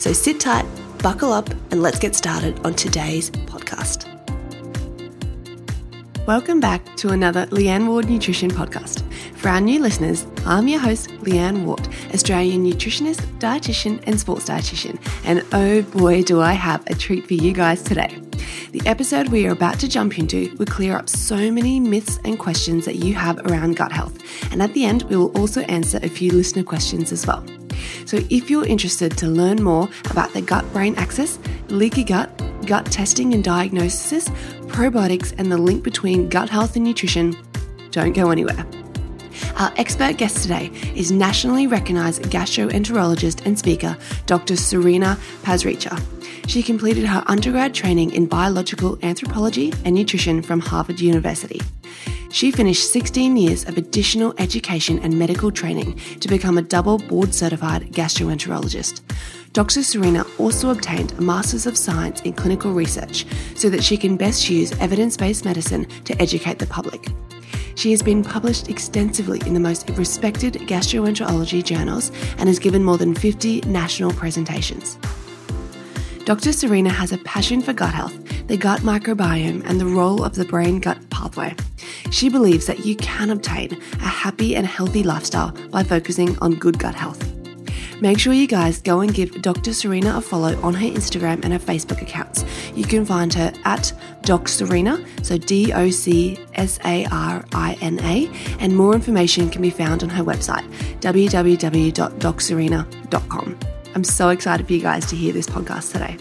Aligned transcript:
So 0.00 0.14
sit 0.14 0.40
tight, 0.40 0.64
buckle 1.02 1.30
up, 1.30 1.50
and 1.70 1.82
let's 1.82 1.98
get 1.98 2.16
started 2.16 2.58
on 2.64 2.72
today's 2.72 3.30
podcast. 3.30 4.06
Welcome 6.26 6.58
back 6.58 6.96
to 6.96 7.10
another 7.10 7.44
Leanne 7.48 7.86
Ward 7.86 8.08
Nutrition 8.08 8.50
podcast. 8.50 9.02
For 9.36 9.50
our 9.50 9.60
new 9.60 9.78
listeners, 9.78 10.26
I'm 10.46 10.68
your 10.68 10.80
host, 10.80 11.10
Leanne 11.20 11.66
Ward, 11.66 11.86
Australian 12.14 12.64
nutritionist, 12.64 13.20
dietitian, 13.40 14.02
and 14.06 14.18
sports 14.18 14.48
dietitian. 14.48 14.98
And 15.26 15.44
oh 15.52 15.82
boy, 15.82 16.22
do 16.22 16.40
I 16.40 16.54
have 16.54 16.82
a 16.86 16.94
treat 16.94 17.26
for 17.26 17.34
you 17.34 17.52
guys 17.52 17.82
today. 17.82 18.18
The 18.72 18.80
episode 18.86 19.28
we 19.28 19.46
are 19.46 19.52
about 19.52 19.78
to 19.80 19.88
jump 19.88 20.18
into 20.18 20.56
will 20.56 20.64
clear 20.64 20.96
up 20.96 21.10
so 21.10 21.52
many 21.52 21.78
myths 21.78 22.18
and 22.24 22.38
questions 22.38 22.86
that 22.86 22.96
you 22.96 23.12
have 23.16 23.38
around 23.40 23.76
gut 23.76 23.92
health. 23.92 24.18
And 24.50 24.62
at 24.62 24.72
the 24.72 24.86
end, 24.86 25.02
we 25.02 25.16
will 25.16 25.36
also 25.38 25.60
answer 25.62 26.00
a 26.02 26.08
few 26.08 26.32
listener 26.32 26.62
questions 26.62 27.12
as 27.12 27.26
well. 27.26 27.44
So, 28.06 28.18
if 28.30 28.50
you're 28.50 28.66
interested 28.66 29.16
to 29.18 29.26
learn 29.26 29.62
more 29.62 29.88
about 30.10 30.32
the 30.32 30.42
gut 30.42 30.70
brain 30.72 30.94
axis, 30.96 31.38
leaky 31.68 32.04
gut, 32.04 32.30
gut 32.66 32.86
testing 32.86 33.34
and 33.34 33.42
diagnosis, 33.42 34.28
probiotics, 34.68 35.34
and 35.38 35.50
the 35.50 35.58
link 35.58 35.82
between 35.82 36.28
gut 36.28 36.48
health 36.48 36.76
and 36.76 36.84
nutrition, 36.84 37.36
don't 37.90 38.12
go 38.12 38.30
anywhere. 38.30 38.66
Our 39.56 39.72
expert 39.76 40.16
guest 40.16 40.42
today 40.42 40.70
is 40.94 41.10
nationally 41.12 41.66
recognized 41.66 42.22
gastroenterologist 42.22 43.44
and 43.44 43.58
speaker, 43.58 43.96
Dr. 44.26 44.54
Sarina 44.54 45.16
Pasricha. 45.42 46.19
She 46.50 46.64
completed 46.64 47.04
her 47.04 47.22
undergrad 47.28 47.74
training 47.74 48.10
in 48.10 48.26
biological 48.26 48.98
anthropology 49.04 49.72
and 49.84 49.94
nutrition 49.94 50.42
from 50.42 50.58
Harvard 50.58 50.98
University. 50.98 51.60
She 52.32 52.50
finished 52.50 52.90
16 52.90 53.36
years 53.36 53.64
of 53.68 53.78
additional 53.78 54.34
education 54.36 54.98
and 54.98 55.16
medical 55.16 55.52
training 55.52 56.00
to 56.18 56.26
become 56.26 56.58
a 56.58 56.62
double 56.62 56.98
board 56.98 57.32
certified 57.32 57.92
gastroenterologist. 57.92 59.00
Dr. 59.52 59.78
Sarina 59.78 60.26
also 60.40 60.70
obtained 60.70 61.12
a 61.12 61.20
Master's 61.20 61.66
of 61.66 61.78
Science 61.78 62.20
in 62.22 62.32
Clinical 62.32 62.72
Research 62.72 63.26
so 63.54 63.70
that 63.70 63.84
she 63.84 63.96
can 63.96 64.16
best 64.16 64.50
use 64.50 64.76
evidence 64.80 65.16
based 65.16 65.44
medicine 65.44 65.84
to 66.02 66.20
educate 66.20 66.58
the 66.58 66.66
public. 66.66 67.06
She 67.76 67.92
has 67.92 68.02
been 68.02 68.24
published 68.24 68.68
extensively 68.68 69.40
in 69.46 69.54
the 69.54 69.60
most 69.60 69.88
respected 69.90 70.54
gastroenterology 70.54 71.62
journals 71.62 72.10
and 72.38 72.48
has 72.48 72.58
given 72.58 72.82
more 72.82 72.98
than 72.98 73.14
50 73.14 73.60
national 73.60 74.12
presentations. 74.14 74.98
Dr. 76.30 76.50
Sarina 76.50 76.92
has 76.92 77.10
a 77.10 77.18
passion 77.18 77.60
for 77.60 77.72
gut 77.72 77.92
health, 77.92 78.14
the 78.46 78.56
gut 78.56 78.82
microbiome, 78.82 79.68
and 79.68 79.80
the 79.80 79.84
role 79.84 80.22
of 80.22 80.36
the 80.36 80.44
brain 80.44 80.78
gut 80.78 81.10
pathway. 81.10 81.56
She 82.12 82.28
believes 82.28 82.66
that 82.66 82.86
you 82.86 82.94
can 82.94 83.30
obtain 83.30 83.72
a 83.94 84.06
happy 84.06 84.54
and 84.54 84.64
healthy 84.64 85.02
lifestyle 85.02 85.50
by 85.70 85.82
focusing 85.82 86.38
on 86.38 86.54
good 86.54 86.78
gut 86.78 86.94
health. 86.94 87.20
Make 88.00 88.20
sure 88.20 88.32
you 88.32 88.46
guys 88.46 88.80
go 88.80 89.00
and 89.00 89.12
give 89.12 89.42
Dr. 89.42 89.72
Sarina 89.72 90.18
a 90.18 90.20
follow 90.20 90.56
on 90.62 90.72
her 90.74 90.86
Instagram 90.86 91.42
and 91.42 91.52
her 91.52 91.58
Facebook 91.58 92.00
accounts. 92.00 92.44
You 92.76 92.84
can 92.84 93.04
find 93.04 93.34
her 93.34 93.52
at 93.64 93.92
Doc 94.22 94.44
Sarina, 94.44 95.04
so 95.26 95.36
D 95.36 95.72
O 95.72 95.90
C 95.90 96.38
S 96.54 96.78
A 96.84 97.06
R 97.06 97.44
I 97.54 97.76
N 97.80 97.98
A, 98.04 98.30
and 98.60 98.76
more 98.76 98.94
information 98.94 99.50
can 99.50 99.62
be 99.62 99.70
found 99.70 100.04
on 100.04 100.10
her 100.10 100.22
website, 100.22 100.62
www.docsarina.com. 101.00 103.69
I'm 103.94 104.04
so 104.04 104.28
excited 104.28 104.66
for 104.66 104.72
you 104.72 104.80
guys 104.80 105.06
to 105.06 105.16
hear 105.16 105.32
this 105.32 105.46
podcast 105.46 105.92
today. 105.92 106.16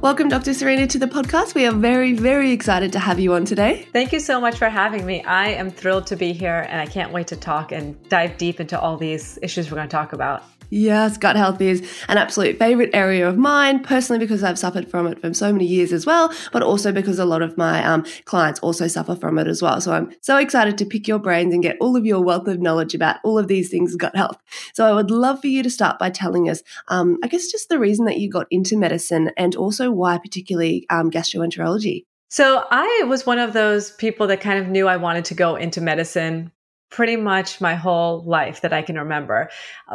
Welcome, 0.00 0.28
Dr. 0.28 0.52
Sarina, 0.52 0.88
to 0.90 0.98
the 0.98 1.06
podcast. 1.06 1.56
We 1.56 1.66
are 1.66 1.72
very, 1.72 2.12
very 2.12 2.52
excited 2.52 2.92
to 2.92 3.00
have 3.00 3.18
you 3.18 3.34
on 3.34 3.44
today. 3.44 3.88
Thank 3.92 4.12
you 4.12 4.20
so 4.20 4.40
much 4.40 4.56
for 4.56 4.68
having 4.68 5.04
me. 5.04 5.24
I 5.24 5.48
am 5.48 5.70
thrilled 5.70 6.06
to 6.08 6.16
be 6.16 6.32
here 6.32 6.66
and 6.70 6.80
I 6.80 6.86
can't 6.86 7.12
wait 7.12 7.26
to 7.28 7.36
talk 7.36 7.72
and 7.72 8.00
dive 8.08 8.38
deep 8.38 8.60
into 8.60 8.78
all 8.78 8.96
these 8.96 9.40
issues 9.42 9.70
we're 9.70 9.76
going 9.76 9.88
to 9.88 9.96
talk 9.96 10.12
about. 10.12 10.44
Yes, 10.70 11.16
gut 11.16 11.36
health 11.36 11.60
is 11.60 11.80
an 12.08 12.18
absolute 12.18 12.58
favorite 12.58 12.90
area 12.92 13.26
of 13.26 13.38
mine, 13.38 13.82
personally, 13.82 14.18
because 14.18 14.42
I've 14.42 14.58
suffered 14.58 14.90
from 14.90 15.06
it 15.06 15.20
for 15.20 15.32
so 15.32 15.52
many 15.52 15.64
years 15.64 15.92
as 15.92 16.04
well, 16.04 16.32
but 16.52 16.62
also 16.62 16.92
because 16.92 17.18
a 17.18 17.24
lot 17.24 17.40
of 17.40 17.56
my 17.56 17.82
um, 17.84 18.04
clients 18.26 18.60
also 18.60 18.86
suffer 18.86 19.16
from 19.16 19.38
it 19.38 19.46
as 19.46 19.62
well. 19.62 19.80
So 19.80 19.92
I'm 19.92 20.12
so 20.20 20.36
excited 20.36 20.76
to 20.78 20.84
pick 20.84 21.08
your 21.08 21.18
brains 21.18 21.54
and 21.54 21.62
get 21.62 21.78
all 21.80 21.96
of 21.96 22.04
your 22.04 22.22
wealth 22.22 22.48
of 22.48 22.60
knowledge 22.60 22.94
about 22.94 23.16
all 23.24 23.38
of 23.38 23.48
these 23.48 23.70
things 23.70 23.96
gut 23.96 24.14
health. 24.14 24.38
So 24.74 24.84
I 24.84 24.92
would 24.92 25.10
love 25.10 25.40
for 25.40 25.46
you 25.46 25.62
to 25.62 25.70
start 25.70 25.98
by 25.98 26.10
telling 26.10 26.50
us, 26.50 26.62
um, 26.88 27.18
I 27.22 27.28
guess, 27.28 27.50
just 27.50 27.70
the 27.70 27.78
reason 27.78 28.04
that 28.04 28.18
you 28.18 28.30
got 28.30 28.46
into 28.50 28.76
medicine 28.76 29.30
and 29.36 29.56
also 29.56 29.90
why, 29.90 30.18
particularly 30.18 30.86
um, 30.90 31.10
gastroenterology. 31.10 32.04
So 32.28 32.64
I 32.70 33.04
was 33.08 33.24
one 33.24 33.38
of 33.38 33.54
those 33.54 33.92
people 33.92 34.26
that 34.26 34.42
kind 34.42 34.58
of 34.58 34.68
knew 34.68 34.86
I 34.86 34.98
wanted 34.98 35.24
to 35.26 35.34
go 35.34 35.56
into 35.56 35.80
medicine 35.80 36.52
pretty 36.90 37.16
much 37.16 37.60
my 37.60 37.74
whole 37.74 38.22
life 38.24 38.60
that 38.62 38.72
I 38.72 38.82
can 38.82 38.98
remember. 38.98 39.50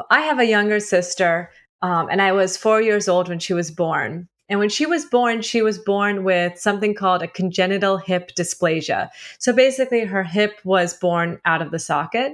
I 0.10 0.22
have 0.22 0.40
a 0.40 0.46
younger 0.46 0.80
sister, 0.80 1.50
um, 1.82 2.08
and 2.10 2.22
I 2.22 2.32
was 2.32 2.58
four 2.58 2.82
years 2.82 3.08
old 3.08 3.30
when 3.30 3.40
she 3.40 3.54
was 3.54 3.72
born. 3.72 4.28
And 4.50 4.60
when 4.60 4.70
she 4.70 4.86
was 4.86 5.06
born, 5.06 5.42
she 5.42 5.62
was 5.62 5.80
born 5.80 6.24
with 6.24 6.60
something 6.60 6.94
called 6.94 7.24
a 7.24 7.28
congenital 7.28 7.98
hip 7.98 8.32
dysplasia. 8.38 9.10
So 9.40 9.54
basically, 9.54 10.02
her 10.02 10.24
hip 10.24 10.60
was 10.66 10.94
born 10.94 11.40
out 11.46 11.62
of 11.62 11.72
the 11.72 11.80
socket. 11.80 12.34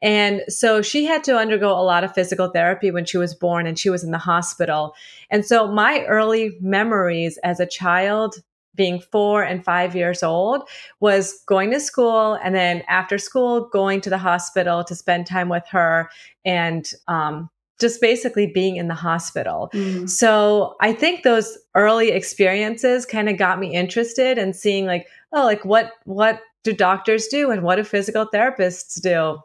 And 0.00 0.42
so 0.48 0.82
she 0.82 1.04
had 1.04 1.24
to 1.24 1.36
undergo 1.36 1.70
a 1.70 1.82
lot 1.82 2.04
of 2.04 2.14
physical 2.14 2.48
therapy 2.48 2.90
when 2.90 3.04
she 3.04 3.18
was 3.18 3.34
born 3.34 3.66
and 3.66 3.78
she 3.78 3.90
was 3.90 4.04
in 4.04 4.12
the 4.12 4.18
hospital. 4.18 4.94
And 5.30 5.44
so 5.44 5.70
my 5.70 6.04
early 6.04 6.56
memories 6.60 7.38
as 7.42 7.58
a 7.58 7.66
child 7.66 8.36
being 8.78 9.00
four 9.00 9.42
and 9.42 9.62
five 9.62 9.94
years 9.94 10.22
old 10.22 10.66
was 11.00 11.42
going 11.46 11.70
to 11.72 11.80
school 11.80 12.38
and 12.42 12.54
then 12.54 12.82
after 12.88 13.18
school 13.18 13.68
going 13.70 14.00
to 14.00 14.08
the 14.08 14.16
hospital 14.16 14.82
to 14.84 14.94
spend 14.94 15.26
time 15.26 15.50
with 15.50 15.66
her 15.68 16.08
and 16.46 16.92
um, 17.08 17.50
just 17.78 18.00
basically 18.00 18.46
being 18.46 18.76
in 18.76 18.88
the 18.88 18.94
hospital. 18.94 19.68
Mm. 19.74 20.08
So 20.08 20.76
I 20.80 20.94
think 20.94 21.22
those 21.22 21.58
early 21.74 22.12
experiences 22.12 23.04
kind 23.04 23.28
of 23.28 23.36
got 23.36 23.58
me 23.58 23.74
interested 23.74 24.38
in 24.38 24.54
seeing 24.54 24.86
like, 24.86 25.06
oh, 25.32 25.44
like 25.44 25.64
what 25.66 25.92
what 26.04 26.40
do 26.64 26.72
doctors 26.72 27.28
do 27.28 27.50
and 27.50 27.62
what 27.62 27.76
do 27.76 27.84
physical 27.84 28.26
therapists 28.26 29.00
do? 29.02 29.38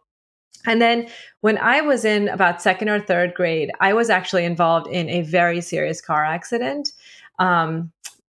And 0.66 0.82
then 0.82 1.08
when 1.42 1.58
I 1.58 1.82
was 1.82 2.06
in 2.06 2.30
about 2.30 2.62
second 2.62 2.88
or 2.88 3.00
third 3.00 3.34
grade, 3.34 3.72
I 3.82 3.94
was 3.94 4.10
actually 4.10 4.46
involved 4.46 4.88
in 4.88 5.10
a 5.10 5.22
very 5.22 5.60
serious 5.60 6.00
car 6.00 6.24
accident. 6.24 6.94
Um, 7.40 7.92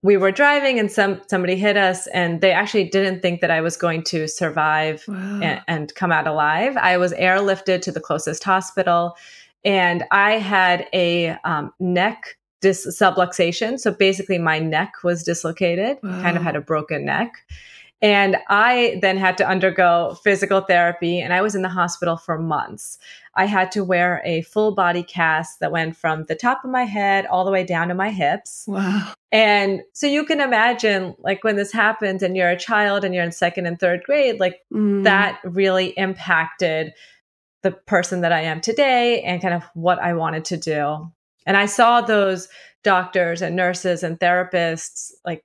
we 0.07 0.15
were 0.15 0.31
driving 0.31 0.79
and 0.79 0.89
some 0.89 1.19
somebody 1.27 1.57
hit 1.57 1.75
us 1.75 2.07
and 2.07 2.39
they 2.39 2.53
actually 2.53 2.85
didn't 2.85 3.19
think 3.19 3.41
that 3.41 3.51
I 3.51 3.59
was 3.59 3.75
going 3.75 4.03
to 4.03 4.25
survive 4.25 5.03
wow. 5.05 5.41
and, 5.43 5.61
and, 5.67 5.95
come 5.95 6.13
out 6.13 6.25
alive. 6.25 6.77
I 6.77 6.95
was 6.95 7.11
airlifted 7.11 7.81
to 7.81 7.91
the 7.91 7.99
closest 7.99 8.41
hospital 8.45 9.17
and 9.65 10.05
I 10.11 10.37
had 10.37 10.87
a 10.93 11.31
um, 11.43 11.73
neck 11.81 12.37
dis- 12.61 12.87
subluxation. 12.87 13.81
So 13.81 13.91
basically 13.91 14.37
my 14.37 14.59
neck 14.59 14.93
was 15.03 15.23
dislocated, 15.23 15.97
wow. 16.01 16.21
kind 16.21 16.37
of 16.37 16.43
had 16.43 16.55
a 16.55 16.61
broken 16.61 17.03
neck. 17.03 17.33
And 17.99 18.37
I 18.47 18.99
then 19.01 19.17
had 19.17 19.39
to 19.39 19.47
undergo 19.47 20.15
physical 20.23 20.61
therapy, 20.61 21.19
and 21.19 21.33
I 21.33 21.41
was 21.41 21.55
in 21.55 21.63
the 21.63 21.69
hospital 21.69 22.15
for 22.15 22.37
months. 22.37 22.99
I 23.33 23.45
had 23.45 23.71
to 23.71 23.83
wear 23.83 24.21
a 24.23 24.43
full 24.43 24.75
body 24.75 25.01
cast 25.01 25.59
that 25.61 25.71
went 25.71 25.95
from 25.95 26.25
the 26.25 26.35
top 26.35 26.63
of 26.63 26.69
my 26.69 26.83
head 26.83 27.25
all 27.25 27.43
the 27.43 27.51
way 27.51 27.63
down 27.63 27.87
to 27.87 27.95
my 27.95 28.11
hips. 28.11 28.65
Wow. 28.67 29.13
And 29.31 29.81
so 29.93 30.05
you 30.05 30.25
can 30.25 30.41
imagine, 30.41 31.15
like, 31.19 31.43
when 31.43 31.55
this 31.55 31.71
happens 31.71 32.21
and 32.21 32.37
you're 32.37 32.49
a 32.49 32.57
child 32.57 33.03
and 33.03 33.15
you're 33.15 33.23
in 33.23 33.31
second 33.31 33.65
and 33.65 33.79
third 33.79 34.03
grade, 34.03 34.39
like, 34.39 34.61
mm. 34.71 35.03
that 35.03 35.39
really 35.43 35.87
impacted 35.97 36.93
the 37.63 37.71
person 37.71 38.21
that 38.21 38.31
I 38.31 38.41
am 38.41 38.61
today 38.61 39.23
and 39.23 39.41
kind 39.41 39.55
of 39.55 39.63
what 39.73 39.97
I 39.97 40.13
wanted 40.13 40.45
to 40.45 40.57
do. 40.57 41.11
And 41.47 41.57
I 41.57 41.65
saw 41.65 42.01
those 42.01 42.47
doctors 42.83 43.41
and 43.41 43.55
nurses 43.55 44.03
and 44.03 44.19
therapists 44.19 45.11
like 45.25 45.43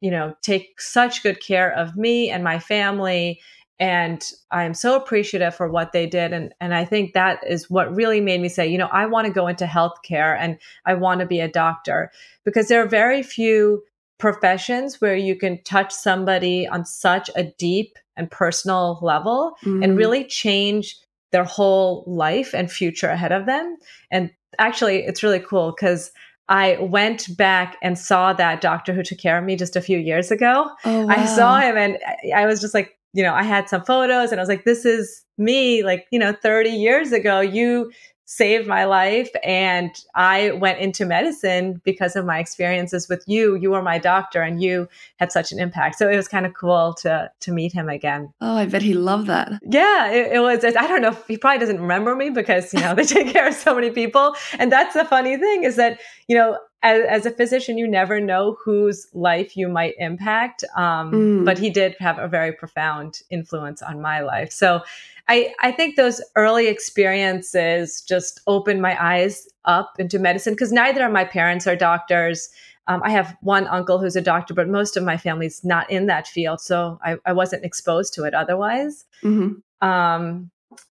you 0.00 0.10
know, 0.10 0.34
take 0.42 0.80
such 0.80 1.22
good 1.22 1.40
care 1.40 1.72
of 1.72 1.96
me 1.96 2.30
and 2.30 2.44
my 2.44 2.58
family. 2.58 3.40
And 3.78 4.22
I'm 4.50 4.74
so 4.74 4.96
appreciative 4.96 5.54
for 5.54 5.68
what 5.68 5.92
they 5.92 6.06
did. 6.06 6.32
And, 6.32 6.54
and 6.60 6.74
I 6.74 6.84
think 6.84 7.12
that 7.12 7.40
is 7.46 7.68
what 7.68 7.94
really 7.94 8.20
made 8.20 8.40
me 8.40 8.48
say, 8.48 8.66
you 8.66 8.78
know, 8.78 8.88
I 8.88 9.06
want 9.06 9.26
to 9.26 9.32
go 9.32 9.46
into 9.46 9.66
healthcare 9.66 10.36
and 10.38 10.58
I 10.86 10.94
want 10.94 11.20
to 11.20 11.26
be 11.26 11.40
a 11.40 11.48
doctor 11.48 12.10
because 12.44 12.68
there 12.68 12.82
are 12.82 12.88
very 12.88 13.22
few 13.22 13.82
professions 14.18 15.00
where 15.00 15.16
you 15.16 15.36
can 15.36 15.62
touch 15.62 15.92
somebody 15.92 16.66
on 16.66 16.86
such 16.86 17.30
a 17.36 17.44
deep 17.44 17.98
and 18.16 18.30
personal 18.30 18.98
level 19.02 19.56
mm-hmm. 19.62 19.82
and 19.82 19.98
really 19.98 20.24
change 20.24 20.96
their 21.32 21.44
whole 21.44 22.02
life 22.06 22.54
and 22.54 22.70
future 22.70 23.08
ahead 23.08 23.32
of 23.32 23.44
them. 23.44 23.76
And 24.10 24.30
actually, 24.58 25.04
it's 25.04 25.22
really 25.22 25.40
cool 25.40 25.74
because 25.76 26.10
I 26.48 26.76
went 26.80 27.36
back 27.36 27.76
and 27.82 27.98
saw 27.98 28.32
that 28.34 28.60
doctor 28.60 28.92
who 28.92 29.02
took 29.02 29.18
care 29.18 29.38
of 29.38 29.44
me 29.44 29.56
just 29.56 29.74
a 29.74 29.80
few 29.80 29.98
years 29.98 30.30
ago. 30.30 30.70
Oh, 30.84 31.06
wow. 31.06 31.14
I 31.14 31.26
saw 31.26 31.58
him 31.60 31.76
and 31.76 31.98
I 32.34 32.46
was 32.46 32.60
just 32.60 32.74
like, 32.74 32.96
you 33.12 33.22
know, 33.22 33.34
I 33.34 33.42
had 33.42 33.68
some 33.68 33.84
photos 33.84 34.30
and 34.30 34.40
I 34.40 34.42
was 34.42 34.48
like, 34.48 34.64
this 34.64 34.84
is 34.84 35.24
me, 35.38 35.82
like, 35.82 36.06
you 36.12 36.18
know, 36.18 36.32
30 36.32 36.70
years 36.70 37.12
ago. 37.12 37.40
You 37.40 37.90
saved 38.26 38.66
my 38.66 38.84
life 38.84 39.30
and 39.44 39.90
I 40.14 40.50
went 40.50 40.80
into 40.80 41.06
medicine 41.06 41.80
because 41.84 42.16
of 42.16 42.24
my 42.24 42.40
experiences 42.40 43.08
with 43.08 43.22
you. 43.26 43.54
You 43.54 43.70
were 43.70 43.82
my 43.82 43.98
doctor 43.98 44.42
and 44.42 44.60
you 44.60 44.88
had 45.18 45.30
such 45.30 45.52
an 45.52 45.60
impact. 45.60 45.96
So 45.96 46.10
it 46.10 46.16
was 46.16 46.26
kind 46.26 46.44
of 46.44 46.52
cool 46.52 46.92
to 47.02 47.30
to 47.40 47.52
meet 47.52 47.72
him 47.72 47.88
again. 47.88 48.34
Oh, 48.40 48.56
I 48.56 48.66
bet 48.66 48.82
he 48.82 48.94
loved 48.94 49.28
that. 49.28 49.52
Yeah, 49.62 50.10
it, 50.10 50.32
it 50.32 50.40
was 50.40 50.64
I 50.64 50.86
don't 50.86 51.02
know 51.02 51.16
he 51.28 51.38
probably 51.38 51.60
doesn't 51.60 51.80
remember 51.80 52.16
me 52.16 52.30
because, 52.30 52.74
you 52.74 52.80
know, 52.80 52.94
they 52.94 53.04
take 53.16 53.32
care 53.32 53.46
of 53.46 53.54
so 53.54 53.74
many 53.74 53.90
people. 53.90 54.34
And 54.58 54.72
that's 54.72 54.94
the 54.94 55.04
funny 55.04 55.36
thing 55.36 55.62
is 55.62 55.76
that, 55.76 56.00
you 56.26 56.36
know, 56.36 56.58
as, 56.86 57.04
as, 57.08 57.26
a 57.26 57.30
physician, 57.30 57.76
you 57.76 57.88
never 57.88 58.20
know 58.20 58.56
whose 58.64 59.08
life 59.12 59.56
you 59.56 59.68
might 59.68 59.94
impact. 59.98 60.62
Um, 60.76 61.12
mm. 61.12 61.44
But 61.44 61.58
he 61.58 61.68
did 61.68 61.96
have 61.98 62.18
a 62.18 62.28
very 62.28 62.52
profound 62.52 63.22
influence 63.28 63.82
on 63.82 64.00
my 64.00 64.20
life. 64.20 64.52
So 64.52 64.82
I, 65.28 65.52
I 65.60 65.72
think 65.72 65.96
those 65.96 66.22
early 66.36 66.68
experiences 66.68 68.02
just 68.02 68.40
opened 68.46 68.80
my 68.80 68.96
eyes 69.02 69.48
up 69.64 69.94
into 69.98 70.20
medicine 70.20 70.52
because 70.52 70.70
neither 70.70 71.04
of 71.04 71.12
my 71.12 71.24
parents 71.24 71.66
are 71.66 71.74
doctors. 71.74 72.50
Um, 72.86 73.02
I 73.04 73.10
have 73.10 73.36
one 73.40 73.66
uncle 73.66 73.98
who's 73.98 74.14
a 74.14 74.20
doctor, 74.20 74.54
but 74.54 74.68
most 74.68 74.96
of 74.96 75.02
my 75.02 75.16
family's 75.16 75.64
not 75.64 75.90
in 75.90 76.06
that 76.06 76.28
field. 76.28 76.60
So 76.60 77.00
I, 77.04 77.16
I 77.26 77.32
wasn't 77.32 77.64
exposed 77.64 78.14
to 78.14 78.24
it 78.24 78.34
otherwise. 78.34 79.04
Mm-hmm. 79.24 79.86
Um, 79.86 80.52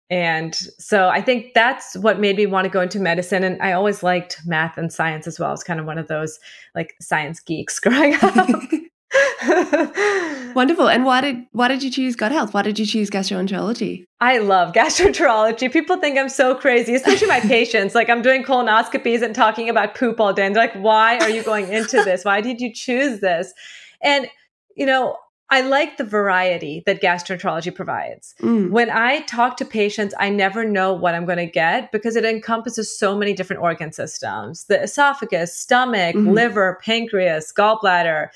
and 0.09 0.55
so 0.55 1.07
I 1.09 1.21
think 1.21 1.53
that's 1.53 1.95
what 1.97 2.19
made 2.19 2.35
me 2.37 2.47
want 2.47 2.65
to 2.65 2.69
go 2.69 2.81
into 2.81 2.99
medicine. 2.99 3.43
And 3.43 3.61
I 3.61 3.73
always 3.73 4.01
liked 4.01 4.41
math 4.45 4.77
and 4.77 4.91
science 4.91 5.27
as 5.27 5.39
well. 5.39 5.49
I 5.49 5.51
was 5.51 5.63
kind 5.63 5.79
of 5.79 5.85
one 5.85 5.99
of 5.99 6.07
those 6.07 6.39
like 6.73 6.95
science 6.99 7.39
geeks 7.39 7.79
growing 7.81 8.15
up. 8.21 8.49
Wonderful. 10.55 10.89
And 10.89 11.05
why 11.05 11.21
did 11.21 11.45
why 11.51 11.67
did 11.67 11.83
you 11.83 11.91
choose 11.91 12.15
gut 12.15 12.31
health? 12.31 12.53
Why 12.53 12.63
did 12.63 12.79
you 12.79 12.85
choose 12.85 13.09
gastroenterology? 13.09 14.05
I 14.19 14.39
love 14.39 14.73
gastroenterology. 14.73 15.71
People 15.71 15.97
think 15.97 16.17
I'm 16.17 16.29
so 16.29 16.55
crazy, 16.55 16.95
especially 16.95 17.27
my 17.27 17.39
patients. 17.41 17.93
Like 17.95 18.09
I'm 18.09 18.21
doing 18.21 18.43
colonoscopies 18.43 19.21
and 19.21 19.35
talking 19.35 19.69
about 19.69 19.95
poop 19.95 20.19
all 20.19 20.33
day. 20.33 20.45
And 20.45 20.55
they're 20.55 20.63
like, 20.63 20.75
why 20.75 21.17
are 21.19 21.29
you 21.29 21.43
going 21.43 21.71
into 21.71 22.03
this? 22.03 22.25
Why 22.25 22.41
did 22.41 22.59
you 22.59 22.73
choose 22.73 23.19
this? 23.19 23.53
And 24.01 24.27
you 24.75 24.85
know, 24.85 25.17
I 25.51 25.61
like 25.61 25.97
the 25.97 26.03
variety 26.03 26.83
that 26.85 27.01
gastroenterology 27.01 27.73
provides. 27.73 28.35
Mm. 28.41 28.69
When 28.69 28.89
I 28.89 29.21
talk 29.21 29.57
to 29.57 29.65
patients, 29.65 30.13
I 30.19 30.29
never 30.29 30.63
know 30.63 30.93
what 30.93 31.15
I'm 31.15 31.25
going 31.25 31.39
to 31.39 31.47
get 31.47 31.91
because 31.91 32.15
it 32.15 32.25
encompasses 32.25 32.97
so 32.97 33.17
many 33.17 33.33
different 33.33 33.61
organ 33.61 33.91
systems 33.91 34.65
the 34.65 34.81
esophagus, 34.81 35.57
stomach, 35.57 36.15
mm-hmm. 36.15 36.29
liver, 36.29 36.79
pancreas, 36.83 37.51
gallbladder, 37.57 38.27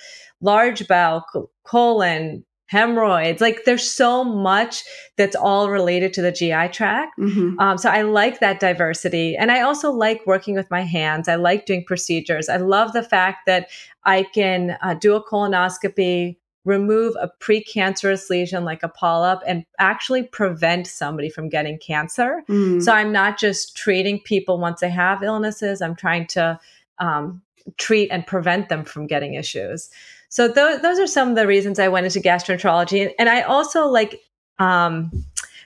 large 0.42 0.88
bowel, 0.88 1.24
colon, 1.64 2.44
hemorrhoids. 2.74 3.40
Like 3.40 3.66
there's 3.66 3.90
so 3.90 4.24
much 4.24 4.84
that's 5.16 5.36
all 5.36 5.70
related 5.70 6.12
to 6.14 6.24
the 6.24 6.32
GI 6.32 6.70
tract. 6.70 7.12
Mm-hmm. 7.20 7.60
Um, 7.60 7.78
so 7.78 7.90
I 7.90 8.02
like 8.02 8.40
that 8.40 8.60
diversity. 8.60 9.36
And 9.36 9.52
I 9.52 9.62
also 9.62 9.92
like 9.92 10.26
working 10.26 10.56
with 10.56 10.72
my 10.72 10.82
hands. 10.82 11.28
I 11.28 11.36
like 11.36 11.68
doing 11.68 11.86
procedures. 11.86 12.50
I 12.50 12.58
love 12.58 12.94
the 12.94 13.04
fact 13.04 13.46
that 13.46 13.70
I 14.06 14.24
can 14.24 14.78
uh, 14.82 14.96
do 14.96 15.14
a 15.16 15.24
colonoscopy 15.24 16.38
remove 16.66 17.16
a 17.20 17.30
precancerous 17.40 18.30
lesion 18.30 18.64
like 18.64 18.84
a 18.84 18.88
polyp 18.88 19.42
and 19.46 19.66
actually 19.80 20.24
prevent 20.24 20.88
somebody 20.88 21.30
from 21.30 21.50
getting 21.50 21.78
cancer. 21.78 22.42
Mm. 22.48 22.82
So 22.82 22.94
I'm 22.94 23.12
not 23.12 23.38
just 23.38 23.76
treating 23.76 24.20
people 24.20 24.58
once 24.58 24.80
they 24.80 24.90
have 24.90 25.24
illnesses, 25.24 25.82
I'm 25.82 25.96
trying 25.96 26.28
to 26.28 26.60
um, 27.00 27.42
treat 27.78 28.10
and 28.10 28.26
prevent 28.26 28.70
them 28.70 28.86
from 28.86 29.08
getting 29.08 29.34
issues. 29.34 29.90
So 30.30 30.52
th- 30.52 30.82
those 30.82 31.00
are 31.00 31.08
some 31.08 31.30
of 31.30 31.36
the 31.36 31.48
reasons 31.48 31.80
I 31.80 31.90
went 31.90 32.06
into 32.06 32.20
gastroenterology. 32.20 33.04
And, 33.04 33.14
and 33.20 33.30
I 33.30 33.42
also 33.42 33.88
like 33.88 34.22
um, 34.58 35.12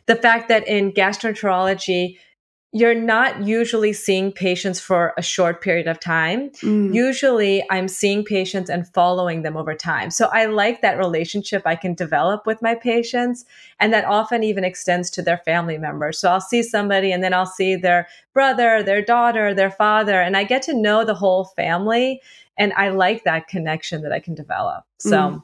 the 0.08 0.16
fact 0.16 0.50
that 0.50 0.68
in 0.68 0.92
gastroenterology, 0.92 2.18
you're 2.74 2.94
not 2.94 3.48
usually 3.48 3.94
seeing 3.94 4.31
patients 4.31 4.80
for 4.80 5.14
a 5.18 5.22
short 5.22 5.62
period 5.62 5.88
of 5.88 6.00
time. 6.00 6.50
Mm. 6.62 6.94
Usually, 6.94 7.64
I'm 7.72 7.88
seeing 7.88 8.25
patients 8.25 8.69
and 8.69 8.86
following 8.94 9.42
them 9.42 9.56
over 9.56 9.74
time. 9.74 10.12
So, 10.12 10.28
I 10.34 10.46
like 10.46 10.81
that 10.81 10.98
relationship 10.98 11.62
I 11.66 11.75
can 11.75 11.94
develop 11.94 12.46
with 12.46 12.62
my 12.62 12.75
patients, 12.75 13.46
and 13.80 13.94
that 13.94 14.04
often 14.04 14.44
even 14.44 14.66
extends 14.66 15.10
to 15.12 15.22
their 15.22 15.38
family 15.38 15.78
members. 15.78 16.19
So, 16.19 16.30
I'll 16.30 16.42
see 16.42 16.62
somebody 16.62 17.12
and 17.12 17.24
then 17.24 17.34
I'll 17.34 17.46
see 17.46 17.75
their 17.75 18.08
brother, 18.34 18.84
their 18.84 19.02
daughter, 19.02 19.54
their 19.54 19.72
father, 19.72 20.22
and 20.22 20.36
I 20.36 20.44
get 20.44 20.62
to 20.63 20.74
know 20.74 21.06
the 21.06 21.16
whole 21.16 21.46
family. 21.46 22.22
And 22.58 22.74
I 22.74 22.90
like 22.90 23.24
that 23.24 23.48
connection 23.48 24.02
that 24.02 24.12
I 24.12 24.20
can 24.20 24.36
develop. 24.36 24.84
So, 25.00 25.18
mm. 25.18 25.44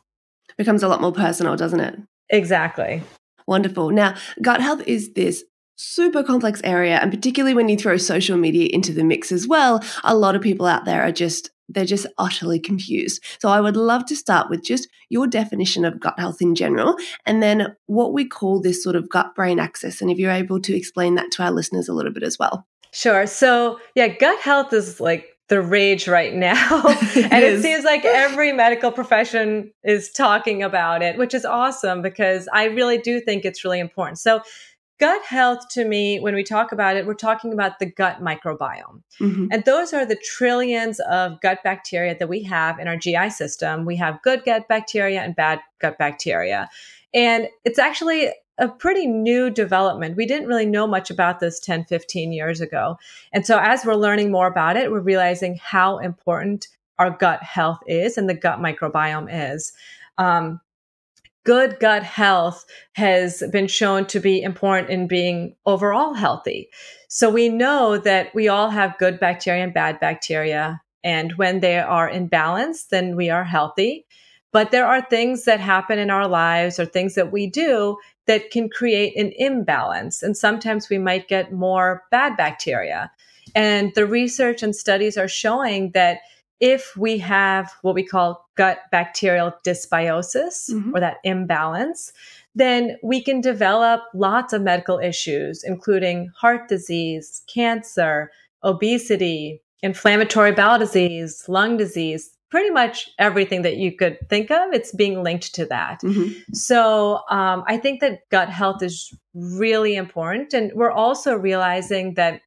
becomes 0.57 0.83
a 0.83 0.89
lot 0.89 0.99
more 0.99 1.13
personal, 1.13 1.55
doesn't 1.55 1.79
it? 1.79 1.95
Exactly. 2.29 3.01
Wonderful. 3.47 3.91
Now, 3.91 4.15
gut 4.41 4.61
health 4.61 4.81
is 4.85 5.13
this 5.13 5.43
super 5.75 6.23
complex 6.23 6.61
area 6.63 6.99
and 6.99 7.11
particularly 7.11 7.53
when 7.53 7.69
you 7.69 7.77
throw 7.77 7.97
social 7.97 8.37
media 8.37 8.69
into 8.71 8.93
the 8.93 9.03
mix 9.03 9.31
as 9.31 9.47
well 9.47 9.83
a 10.03 10.15
lot 10.15 10.35
of 10.35 10.41
people 10.41 10.65
out 10.65 10.85
there 10.85 11.01
are 11.01 11.11
just 11.11 11.49
they're 11.69 11.85
just 11.85 12.05
utterly 12.17 12.59
confused 12.59 13.23
so 13.39 13.49
i 13.49 13.59
would 13.59 13.75
love 13.75 14.05
to 14.05 14.15
start 14.15 14.49
with 14.49 14.63
just 14.63 14.87
your 15.09 15.25
definition 15.25 15.83
of 15.83 15.99
gut 15.99 16.17
health 16.19 16.41
in 16.41 16.53
general 16.53 16.95
and 17.25 17.41
then 17.41 17.75
what 17.87 18.13
we 18.13 18.25
call 18.25 18.61
this 18.61 18.83
sort 18.83 18.95
of 18.95 19.09
gut 19.09 19.33
brain 19.35 19.59
axis 19.59 20.01
and 20.01 20.11
if 20.11 20.17
you're 20.17 20.31
able 20.31 20.59
to 20.59 20.75
explain 20.75 21.15
that 21.15 21.31
to 21.31 21.41
our 21.41 21.51
listeners 21.51 21.87
a 21.87 21.93
little 21.93 22.13
bit 22.13 22.23
as 22.23 22.37
well 22.37 22.67
sure 22.91 23.25
so 23.25 23.79
yeah 23.95 24.07
gut 24.07 24.39
health 24.39 24.73
is 24.73 24.99
like 24.99 25.33
the 25.49 25.61
rage 25.61 26.07
right 26.07 26.33
now. 26.33 26.81
and 27.15 27.43
it 27.43 27.61
seems 27.61 27.83
like 27.83 28.05
every 28.05 28.51
medical 28.51 28.91
profession 28.91 29.71
is 29.83 30.11
talking 30.11 30.63
about 30.63 31.01
it, 31.01 31.17
which 31.17 31.33
is 31.33 31.45
awesome 31.45 32.01
because 32.01 32.47
I 32.53 32.65
really 32.65 32.97
do 32.97 33.19
think 33.19 33.45
it's 33.45 33.63
really 33.63 33.79
important. 33.79 34.19
So, 34.19 34.41
gut 35.03 35.21
health 35.25 35.67
to 35.67 35.83
me, 35.83 36.17
when 36.21 36.33
we 36.33 36.45
talk 36.45 36.71
about 36.71 36.95
it, 36.95 37.05
we're 37.05 37.13
talking 37.13 37.51
about 37.51 37.77
the 37.77 37.85
gut 37.85 38.21
microbiome. 38.21 39.03
Mm-hmm. 39.19 39.47
And 39.51 39.65
those 39.65 39.91
are 39.91 40.05
the 40.05 40.15
trillions 40.15 41.01
of 41.01 41.41
gut 41.41 41.59
bacteria 41.61 42.17
that 42.17 42.29
we 42.29 42.41
have 42.43 42.79
in 42.79 42.87
our 42.87 42.95
GI 42.95 43.29
system. 43.31 43.83
We 43.83 43.97
have 43.97 44.21
good 44.21 44.45
gut 44.45 44.69
bacteria 44.69 45.19
and 45.19 45.35
bad 45.35 45.59
gut 45.79 45.97
bacteria. 45.97 46.69
And 47.13 47.49
it's 47.65 47.79
actually 47.79 48.29
a 48.57 48.69
pretty 48.69 49.05
new 49.05 49.49
development. 49.49 50.15
We 50.15 50.25
didn't 50.25 50.47
really 50.47 50.65
know 50.65 50.87
much 50.87 51.11
about 51.11 51.41
this 51.41 51.59
10, 51.59 51.83
15 51.83 52.31
years 52.31 52.61
ago. 52.61 52.95
And 53.33 53.45
so 53.45 53.59
as 53.59 53.83
we're 53.85 53.95
learning 53.95 54.31
more 54.31 54.47
about 54.47 54.77
it, 54.77 54.89
we're 54.89 55.01
realizing 55.01 55.59
how 55.61 55.97
important 55.97 56.69
our 56.97 57.09
gut 57.09 57.43
health 57.43 57.79
is 57.87 58.17
and 58.17 58.29
the 58.29 58.33
gut 58.33 58.59
microbiome 58.59 59.27
is. 59.29 59.73
Um, 60.17 60.61
good 61.43 61.79
gut 61.79 62.03
health 62.03 62.65
has 62.93 63.43
been 63.51 63.67
shown 63.67 64.05
to 64.07 64.19
be 64.19 64.41
important 64.41 64.89
in 64.89 65.07
being 65.07 65.55
overall 65.65 66.13
healthy. 66.13 66.69
So 67.09 67.29
we 67.29 67.49
know 67.49 67.97
that 67.97 68.33
we 68.33 68.47
all 68.47 68.69
have 68.69 68.97
good 68.97 69.19
bacteria 69.19 69.63
and 69.63 69.73
bad 69.73 69.99
bacteria. 69.99 70.81
And 71.03 71.33
when 71.33 71.59
they 71.59 71.79
are 71.79 72.09
in 72.09 72.27
balance, 72.27 72.85
then 72.85 73.15
we 73.15 73.29
are 73.29 73.43
healthy. 73.43 74.05
But 74.51 74.71
there 74.71 74.85
are 74.85 75.01
things 75.01 75.45
that 75.45 75.59
happen 75.59 75.99
in 75.99 76.09
our 76.09 76.27
lives 76.27 76.79
or 76.79 76.85
things 76.85 77.15
that 77.15 77.31
we 77.31 77.47
do 77.47 77.97
that 78.27 78.51
can 78.51 78.69
create 78.69 79.17
an 79.17 79.33
imbalance. 79.35 80.23
And 80.23 80.37
sometimes 80.37 80.89
we 80.89 80.97
might 80.97 81.27
get 81.27 81.51
more 81.51 82.03
bad 82.11 82.37
bacteria. 82.37 83.11
And 83.55 83.91
the 83.95 84.05
research 84.05 84.63
and 84.63 84.75
studies 84.75 85.17
are 85.17 85.27
showing 85.27 85.91
that 85.91 86.19
if 86.59 86.95
we 86.95 87.17
have 87.17 87.73
what 87.81 87.95
we 87.95 88.03
call 88.03 88.47
gut 88.55 88.79
bacterial 88.91 89.53
dysbiosis 89.65 90.71
mm-hmm. 90.71 90.95
or 90.95 90.99
that 90.99 91.17
imbalance, 91.23 92.13
then 92.55 92.97
we 93.03 93.21
can 93.21 93.41
develop 93.41 94.01
lots 94.13 94.53
of 94.53 94.61
medical 94.61 94.99
issues, 94.99 95.63
including 95.63 96.29
heart 96.35 96.69
disease, 96.69 97.41
cancer, 97.47 98.31
obesity, 98.63 99.61
inflammatory 99.81 100.51
bowel 100.51 100.79
disease, 100.79 101.43
lung 101.47 101.75
disease, 101.75 102.29
pretty 102.49 102.69
much 102.69 103.09
everything 103.17 103.63
that 103.63 103.77
you 103.77 103.91
could 103.91 104.17
think 104.29 104.51
of, 104.51 104.71
it's 104.73 104.93
being 104.93 105.23
linked 105.23 105.55
to 105.55 105.65
that. 105.65 105.99
Mm-hmm. 106.01 106.53
So 106.53 107.21
um, 107.31 107.63
I 107.65 107.77
think 107.77 107.99
that 108.01 108.29
gut 108.29 108.47
health 108.47 108.83
is 108.83 109.11
really 109.33 109.95
important. 109.95 110.53
And 110.53 110.71
we're 110.75 110.91
also 110.91 111.35
realizing 111.35 112.13
that 112.13 112.41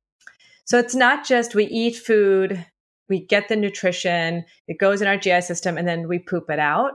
so 0.65 0.79
it's 0.79 0.95
not 0.97 1.25
just 1.25 1.55
we 1.55 1.67
eat 1.67 1.97
food 1.97 2.65
we 3.09 3.25
get 3.25 3.49
the 3.49 3.57
nutrition, 3.57 4.45
it 4.69 4.79
goes 4.79 5.01
in 5.01 5.09
our 5.09 5.17
GI 5.17 5.41
system, 5.43 5.79
and 5.79 5.87
then 5.87 6.09
we 6.09 6.19
poop 6.19 6.51
it 6.51 6.59
out. 6.59 6.93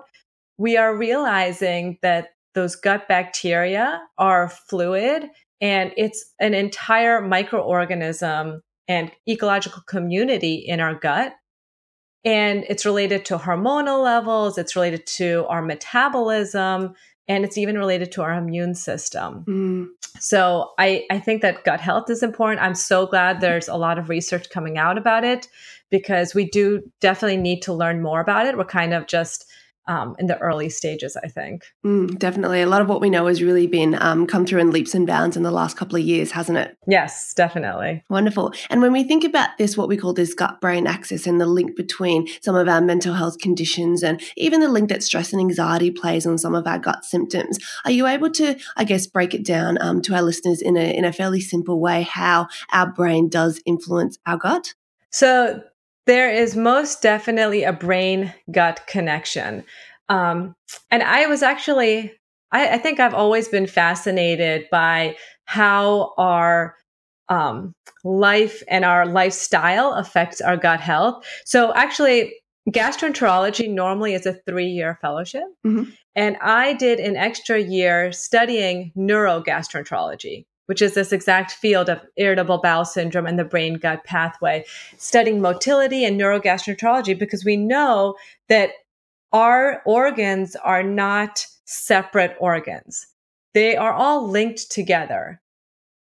We 0.57 0.77
are 0.77 0.95
realizing 0.95 1.97
that 2.01 2.29
those 2.53 2.75
gut 2.75 3.07
bacteria 3.07 4.01
are 4.17 4.49
fluid 4.49 5.29
and 5.61 5.93
it's 5.95 6.33
an 6.39 6.53
entire 6.53 7.21
microorganism 7.21 8.61
and 8.87 9.11
ecological 9.29 9.83
community 9.87 10.55
in 10.55 10.79
our 10.79 10.95
gut. 10.95 11.33
And 12.25 12.65
it's 12.67 12.85
related 12.85 13.25
to 13.25 13.37
hormonal 13.37 14.03
levels, 14.03 14.57
it's 14.57 14.75
related 14.75 15.05
to 15.17 15.45
our 15.49 15.61
metabolism, 15.61 16.93
and 17.27 17.45
it's 17.45 17.57
even 17.57 17.77
related 17.77 18.11
to 18.13 18.21
our 18.21 18.33
immune 18.33 18.75
system. 18.75 19.45
Mm. 19.47 19.87
So 20.19 20.71
I, 20.77 21.05
I 21.09 21.19
think 21.19 21.41
that 21.41 21.63
gut 21.63 21.79
health 21.79 22.09
is 22.09 22.21
important. 22.21 22.61
I'm 22.61 22.75
so 22.75 23.07
glad 23.07 23.39
there's 23.39 23.67
a 23.67 23.75
lot 23.75 23.97
of 23.97 24.09
research 24.09 24.49
coming 24.49 24.77
out 24.77 24.97
about 24.97 25.23
it 25.23 25.47
because 25.91 26.33
we 26.33 26.49
do 26.49 26.81
definitely 26.99 27.37
need 27.37 27.61
to 27.63 27.73
learn 27.73 28.01
more 28.01 28.21
about 28.21 28.47
it. 28.47 28.57
We're 28.57 28.65
kind 28.65 28.93
of 28.93 29.05
just 29.05 29.45
um, 29.87 30.15
in 30.19 30.27
the 30.27 30.37
early 30.37 30.69
stages, 30.69 31.17
I 31.17 31.27
think. 31.27 31.65
Mm, 31.85 32.17
definitely. 32.17 32.61
A 32.61 32.67
lot 32.67 32.81
of 32.81 32.87
what 32.87 33.01
we 33.01 33.09
know 33.09 33.27
has 33.27 33.41
really 33.41 33.67
been 33.67 34.01
um, 34.01 34.27
come 34.27 34.45
through 34.45 34.61
in 34.61 34.71
leaps 34.71 34.93
and 34.93 35.07
bounds 35.07 35.35
in 35.35 35.43
the 35.43 35.51
last 35.51 35.75
couple 35.75 35.97
of 35.97 36.03
years, 36.03 36.31
hasn't 36.31 36.57
it? 36.57 36.77
Yes, 36.87 37.33
definitely. 37.33 38.03
Wonderful. 38.09 38.53
And 38.69 38.81
when 38.81 38.93
we 38.93 39.03
think 39.03 39.23
about 39.23 39.49
this, 39.57 39.75
what 39.75 39.87
we 39.87 39.97
call 39.97 40.13
this 40.13 40.33
gut 40.33 40.61
brain 40.61 40.87
axis 40.87 41.25
and 41.25 41.41
the 41.41 41.45
link 41.45 41.75
between 41.75 42.27
some 42.41 42.55
of 42.55 42.69
our 42.69 42.81
mental 42.81 43.15
health 43.15 43.39
conditions 43.39 44.03
and 44.03 44.21
even 44.37 44.61
the 44.61 44.69
link 44.69 44.89
that 44.89 45.03
stress 45.03 45.33
and 45.33 45.41
anxiety 45.41 45.91
plays 45.91 46.25
on 46.25 46.37
some 46.37 46.55
of 46.55 46.67
our 46.67 46.79
gut 46.79 47.03
symptoms, 47.03 47.57
are 47.83 47.91
you 47.91 48.07
able 48.07 48.29
to, 48.31 48.57
I 48.77 48.83
guess, 48.83 49.07
break 49.07 49.33
it 49.33 49.43
down 49.43 49.77
um, 49.81 50.01
to 50.03 50.15
our 50.15 50.21
listeners 50.21 50.61
in 50.61 50.77
a, 50.77 50.95
in 50.95 51.05
a 51.05 51.13
fairly 51.13 51.41
simple 51.41 51.79
way 51.79 52.03
how 52.03 52.47
our 52.71 52.91
brain 52.91 53.29
does 53.29 53.61
influence 53.65 54.19
our 54.25 54.37
gut? 54.37 54.73
So 55.09 55.61
there 56.07 56.31
is 56.31 56.55
most 56.55 57.01
definitely 57.01 57.63
a 57.63 57.73
brain 57.73 58.33
gut 58.51 58.81
connection. 58.87 59.63
Um, 60.09 60.55
and 60.89 61.03
I 61.03 61.27
was 61.27 61.43
actually, 61.43 62.13
I, 62.51 62.75
I, 62.75 62.77
think 62.77 62.99
I've 62.99 63.13
always 63.13 63.47
been 63.47 63.67
fascinated 63.67 64.67
by 64.71 65.15
how 65.45 66.13
our 66.17 66.75
um, 67.29 67.73
life 68.03 68.61
and 68.67 68.83
our 68.83 69.05
lifestyle 69.05 69.93
affects 69.93 70.41
our 70.41 70.57
gut 70.57 70.81
health. 70.81 71.25
So 71.45 71.73
actually, 71.75 72.33
gastroenterology 72.69 73.69
normally 73.69 74.13
is 74.13 74.25
a 74.25 74.33
three 74.33 74.67
year 74.67 74.97
fellowship. 75.01 75.43
Mm-hmm. 75.65 75.91
And 76.15 76.37
I 76.41 76.73
did 76.73 76.99
an 76.99 77.15
extra 77.15 77.59
year 77.59 78.11
studying 78.11 78.91
neurogastroenterology 78.97 80.45
which 80.65 80.81
is 80.81 80.93
this 80.93 81.11
exact 81.11 81.51
field 81.51 81.89
of 81.89 82.01
irritable 82.17 82.59
bowel 82.59 82.85
syndrome 82.85 83.25
and 83.25 83.37
the 83.37 83.43
brain 83.43 83.75
gut 83.75 84.03
pathway, 84.05 84.63
studying 84.97 85.41
motility 85.41 86.05
and 86.05 86.19
neurogastroenterology 86.19 87.17
because 87.17 87.43
we 87.43 87.57
know 87.57 88.15
that 88.47 88.71
our 89.33 89.81
organs 89.85 90.55
are 90.57 90.83
not 90.83 91.45
separate 91.65 92.35
organs. 92.39 93.07
They 93.53 93.75
are 93.75 93.93
all 93.93 94.27
linked 94.27 94.71
together. 94.71 95.41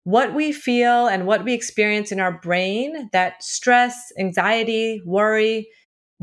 What 0.03 0.33
we 0.33 0.51
feel 0.51 1.07
and 1.07 1.27
what 1.27 1.43
we 1.43 1.53
experience 1.53 2.11
in 2.11 2.19
our 2.19 2.31
brain, 2.31 3.09
that 3.11 3.43
stress, 3.43 4.11
anxiety, 4.17 5.01
worry, 5.05 5.67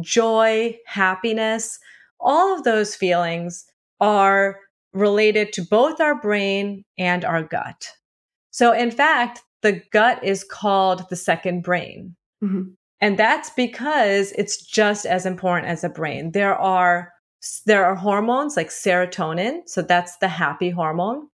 joy, 0.00 0.76
happiness, 0.86 1.78
all 2.18 2.56
of 2.56 2.64
those 2.64 2.94
feelings 2.94 3.64
are 4.00 4.58
related 4.92 5.52
to 5.52 5.62
both 5.62 6.00
our 6.00 6.20
brain 6.20 6.84
and 6.98 7.24
our 7.24 7.42
gut. 7.42 7.88
So, 8.56 8.72
in 8.72 8.90
fact, 8.90 9.42
the 9.60 9.82
gut 9.92 10.24
is 10.24 10.42
called 10.42 11.10
the 11.10 11.16
second 11.16 11.62
brain. 11.62 12.16
Mm-hmm. 12.42 12.70
And 13.02 13.18
that's 13.18 13.50
because 13.50 14.32
it's 14.32 14.64
just 14.64 15.04
as 15.04 15.26
important 15.26 15.68
as 15.68 15.84
a 15.84 15.90
brain. 15.90 16.32
There 16.32 16.54
are 16.54 17.12
there 17.66 17.84
are 17.84 17.94
hormones 17.94 18.56
like 18.56 18.70
serotonin, 18.70 19.68
so 19.68 19.82
that's 19.82 20.16
the 20.16 20.28
happy 20.28 20.70
hormone. 20.70 21.28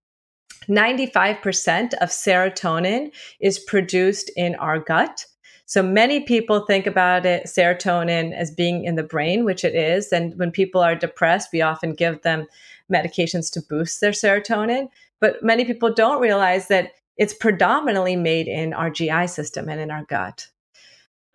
95% 0.69 1.95
of 1.95 2.09
serotonin 2.09 3.13
is 3.41 3.61
produced 3.61 4.29
in 4.35 4.57
our 4.57 4.81
gut. 4.81 5.25
So 5.67 5.81
many 5.81 6.25
people 6.25 6.67
think 6.67 6.89
about 6.89 7.25
it 7.25 7.45
serotonin 7.45 8.33
as 8.33 8.51
being 8.51 8.85
in 8.85 8.97
the 8.97 9.05
brain, 9.05 9.45
which 9.45 9.65
it 9.65 9.77
is, 9.77 10.13
and 10.13 10.37
when 10.41 10.51
people 10.51 10.81
are 10.81 10.97
depressed, 10.97 11.51
we 11.53 11.63
often 11.63 11.95
give 11.95 12.23
them 12.23 12.49
medications 12.93 13.49
to 13.53 13.63
boost 13.63 14.01
their 14.01 14.11
serotonin, 14.11 14.89
but 15.21 15.41
many 15.41 15.65
people 15.65 15.95
don't 15.95 16.21
realize 16.21 16.67
that 16.67 16.91
it's 17.17 17.35
predominantly 17.35 18.17
made 18.17 18.49
in 18.49 18.73
our 18.73 18.91
GI 18.91 19.27
system 19.27 19.69
and 19.69 19.81
in 19.81 19.91
our 19.91 20.05
gut. 20.05 20.47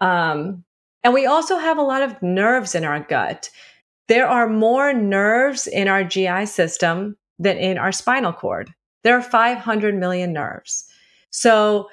Um, 0.01 0.63
and 1.03 1.13
we 1.13 1.25
also 1.25 1.57
have 1.57 1.77
a 1.77 1.83
lot 1.83 2.01
of 2.01 2.21
nerves 2.21 2.75
in 2.75 2.83
our 2.83 2.99
gut. 2.99 3.49
There 4.07 4.27
are 4.27 4.49
more 4.49 4.93
nerves 4.93 5.67
in 5.67 5.87
our 5.87 6.03
GI 6.03 6.45
system 6.45 7.17
than 7.39 7.57
in 7.57 7.77
our 7.77 7.91
spinal 7.91 8.33
cord. 8.33 8.73
There 9.03 9.15
are 9.15 9.21
500 9.21 9.95
million 9.95 10.33
nerves. 10.33 10.85
So, 11.29 11.89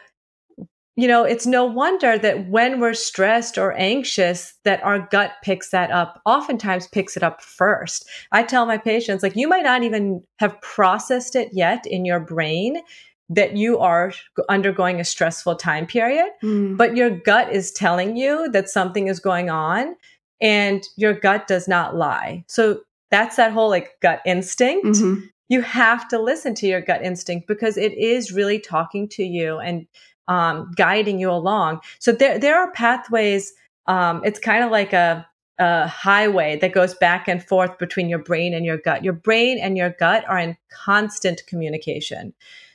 you 0.96 1.08
know, 1.08 1.24
it's 1.24 1.46
no 1.46 1.64
wonder 1.64 2.16
that 2.18 2.48
when 2.48 2.80
we're 2.80 2.94
stressed 2.94 3.58
or 3.58 3.72
anxious, 3.72 4.54
that 4.64 4.82
our 4.82 5.00
gut 5.10 5.32
picks 5.42 5.70
that 5.70 5.90
up, 5.90 6.20
oftentimes 6.24 6.86
picks 6.86 7.16
it 7.16 7.22
up 7.22 7.42
first. 7.42 8.08
I 8.32 8.44
tell 8.44 8.64
my 8.64 8.78
patients, 8.78 9.22
like, 9.22 9.36
you 9.36 9.48
might 9.48 9.64
not 9.64 9.82
even 9.82 10.22
have 10.38 10.60
processed 10.60 11.34
it 11.36 11.50
yet 11.52 11.84
in 11.86 12.04
your 12.04 12.20
brain 12.20 12.80
that 13.28 13.56
you 13.56 13.78
are 13.78 14.12
undergoing 14.48 15.00
a 15.00 15.04
stressful 15.04 15.56
time 15.56 15.86
period, 15.86 16.28
mm. 16.42 16.76
but 16.76 16.96
your 16.96 17.10
gut 17.10 17.52
is 17.52 17.72
telling 17.72 18.16
you 18.16 18.50
that 18.50 18.68
something 18.68 19.08
is 19.08 19.18
going 19.18 19.48
on 19.50 19.96
and 20.40 20.82
your 20.96 21.14
gut 21.14 21.46
does 21.46 21.66
not 21.66 21.96
lie. 21.96 22.44
So 22.48 22.80
that's 23.10 23.36
that 23.36 23.52
whole 23.52 23.70
like 23.70 23.92
gut 24.00 24.20
instinct. 24.26 24.86
Mm-hmm. 24.86 25.26
You 25.48 25.62
have 25.62 26.08
to 26.08 26.20
listen 26.20 26.54
to 26.56 26.66
your 26.66 26.80
gut 26.80 27.02
instinct 27.02 27.46
because 27.46 27.76
it 27.76 27.92
is 27.94 28.32
really 28.32 28.58
talking 28.58 29.08
to 29.10 29.24
you 29.24 29.58
and 29.58 29.86
um, 30.28 30.70
guiding 30.76 31.18
you 31.18 31.30
along. 31.30 31.80
So 31.98 32.12
there, 32.12 32.38
there 32.38 32.58
are 32.58 32.72
pathways. 32.72 33.52
Um, 33.86 34.22
it's 34.24 34.38
kind 34.38 34.64
of 34.64 34.70
like 34.70 34.92
a, 34.92 35.26
a 35.58 35.86
highway 35.86 36.58
that 36.58 36.72
goes 36.72 36.94
back 36.94 37.28
and 37.28 37.42
forth 37.42 37.78
between 37.78 38.08
your 38.08 38.18
brain 38.18 38.54
and 38.54 38.64
your 38.64 38.78
gut. 38.78 39.04
Your 39.04 39.12
brain 39.12 39.58
and 39.58 39.76
your 39.76 39.90
gut 39.90 40.24
are 40.28 40.38
in 40.38 40.56
constant 40.72 41.42
communication. 41.46 42.34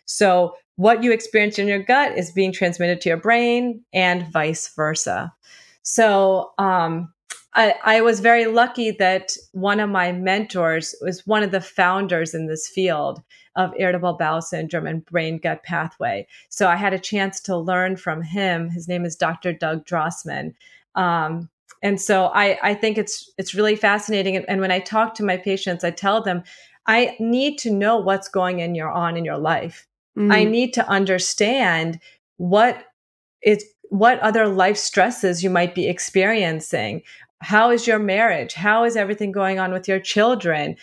So 0.10 0.56
what 0.76 1.04
you 1.04 1.12
experience 1.12 1.60
in 1.60 1.68
your 1.68 1.84
gut 1.84 2.18
is 2.18 2.32
being 2.32 2.52
transmitted 2.52 3.00
to 3.02 3.10
your 3.10 3.18
brain 3.18 3.84
and 3.94 4.28
vice 4.32 4.68
versa. 4.76 5.32
So 5.84 6.52
um, 6.58 7.14
I, 7.54 7.76
I, 7.84 8.02
was 8.02 8.20
very 8.20 8.48
lucky 8.48 8.92
that 8.92 9.34
one 9.52 9.80
of 9.80 9.90
my 9.90 10.12
mentors 10.12 10.96
was 11.02 11.28
one 11.28 11.44
of 11.44 11.52
the 11.52 11.62
founders 11.62 12.34
in 12.34 12.48
this 12.48 12.68
field 12.68 13.22
of 13.56 13.74
irritable 13.78 14.14
bowel 14.14 14.42
syndrome 14.42 14.88
and 14.88 15.06
brain 15.06 15.38
gut 15.38 15.64
pathway. 15.64 16.26
So 16.50 16.68
I 16.68 16.76
had 16.76 16.94
a 16.94 17.00
chance 17.00 17.40
to 17.42 17.56
learn 17.56 17.96
from 17.96 18.24
him. 18.24 18.70
His 18.70 18.88
name 18.88 19.06
is 19.06 19.16
Dr. 19.16 19.54
Doug 19.54 19.86
Drossman. 19.86 20.56
Um, 20.96 21.50
and 21.84 22.02
so 22.02 22.28
I, 22.34 22.58
I 22.64 22.74
think 22.74 22.98
it's 22.98 23.32
it's 23.38 23.54
really 23.54 23.76
fascinating. 23.76 24.38
And, 24.38 24.60
when 24.60 24.72
I 24.72 24.80
talk 24.80 25.14
to 25.16 25.24
my 25.24 25.38
patients, 25.38 25.84
I 25.84 25.92
tell 25.92 26.22
them 26.22 26.44
I 26.88 27.16
need 27.20 27.58
to 27.60 27.72
know 27.72 27.98
what's 27.98 28.28
going 28.28 28.60
in 28.60 28.74
your 28.76 28.90
on 28.90 29.16
in 29.16 29.24
your 29.24 29.38
life 29.38 29.86
Mm. 30.20 30.34
I 30.34 30.44
need 30.44 30.74
to 30.74 30.88
understand 30.88 32.00
what 32.38 32.84
is 33.42 33.64
what 33.90 34.20
other 34.20 34.48
life 34.48 34.78
stresses 34.78 35.44
you 35.44 35.50
might 35.50 35.74
be 35.74 35.88
experiencing. 35.88 37.02
How 37.42 37.72
is 37.72 37.88
your 37.88 38.00
marriage? 38.00 38.54
How 38.54 38.84
is 38.84 38.96
everything 38.96 39.32
going 39.32 39.60
on 39.60 39.72
with 39.72 39.88
your 39.88 40.00
children? 40.00 40.76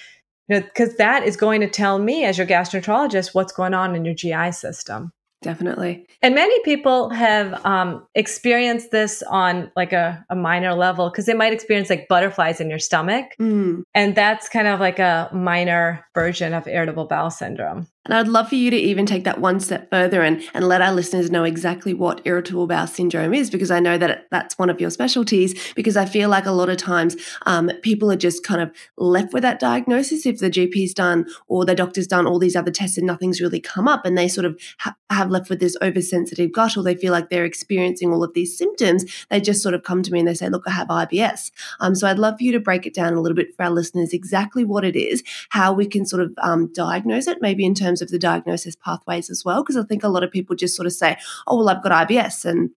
You 0.49 0.57
know, 0.57 0.63
because 0.63 0.97
that 0.97 1.23
is 1.23 1.37
going 1.37 1.61
to 1.61 1.69
tell 1.69 1.99
me 1.99 2.25
as 2.25 2.39
your 2.39 2.47
gastroenterologist 2.47 3.35
what's 3.35 3.53
going 3.53 3.75
on 3.75 3.95
in 3.95 4.05
your 4.05 4.15
GI 4.15 4.53
system. 4.53 5.13
Definitely. 5.43 6.07
And 6.23 6.35
many 6.35 6.59
people 6.65 7.11
have 7.11 7.65
um, 7.65 8.07
experienced 8.15 8.91
this 8.91 9.23
on 9.25 9.71
like 9.77 9.93
a, 9.93 10.25
a 10.31 10.35
minor 10.35 10.75
level 10.75 11.11
because 11.11 11.27
they 11.27 11.35
might 11.35 11.53
experience 11.53 11.91
like 11.91 12.09
butterflies 12.09 12.61
in 12.61 12.71
your 12.71 12.79
stomach. 12.79 13.27
Mm. 13.39 13.83
And 13.95 14.15
that's 14.17 14.49
kind 14.49 14.67
of 14.67 14.81
like 14.81 14.99
a 14.99 15.31
minor 15.33 16.05
version 16.15 16.55
of 16.55 16.67
irritable 16.67 17.05
bowel 17.05 17.31
syndrome. 17.31 17.87
And 18.07 18.15
I'd 18.15 18.29
love 18.29 18.49
for 18.49 18.55
you 18.55 18.71
to 18.71 18.77
even 18.77 19.05
take 19.05 19.25
that 19.25 19.41
one 19.41 19.61
step 19.61 19.91
further 19.91 20.23
and, 20.23 20.43
and 20.55 20.67
let 20.67 20.81
our 20.81 20.93
listeners 20.93 21.31
know 21.31 21.45
exactly 21.45 21.93
what 21.93 22.21
irritable 22.25 22.67
bowel 22.67 22.87
syndrome 22.87 23.35
is, 23.35 23.51
because 23.51 23.71
I 23.71 23.81
know 23.81 23.99
that 23.99 24.29
that's 24.31 24.59
one 24.59 24.71
of 24.71 24.81
your 24.81 24.91
specialties. 24.91 25.73
Because 25.75 25.97
I 25.97 26.07
feel 26.07 26.29
like 26.29 26.47
a 26.47 26.53
lot 26.53 26.69
of 26.69 26.77
times 26.77 27.17
um, 27.45 27.71
people 27.83 28.11
are 28.11 28.17
just 28.17 28.45
kind 28.45 28.61
of 28.61 28.71
left 28.97 29.33
with 29.33 29.43
that 29.43 29.59
diagnosis 29.59 30.25
if 30.25 30.39
the 30.39 30.51
GP's 30.51 30.95
done 30.95 31.27
or 31.49 31.65
the 31.65 31.75
doctor's 31.75 32.07
done 32.07 32.27
all 32.27 32.39
these 32.39 32.57
other 32.57 32.71
tests 32.71 32.97
and 32.97 33.07
nothing's 33.07 33.41
really 33.41 33.61
come 33.61 33.89
up, 33.89 34.07
and 34.07 34.17
they 34.17 34.29
sort 34.29 34.45
of 34.45 34.59
ha- 34.79 34.97
have 35.11 35.31
left 35.31 35.51
with 35.51 35.61
this 35.61 35.77
oversensitive 35.83 36.53
gut, 36.53 36.77
or 36.77 36.83
they 36.83 36.95
feel 36.95 37.13
like 37.13 37.29
they're 37.29 37.45
experiencing 37.45 38.13
all 38.13 38.23
of 38.23 38.35
these 38.35 38.57
symptoms. 38.57 39.05
They 39.31 39.41
just 39.41 39.63
sort 39.63 39.75
of 39.75 39.83
come 39.83 40.03
to 40.03 40.13
me 40.13 40.21
and 40.21 40.29
they 40.29 40.35
say, 40.35 40.49
"Look, 40.49 40.65
I 40.67 40.71
have 40.71 40.89
IBS." 40.89 41.51
Um, 41.81 41.95
so 41.95 42.07
I'd 42.07 42.19
love 42.19 42.39
for 42.39 42.45
you 42.45 42.53
to 42.53 42.61
break 42.61 42.87
it 42.87 42.95
down 42.95 43.15
a 43.15 43.21
little 43.21 43.37
bit 43.37 43.55
for 43.57 43.65
our 43.65 43.71
listeners 43.71 44.13
exactly 44.13 44.65
what 44.65 44.85
it 44.85 44.97
is, 44.97 45.23
how 45.51 45.73
we 45.73 45.87
can 45.87 46.07
sort 46.07 46.23
of 46.23 46.33
um, 46.39 46.73
diagnose 46.73 47.27
it, 47.27 47.39
maybe 47.41 47.65
in 47.65 47.75
terms 47.75 47.96
terms 47.97 48.03
of 48.03 48.11
the 48.11 48.19
diagnosis 48.19 48.77
pathways 48.77 49.31
as 49.31 49.45
well? 49.45 49.63
Because 49.63 49.77
I 49.77 49.83
think 49.85 50.05
a 50.05 50.09
lot 50.09 50.23
of 50.23 50.31
people 50.31 50.57
just 50.57 50.77
sort 50.77 50.87
of 50.87 50.93
say, 50.93 51.17
oh, 51.47 51.57
well, 51.57 51.69
I've 51.69 51.83
got 51.83 52.09
IBS 52.09 52.45
and 52.45 52.71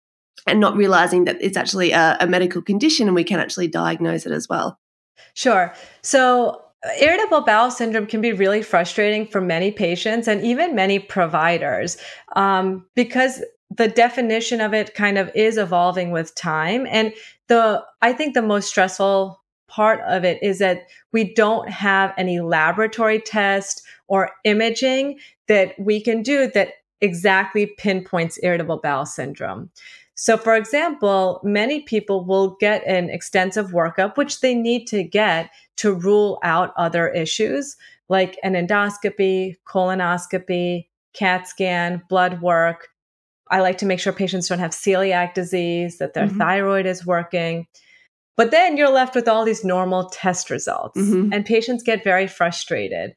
and 0.47 0.61
not 0.61 0.75
realizing 0.75 1.25
that 1.25 1.37
it's 1.41 1.57
actually 1.57 1.91
a, 1.91 2.15
a 2.21 2.25
medical 2.25 2.61
condition 2.61 3.07
and 3.07 3.15
we 3.15 3.25
can 3.25 3.41
actually 3.41 3.67
diagnose 3.67 4.25
it 4.25 4.31
as 4.31 4.47
well. 4.47 4.79
Sure. 5.33 5.73
So 6.01 6.61
irritable 7.01 7.41
bowel 7.41 7.69
syndrome 7.69 8.05
can 8.05 8.21
be 8.21 8.31
really 8.31 8.61
frustrating 8.61 9.27
for 9.27 9.41
many 9.41 9.69
patients 9.69 10.29
and 10.29 10.41
even 10.41 10.75
many 10.75 10.97
providers 10.97 11.97
um, 12.37 12.85
because 12.95 13.43
the 13.69 13.89
definition 13.89 14.61
of 14.61 14.73
it 14.73 14.95
kind 14.95 15.17
of 15.17 15.29
is 15.35 15.57
evolving 15.57 16.11
with 16.11 16.33
time 16.35 16.87
and 16.89 17.13
the 17.49 17.83
i 18.01 18.13
think 18.13 18.33
the 18.33 18.41
most 18.41 18.69
stressful 18.69 19.39
part 19.67 19.99
of 20.07 20.23
it 20.23 20.41
is 20.41 20.59
that 20.59 20.87
we 21.11 21.33
don't 21.33 21.69
have 21.69 22.13
any 22.17 22.39
laboratory 22.39 23.19
test 23.19 23.83
or 24.09 24.31
imaging 24.43 25.19
that 25.47 25.73
we 25.79 26.01
can 26.01 26.21
do 26.21 26.51
that 26.51 26.73
exactly 27.01 27.65
pinpoints 27.77 28.37
irritable 28.43 28.77
bowel 28.77 29.05
syndrome. 29.05 29.69
So, 30.15 30.35
for 30.35 30.53
example, 30.55 31.39
many 31.45 31.79
people 31.79 32.25
will 32.25 32.57
get 32.59 32.85
an 32.85 33.09
extensive 33.09 33.67
workup, 33.67 34.17
which 34.17 34.41
they 34.41 34.53
need 34.53 34.85
to 34.87 35.01
get 35.01 35.49
to 35.77 35.93
rule 35.93 36.39
out 36.43 36.73
other 36.75 37.07
issues 37.07 37.77
like 38.09 38.37
an 38.43 38.53
endoscopy, 38.53 39.55
colonoscopy, 39.65 40.87
CAT 41.13 41.47
scan, 41.47 42.01
blood 42.09 42.41
work. 42.41 42.89
I 43.49 43.61
like 43.61 43.77
to 43.77 43.85
make 43.85 43.99
sure 43.99 44.11
patients 44.11 44.49
don't 44.49 44.59
have 44.59 44.71
celiac 44.71 45.33
disease, 45.33 45.99
that 45.99 46.13
their 46.13 46.27
mm-hmm. 46.27 46.37
thyroid 46.37 46.85
is 46.85 47.05
working. 47.05 47.67
But 48.35 48.51
then 48.51 48.77
you're 48.77 48.91
left 48.91 49.15
with 49.15 49.27
all 49.27 49.45
these 49.45 49.63
normal 49.63 50.09
test 50.09 50.49
results, 50.49 50.99
mm-hmm. 50.99 51.31
and 51.33 51.45
patients 51.45 51.83
get 51.83 52.03
very 52.03 52.27
frustrated. 52.27 53.15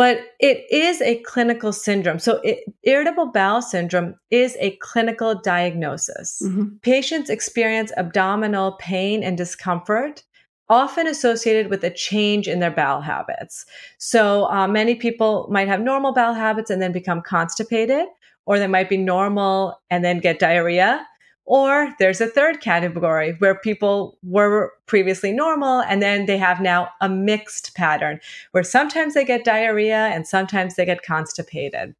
But 0.00 0.16
it 0.38 0.64
is 0.70 1.02
a 1.02 1.20
clinical 1.30 1.74
syndrome. 1.74 2.18
So, 2.18 2.40
it, 2.42 2.60
irritable 2.84 3.26
bowel 3.26 3.60
syndrome 3.60 4.14
is 4.30 4.56
a 4.58 4.70
clinical 4.76 5.34
diagnosis. 5.34 6.40
Mm-hmm. 6.42 6.76
Patients 6.80 7.28
experience 7.28 7.92
abdominal 7.98 8.72
pain 8.80 9.22
and 9.22 9.36
discomfort 9.36 10.22
often 10.70 11.06
associated 11.06 11.68
with 11.68 11.84
a 11.84 11.90
change 11.90 12.48
in 12.48 12.60
their 12.60 12.70
bowel 12.70 13.00
habits. 13.00 13.66
So 13.98 14.48
uh, 14.50 14.68
many 14.68 14.94
people 14.94 15.48
might 15.50 15.68
have 15.68 15.80
normal 15.80 16.14
bowel 16.14 16.32
habits 16.32 16.70
and 16.70 16.80
then 16.80 16.92
become 16.92 17.20
constipated, 17.20 18.06
or 18.46 18.58
they 18.58 18.68
might 18.68 18.88
be 18.88 18.96
normal 18.96 19.82
and 19.90 20.04
then 20.04 20.20
get 20.20 20.38
diarrhea. 20.38 21.04
Or 21.50 21.92
there's 21.98 22.20
a 22.20 22.28
third 22.28 22.60
category 22.60 23.32
where 23.40 23.56
people 23.56 24.16
were 24.22 24.72
previously 24.86 25.32
normal 25.32 25.80
and 25.80 26.00
then 26.00 26.26
they 26.26 26.38
have 26.38 26.60
now 26.60 26.90
a 27.00 27.08
mixed 27.08 27.74
pattern 27.74 28.20
where 28.52 28.62
sometimes 28.62 29.14
they 29.14 29.24
get 29.24 29.44
diarrhea 29.44 30.06
and 30.14 30.28
sometimes 30.28 30.76
they 30.76 30.86
get 30.86 31.02
constipated. 31.02 31.96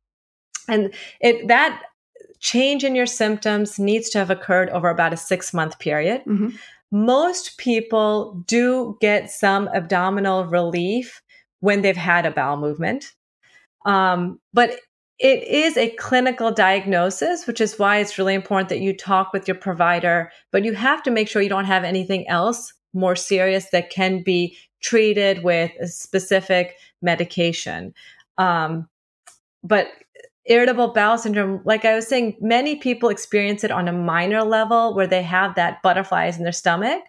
And 0.69 0.95
it 1.21 1.49
that 1.49 1.83
change 2.39 2.85
in 2.85 2.95
your 2.95 3.07
symptoms 3.07 3.77
needs 3.79 4.09
to 4.11 4.19
have 4.19 4.31
occurred 4.31 4.71
over 4.71 4.89
about 4.89 5.13
a 5.13 5.17
six 5.17 5.53
month 5.53 5.79
period. 5.81 6.23
Mm-hmm 6.27 6.51
most 6.91 7.57
people 7.57 8.43
do 8.47 8.97
get 9.01 9.31
some 9.31 9.69
abdominal 9.69 10.45
relief 10.47 11.23
when 11.61 11.83
they've 11.83 11.97
had 11.97 12.27
a 12.27 12.31
bowel 12.31 12.57
movement. 12.57 13.13
Um, 13.87 14.41
but 14.53 14.81
it 15.21 15.47
is 15.47 15.77
a 15.77 15.91
clinical 15.91 16.51
diagnosis, 16.51 17.47
which 17.47 17.61
is 17.61 17.79
why 17.79 17.99
it's 17.99 18.17
really 18.17 18.35
important 18.35 18.71
that 18.71 18.81
you 18.81 18.97
talk 18.97 19.35
with 19.35 19.47
your 19.47 19.55
provider, 19.55 20.33
but 20.51 20.65
you 20.65 20.73
have 20.73 21.03
to 21.03 21.11
make 21.11 21.29
sure 21.29 21.43
you 21.43 21.49
don't 21.51 21.67
have 21.67 21.85
anything 21.85 22.27
else 22.27 22.73
more 22.95 23.15
serious 23.15 23.69
that 23.71 23.91
can 23.91 24.23
be 24.23 24.57
treated 24.81 25.45
with 25.45 25.71
a 25.79 25.87
specific 25.87 26.77
medication. 27.03 27.93
Um, 28.39 28.89
but 29.63 29.89
irritable 30.47 30.95
bowel 30.95 31.19
syndrome, 31.19 31.61
like 31.67 31.85
I 31.85 31.95
was 31.95 32.09
saying, 32.09 32.37
many 32.41 32.77
people 32.77 33.11
experience 33.11 33.63
it 33.63 33.71
on 33.71 33.89
a 33.89 33.93
minor 33.93 34.43
level 34.43 34.95
where 34.95 35.07
they 35.07 35.23
have 35.23 35.55
that 35.57 35.83
butterflies 35.83 36.39
in 36.39 36.45
their 36.45 36.53
stomach. 36.53 37.03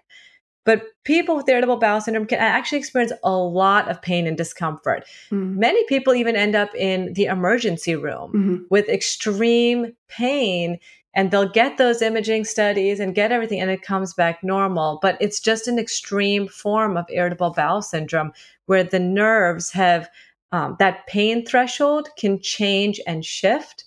But 0.64 0.84
people 1.04 1.36
with 1.36 1.50
irritable 1.50 1.78
bowel 1.78 2.02
syndrome 2.02 2.28
can 2.28 2.40
actually 2.40 2.78
experience 2.78 3.14
a 3.24 3.32
lot 3.32 3.90
of 3.90 4.02
pain 4.02 4.28
and 4.28 4.38
discomfort. 4.38 5.06
Mm-hmm. 5.32 5.60
Many 5.60 5.84
people 5.86 6.14
even 6.14 6.36
end 6.36 6.56
up 6.56 6.74
in 6.76 7.14
the 7.14 7.26
emergency 7.26 7.96
room 7.96 8.32
mm-hmm. 8.32 8.58
with 8.70 8.88
extreme 8.88 9.96
pain, 10.08 10.78
and 11.16 11.32
they'll 11.32 11.50
get 11.50 11.78
those 11.78 12.02
imaging 12.02 12.46
studies 12.46 13.00
and 13.00 13.16
get 13.16 13.32
everything, 13.32 13.60
and 13.60 13.72
it 13.72 13.82
comes 13.82 14.14
back 14.14 14.44
normal. 14.44 15.00
But 15.02 15.18
it's 15.20 15.40
just 15.40 15.68
an 15.68 15.80
extreme 15.80 16.48
form 16.48 16.96
of 16.96 17.06
irritable 17.10 17.52
bowel 17.52 17.82
syndrome 17.82 18.32
where 18.68 18.84
the 18.84 19.00
nerves 19.00 19.72
have 19.72 20.10
um, 20.52 20.76
that 20.80 21.08
pain 21.08 21.46
threshold 21.46 22.10
can 22.18 22.40
change 22.40 23.00
and 23.08 23.26
shift, 23.26 23.86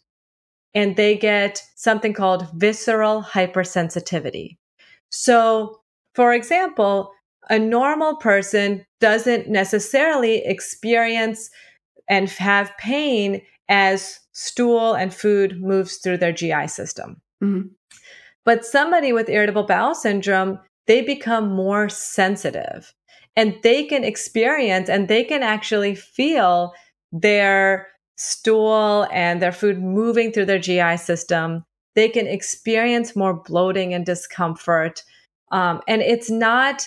and 0.74 0.96
they 0.96 1.16
get 1.16 1.62
something 1.76 2.14
called 2.14 2.48
visceral 2.54 3.22
hypersensitivity. 3.22 4.56
So, 5.10 5.80
for 6.14 6.32
example, 6.32 7.10
a 7.50 7.58
normal 7.58 8.16
person 8.16 8.84
doesn't 9.00 9.48
necessarily 9.48 10.44
experience 10.44 11.50
and 12.08 12.28
have 12.30 12.76
pain 12.78 13.42
as 13.68 14.20
stool 14.32 14.94
and 14.94 15.14
food 15.14 15.60
moves 15.60 15.98
through 15.98 16.18
their 16.18 16.32
GI 16.32 16.68
system. 16.68 17.20
Mm-hmm. 17.42 17.68
But 18.44 18.64
somebody 18.64 19.12
with 19.12 19.28
irritable 19.28 19.64
bowel 19.64 19.94
syndrome, 19.94 20.58
they 20.86 21.00
become 21.00 21.48
more 21.50 21.88
sensitive 21.88 22.94
and 23.36 23.56
they 23.62 23.84
can 23.84 24.04
experience 24.04 24.88
and 24.88 25.08
they 25.08 25.24
can 25.24 25.42
actually 25.42 25.94
feel 25.94 26.72
their 27.10 27.88
stool 28.16 29.06
and 29.10 29.40
their 29.40 29.52
food 29.52 29.82
moving 29.82 30.30
through 30.30 30.44
their 30.44 30.58
GI 30.58 30.98
system. 30.98 31.64
They 31.94 32.08
can 32.08 32.26
experience 32.26 33.16
more 33.16 33.34
bloating 33.34 33.94
and 33.94 34.04
discomfort. 34.04 35.02
Um, 35.54 35.80
and 35.86 36.02
it's 36.02 36.30
not 36.30 36.86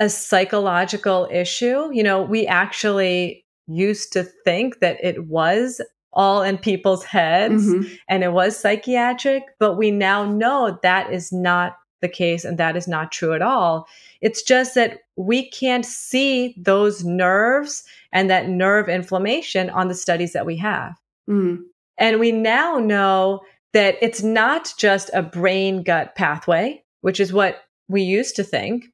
a 0.00 0.08
psychological 0.08 1.28
issue. 1.30 1.90
You 1.92 2.02
know, 2.02 2.22
we 2.22 2.46
actually 2.46 3.44
used 3.66 4.12
to 4.14 4.24
think 4.24 4.80
that 4.80 4.96
it 5.04 5.26
was 5.26 5.82
all 6.12 6.42
in 6.42 6.56
people's 6.56 7.04
heads 7.04 7.66
mm-hmm. 7.66 7.94
and 8.08 8.24
it 8.24 8.32
was 8.32 8.58
psychiatric, 8.58 9.44
but 9.60 9.74
we 9.74 9.90
now 9.90 10.24
know 10.24 10.78
that 10.82 11.12
is 11.12 11.30
not 11.30 11.76
the 12.00 12.08
case 12.08 12.42
and 12.42 12.56
that 12.56 12.74
is 12.74 12.88
not 12.88 13.12
true 13.12 13.34
at 13.34 13.42
all. 13.42 13.86
It's 14.22 14.42
just 14.42 14.74
that 14.76 15.00
we 15.16 15.50
can't 15.50 15.84
see 15.84 16.54
those 16.58 17.04
nerves 17.04 17.84
and 18.12 18.30
that 18.30 18.48
nerve 18.48 18.88
inflammation 18.88 19.68
on 19.68 19.88
the 19.88 19.94
studies 19.94 20.32
that 20.32 20.46
we 20.46 20.56
have. 20.56 20.94
Mm. 21.28 21.58
And 21.98 22.18
we 22.18 22.32
now 22.32 22.78
know 22.78 23.40
that 23.74 23.96
it's 24.00 24.22
not 24.22 24.72
just 24.78 25.10
a 25.12 25.22
brain 25.22 25.82
gut 25.82 26.16
pathway, 26.16 26.82
which 27.02 27.20
is 27.20 27.30
what 27.30 27.60
we 27.90 28.02
used 28.02 28.36
to 28.36 28.44
think. 28.44 28.86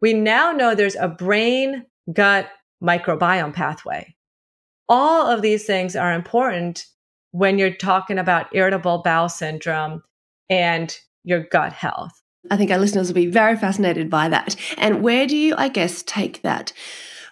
We 0.00 0.12
now 0.12 0.52
know 0.52 0.74
there's 0.74 0.94
a 0.94 1.08
brain 1.08 1.86
gut 2.12 2.48
microbiome 2.84 3.54
pathway. 3.54 4.14
All 4.88 5.26
of 5.26 5.42
these 5.42 5.64
things 5.64 5.96
are 5.96 6.12
important 6.12 6.84
when 7.32 7.58
you're 7.58 7.74
talking 7.74 8.18
about 8.18 8.54
irritable 8.54 9.02
bowel 9.02 9.28
syndrome 9.28 10.02
and 10.48 10.96
your 11.24 11.40
gut 11.40 11.72
health. 11.72 12.12
I 12.50 12.56
think 12.56 12.70
our 12.70 12.78
listeners 12.78 13.08
will 13.08 13.14
be 13.14 13.26
very 13.26 13.56
fascinated 13.56 14.08
by 14.08 14.28
that. 14.28 14.54
And 14.76 15.02
where 15.02 15.26
do 15.26 15.36
you, 15.36 15.54
I 15.56 15.68
guess, 15.68 16.02
take 16.02 16.42
that? 16.42 16.72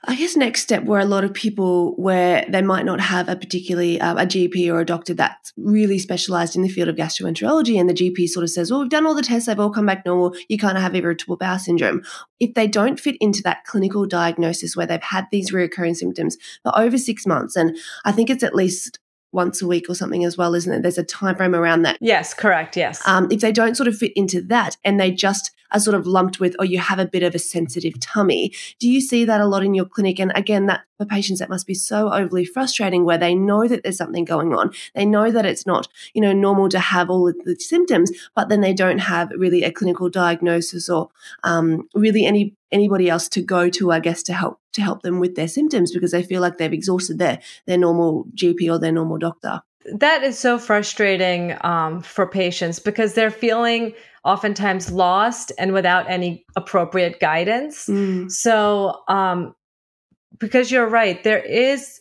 I 0.07 0.17
guess 0.17 0.37
next 0.37 0.62
step 0.62 0.85
where 0.85 1.01
a 1.01 1.05
lot 1.05 1.25
of 1.25 1.33
people 1.33 1.95
where 1.97 2.45
they 2.49 2.62
might 2.62 2.85
not 2.85 3.01
have 3.01 3.29
a 3.29 3.37
particularly 3.37 4.01
uh, 4.01 4.14
a 4.14 4.27
GP 4.27 4.73
or 4.73 4.81
a 4.81 4.87
doctor 4.87 5.14
that's 5.14 5.53
really 5.57 5.99
specialized 5.99 6.57
in 6.57 6.62
the 6.62 6.69
field 6.69 6.88
of 6.88 6.97
gastroenterology, 6.97 7.79
and 7.79 7.88
the 7.88 7.95
GP 7.95 8.29
sort 8.29 8.45
of 8.45 8.51
says, 8.51 8.71
"Well, 8.71 8.81
we've 8.81 8.90
done 8.90 9.07
all 9.07 9.14
the 9.14 9.23
tests; 9.23 9.47
they've 9.47 9.59
all 9.59 9.71
come 9.71 9.87
back 9.87 10.05
normal. 10.05 10.35
You 10.49 10.59
kind 10.59 10.77
of 10.77 10.83
have 10.83 10.95
irritable 10.95 11.37
bowel 11.37 11.59
syndrome." 11.59 12.03
If 12.40 12.55
they 12.55 12.67
don't 12.67 13.01
fit 13.01 13.17
into 13.21 13.43
that 13.43 13.64
clinical 13.64 14.07
diagnosis 14.07 14.77
where 14.77 14.87
they've 14.87 15.03
had 15.03 15.27
these 15.31 15.53
recurring 15.53 15.95
symptoms 15.95 16.37
for 16.62 16.77
over 16.79 16.99
six 16.99 17.27
months, 17.27 17.57
and 17.57 17.77
I 18.05 18.12
think 18.12 18.31
it's 18.31 18.43
at 18.43 18.55
least 18.55 18.99
once 19.35 19.61
a 19.61 19.67
week 19.67 19.87
or 19.88 19.95
something 19.95 20.25
as 20.25 20.38
well, 20.38 20.55
isn't 20.55 20.73
it? 20.73 20.83
There's 20.83 20.97
a 20.97 21.05
time 21.05 21.35
frame 21.37 21.55
around 21.55 21.83
that. 21.83 21.99
Yes, 22.01 22.33
correct. 22.33 22.77
Yes. 22.77 23.07
Um, 23.07 23.29
if 23.31 23.40
they 23.40 23.53
don't 23.53 23.77
sort 23.77 23.88
of 23.88 23.97
fit 23.97 24.12
into 24.14 24.40
that 24.43 24.77
and 24.85 24.99
they 24.99 25.11
just 25.11 25.51
are 25.74 25.80
sort 25.80 25.96
of 25.96 26.06
lumped 26.06 26.40
with, 26.40 26.54
or 26.58 26.64
you 26.64 26.78
have 26.78 26.98
a 26.98 27.06
bit 27.06 27.22
of 27.22 27.34
a 27.34 27.38
sensitive 27.38 27.98
tummy, 28.00 28.54
do 28.78 28.88
you 28.88 29.00
see 29.00 29.24
that 29.24 29.40
a 29.40 29.46
lot 29.46 29.64
in 29.64 29.74
your 29.74 29.84
clinic? 29.84 30.18
And 30.20 30.32
again, 30.34 30.66
that 30.66 30.82
for 30.96 31.04
patients, 31.04 31.40
that 31.40 31.50
must 31.50 31.66
be 31.66 31.74
so 31.74 32.12
overly 32.12 32.44
frustrating 32.44 33.04
where 33.04 33.18
they 33.18 33.34
know 33.34 33.66
that 33.66 33.82
there's 33.82 33.96
something 33.96 34.24
going 34.24 34.54
on. 34.54 34.70
They 34.94 35.04
know 35.04 35.30
that 35.30 35.44
it's 35.44 35.66
not, 35.66 35.88
you 36.14 36.22
know, 36.22 36.32
normal 36.32 36.68
to 36.68 36.78
have 36.78 37.10
all 37.10 37.28
of 37.28 37.37
the 37.44 37.56
symptoms, 37.56 38.12
but 38.34 38.48
then 38.48 38.60
they 38.60 38.72
don't 38.72 38.98
have 38.98 39.30
really 39.37 39.64
a 39.64 39.72
clinical 39.72 40.08
diagnosis 40.08 40.88
or 40.88 41.10
um, 41.42 41.88
really 41.94 42.24
any 42.24 42.54
anybody 42.70 43.08
else 43.08 43.28
to 43.28 43.42
go 43.42 43.68
to, 43.70 43.92
I 43.92 44.00
guess, 44.00 44.22
to 44.24 44.32
help 44.32 44.60
to 44.72 44.82
help 44.82 45.02
them 45.02 45.20
with 45.20 45.34
their 45.34 45.48
symptoms 45.48 45.92
because 45.92 46.12
they 46.12 46.22
feel 46.22 46.40
like 46.40 46.58
they've 46.58 46.72
exhausted 46.72 47.18
their 47.18 47.40
their 47.66 47.78
normal 47.78 48.26
GP 48.34 48.70
or 48.70 48.78
their 48.78 48.92
normal 48.92 49.18
doctor. 49.18 49.62
That 49.92 50.22
is 50.22 50.38
so 50.38 50.58
frustrating 50.58 51.56
um, 51.62 52.00
for 52.00 52.26
patients 52.26 52.78
because 52.78 53.14
they're 53.14 53.30
feeling 53.30 53.92
oftentimes 54.24 54.90
lost 54.90 55.52
and 55.58 55.72
without 55.72 56.08
any 56.08 56.44
appropriate 56.56 57.20
guidance. 57.20 57.87
Mm. 57.87 58.30
So, 58.30 59.02
um, 59.08 59.54
because 60.38 60.70
you're 60.70 60.88
right, 60.88 61.22
there 61.22 61.42
is 61.42 62.00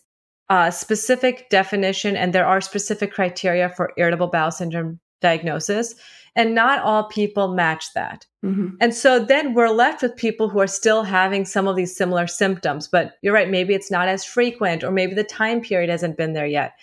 a 0.49 0.71
specific 0.71 1.49
definition 1.49 2.15
and 2.15 2.33
there 2.33 2.45
are 2.45 2.61
specific 2.61 3.13
criteria 3.13 3.69
for 3.69 3.93
irritable 3.97 4.27
bowel 4.27 4.51
syndrome 4.51 4.99
diagnosis 5.21 5.95
and 6.35 6.55
not 6.55 6.79
all 6.79 7.07
people 7.09 7.53
match 7.53 7.93
that. 7.93 8.25
Mm-hmm. 8.43 8.75
And 8.81 8.93
so 8.93 9.23
then 9.23 9.53
we're 9.53 9.69
left 9.69 10.01
with 10.01 10.15
people 10.15 10.49
who 10.49 10.59
are 10.59 10.67
still 10.67 11.03
having 11.03 11.45
some 11.45 11.67
of 11.67 11.75
these 11.75 11.95
similar 11.95 12.27
symptoms, 12.27 12.87
but 12.87 13.13
you're 13.21 13.33
right, 13.33 13.49
maybe 13.49 13.73
it's 13.73 13.91
not 13.91 14.07
as 14.07 14.25
frequent 14.25 14.83
or 14.83 14.91
maybe 14.91 15.13
the 15.13 15.23
time 15.23 15.61
period 15.61 15.89
hasn't 15.89 16.17
been 16.17 16.33
there 16.33 16.47
yet. 16.47 16.73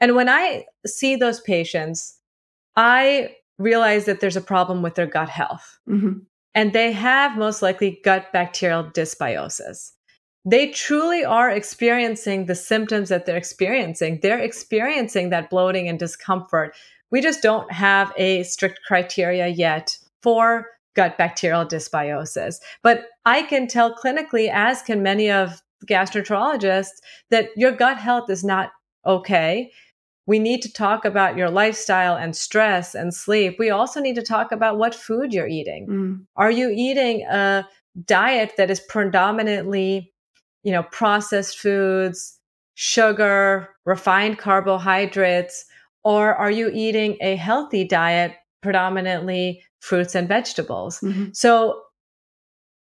And 0.00 0.14
when 0.14 0.28
I 0.28 0.66
see 0.86 1.16
those 1.16 1.40
patients, 1.40 2.18
I 2.76 3.36
realize 3.60 4.06
that 4.06 4.18
there's 4.18 4.36
a 4.36 4.40
problem 4.40 4.82
with 4.82 4.96
their 4.96 5.06
gut 5.06 5.28
health. 5.28 5.78
Mm-hmm. 5.88 6.20
And 6.54 6.72
they 6.72 6.90
have 6.90 7.38
most 7.38 7.62
likely 7.62 8.00
gut 8.04 8.32
bacterial 8.32 8.82
dysbiosis. 8.82 9.92
They 10.44 10.70
truly 10.70 11.24
are 11.24 11.50
experiencing 11.50 12.46
the 12.46 12.54
symptoms 12.56 13.10
that 13.10 13.26
they're 13.26 13.36
experiencing. 13.36 14.18
They're 14.22 14.40
experiencing 14.40 15.30
that 15.30 15.50
bloating 15.50 15.88
and 15.88 15.98
discomfort 15.98 16.74
we 17.10 17.20
just 17.20 17.42
don't 17.42 17.70
have 17.72 18.12
a 18.16 18.42
strict 18.44 18.80
criteria 18.86 19.48
yet 19.48 19.96
for 20.22 20.66
gut 20.94 21.18
bacterial 21.18 21.66
dysbiosis. 21.66 22.56
But 22.82 23.06
I 23.24 23.42
can 23.42 23.66
tell 23.66 23.94
clinically, 23.94 24.50
as 24.52 24.82
can 24.82 25.02
many 25.02 25.30
of 25.30 25.60
gastroenterologists, 25.86 27.00
that 27.30 27.48
your 27.56 27.72
gut 27.72 27.98
health 27.98 28.30
is 28.30 28.44
not 28.44 28.70
okay. 29.06 29.70
We 30.30 30.38
need 30.38 30.62
to 30.62 30.72
talk 30.72 31.04
about 31.04 31.36
your 31.36 31.50
lifestyle 31.50 32.14
and 32.14 32.36
stress 32.36 32.94
and 32.94 33.12
sleep. 33.12 33.56
We 33.58 33.70
also 33.70 34.00
need 34.00 34.14
to 34.14 34.22
talk 34.22 34.52
about 34.52 34.78
what 34.78 34.94
food 34.94 35.32
you're 35.32 35.48
eating. 35.48 35.88
Mm. 35.88 36.26
Are 36.36 36.52
you 36.52 36.70
eating 36.70 37.22
a 37.22 37.66
diet 38.04 38.52
that 38.56 38.70
is 38.70 38.78
predominantly, 38.78 40.12
you 40.62 40.70
know, 40.70 40.84
processed 40.84 41.58
foods, 41.58 42.38
sugar, 42.76 43.70
refined 43.84 44.38
carbohydrates, 44.38 45.64
or 46.04 46.36
are 46.36 46.52
you 46.52 46.70
eating 46.72 47.16
a 47.20 47.34
healthy 47.34 47.82
diet, 47.82 48.32
predominantly 48.62 49.60
fruits 49.80 50.14
and 50.14 50.28
vegetables? 50.28 51.00
Mm-hmm. 51.00 51.30
So 51.32 51.82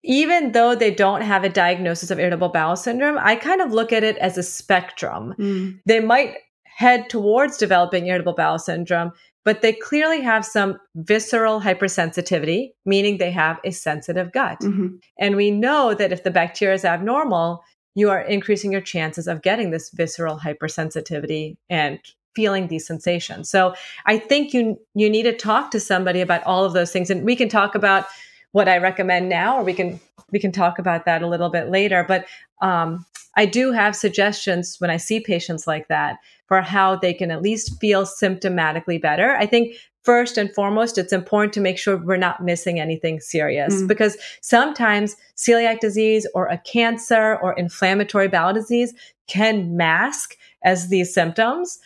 even 0.03 0.53
though 0.53 0.75
they 0.75 0.91
don't 0.91 1.21
have 1.21 1.45
a 1.45 1.51
diagnosis 1.51 2.11
of 2.11 2.19
irritable 2.19 2.49
bowel 2.49 2.77
syndrome, 2.77 3.19
I 3.21 3.37
kind 3.37 3.61
of 3.61 3.73
look 3.73 3.93
at 3.93 4.05
it 4.05 4.17
as 4.17 4.39
a 4.39 4.43
spectrum. 4.43 5.35
Mm. 5.39 5.81
They 5.85 6.01
might 6.01 6.37
head 6.77 7.09
towards 7.09 7.57
developing 7.57 8.07
irritable 8.07 8.35
bowel 8.35 8.59
syndrome, 8.59 9.11
but 9.47 9.63
they 9.63 9.73
clearly 9.73 10.21
have 10.21 10.45
some 10.45 10.79
visceral 10.95 11.59
hypersensitivity, 11.59 12.73
meaning 12.85 13.17
they 13.17 13.31
have 13.31 13.59
a 13.65 13.71
sensitive 13.71 14.31
gut. 14.31 14.61
Mm-hmm. 14.61 14.97
And 15.19 15.37
we 15.37 15.51
know 15.51 15.95
that 15.95 16.13
if 16.13 16.23
the 16.23 16.31
bacteria 16.31 16.75
is 16.75 16.85
abnormal, 16.85 17.63
you 17.95 18.11
are 18.11 18.21
increasing 18.21 18.73
your 18.73 18.83
chances 18.83 19.27
of 19.27 19.41
getting 19.41 19.71
this 19.71 19.89
visceral 19.89 20.39
hypersensitivity 20.39 21.57
and 21.71 21.99
feeling 22.35 22.69
these 22.69 22.87
sensations. 22.87 23.49
So 23.49 23.75
I 24.05 24.19
think 24.19 24.53
you 24.53 24.79
you 24.95 25.09
need 25.09 25.23
to 25.23 25.35
talk 25.35 25.71
to 25.71 25.81
somebody 25.81 26.21
about 26.21 26.43
all 26.45 26.67
of 26.67 26.75
those 26.75 26.93
things 26.93 27.09
and 27.09 27.25
we 27.25 27.37
can 27.37 27.49
talk 27.49 27.75
about 27.75 28.05
what 28.53 28.69
I 28.69 28.77
recommend 28.77 29.31
now 29.31 29.57
or 29.57 29.65
we 29.65 29.73
can 29.73 29.99
we 30.31 30.39
can 30.39 30.53
talk 30.53 30.79
about 30.79 31.07
that 31.07 31.23
a 31.23 31.27
little 31.27 31.49
bit 31.49 31.71
later, 31.71 32.05
but 32.07 32.27
um, 32.61 33.07
I 33.35 33.47
do 33.47 33.73
have 33.73 33.95
suggestions 33.95 34.77
when 34.79 34.91
I 34.91 34.99
see 34.99 35.21
patients 35.21 35.67
like 35.67 35.89
that 35.89 36.19
for 36.47 36.61
how 36.61 36.97
they 36.97 37.13
can 37.13 37.31
at 37.31 37.43
least 37.43 37.81
feel 37.81 38.05
symptomatically 38.05 39.01
better. 39.01 39.37
I 39.37 39.47
think 39.47 39.77
first 40.03 40.39
and 40.39 40.53
foremost, 40.55 40.97
it's 40.97 41.13
important 41.13 41.53
to 41.55 41.61
make 41.61 41.79
sure 41.79 41.97
we're 41.97 42.17
not 42.17 42.45
missing 42.45 42.79
anything 42.79 43.21
serious 43.21 43.75
mm. 43.75 43.89
because 43.89 44.17
sometimes 44.41 45.17
celiac 45.37 45.81
disease 45.81 46.27
or 46.35 46.47
a 46.47 46.59
cancer 46.59 47.37
or 47.43 47.53
inflammatory 47.55 48.29
bowel 48.29 48.55
disease 48.55 48.95
can 49.27 49.77
mask 49.77 50.37
as 50.63 50.89
these 50.89 51.13
symptoms. 51.13 51.79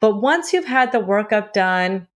But 0.00 0.20
once 0.20 0.52
you've 0.52 0.64
had 0.64 0.92
the 0.92 0.98
workup 0.98 1.52
done, 1.52 2.08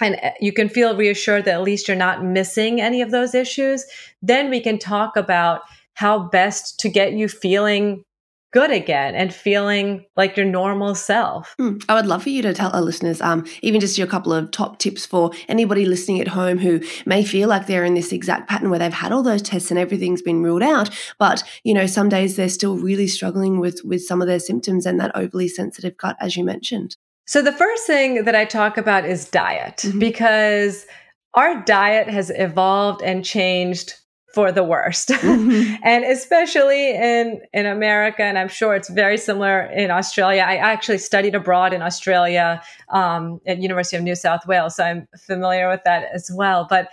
and 0.00 0.18
uh, 0.22 0.30
you 0.40 0.52
can 0.52 0.68
feel 0.68 0.96
reassured 0.96 1.44
that 1.44 1.54
at 1.54 1.62
least 1.62 1.86
you're 1.88 1.96
not 1.96 2.24
missing 2.24 2.80
any 2.80 3.02
of 3.02 3.10
those 3.10 3.34
issues, 3.34 3.84
then 4.22 4.48
we 4.48 4.60
can 4.60 4.78
talk 4.78 5.16
about 5.16 5.62
how 5.94 6.18
best 6.18 6.80
to 6.80 6.88
get 6.88 7.12
you 7.12 7.28
feeling 7.28 8.04
good 8.52 8.70
again 8.70 9.14
and 9.14 9.32
feeling 9.32 10.04
like 10.16 10.36
your 10.36 10.46
normal 10.46 10.94
self. 10.94 11.54
Mm, 11.58 11.84
I 11.88 11.94
would 11.94 12.06
love 12.06 12.24
for 12.24 12.30
you 12.30 12.42
to 12.42 12.52
tell 12.52 12.70
our 12.74 12.82
listeners, 12.82 13.20
um, 13.20 13.46
even 13.62 13.80
just 13.80 13.98
your 13.98 14.06
couple 14.06 14.32
of 14.32 14.50
top 14.50 14.78
tips 14.78 15.06
for 15.06 15.30
anybody 15.48 15.84
listening 15.84 16.20
at 16.20 16.28
home 16.28 16.58
who 16.58 16.80
may 17.06 17.24
feel 17.24 17.48
like 17.48 17.66
they're 17.66 17.84
in 17.84 17.94
this 17.94 18.12
exact 18.12 18.48
pattern 18.48 18.70
where 18.70 18.78
they've 18.78 18.92
had 18.92 19.12
all 19.12 19.22
those 19.22 19.42
tests 19.42 19.70
and 19.70 19.78
everything's 19.78 20.22
been 20.22 20.42
ruled 20.42 20.62
out, 20.62 20.90
but 21.18 21.42
you 21.64 21.74
know 21.74 21.86
some 21.86 22.08
days 22.08 22.36
they're 22.36 22.48
still 22.48 22.76
really 22.76 23.06
struggling 23.06 23.60
with 23.60 23.80
with 23.84 24.04
some 24.04 24.20
of 24.20 24.28
their 24.28 24.40
symptoms 24.40 24.86
and 24.86 25.00
that 25.00 25.14
overly 25.14 25.48
sensitive 25.48 25.96
gut, 25.96 26.16
as 26.20 26.36
you 26.36 26.44
mentioned. 26.44 26.96
So 27.26 27.42
the 27.42 27.52
first 27.52 27.86
thing 27.86 28.24
that 28.24 28.34
I 28.34 28.44
talk 28.44 28.76
about 28.76 29.04
is 29.04 29.30
diet 29.30 29.76
mm-hmm. 29.78 30.00
because 30.00 30.86
our 31.34 31.62
diet 31.62 32.08
has 32.08 32.30
evolved 32.34 33.02
and 33.02 33.24
changed 33.24 33.94
for 34.34 34.52
the 34.52 34.64
worst. 34.64 35.10
Mm-hmm. 35.20 35.76
and 35.84 36.04
especially 36.04 36.90
in 36.90 37.40
in 37.52 37.66
america 37.66 38.22
and 38.22 38.38
i'm 38.38 38.48
sure 38.48 38.74
it's 38.74 38.88
very 38.88 39.16
similar 39.16 39.62
in 39.62 39.90
australia. 39.90 40.42
I 40.42 40.56
actually 40.56 40.98
studied 40.98 41.34
abroad 41.34 41.72
in 41.72 41.82
australia 41.82 42.62
um, 42.90 43.40
at 43.46 43.60
university 43.60 43.96
of 43.96 44.02
new 44.02 44.14
south 44.14 44.46
wales 44.46 44.76
so 44.76 44.84
i'm 44.84 45.08
familiar 45.18 45.68
with 45.68 45.82
that 45.84 46.08
as 46.12 46.30
well. 46.34 46.66
But 46.68 46.88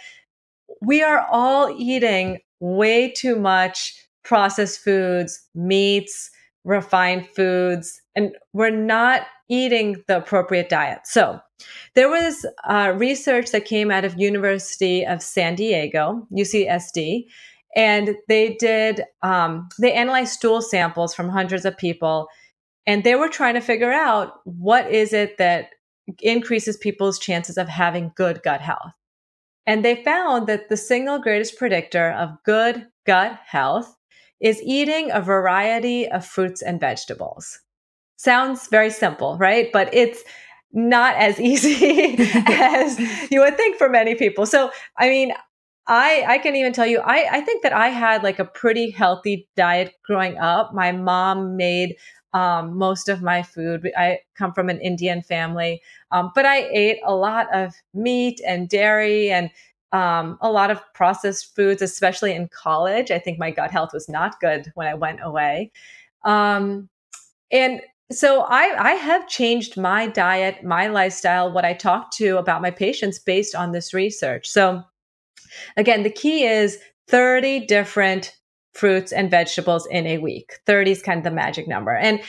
we 0.81 1.01
are 1.01 1.25
all 1.31 1.73
eating 1.77 2.39
way 2.59 3.11
too 3.11 3.35
much 3.35 3.93
processed 4.23 4.79
foods 4.81 5.39
meats 5.55 6.29
refined 6.63 7.27
foods 7.29 8.01
and 8.15 8.35
we're 8.53 8.69
not 8.69 9.21
eating 9.49 10.03
the 10.07 10.17
appropriate 10.17 10.69
diet. 10.69 10.99
So 11.05 11.39
there 11.95 12.09
was 12.09 12.45
uh, 12.63 12.93
research 12.95 13.51
that 13.51 13.65
came 13.65 13.91
out 13.91 14.05
of 14.05 14.19
University 14.19 15.05
of 15.05 15.21
San 15.21 15.55
Diego, 15.55 16.27
UCSD, 16.31 17.25
and 17.75 18.15
they 18.27 18.55
did 18.55 19.03
um, 19.23 19.69
they 19.79 19.93
analyzed 19.93 20.33
stool 20.33 20.61
samples 20.61 21.13
from 21.13 21.29
hundreds 21.29 21.65
of 21.65 21.77
people, 21.77 22.27
and 22.85 23.03
they 23.03 23.15
were 23.15 23.29
trying 23.29 23.55
to 23.55 23.61
figure 23.61 23.91
out 23.91 24.39
what 24.45 24.91
is 24.91 25.13
it 25.13 25.37
that 25.37 25.69
increases 26.21 26.77
people's 26.77 27.19
chances 27.19 27.57
of 27.57 27.67
having 27.67 28.11
good 28.15 28.41
gut 28.43 28.61
health. 28.61 28.93
And 29.65 29.83
they 29.83 30.03
found 30.03 30.47
that 30.47 30.69
the 30.69 30.77
single 30.77 31.19
greatest 31.19 31.57
predictor 31.57 32.11
of 32.11 32.41
good 32.45 32.87
gut 33.05 33.37
health 33.45 33.95
is 34.39 34.61
eating 34.63 35.11
a 35.11 35.21
variety 35.21 36.07
of 36.07 36.25
fruits 36.25 36.61
and 36.61 36.79
vegetables. 36.79 37.59
Sounds 38.15 38.67
very 38.67 38.89
simple, 38.89 39.37
right? 39.37 39.69
But 39.71 39.93
it's 39.93 40.23
not 40.73 41.15
as 41.15 41.39
easy 41.51 42.15
as 42.47 42.99
you 43.31 43.41
would 43.41 43.57
think 43.57 43.77
for 43.77 43.89
many 43.89 44.15
people. 44.15 44.45
So, 44.45 44.71
I 44.97 45.09
mean, 45.09 45.33
I 45.87 46.25
I 46.27 46.37
can 46.39 46.55
even 46.55 46.73
tell 46.73 46.85
you, 46.85 46.99
I 46.99 47.27
I 47.31 47.41
think 47.41 47.63
that 47.63 47.73
I 47.73 47.89
had 47.89 48.23
like 48.23 48.39
a 48.39 48.45
pretty 48.45 48.91
healthy 48.91 49.47
diet 49.55 49.93
growing 50.03 50.37
up. 50.37 50.73
My 50.73 50.91
mom 50.91 51.55
made 51.55 51.95
um, 52.33 52.77
most 52.77 53.09
of 53.09 53.21
my 53.21 53.41
food. 53.41 53.89
I 53.97 54.19
come 54.35 54.53
from 54.53 54.69
an 54.69 54.79
Indian 54.81 55.21
family, 55.21 55.81
um, 56.11 56.31
but 56.35 56.45
I 56.45 56.67
ate 56.71 56.99
a 57.05 57.15
lot 57.15 57.53
of 57.55 57.73
meat 57.93 58.41
and 58.45 58.67
dairy 58.69 59.31
and 59.31 59.49
um, 59.93 60.37
a 60.41 60.51
lot 60.51 60.69
of 60.69 60.81
processed 60.93 61.55
foods, 61.55 61.81
especially 61.81 62.33
in 62.33 62.49
college. 62.49 63.09
I 63.11 63.19
think 63.19 63.39
my 63.39 63.51
gut 63.51 63.71
health 63.71 63.91
was 63.93 64.09
not 64.09 64.39
good 64.41 64.71
when 64.75 64.87
I 64.87 64.93
went 64.93 65.19
away. 65.23 65.71
Um, 66.25 66.89
and 67.51 67.81
so 68.11 68.41
I, 68.41 68.75
I 68.79 68.91
have 68.93 69.27
changed 69.27 69.77
my 69.77 70.07
diet, 70.07 70.63
my 70.63 70.87
lifestyle, 70.87 71.51
what 71.51 71.65
I 71.65 71.73
talk 71.73 72.11
to 72.15 72.37
about 72.37 72.61
my 72.61 72.71
patients 72.71 73.19
based 73.19 73.53
on 73.53 73.71
this 73.71 73.93
research. 73.93 74.47
So 74.47 74.83
again, 75.75 76.03
the 76.03 76.09
key 76.09 76.45
is 76.45 76.77
30 77.09 77.65
different 77.65 78.35
fruits 78.73 79.11
and 79.11 79.29
vegetables 79.29 79.85
in 79.87 80.07
a 80.07 80.19
week. 80.19 80.53
30 80.65 80.91
is 80.91 81.01
kind 81.01 81.17
of 81.17 81.23
the 81.23 81.31
magic 81.31 81.67
number. 81.67 81.95
And 81.95 82.21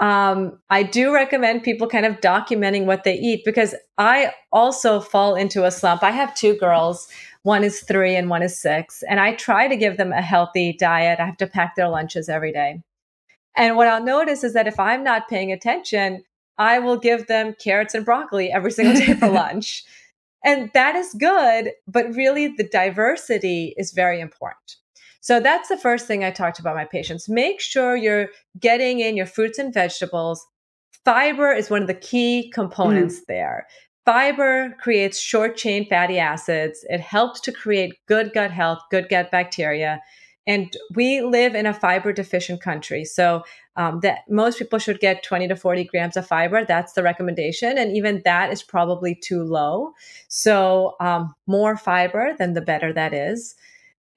um, 0.00 0.58
I 0.70 0.82
do 0.82 1.14
recommend 1.14 1.62
people 1.62 1.88
kind 1.88 2.06
of 2.06 2.20
documenting 2.20 2.84
what 2.84 3.04
they 3.04 3.14
eat 3.14 3.42
because 3.44 3.74
I 3.98 4.32
also 4.52 5.00
fall 5.00 5.34
into 5.34 5.64
a 5.64 5.70
slump. 5.70 6.02
I 6.02 6.10
have 6.10 6.34
two 6.34 6.56
girls. 6.56 7.08
One 7.42 7.64
is 7.64 7.80
three 7.82 8.16
and 8.16 8.28
one 8.28 8.42
is 8.42 8.60
six. 8.60 9.02
And 9.08 9.20
I 9.20 9.34
try 9.34 9.68
to 9.68 9.76
give 9.76 9.96
them 9.96 10.12
a 10.12 10.22
healthy 10.22 10.72
diet. 10.72 11.20
I 11.20 11.26
have 11.26 11.36
to 11.38 11.46
pack 11.46 11.76
their 11.76 11.88
lunches 11.88 12.28
every 12.28 12.52
day. 12.52 12.82
And 13.58 13.76
what 13.76 13.88
I'll 13.88 14.02
notice 14.02 14.44
is 14.44 14.54
that 14.54 14.68
if 14.68 14.78
I'm 14.78 15.02
not 15.02 15.28
paying 15.28 15.52
attention, 15.52 16.22
I 16.58 16.78
will 16.78 16.96
give 16.96 17.26
them 17.26 17.54
carrots 17.62 17.92
and 17.92 18.04
broccoli 18.04 18.50
every 18.50 18.70
single 18.70 18.94
day 18.94 19.14
for 19.14 19.28
lunch. 19.30 19.84
And 20.44 20.70
that 20.74 20.94
is 20.94 21.12
good, 21.14 21.72
but 21.86 22.14
really 22.14 22.48
the 22.48 22.68
diversity 22.68 23.74
is 23.76 23.92
very 23.92 24.20
important. 24.20 24.76
So 25.20 25.40
that's 25.40 25.68
the 25.68 25.76
first 25.76 26.06
thing 26.06 26.24
I 26.24 26.30
talked 26.30 26.60
about 26.60 26.76
my 26.76 26.84
patients. 26.84 27.28
Make 27.28 27.60
sure 27.60 27.96
you're 27.96 28.28
getting 28.58 29.00
in 29.00 29.16
your 29.16 29.26
fruits 29.26 29.58
and 29.58 29.74
vegetables. 29.74 30.46
Fiber 31.04 31.52
is 31.52 31.68
one 31.68 31.82
of 31.82 31.88
the 31.88 31.94
key 31.94 32.50
components 32.54 33.20
mm. 33.20 33.26
there. 33.26 33.66
Fiber 34.04 34.74
creates 34.80 35.18
short 35.18 35.56
chain 35.56 35.86
fatty 35.88 36.18
acids. 36.18 36.84
It 36.88 37.00
helps 37.00 37.40
to 37.40 37.52
create 37.52 37.94
good 38.06 38.32
gut 38.32 38.52
health, 38.52 38.78
good 38.90 39.08
gut 39.08 39.30
bacteria. 39.30 40.00
And 40.48 40.74
we 40.94 41.20
live 41.20 41.54
in 41.54 41.66
a 41.66 41.74
fiber 41.74 42.10
deficient 42.10 42.62
country. 42.62 43.04
So 43.04 43.44
um, 43.76 44.00
that 44.00 44.20
most 44.30 44.58
people 44.58 44.78
should 44.78 44.98
get 44.98 45.22
20 45.22 45.46
to 45.46 45.54
40 45.54 45.84
grams 45.84 46.16
of 46.16 46.26
fiber. 46.26 46.64
That's 46.64 46.94
the 46.94 47.02
recommendation. 47.02 47.76
And 47.76 47.94
even 47.94 48.22
that 48.24 48.50
is 48.50 48.62
probably 48.62 49.14
too 49.14 49.44
low. 49.44 49.92
So 50.28 50.96
um, 51.00 51.34
more 51.46 51.76
fiber, 51.76 52.34
then 52.38 52.54
the 52.54 52.62
better 52.62 52.94
that 52.94 53.12
is. 53.12 53.54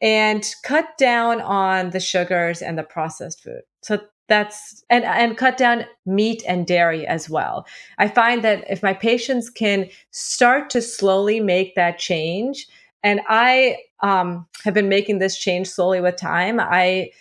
And 0.01 0.49
cut 0.63 0.97
down 0.97 1.41
on 1.41 1.89
the 1.89 1.99
sugars 1.99 2.61
and 2.61 2.77
the 2.77 2.83
processed 2.83 3.43
food. 3.43 3.61
So 3.81 3.99
that's 4.29 4.85
and 4.89 5.03
and 5.03 5.37
cut 5.37 5.57
down 5.57 5.85
meat 6.05 6.41
and 6.47 6.65
dairy 6.65 7.05
as 7.05 7.29
well. 7.29 7.67
I 7.97 8.07
find 8.07 8.41
that 8.45 8.63
if 8.69 8.81
my 8.81 8.93
patients 8.93 9.49
can 9.49 9.89
start 10.11 10.69
to 10.69 10.81
slowly 10.81 11.41
make 11.41 11.75
that 11.75 11.99
change, 11.99 12.67
and 13.03 13.21
I 13.27 13.77
um, 14.01 14.47
have 14.63 14.73
been 14.73 14.89
making 14.89 15.19
this 15.19 15.37
change 15.37 15.67
slowly 15.67 16.01
with 16.01 16.17
time. 16.17 16.59
I, 16.59 17.11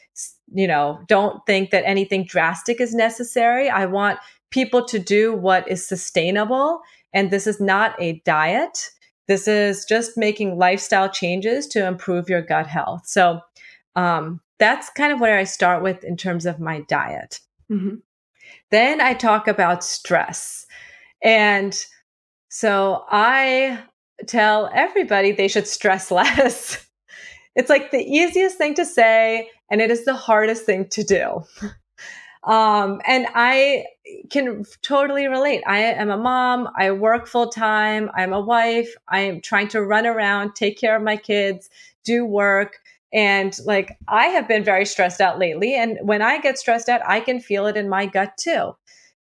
you 0.53 0.67
know, 0.67 1.01
don't 1.09 1.45
think 1.47 1.71
that 1.71 1.85
anything 1.87 2.25
drastic 2.25 2.81
is 2.81 2.95
necessary. 2.95 3.71
I 3.71 3.87
want 3.87 4.19
people 4.51 4.85
to 4.87 4.99
do 4.99 5.33
what 5.33 5.69
is 5.71 5.87
sustainable 5.87 6.81
And 7.13 7.31
this 7.31 7.47
is 7.47 7.61
not 7.61 7.95
a 7.99 8.21
diet. 8.25 8.91
This 9.29 9.49
is 9.49 9.85
just 9.85 10.17
making 10.17 10.59
lifestyle 10.59 11.09
changes 11.09 11.67
to 11.69 11.87
improve 11.87 12.29
your 12.29 12.43
gut 12.43 12.67
health. 12.67 13.07
So 13.07 13.41
um, 13.97 14.41
that's 14.59 14.91
kind 14.91 15.13
of 15.13 15.21
where 15.21 15.39
I 15.39 15.45
start 15.45 15.83
with 15.83 16.05
in 16.05 16.17
terms 16.17 16.47
of 16.47 16.61
my 16.61 16.81
diet. 16.83 17.41
Mm-hmm. 17.71 17.97
Then 18.71 19.01
I 19.01 19.15
talk 19.15 19.49
about 19.49 19.85
stress. 19.85 20.67
And 21.23 21.79
so 22.49 23.05
I 23.09 23.81
tell 24.27 24.71
everybody 24.75 25.33
they 25.33 25.49
should 25.49 25.67
stress 25.67 26.11
less. 26.11 26.87
it's 27.57 27.71
like 27.71 27.91
the 27.91 28.03
easiest 28.03 28.59
thing 28.59 28.75
to 28.75 28.85
say, 28.85 29.51
and 29.71 29.81
it 29.81 29.91
is 29.91 30.05
the 30.05 30.15
hardest 30.15 30.65
thing 30.65 30.89
to 30.91 31.03
do. 31.05 31.43
Um, 32.45 33.03
and 33.07 33.27
I 33.35 33.85
can 34.31 34.65
totally 34.83 35.27
relate. 35.27 35.63
I 35.67 35.81
am 35.81 36.11
a 36.11 36.17
mom. 36.17 36.69
I 36.77 36.91
work 36.91 37.27
full 37.27 37.49
time. 37.49 38.11
I'm 38.15 38.33
a 38.33 38.41
wife. 38.41 38.95
I 39.09 39.21
am 39.21 39.41
trying 39.41 39.69
to 39.69 39.83
run 39.83 40.07
around, 40.07 40.55
take 40.55 40.79
care 40.79 40.97
of 40.97 41.03
my 41.03 41.17
kids, 41.17 41.69
do 42.05 42.25
work. 42.25 42.79
And 43.13 43.57
like, 43.67 43.99
I 44.09 44.27
have 44.27 44.49
been 44.49 44.65
very 44.65 44.87
stressed 44.87 45.21
out 45.21 45.39
lately. 45.39 45.75
And 45.75 45.99
when 46.03 46.23
I 46.23 46.41
get 46.41 46.59
stressed 46.59 46.89
out, 46.89 47.03
I 47.07 47.21
can 47.21 47.41
feel 47.41 47.67
it 47.67 47.77
in 47.77 47.89
my 47.89 48.07
gut 48.07 48.37
too. 48.39 48.75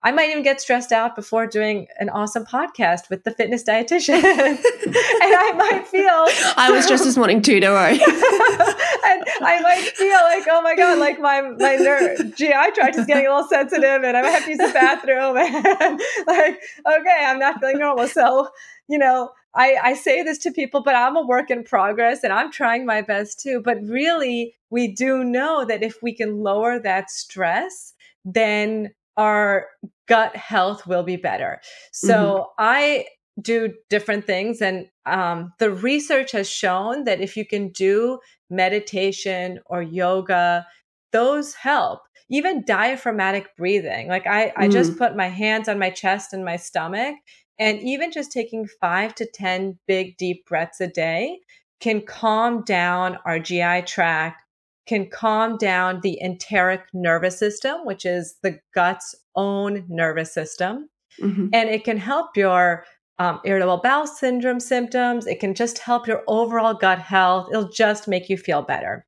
I 0.05 0.13
might 0.13 0.29
even 0.29 0.43
get 0.43 0.61
stressed 0.61 0.93
out 0.93 1.17
before 1.17 1.47
doing 1.47 1.87
an 1.99 2.11
awesome 2.11 2.45
podcast 2.45 3.09
with 3.09 3.25
the 3.25 3.31
fitness 3.31 3.65
dietitian. 3.65 4.23
and 4.23 4.59
I 4.63 5.53
might 5.57 5.89
feel 5.89 6.27
I 6.59 6.71
was 6.71 6.87
just 6.87 7.05
this 7.05 7.17
morning 7.17 7.41
too, 7.41 7.59
don't 7.59 7.73
worry. 7.73 7.93
and 7.95 9.25
I 9.41 9.61
might 9.63 9.93
feel 9.97 10.13
like, 10.13 10.45
oh 10.51 10.61
my 10.63 10.77
God, 10.77 10.99
like 10.99 11.19
my 11.21 11.41
my 11.41 11.77
nerve 11.77 12.37
GI 12.37 12.73
tract 12.75 12.97
is 12.97 13.07
getting 13.07 13.27
a 13.27 13.35
little 13.35 13.49
sensitive 13.49 14.03
and 14.05 14.15
I 14.15 14.21
might 14.21 14.31
have 14.31 14.45
to 14.45 14.51
use 14.51 14.59
the 14.59 14.73
bathroom 14.75 15.39
and 15.39 16.01
like, 16.27 16.63
okay, 16.87 17.25
I'm 17.25 17.39
not 17.39 17.59
feeling 17.61 17.79
normal. 17.79 18.07
So, 18.07 18.51
you 18.89 18.99
know, 18.99 19.31
I, 19.55 19.79
I 19.83 19.95
say 19.95 20.23
this 20.23 20.37
to 20.41 20.51
people, 20.51 20.83
but 20.83 20.95
I'm 20.95 21.17
a 21.17 21.25
work 21.27 21.51
in 21.51 21.65
progress 21.65 22.23
and 22.23 22.33
I'm 22.33 22.53
trying 22.53 22.85
my 22.85 23.01
best 23.01 23.41
too. 23.41 23.63
But 23.65 23.79
really, 23.83 24.55
we 24.69 24.89
do 24.89 25.25
know 25.25 25.65
that 25.65 25.83
if 25.83 26.03
we 26.03 26.13
can 26.13 26.43
lower 26.43 26.79
that 26.79 27.11
stress, 27.11 27.95
then 28.25 28.93
our 29.17 29.67
gut 30.07 30.37
health 30.37 30.87
will 30.87 31.03
be 31.03 31.17
better. 31.17 31.61
So 31.93 32.15
mm-hmm. 32.15 32.51
I 32.59 33.07
do 33.41 33.75
different 33.91 34.27
things. 34.27 34.61
And 34.61 34.87
um, 35.07 35.53
the 35.59 35.71
research 35.71 36.33
has 36.33 36.49
shown 36.49 37.05
that 37.05 37.21
if 37.21 37.37
you 37.37 37.45
can 37.47 37.71
do 37.71 38.19
meditation 38.51 39.61
or 39.67 39.83
yoga, 39.83 40.67
those 41.13 41.55
help. 41.55 42.01
Even 42.31 42.65
diaphragmatic 42.65 43.49
breathing. 43.57 44.09
Like 44.09 44.27
I, 44.27 44.47
mm-hmm. 44.47 44.63
I 44.63 44.69
just 44.69 44.93
mm. 44.93 44.99
put 44.99 45.17
my 45.17 45.29
hands 45.29 45.69
on 45.69 45.79
my 45.79 45.91
chest 45.91 46.33
and 46.33 46.45
my 46.45 46.57
stomach. 46.57 47.17
And 47.59 47.81
even 47.83 48.13
just 48.13 48.33
taking 48.33 48.67
five 48.81 49.15
to 49.17 49.27
10 49.27 49.79
big, 49.87 50.17
deep 50.17 50.47
breaths 50.47 50.81
a 50.81 50.89
day 50.89 51.39
can 51.81 52.01
calm 52.01 52.63
down 52.65 53.19
our 53.27 53.39
GI 53.39 53.83
tract, 53.83 54.43
can 54.87 55.09
calm 55.11 55.57
down 55.59 56.01
the 56.01 56.19
enteric 56.21 56.81
nervous 56.93 57.39
system, 57.39 57.85
which 57.85 58.07
is 58.07 58.37
the 58.43 58.59
gut's 58.75 59.15
own 59.37 59.85
nervous 59.89 60.33
system. 60.33 60.89
Mm-hmm. 61.21 61.49
And 61.53 61.69
it 61.69 61.85
can 61.85 61.97
help 61.97 62.37
your 62.37 62.85
um, 63.19 63.41
irritable 63.45 63.81
bowel 63.83 64.07
syndrome 64.07 64.61
symptoms. 64.61 65.27
It 65.27 65.41
can 65.41 65.55
just 65.55 65.79
help 65.79 66.07
your 66.07 66.23
overall 66.27 66.75
gut 66.75 66.99
health. 66.99 67.49
It'll 67.51 67.69
just 67.69 68.09
make 68.09 68.29
you 68.29 68.37
feel 68.37 68.63
better. 68.63 69.07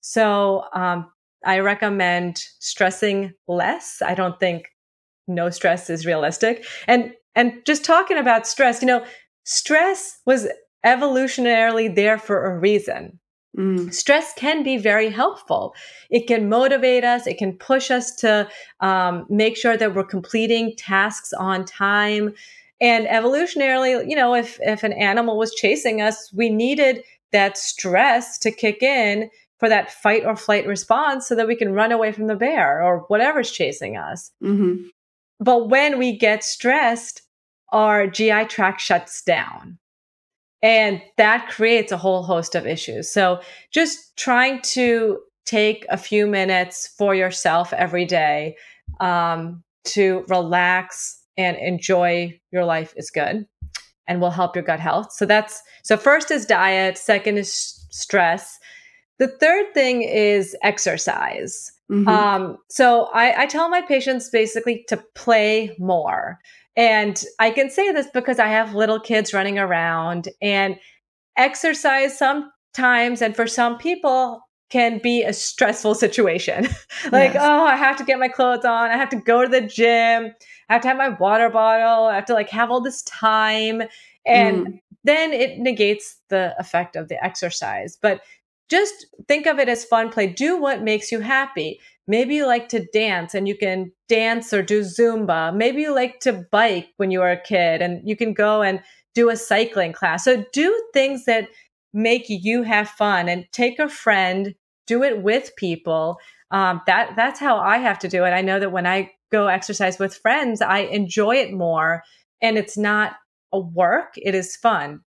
So 0.00 0.64
um, 0.74 1.10
I 1.44 1.58
recommend 1.58 2.38
stressing 2.60 3.32
less. 3.48 4.02
I 4.04 4.14
don't 4.14 4.38
think 4.38 4.68
no 5.26 5.50
stress 5.50 5.90
is 5.90 6.06
realistic. 6.06 6.64
And 6.86 7.12
and 7.34 7.54
just 7.64 7.84
talking 7.84 8.18
about 8.18 8.46
stress, 8.46 8.82
you 8.82 8.86
know, 8.86 9.04
stress 9.44 10.20
was 10.26 10.48
evolutionarily 10.84 11.94
there 11.94 12.18
for 12.18 12.44
a 12.44 12.58
reason. 12.58 13.18
Mm. 13.56 13.92
Stress 13.92 14.32
can 14.34 14.62
be 14.62 14.78
very 14.78 15.10
helpful. 15.10 15.74
It 16.10 16.26
can 16.26 16.48
motivate 16.48 17.04
us. 17.04 17.26
It 17.26 17.36
can 17.36 17.52
push 17.52 17.90
us 17.90 18.14
to 18.16 18.48
um, 18.80 19.26
make 19.28 19.56
sure 19.56 19.76
that 19.76 19.94
we're 19.94 20.04
completing 20.04 20.74
tasks 20.76 21.32
on 21.34 21.64
time. 21.64 22.34
And 22.80 23.06
evolutionarily, 23.06 24.08
you 24.08 24.16
know, 24.16 24.34
if 24.34 24.58
if 24.62 24.82
an 24.82 24.92
animal 24.94 25.36
was 25.36 25.54
chasing 25.54 26.00
us, 26.00 26.32
we 26.32 26.48
needed 26.48 27.04
that 27.32 27.56
stress 27.56 28.38
to 28.38 28.50
kick 28.50 28.82
in 28.82 29.30
for 29.58 29.68
that 29.68 29.92
fight 29.92 30.24
or 30.24 30.34
flight 30.34 30.66
response, 30.66 31.28
so 31.28 31.34
that 31.34 31.46
we 31.46 31.54
can 31.54 31.72
run 31.72 31.92
away 31.92 32.10
from 32.10 32.26
the 32.26 32.34
bear 32.34 32.82
or 32.82 33.00
whatever's 33.08 33.50
chasing 33.50 33.96
us. 33.96 34.32
Mm-hmm. 34.42 34.86
But 35.38 35.68
when 35.68 35.98
we 35.98 36.16
get 36.16 36.42
stressed, 36.42 37.22
our 37.68 38.06
GI 38.06 38.46
tract 38.46 38.80
shuts 38.80 39.22
down. 39.22 39.78
And 40.62 41.02
that 41.16 41.48
creates 41.48 41.90
a 41.90 41.96
whole 41.96 42.22
host 42.22 42.54
of 42.54 42.66
issues. 42.66 43.10
So 43.10 43.40
just 43.72 44.16
trying 44.16 44.60
to 44.62 45.18
take 45.44 45.84
a 45.90 45.96
few 45.96 46.26
minutes 46.26 46.94
for 46.96 47.14
yourself 47.14 47.72
every 47.72 48.04
day 48.04 48.56
um, 49.00 49.62
to 49.84 50.24
relax 50.28 51.20
and 51.36 51.56
enjoy 51.56 52.38
your 52.52 52.64
life 52.64 52.94
is 52.96 53.10
good 53.10 53.46
and 54.06 54.20
will 54.20 54.30
help 54.30 54.54
your 54.54 54.64
gut 54.64 54.80
health. 54.80 55.12
So 55.12 55.26
that's 55.26 55.60
so 55.82 55.96
first 55.96 56.30
is 56.30 56.46
diet, 56.46 56.98
second 56.98 57.38
is 57.38 57.52
stress. 57.90 58.58
The 59.18 59.28
third 59.28 59.66
thing 59.74 60.02
is 60.02 60.56
exercise. 60.62 61.72
Mm-hmm. 61.90 62.08
Um, 62.08 62.56
so 62.68 63.08
I, 63.12 63.42
I 63.42 63.46
tell 63.46 63.68
my 63.68 63.82
patients 63.82 64.30
basically 64.30 64.84
to 64.88 64.96
play 65.14 65.76
more. 65.78 66.38
And 66.76 67.22
I 67.38 67.50
can 67.50 67.70
say 67.70 67.92
this 67.92 68.06
because 68.12 68.38
I 68.38 68.48
have 68.48 68.74
little 68.74 69.00
kids 69.00 69.34
running 69.34 69.58
around 69.58 70.28
and 70.40 70.76
exercise 71.36 72.18
sometimes 72.18 73.22
and 73.22 73.36
for 73.36 73.46
some 73.46 73.78
people 73.78 74.42
can 74.70 74.98
be 75.02 75.22
a 75.22 75.34
stressful 75.34 75.94
situation. 75.94 76.64
like, 77.12 77.34
yes. 77.34 77.42
oh, 77.42 77.64
I 77.64 77.76
have 77.76 77.96
to 77.98 78.04
get 78.04 78.18
my 78.18 78.28
clothes 78.28 78.64
on. 78.64 78.90
I 78.90 78.96
have 78.96 79.10
to 79.10 79.16
go 79.16 79.42
to 79.42 79.48
the 79.48 79.60
gym. 79.60 80.34
I 80.70 80.72
have 80.72 80.82
to 80.82 80.88
have 80.88 80.96
my 80.96 81.10
water 81.10 81.50
bottle. 81.50 82.06
I 82.06 82.14
have 82.14 82.24
to 82.26 82.32
like 82.32 82.48
have 82.48 82.70
all 82.70 82.80
this 82.80 83.02
time. 83.02 83.82
And 84.24 84.66
mm. 84.66 84.80
then 85.04 85.34
it 85.34 85.58
negates 85.58 86.16
the 86.30 86.54
effect 86.58 86.96
of 86.96 87.08
the 87.08 87.22
exercise. 87.22 87.98
But 88.00 88.22
just 88.70 89.06
think 89.28 89.46
of 89.46 89.58
it 89.58 89.68
as 89.68 89.84
fun 89.84 90.08
play. 90.08 90.26
Do 90.26 90.58
what 90.58 90.82
makes 90.82 91.12
you 91.12 91.20
happy. 91.20 91.78
Maybe 92.08 92.34
you 92.34 92.46
like 92.46 92.68
to 92.70 92.84
dance 92.92 93.34
and 93.34 93.46
you 93.46 93.56
can 93.56 93.92
dance 94.08 94.52
or 94.52 94.62
do 94.62 94.80
Zumba. 94.80 95.54
Maybe 95.54 95.82
you 95.82 95.94
like 95.94 96.20
to 96.20 96.44
bike 96.50 96.88
when 96.96 97.10
you 97.10 97.20
were 97.20 97.30
a 97.30 97.40
kid 97.40 97.80
and 97.80 98.06
you 98.08 98.16
can 98.16 98.34
go 98.34 98.62
and 98.62 98.80
do 99.14 99.30
a 99.30 99.36
cycling 99.36 99.92
class. 99.92 100.24
So 100.24 100.44
do 100.52 100.88
things 100.92 101.24
that 101.26 101.48
make 101.92 102.24
you 102.28 102.62
have 102.62 102.88
fun 102.88 103.28
and 103.28 103.46
take 103.52 103.78
a 103.78 103.88
friend, 103.88 104.54
do 104.86 105.02
it 105.02 105.22
with 105.22 105.52
people. 105.56 106.18
Um, 106.50 106.80
that 106.86 107.14
that's 107.16 107.38
how 107.38 107.58
I 107.58 107.78
have 107.78 107.98
to 108.00 108.08
do 108.08 108.24
it. 108.24 108.30
I 108.30 108.42
know 108.42 108.58
that 108.58 108.72
when 108.72 108.86
I 108.86 109.10
go 109.30 109.46
exercise 109.46 109.98
with 109.98 110.16
friends, 110.16 110.60
I 110.60 110.80
enjoy 110.80 111.36
it 111.36 111.52
more 111.52 112.02
and 112.40 112.58
it's 112.58 112.76
not 112.76 113.14
a 113.52 113.60
work, 113.60 114.14
it 114.16 114.34
is 114.34 114.56
fun. 114.56 115.00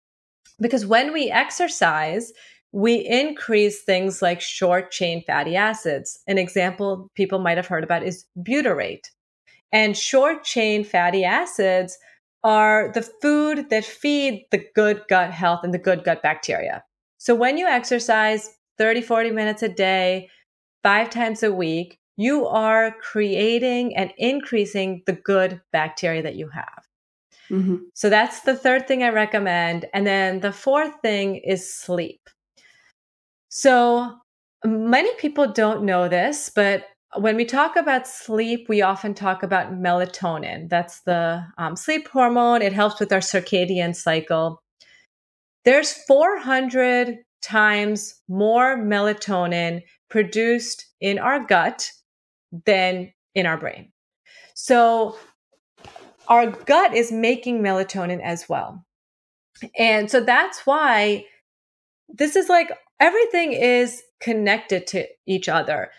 Because 0.61 0.87
when 0.87 1.12
we 1.12 1.30
exercise, 1.30 2.33
we 2.74 2.96
increase 2.96 3.82
things 3.82 4.20
like 4.20 4.40
short 4.40 4.90
chain 4.90 5.22
fatty 5.24 5.54
acids. 5.54 6.18
An 6.26 6.38
example 6.38 7.08
people 7.14 7.38
might 7.38 7.56
have 7.56 7.68
heard 7.68 7.84
about 7.84 8.02
is 8.02 8.24
butyrate. 8.37 9.10
And 9.70 9.96
short 9.96 10.42
chain 10.42 10.82
fatty 10.82 11.24
acids 11.24 11.96
are 12.42 12.90
the 12.92 13.02
food 13.02 13.70
that 13.70 13.84
feed 13.84 14.46
the 14.50 14.66
good 14.74 15.02
gut 15.08 15.30
health 15.30 15.60
and 15.62 15.72
the 15.72 15.78
good 15.78 16.02
gut 16.02 16.20
bacteria. 16.20 16.82
So 17.18 17.32
when 17.32 17.58
you 17.58 17.66
exercise 17.68 18.50
30, 18.76 19.02
40 19.02 19.30
minutes 19.30 19.62
a 19.62 19.68
day, 19.68 20.28
five 20.82 21.10
times 21.10 21.44
a 21.44 21.52
week, 21.52 22.00
you 22.16 22.44
are 22.44 22.96
creating 23.00 23.94
and 23.96 24.12
increasing 24.18 25.04
the 25.06 25.12
good 25.12 25.60
bacteria 25.72 26.22
that 26.22 26.34
you 26.34 26.48
have. 26.48 26.88
Mm-hmm. 27.50 27.76
So 27.94 28.10
that's 28.10 28.40
the 28.40 28.56
third 28.56 28.88
thing 28.88 29.04
I 29.04 29.10
recommend. 29.10 29.87
And 29.94 30.04
then 30.04 30.40
the 30.40 30.52
fourth 30.52 30.94
thing 31.02 31.37
is 31.37 31.72
sleep. 31.72 32.28
So 33.56 34.16
many 34.64 35.14
people 35.14 35.46
don't 35.46 35.84
know 35.84 36.08
this, 36.08 36.50
but 36.52 36.86
when 37.16 37.36
we 37.36 37.44
talk 37.44 37.76
about 37.76 38.08
sleep, 38.08 38.68
we 38.68 38.82
often 38.82 39.14
talk 39.14 39.44
about 39.44 39.72
melatonin. 39.72 40.68
That's 40.68 41.02
the 41.02 41.46
um, 41.56 41.76
sleep 41.76 42.08
hormone. 42.08 42.62
It 42.62 42.72
helps 42.72 42.98
with 42.98 43.12
our 43.12 43.20
circadian 43.20 43.94
cycle. 43.94 44.60
There's 45.64 45.92
400 45.92 47.18
times 47.42 48.20
more 48.28 48.76
melatonin 48.76 49.82
produced 50.10 50.86
in 51.00 51.20
our 51.20 51.38
gut 51.38 51.92
than 52.66 53.12
in 53.36 53.46
our 53.46 53.56
brain. 53.56 53.92
So 54.54 55.16
our 56.26 56.50
gut 56.50 56.92
is 56.92 57.12
making 57.12 57.62
melatonin 57.62 58.20
as 58.20 58.48
well. 58.48 58.84
And 59.78 60.10
so 60.10 60.18
that's 60.18 60.66
why 60.66 61.26
this 62.08 62.36
is 62.36 62.48
like 62.48 62.70
everything 63.00 63.52
is 63.52 64.02
connected 64.20 64.86
to 64.88 65.06
each 65.26 65.48
other. 65.48 65.90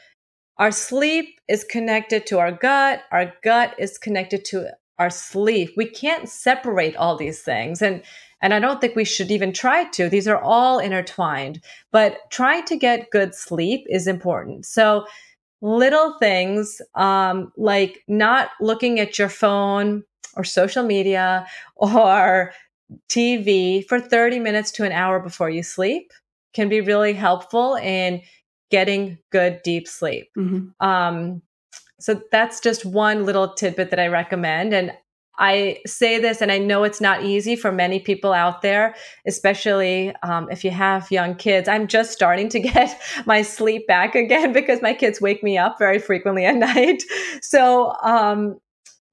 Our 0.57 0.71
sleep 0.71 1.39
is 1.47 1.63
connected 1.63 2.25
to 2.27 2.39
our 2.39 2.51
gut. 2.51 3.03
Our 3.11 3.33
gut 3.43 3.75
is 3.77 3.97
connected 3.97 4.45
to 4.45 4.69
our 4.97 5.09
sleep. 5.09 5.73
We 5.75 5.85
can't 5.85 6.29
separate 6.29 6.95
all 6.95 7.17
these 7.17 7.41
things. 7.41 7.81
And 7.81 8.01
and 8.41 8.53
I 8.53 8.59
don't 8.59 8.79
think 8.79 8.95
we 8.95 9.05
should 9.05 9.31
even 9.31 9.53
try 9.53 9.85
to. 9.91 10.07
These 10.07 10.27
are 10.27 10.41
all 10.41 10.79
intertwined. 10.79 11.61
But 11.91 12.19
trying 12.29 12.65
to 12.65 12.77
get 12.77 13.09
good 13.09 13.33
sleep 13.33 13.85
is 13.89 14.07
important. 14.07 14.65
So 14.65 15.05
little 15.61 16.17
things 16.19 16.81
um, 16.93 17.51
like 17.57 18.03
not 18.07 18.51
looking 18.61 18.99
at 18.99 19.17
your 19.17 19.29
phone 19.29 20.03
or 20.35 20.43
social 20.43 20.83
media 20.83 21.47
or 21.75 22.51
TV 23.09 23.85
for 23.87 23.99
30 23.99 24.39
minutes 24.39 24.71
to 24.71 24.83
an 24.83 24.91
hour 24.91 25.19
before 25.19 25.49
you 25.49 25.63
sleep 25.63 26.11
can 26.53 26.69
be 26.69 26.81
really 26.81 27.13
helpful 27.13 27.75
in 27.75 28.21
getting 28.71 29.17
good 29.31 29.61
deep 29.63 29.87
sleep. 29.87 30.27
Mm-hmm. 30.37 30.85
Um, 30.85 31.41
so 31.99 32.21
that's 32.31 32.59
just 32.59 32.85
one 32.85 33.25
little 33.25 33.53
tidbit 33.53 33.89
that 33.89 33.99
I 33.99 34.07
recommend. 34.07 34.73
And 34.73 34.93
I 35.37 35.79
say 35.85 36.19
this, 36.19 36.41
and 36.41 36.51
I 36.51 36.57
know 36.59 36.83
it's 36.83 37.01
not 37.01 37.23
easy 37.23 37.55
for 37.55 37.71
many 37.71 37.99
people 37.99 38.31
out 38.31 38.61
there, 38.61 38.95
especially 39.27 40.13
um, 40.23 40.49
if 40.49 40.63
you 40.63 40.71
have 40.71 41.11
young 41.11 41.35
kids. 41.35 41.67
I'm 41.67 41.87
just 41.87 42.11
starting 42.11 42.47
to 42.49 42.59
get 42.71 43.01
my 43.25 43.41
sleep 43.41 43.85
back 43.87 44.15
again 44.15 44.53
because 44.53 44.81
my 44.81 44.93
kids 44.93 45.19
wake 45.19 45.43
me 45.43 45.57
up 45.57 45.77
very 45.77 45.99
frequently 45.99 46.45
at 46.45 46.55
night. 46.75 47.03
So, 47.41 47.93
um, 48.01 48.59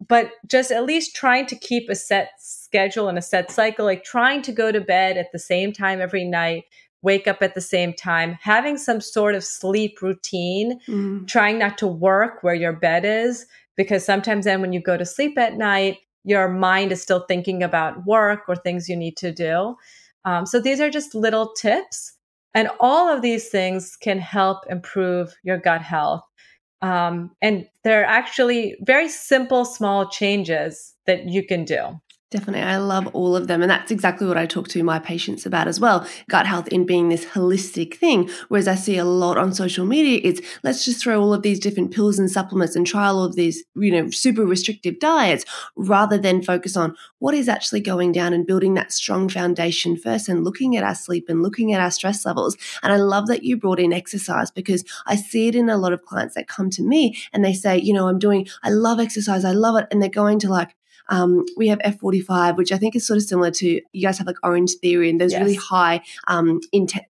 but 0.08 0.32
just 0.46 0.70
at 0.70 0.84
least 0.84 1.14
trying 1.14 1.46
to 1.46 1.56
keep 1.56 1.88
a 1.88 1.94
set 1.94 2.30
schedule 2.38 3.08
and 3.08 3.18
a 3.18 3.22
set 3.22 3.50
cycle, 3.50 3.84
like 3.84 4.04
trying 4.04 4.42
to 4.42 4.52
go 4.52 4.72
to 4.72 4.80
bed 4.80 5.16
at 5.16 5.32
the 5.32 5.38
same 5.38 5.72
time 5.72 6.00
every 6.00 6.24
night, 6.24 6.64
wake 7.02 7.26
up 7.26 7.42
at 7.42 7.54
the 7.54 7.60
same 7.60 7.92
time, 7.92 8.38
having 8.40 8.78
some 8.78 9.00
sort 9.00 9.34
of 9.34 9.44
sleep 9.44 10.00
routine, 10.00 10.80
mm. 10.88 11.26
trying 11.28 11.58
not 11.58 11.76
to 11.78 11.86
work 11.86 12.42
where 12.42 12.54
your 12.54 12.72
bed 12.72 13.04
is. 13.04 13.46
Because 13.76 14.04
sometimes 14.04 14.44
then 14.44 14.60
when 14.60 14.72
you 14.72 14.80
go 14.80 14.96
to 14.96 15.06
sleep 15.06 15.38
at 15.38 15.56
night, 15.56 15.98
your 16.24 16.48
mind 16.48 16.92
is 16.92 17.02
still 17.02 17.24
thinking 17.26 17.62
about 17.62 18.06
work 18.06 18.42
or 18.48 18.54
things 18.54 18.88
you 18.88 18.96
need 18.96 19.16
to 19.16 19.32
do. 19.32 19.76
Um, 20.24 20.46
so 20.46 20.60
these 20.60 20.80
are 20.80 20.90
just 20.90 21.14
little 21.14 21.52
tips. 21.52 22.12
And 22.54 22.68
all 22.80 23.08
of 23.08 23.22
these 23.22 23.48
things 23.48 23.96
can 23.96 24.18
help 24.18 24.58
improve 24.68 25.34
your 25.42 25.56
gut 25.56 25.82
health. 25.82 26.22
Um, 26.82 27.30
and 27.40 27.66
they're 27.84 28.04
actually 28.04 28.76
very 28.80 29.08
simple, 29.08 29.64
small 29.64 30.08
changes 30.08 30.94
that 31.06 31.28
you 31.28 31.44
can 31.46 31.64
do. 31.64 32.00
Definitely. 32.32 32.62
I 32.62 32.78
love 32.78 33.08
all 33.08 33.36
of 33.36 33.46
them. 33.46 33.60
And 33.60 33.70
that's 33.70 33.90
exactly 33.90 34.26
what 34.26 34.38
I 34.38 34.46
talk 34.46 34.66
to 34.68 34.82
my 34.82 34.98
patients 34.98 35.44
about 35.44 35.68
as 35.68 35.78
well. 35.78 36.06
Gut 36.30 36.46
health 36.46 36.66
in 36.68 36.86
being 36.86 37.10
this 37.10 37.26
holistic 37.26 37.96
thing. 37.96 38.30
Whereas 38.48 38.66
I 38.66 38.74
see 38.74 38.96
a 38.96 39.04
lot 39.04 39.36
on 39.36 39.52
social 39.52 39.84
media, 39.84 40.18
it's 40.24 40.40
let's 40.62 40.82
just 40.82 41.02
throw 41.02 41.20
all 41.20 41.34
of 41.34 41.42
these 41.42 41.60
different 41.60 41.92
pills 41.92 42.18
and 42.18 42.30
supplements 42.30 42.74
and 42.74 42.86
try 42.86 43.06
all 43.06 43.22
of 43.22 43.36
these, 43.36 43.62
you 43.76 43.92
know, 43.92 44.08
super 44.08 44.46
restrictive 44.46 44.98
diets 44.98 45.44
rather 45.76 46.16
than 46.16 46.42
focus 46.42 46.74
on 46.74 46.96
what 47.18 47.34
is 47.34 47.50
actually 47.50 47.80
going 47.80 48.12
down 48.12 48.32
and 48.32 48.46
building 48.46 48.72
that 48.74 48.92
strong 48.92 49.28
foundation 49.28 49.94
first 49.94 50.26
and 50.26 50.42
looking 50.42 50.74
at 50.74 50.84
our 50.84 50.94
sleep 50.94 51.26
and 51.28 51.42
looking 51.42 51.74
at 51.74 51.82
our 51.82 51.90
stress 51.90 52.24
levels. 52.24 52.56
And 52.82 52.94
I 52.94 52.96
love 52.96 53.26
that 53.26 53.42
you 53.42 53.58
brought 53.58 53.78
in 53.78 53.92
exercise 53.92 54.50
because 54.50 54.84
I 55.04 55.16
see 55.16 55.48
it 55.48 55.54
in 55.54 55.68
a 55.68 55.76
lot 55.76 55.92
of 55.92 56.06
clients 56.06 56.34
that 56.36 56.48
come 56.48 56.70
to 56.70 56.82
me 56.82 57.18
and 57.30 57.44
they 57.44 57.52
say, 57.52 57.76
you 57.76 57.92
know, 57.92 58.08
I'm 58.08 58.18
doing, 58.18 58.48
I 58.62 58.70
love 58.70 59.00
exercise. 59.00 59.44
I 59.44 59.52
love 59.52 59.76
it. 59.76 59.86
And 59.90 60.00
they're 60.00 60.08
going 60.08 60.38
to 60.38 60.48
like, 60.48 60.74
um, 61.08 61.44
we 61.56 61.68
have 61.68 61.78
F45, 61.80 62.56
which 62.56 62.72
I 62.72 62.78
think 62.78 62.96
is 62.96 63.06
sort 63.06 63.16
of 63.16 63.24
similar 63.24 63.50
to 63.52 63.80
you 63.92 64.02
guys 64.02 64.18
have 64.18 64.26
like 64.26 64.36
Orangetheory, 64.44 65.10
and 65.10 65.20
those 65.20 65.32
yes. 65.32 65.40
really 65.40 65.54
high 65.54 66.02
um, 66.28 66.60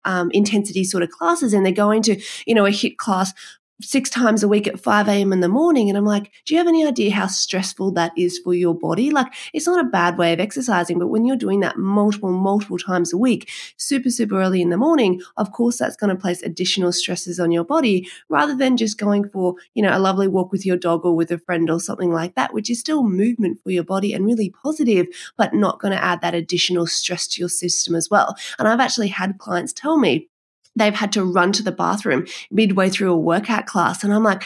um, 0.05 0.31
intensity 0.33 0.85
sort 0.85 1.03
of 1.03 1.11
classes, 1.11 1.53
and 1.53 1.64
they're 1.64 1.73
going 1.73 2.03
to 2.03 2.20
you 2.47 2.55
know 2.55 2.66
a 2.66 2.70
HIIT 2.70 2.97
class 2.97 3.33
six 3.82 4.08
times 4.08 4.42
a 4.42 4.48
week 4.48 4.66
at 4.66 4.78
5 4.78 5.08
a.m. 5.08 5.32
in 5.32 5.40
the 5.40 5.48
morning. 5.48 5.88
And 5.88 5.98
I'm 5.98 6.04
like, 6.04 6.32
do 6.46 6.54
you 6.54 6.58
have 6.58 6.68
any 6.68 6.87
idea 6.87 7.12
how 7.12 7.26
stressful 7.26 7.92
that 7.92 8.12
is 8.16 8.38
for 8.38 8.54
your 8.54 8.74
body? 8.74 9.10
Like, 9.10 9.32
it's 9.52 9.66
not 9.66 9.84
a 9.84 9.88
bad 9.88 10.16
way 10.16 10.32
of 10.32 10.40
exercising, 10.40 10.98
but 10.98 11.08
when 11.08 11.24
you're 11.24 11.37
doing 11.37 11.60
that 11.60 11.76
multiple, 11.76 12.30
multiple 12.30 12.78
times 12.78 13.12
a 13.12 13.18
week, 13.18 13.50
super, 13.76 14.10
super 14.10 14.40
early 14.40 14.62
in 14.62 14.70
the 14.70 14.76
morning, 14.76 15.20
of 15.37 15.52
course, 15.52 15.78
that's 15.78 15.96
going 15.96 16.14
to 16.14 16.20
place 16.20 16.42
additional 16.42 16.92
stresses 16.92 17.40
on 17.40 17.50
your 17.50 17.64
body 17.64 18.08
rather 18.28 18.56
than 18.56 18.76
just 18.76 18.98
going 18.98 19.28
for, 19.28 19.54
you 19.74 19.82
know, 19.82 19.96
a 19.96 19.98
lovely 19.98 20.28
walk 20.28 20.52
with 20.52 20.64
your 20.64 20.76
dog 20.76 21.04
or 21.04 21.16
with 21.16 21.30
a 21.30 21.38
friend 21.38 21.68
or 21.68 21.80
something 21.80 22.12
like 22.12 22.34
that, 22.37 22.54
which 22.54 22.70
is 22.70 22.78
still 22.78 23.02
movement 23.02 23.58
for 23.62 23.70
your 23.70 23.84
body 23.84 24.12
and 24.12 24.24
really 24.24 24.50
positive, 24.62 25.06
but 25.37 25.52
not 25.52 25.80
going 25.80 25.92
to 25.92 26.02
add 26.02 26.20
that 26.20 26.34
additional 26.34 26.87
stress 26.87 27.26
to 27.26 27.40
your 27.40 27.48
system 27.48 27.94
as 27.94 28.08
well. 28.08 28.37
And 28.58 28.68
I've 28.68 28.80
actually 28.80 29.08
had 29.08 29.38
clients 29.38 29.72
tell 29.72 29.98
me, 29.98 30.28
they've 30.76 30.94
had 30.94 31.12
to 31.12 31.24
run 31.24 31.52
to 31.52 31.62
the 31.62 31.72
bathroom 31.72 32.26
midway 32.50 32.88
through 32.88 33.12
a 33.12 33.18
workout 33.18 33.66
class. 33.66 34.04
And 34.04 34.12
I'm 34.12 34.24
like, 34.24 34.44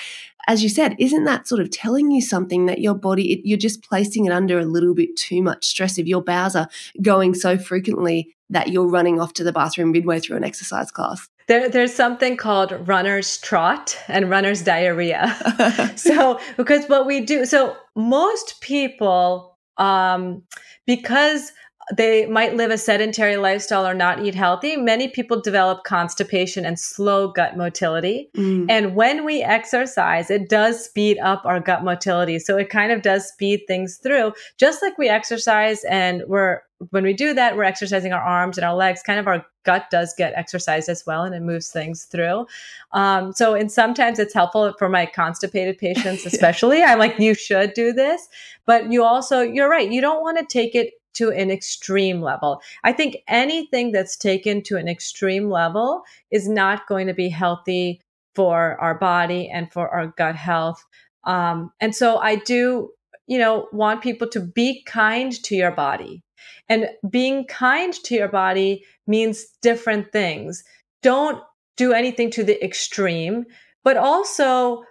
as 0.48 0.62
you 0.62 0.68
said, 0.68 0.96
isn't 0.98 1.24
that 1.24 1.46
sort 1.46 1.60
of 1.60 1.70
telling 1.70 2.10
you 2.10 2.22
something 2.22 2.66
that 2.66 2.80
your 2.80 2.94
body, 2.94 3.32
it, 3.34 3.40
you're 3.44 3.58
just 3.58 3.82
placing 3.82 4.24
it 4.24 4.32
under 4.32 4.58
a 4.58 4.64
little 4.64 4.94
bit 4.94 5.14
too 5.14 5.42
much 5.42 5.66
stress 5.66 5.98
if 5.98 6.06
your 6.06 6.22
bowels 6.22 6.56
are 6.56 6.68
going 7.02 7.34
so 7.34 7.58
frequently 7.58 8.34
that 8.48 8.68
you're 8.68 8.88
running 8.88 9.20
off 9.20 9.34
to 9.34 9.44
the 9.44 9.52
bathroom 9.52 9.92
midway 9.92 10.18
through 10.18 10.38
an 10.38 10.44
exercise 10.44 10.90
class? 10.90 11.28
There, 11.48 11.68
there's 11.68 11.94
something 11.94 12.36
called 12.36 12.72
runner's 12.88 13.38
trot 13.38 13.98
and 14.08 14.30
runner's 14.30 14.62
diarrhea. 14.62 15.92
so, 15.96 16.40
because 16.56 16.86
what 16.86 17.06
we 17.06 17.20
do, 17.20 17.44
so 17.44 17.76
most 17.94 18.60
people, 18.62 19.58
um, 19.76 20.42
because 20.86 21.52
they 21.96 22.26
might 22.26 22.54
live 22.54 22.70
a 22.70 22.78
sedentary 22.78 23.36
lifestyle 23.36 23.86
or 23.86 23.94
not 23.94 24.24
eat 24.24 24.34
healthy, 24.34 24.76
many 24.76 25.08
people 25.08 25.40
develop 25.40 25.84
constipation 25.84 26.64
and 26.64 26.78
slow 26.78 27.28
gut 27.28 27.56
motility. 27.56 28.28
Mm. 28.36 28.66
And 28.68 28.94
when 28.94 29.24
we 29.24 29.42
exercise, 29.42 30.30
it 30.30 30.48
does 30.48 30.84
speed 30.84 31.18
up 31.18 31.44
our 31.44 31.60
gut 31.60 31.84
motility. 31.84 32.38
So 32.38 32.58
it 32.58 32.68
kind 32.68 32.92
of 32.92 33.02
does 33.02 33.28
speed 33.28 33.62
things 33.66 33.96
through, 33.96 34.32
just 34.58 34.82
like 34.82 34.98
we 34.98 35.08
exercise 35.08 35.84
and 35.84 36.22
we're 36.26 36.60
when 36.90 37.02
we 37.02 37.12
do 37.12 37.34
that, 37.34 37.56
we're 37.56 37.64
exercising 37.64 38.12
our 38.12 38.22
arms 38.22 38.56
and 38.56 38.64
our 38.64 38.74
legs. 38.74 39.02
Kind 39.02 39.18
of 39.18 39.26
our 39.26 39.44
gut 39.64 39.86
does 39.90 40.14
get 40.16 40.32
exercised 40.36 40.88
as 40.88 41.04
well, 41.04 41.24
and 41.24 41.34
it 41.34 41.42
moves 41.42 41.70
things 41.70 42.04
through. 42.04 42.46
Um, 42.92 43.32
so, 43.32 43.54
and 43.54 43.70
sometimes 43.70 44.18
it's 44.18 44.32
helpful 44.32 44.72
for 44.78 44.88
my 44.88 45.04
constipated 45.06 45.78
patients, 45.78 46.24
especially. 46.32 46.82
I'm 46.82 46.98
like, 46.98 47.18
you 47.18 47.34
should 47.34 47.74
do 47.74 47.92
this, 47.92 48.28
but 48.64 48.92
you 48.92 49.02
also, 49.02 49.40
you're 49.40 49.68
right. 49.68 49.90
You 49.90 50.00
don't 50.00 50.22
want 50.22 50.38
to 50.38 50.44
take 50.44 50.76
it 50.76 50.92
to 51.18 51.30
an 51.30 51.50
extreme 51.50 52.20
level. 52.22 52.60
I 52.84 52.92
think 52.92 53.18
anything 53.28 53.92
that's 53.92 54.16
taken 54.16 54.62
to 54.64 54.76
an 54.76 54.88
extreme 54.88 55.50
level 55.50 56.02
is 56.30 56.48
not 56.48 56.86
going 56.88 57.06
to 57.06 57.14
be 57.14 57.28
healthy 57.28 58.00
for 58.34 58.80
our 58.80 58.94
body 58.94 59.50
and 59.52 59.72
for 59.72 59.88
our 59.88 60.08
gut 60.16 60.36
health. 60.36 60.84
Um, 61.24 61.72
and 61.80 61.94
so 61.94 62.18
I 62.18 62.36
do, 62.36 62.90
you 63.26 63.38
know, 63.38 63.68
want 63.72 64.02
people 64.02 64.28
to 64.28 64.40
be 64.40 64.82
kind 64.84 65.32
to 65.44 65.56
your 65.56 65.72
body. 65.72 66.22
And 66.68 66.88
being 67.10 67.46
kind 67.46 67.92
to 68.04 68.14
your 68.14 68.28
body 68.28 68.84
means 69.06 69.44
different 69.60 70.12
things. 70.12 70.62
Don't 71.02 71.42
do 71.76 71.92
anything 71.92 72.30
to 72.32 72.44
the 72.44 72.62
extreme, 72.64 73.44
but 73.82 73.96
also 73.96 74.84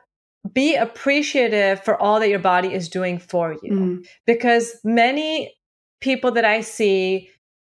be 0.54 0.76
appreciative 0.76 1.84
for 1.84 2.02
all 2.02 2.20
that 2.20 2.30
your 2.30 2.40
body 2.40 2.74
is 2.74 2.90
doing 2.90 3.18
for 3.20 3.56
you. 3.63 3.72
Mm. 3.72 4.08
Because 4.26 4.80
many 4.84 5.54
people 6.00 6.32
that 6.32 6.46
I 6.46 6.62
see 6.62 7.30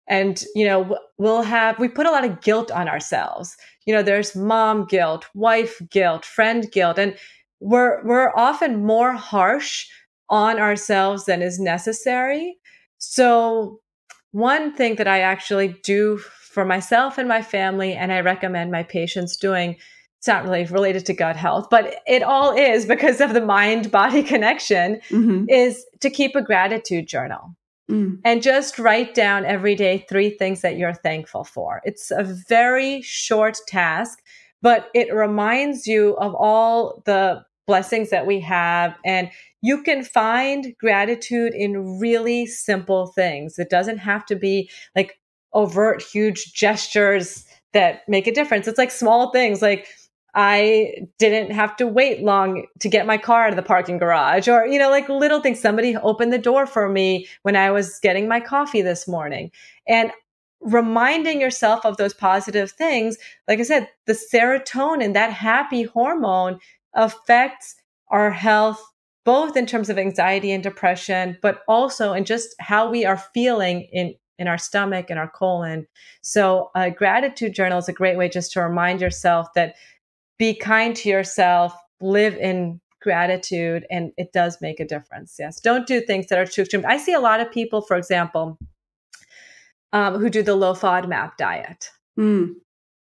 and 0.07 0.45
you 0.55 0.67
know 0.67 0.99
we'll 1.17 1.43
have 1.43 1.79
we 1.79 1.89
put 1.89 2.07
a 2.07 2.11
lot 2.11 2.25
of 2.25 2.41
guilt 2.41 2.71
on 2.71 2.89
ourselves. 2.89 3.57
You 3.87 3.95
know 3.95 4.03
there's 4.03 4.37
mom 4.37 4.87
guilt 4.87 5.27
wife 5.35 5.81
guilt 5.91 6.25
friend 6.25 6.71
guilt 6.71 6.99
and 6.99 7.17
we're 7.61 8.05
we're 8.05 8.33
often 8.37 8.85
more 8.85 9.13
harsh 9.13 9.87
on 10.29 10.59
ourselves 10.59 11.25
than 11.25 11.43
is 11.43 11.59
necessary. 11.59 12.57
So 12.99 13.81
one 14.35 14.75
thing 14.75 14.97
that 14.97 15.07
i 15.07 15.21
actually 15.21 15.69
do 15.85 16.19
for 16.19 16.65
myself 16.65 17.19
and 17.19 17.29
my 17.29 17.41
family 17.41 17.93
and 17.93 18.13
i 18.13 18.21
recommend 18.21 18.71
my 18.71 18.83
patients 18.83 19.37
doing 19.37 19.77
it's 20.19 20.27
not 20.27 20.43
really 20.43 20.65
related 20.65 21.07
to 21.07 21.15
gut 21.15 21.37
health 21.37 21.69
but 21.71 21.95
it 22.07 22.23
all 22.23 22.53
is 22.53 22.85
because 22.85 23.21
of 23.21 23.33
the 23.33 23.41
mind 23.41 23.93
body 23.93 24.23
connection 24.35 25.01
mm-hmm. 25.09 25.49
is 25.49 25.87
to 26.01 26.11
keep 26.11 26.35
a 26.35 26.43
gratitude 26.43 27.07
journal 27.07 27.55
Mm. 27.91 28.19
And 28.25 28.43
just 28.43 28.79
write 28.79 29.15
down 29.15 29.45
every 29.45 29.75
day 29.75 30.07
three 30.09 30.31
things 30.31 30.63
that 30.63 30.79
you're 30.79 30.95
thankful 30.95 31.45
for. 31.45 31.83
It's 31.85 32.11
a 32.11 32.23
very 32.49 33.03
short 33.03 33.59
task, 33.69 34.21
but 34.63 34.89
it 34.95 35.13
reminds 35.15 35.87
you 35.87 36.17
of 36.17 36.35
all 36.35 37.03
the 37.05 37.45
blessings 37.67 38.11
that 38.11 38.27
we 38.27 38.41
have. 38.41 38.97
And 39.05 39.31
you 39.61 39.83
can 39.83 40.03
find 40.03 40.75
gratitude 40.79 41.55
in 41.55 41.99
really 41.99 42.47
simple 42.47 43.09
things. 43.09 43.59
It 43.59 43.71
doesn't 43.71 43.99
have 43.99 44.25
to 44.27 44.37
be 44.37 44.71
like 44.97 45.19
overt, 45.53 46.03
huge 46.03 46.55
gestures 46.55 47.45
that 47.73 48.09
make 48.09 48.27
a 48.27 48.33
difference. 48.33 48.67
It's 48.67 48.79
like 48.79 48.91
small 48.91 49.31
things 49.31 49.61
like, 49.61 49.89
I 50.35 51.07
didn't 51.19 51.53
have 51.53 51.77
to 51.77 51.87
wait 51.87 52.23
long 52.23 52.67
to 52.81 52.89
get 52.89 53.07
my 53.07 53.19
car 53.19 53.45
out 53.45 53.51
of 53.51 53.57
the 53.57 53.63
parking 53.63 53.99
garage 53.99 54.49
or, 54.49 54.67
you 54.67 54.79
know, 54.79 54.91
like 54.91 55.09
little 55.09 55.41
things. 55.41 55.61
Somebody 55.61 55.97
opened 55.97 56.33
the 56.33 56.39
door 56.39 56.67
for 56.67 56.89
me 56.89 57.29
when 57.43 57.57
I 57.57 57.71
was 57.71 57.99
getting 58.01 58.27
my 58.27 58.41
coffee 58.41 58.83
this 58.83 59.07
morning. 59.07 59.51
And 59.87 60.11
reminding 60.61 61.41
yourself 61.41 61.85
of 61.85 61.99
those 61.99 62.15
positive 62.15 62.71
things, 62.71 63.17
like 63.47 63.61
I 63.61 63.65
said, 63.65 63.89
the 64.07 64.15
serotonin, 64.15 65.13
that 65.13 65.33
happy 65.33 65.85
hormone 65.85 66.59
affects 66.95 67.77
our 68.09 68.31
health 68.31 68.83
both 69.25 69.57
in 69.57 69.67
terms 69.67 69.89
of 69.89 69.99
anxiety 69.99 70.53
and 70.53 70.63
depression, 70.63 71.39
but 71.41 71.63
also 71.67 72.13
in 72.13 72.25
just 72.25 72.55
how 72.59 72.91
we 72.91 73.05
are 73.05 73.17
feeling 73.17 73.89
in 73.93 74.15
in 74.39 74.49
our 74.49 74.59
stomach 74.59 75.11
and 75.11 75.19
our 75.19 75.31
colon. 75.31 75.87
So, 76.23 76.71
a 76.75 76.91
gratitude 76.91 77.55
journal 77.55 77.79
is 77.79 77.89
a 77.89 77.93
great 77.93 78.19
way 78.19 78.29
just 78.29 78.53
to 78.53 78.63
remind 78.63 79.01
yourself 79.01 79.53
that 79.55 79.77
be 80.39 80.55
kind 80.55 80.97
to 80.97 81.09
yourself, 81.09 81.75
live 82.01 82.37
in 82.37 82.81
gratitude, 83.01 83.87
and 83.91 84.13
it 84.17 84.33
does 84.33 84.59
make 84.61 84.81
a 84.81 84.85
difference. 84.85 85.37
Yes. 85.39 85.61
Don't 85.61 85.87
do 85.87 86.01
things 86.01 86.27
that 86.27 86.39
are 86.39 86.47
too 86.47 86.63
extreme. 86.63 86.85
I 86.87 86.97
see 86.97 87.13
a 87.13 87.21
lot 87.21 87.41
of 87.41 87.53
people, 87.53 87.83
for 87.83 87.97
example, 87.97 88.59
um, 89.93 90.19
who 90.19 90.29
do 90.29 90.43
the 90.43 90.57
low 90.57 90.75
FODMAP 90.75 91.37
diet. 91.37 91.91
Mm. 92.19 92.55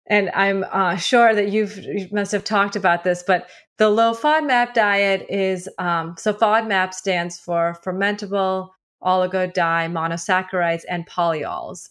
And 0.07 0.29
I'm 0.31 0.65
uh, 0.71 0.97
sure 0.97 1.33
that 1.33 1.49
you've 1.49 1.77
you 1.77 2.07
must 2.11 2.31
have 2.33 2.43
talked 2.43 2.75
about 2.75 3.03
this, 3.03 3.23
but 3.25 3.47
the 3.77 3.89
low 3.89 4.13
FODMAP 4.13 4.73
diet 4.73 5.25
is 5.29 5.69
um, 5.77 6.15
so 6.17 6.33
FODMAP 6.33 6.93
stands 6.93 7.39
for 7.39 7.77
fermentable 7.85 8.69
oligodimonosaccharides 9.03 10.83
and 10.89 11.07
polyols. 11.07 11.89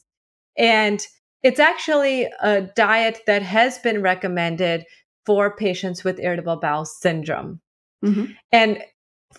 And 0.57 1.05
it's 1.43 1.61
actually 1.61 2.29
a 2.43 2.61
diet 2.61 3.21
that 3.27 3.43
has 3.43 3.79
been 3.79 4.03
recommended 4.03 4.85
for 5.27 5.55
patients 5.55 6.05
with 6.05 6.21
irritable 6.21 6.57
bowel 6.57 6.85
syndrome. 6.85 7.61
Mm-hmm. 8.05 8.33
And 8.53 8.83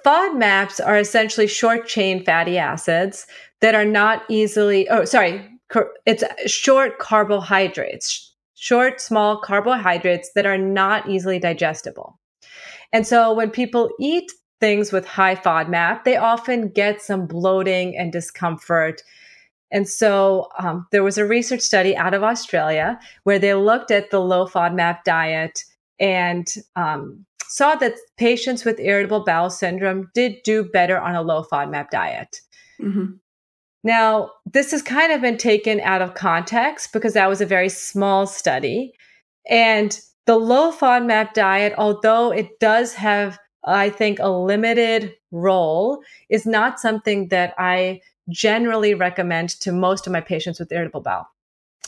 FODMAPs 0.06 0.86
are 0.86 0.98
essentially 0.98 1.48
short 1.48 1.88
chain 1.88 2.24
fatty 2.24 2.58
acids 2.58 3.28
that 3.60 3.76
are 3.76 3.86
not 3.86 4.24
easily, 4.30 4.88
oh, 4.90 5.06
sorry, 5.06 5.48
it's 6.06 6.24
short 6.52 7.00
carbohydrates, 7.00 8.34
short, 8.56 9.02
small 9.02 9.42
carbohydrates 9.42 10.32
that 10.36 10.46
are 10.46 10.58
not 10.58 11.10
easily 11.10 11.40
digestible. 11.40 12.20
And 12.94 13.08
so 13.08 13.34
when 13.34 13.50
people 13.50 13.90
eat 14.00 14.32
things 14.60 14.92
with 14.92 15.06
high 15.06 15.36
FODMAP, 15.36 16.04
they 16.04 16.18
often 16.18 16.70
get 16.70 17.02
some 17.02 17.26
bloating 17.26 17.98
and 17.98 18.12
discomfort. 18.12 19.02
And 19.72 19.88
so 19.88 20.50
um, 20.60 20.86
there 20.92 21.04
was 21.04 21.18
a 21.18 21.26
research 21.26 21.62
study 21.62 21.96
out 21.96 22.14
of 22.14 22.24
Australia 22.24 23.00
where 23.24 23.40
they 23.40 23.54
looked 23.54 23.92
at 23.92 24.12
the 24.12 24.20
low 24.20 24.46
FODMAP 24.46 25.04
diet 25.04 25.64
and 26.02 26.54
um, 26.76 27.26
saw 27.48 27.76
that 27.76 27.94
patients 28.18 28.66
with 28.66 28.80
irritable 28.80 29.24
bowel 29.24 29.50
syndrome 29.50 30.10
did 30.14 30.36
do 30.44 30.64
better 30.64 31.00
on 31.00 31.16
a 31.16 31.22
low 31.22 31.46
FODMAP 31.50 31.90
diet. 31.92 32.42
Mm-hmm. 32.82 33.14
Now, 33.84 34.32
this 34.52 34.72
has 34.72 34.82
kind 34.82 35.12
of 35.12 35.22
been 35.22 35.38
taken 35.38 35.80
out 35.82 36.02
of 36.02 36.16
context 36.16 36.92
because 36.92 37.14
that 37.14 37.30
was 37.30 37.40
a 37.40 37.46
very 37.46 37.70
small 37.70 38.28
study. 38.28 38.94
And 39.50 40.00
the 40.28 40.38
low 40.38 40.72
FODMAP 40.72 41.34
diet, 41.34 41.74
although 41.78 42.32
it 42.32 42.60
does 42.60 42.94
have, 42.94 43.40
I 43.66 43.90
think, 43.90 44.20
a 44.20 44.30
limited 44.30 45.14
role, 45.32 46.02
is 46.30 46.46
not 46.46 46.80
something 46.80 47.30
that 47.30 47.54
I 47.58 48.02
generally 48.30 48.94
recommend 48.94 49.50
to 49.62 49.72
most 49.72 50.08
of 50.08 50.14
my 50.14 50.22
patients 50.22 50.60
with 50.60 50.72
irritable 50.72 51.02
bowel. 51.02 51.28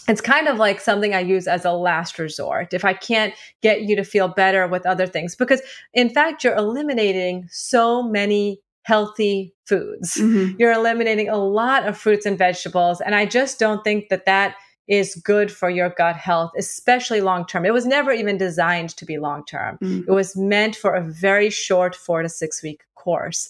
It's 0.08 0.22
kind 0.22 0.48
of 0.48 0.58
like 0.58 0.82
something 0.82 1.14
I 1.14 1.22
use 1.22 1.48
as 1.48 1.64
a 1.64 1.72
last 1.72 2.20
resort 2.20 2.74
if 2.74 2.84
I 2.84 2.94
can't 2.94 3.34
get 3.62 3.84
you 3.84 3.96
to 3.96 4.04
feel 4.04 4.28
better 4.28 4.68
with 4.68 4.86
other 4.86 5.08
things, 5.08 5.36
because 5.36 5.62
in 5.94 6.10
fact, 6.10 6.44
you're 6.44 6.56
eliminating 6.56 7.48
so 7.50 8.04
many 8.04 8.60
healthy 8.84 9.54
foods. 9.66 10.16
Mm-hmm. 10.16 10.58
You're 10.60 10.74
eliminating 10.74 11.30
a 11.30 11.38
lot 11.38 11.88
of 11.88 11.98
fruits 11.98 12.26
and 12.26 12.38
vegetables. 12.38 13.00
And 13.00 13.16
I 13.16 13.26
just 13.26 13.60
don't 13.60 13.82
think 13.84 14.10
that 14.10 14.26
that 14.26 14.56
is 14.90 15.16
good 15.16 15.50
for 15.50 15.70
your 15.70 15.90
gut 15.90 16.18
health, 16.18 16.52
especially 16.58 17.22
long 17.22 17.46
term. 17.46 17.66
It 17.66 17.74
was 17.74 17.86
never 17.86 18.12
even 18.12 18.38
designed 18.38 18.90
to 18.98 19.06
be 19.06 19.18
long 19.18 19.46
term. 19.46 19.78
Mm. 19.82 20.04
It 20.06 20.12
was 20.12 20.36
meant 20.36 20.76
for 20.76 20.94
a 20.94 21.02
very 21.02 21.50
short 21.50 21.96
four 21.96 22.22
to 22.22 22.28
six 22.28 22.62
week 22.62 22.82
course. 22.96 23.50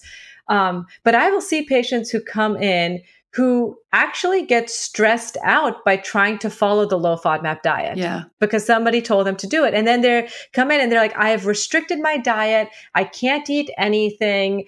Um, 0.50 0.86
but 1.04 1.16
I 1.16 1.32
will 1.32 1.42
see 1.42 1.64
patients 1.64 2.12
who 2.12 2.22
come 2.22 2.58
in 2.58 3.02
who 3.34 3.76
actually 3.92 4.46
get 4.46 4.70
stressed 4.70 5.38
out 5.44 5.84
by 5.84 5.98
trying 5.98 6.38
to 6.38 6.50
follow 6.50 6.86
the 6.86 7.00
low 7.00 7.18
FODMAP 7.18 7.64
diet. 7.64 7.98
Yeah. 7.98 8.26
Because 8.40 8.64
somebody 8.64 9.02
told 9.02 9.26
them 9.26 9.36
to 9.38 9.48
do 9.48 9.66
it. 9.66 9.74
And 9.74 9.88
then 9.88 10.02
they're 10.02 10.28
come 10.54 10.70
in 10.70 10.80
and 10.80 10.92
they're 10.92 11.02
like, 11.02 11.18
I 11.18 11.30
have 11.30 11.48
restricted 11.48 12.00
my 12.00 12.18
diet. 12.18 12.70
I 12.94 13.06
can't 13.06 13.50
eat 13.50 13.72
anything. 13.78 14.66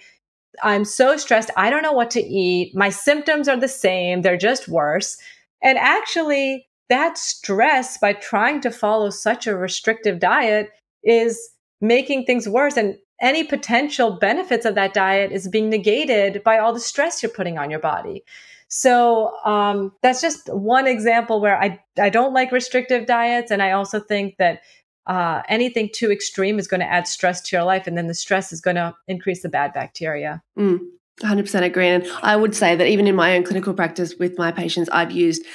I'm 0.63 0.84
so 0.84 1.16
stressed. 1.18 1.51
I 1.55 1.70
don't 1.70 1.84
know 1.84 1.93
what 1.93 2.09
to 2.11 2.22
eat. 2.22 2.76
My 2.76 2.89
symptoms 2.89 3.47
are 3.47 3.59
the 3.59 3.68
same. 3.68 4.22
They're 4.22 4.38
just 4.38 4.68
worse. 4.68 5.18
And 5.61 5.78
actually, 5.78 6.68
that 6.89 7.18
stress 7.18 7.97
by 7.97 8.13
trying 8.13 8.61
to 8.61 8.72
follow 8.72 9.11
such 9.11 9.45
a 9.45 9.55
restrictive 9.55 10.20
diet 10.20 10.72
is 11.03 11.49
making 11.82 12.26
things 12.26 12.49
worse. 12.49 12.78
And 12.78 12.97
any 13.22 13.43
potential 13.43 14.11
benefits 14.11 14.66
of 14.66 14.76
that 14.76 14.93
diet 14.93 15.32
is 15.32 15.47
being 15.47 15.70
negated 15.70 16.43
by 16.43 16.57
all 16.57 16.74
the 16.74 16.80
stress 16.80 17.22
you're 17.22 17.32
putting 17.32 17.57
on 17.57 17.70
your 17.70 17.80
body. 17.80 18.24
So 18.68 19.32
um, 19.45 19.91
that's 20.01 20.22
just 20.22 20.53
one 20.53 20.88
example 20.88 21.39
where 21.39 21.61
I, 21.61 21.80
I 21.99 22.09
don't 22.09 22.34
like 22.34 22.51
restrictive 22.51 23.05
diets. 23.05 23.51
And 23.51 23.61
I 23.61 23.72
also 23.72 23.99
think 23.99 24.38
that 24.38 24.61
uh, 25.07 25.43
anything 25.47 25.89
too 25.93 26.11
extreme 26.11 26.57
is 26.57 26.68
going 26.68 26.80
to 26.80 26.91
add 26.91 27.07
stress 27.07 27.41
to 27.41 27.55
your 27.55 27.63
life. 27.63 27.88
And 27.88 27.97
then 27.97 28.07
the 28.07 28.16
stress 28.16 28.51
is 28.51 28.61
going 28.61 28.76
to 28.76 28.95
increase 29.07 29.43
the 29.43 29.49
bad 29.49 29.74
bacteria. 29.74 30.41
Mm. 30.57 30.80
100% 31.22 31.63
agree. 31.63 31.88
And 31.88 32.05
I 32.24 32.36
would 32.36 32.55
say 32.55 32.76
that 32.76 32.88
even 32.88 33.07
in 33.07 33.16
my 33.16 33.36
own 33.36 33.43
clinical 33.43 33.74
practice 33.74 34.16
with 34.16 34.38
my 34.38 34.51
patients, 34.51 34.89
I've 34.89 35.11
used 35.11 35.45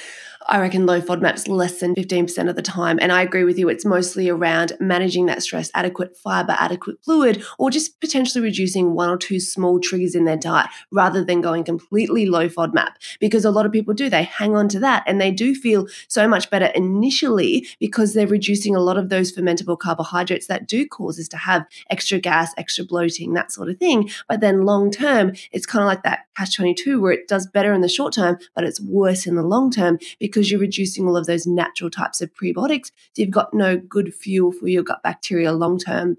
I 0.51 0.59
reckon 0.59 0.85
low 0.85 0.99
FODMAP's 0.99 1.47
less 1.47 1.79
than 1.79 1.95
15% 1.95 2.49
of 2.49 2.57
the 2.57 2.61
time. 2.61 2.99
And 3.01 3.13
I 3.13 3.21
agree 3.21 3.45
with 3.45 3.57
you, 3.57 3.69
it's 3.69 3.85
mostly 3.85 4.27
around 4.27 4.73
managing 4.81 5.27
that 5.27 5.41
stress, 5.41 5.71
adequate 5.73 6.17
fiber, 6.17 6.57
adequate 6.59 7.01
fluid, 7.05 7.41
or 7.57 7.71
just 7.71 8.01
potentially 8.01 8.43
reducing 8.43 8.93
one 8.93 9.09
or 9.09 9.15
two 9.15 9.39
small 9.39 9.79
triggers 9.79 10.13
in 10.13 10.25
their 10.25 10.35
diet 10.35 10.69
rather 10.91 11.23
than 11.23 11.39
going 11.39 11.63
completely 11.63 12.25
low 12.25 12.49
FODMAP. 12.49 12.89
Because 13.21 13.45
a 13.45 13.49
lot 13.49 13.65
of 13.65 13.71
people 13.71 13.93
do, 13.93 14.09
they 14.09 14.23
hang 14.23 14.53
on 14.53 14.67
to 14.67 14.79
that 14.81 15.03
and 15.07 15.21
they 15.21 15.31
do 15.31 15.55
feel 15.55 15.87
so 16.09 16.27
much 16.27 16.49
better 16.49 16.65
initially 16.65 17.65
because 17.79 18.13
they're 18.13 18.27
reducing 18.27 18.75
a 18.75 18.81
lot 18.81 18.97
of 18.97 19.07
those 19.07 19.31
fermentable 19.31 19.79
carbohydrates 19.79 20.47
that 20.47 20.67
do 20.67 20.85
cause 20.85 21.17
us 21.17 21.29
to 21.29 21.37
have 21.37 21.65
extra 21.89 22.19
gas, 22.19 22.53
extra 22.57 22.83
bloating, 22.83 23.31
that 23.35 23.53
sort 23.53 23.69
of 23.69 23.77
thing. 23.77 24.09
But 24.27 24.41
then 24.41 24.65
long 24.65 24.91
term, 24.91 25.31
it's 25.53 25.65
kind 25.65 25.81
of 25.81 25.87
like 25.87 26.03
that 26.03 26.25
catch 26.35 26.55
22 26.55 26.99
where 26.99 27.11
it 27.11 27.27
does 27.27 27.47
better 27.47 27.73
in 27.73 27.81
the 27.81 27.87
short 27.87 28.13
term, 28.13 28.37
but 28.55 28.63
it's 28.63 28.81
worse 28.81 29.25
in 29.25 29.35
the 29.35 29.43
long 29.43 29.71
term 29.71 29.99
because 30.19 30.40
you're 30.49 30.59
reducing 30.59 31.07
all 31.07 31.17
of 31.17 31.25
those 31.25 31.45
natural 31.45 31.89
types 31.89 32.21
of 32.21 32.33
prebiotics. 32.33 32.87
So 33.13 33.21
you've 33.21 33.31
got 33.31 33.53
no 33.53 33.77
good 33.77 34.13
fuel 34.13 34.51
for 34.51 34.67
your 34.67 34.83
gut 34.83 35.03
bacteria 35.03 35.51
long 35.51 35.77
term 35.77 36.17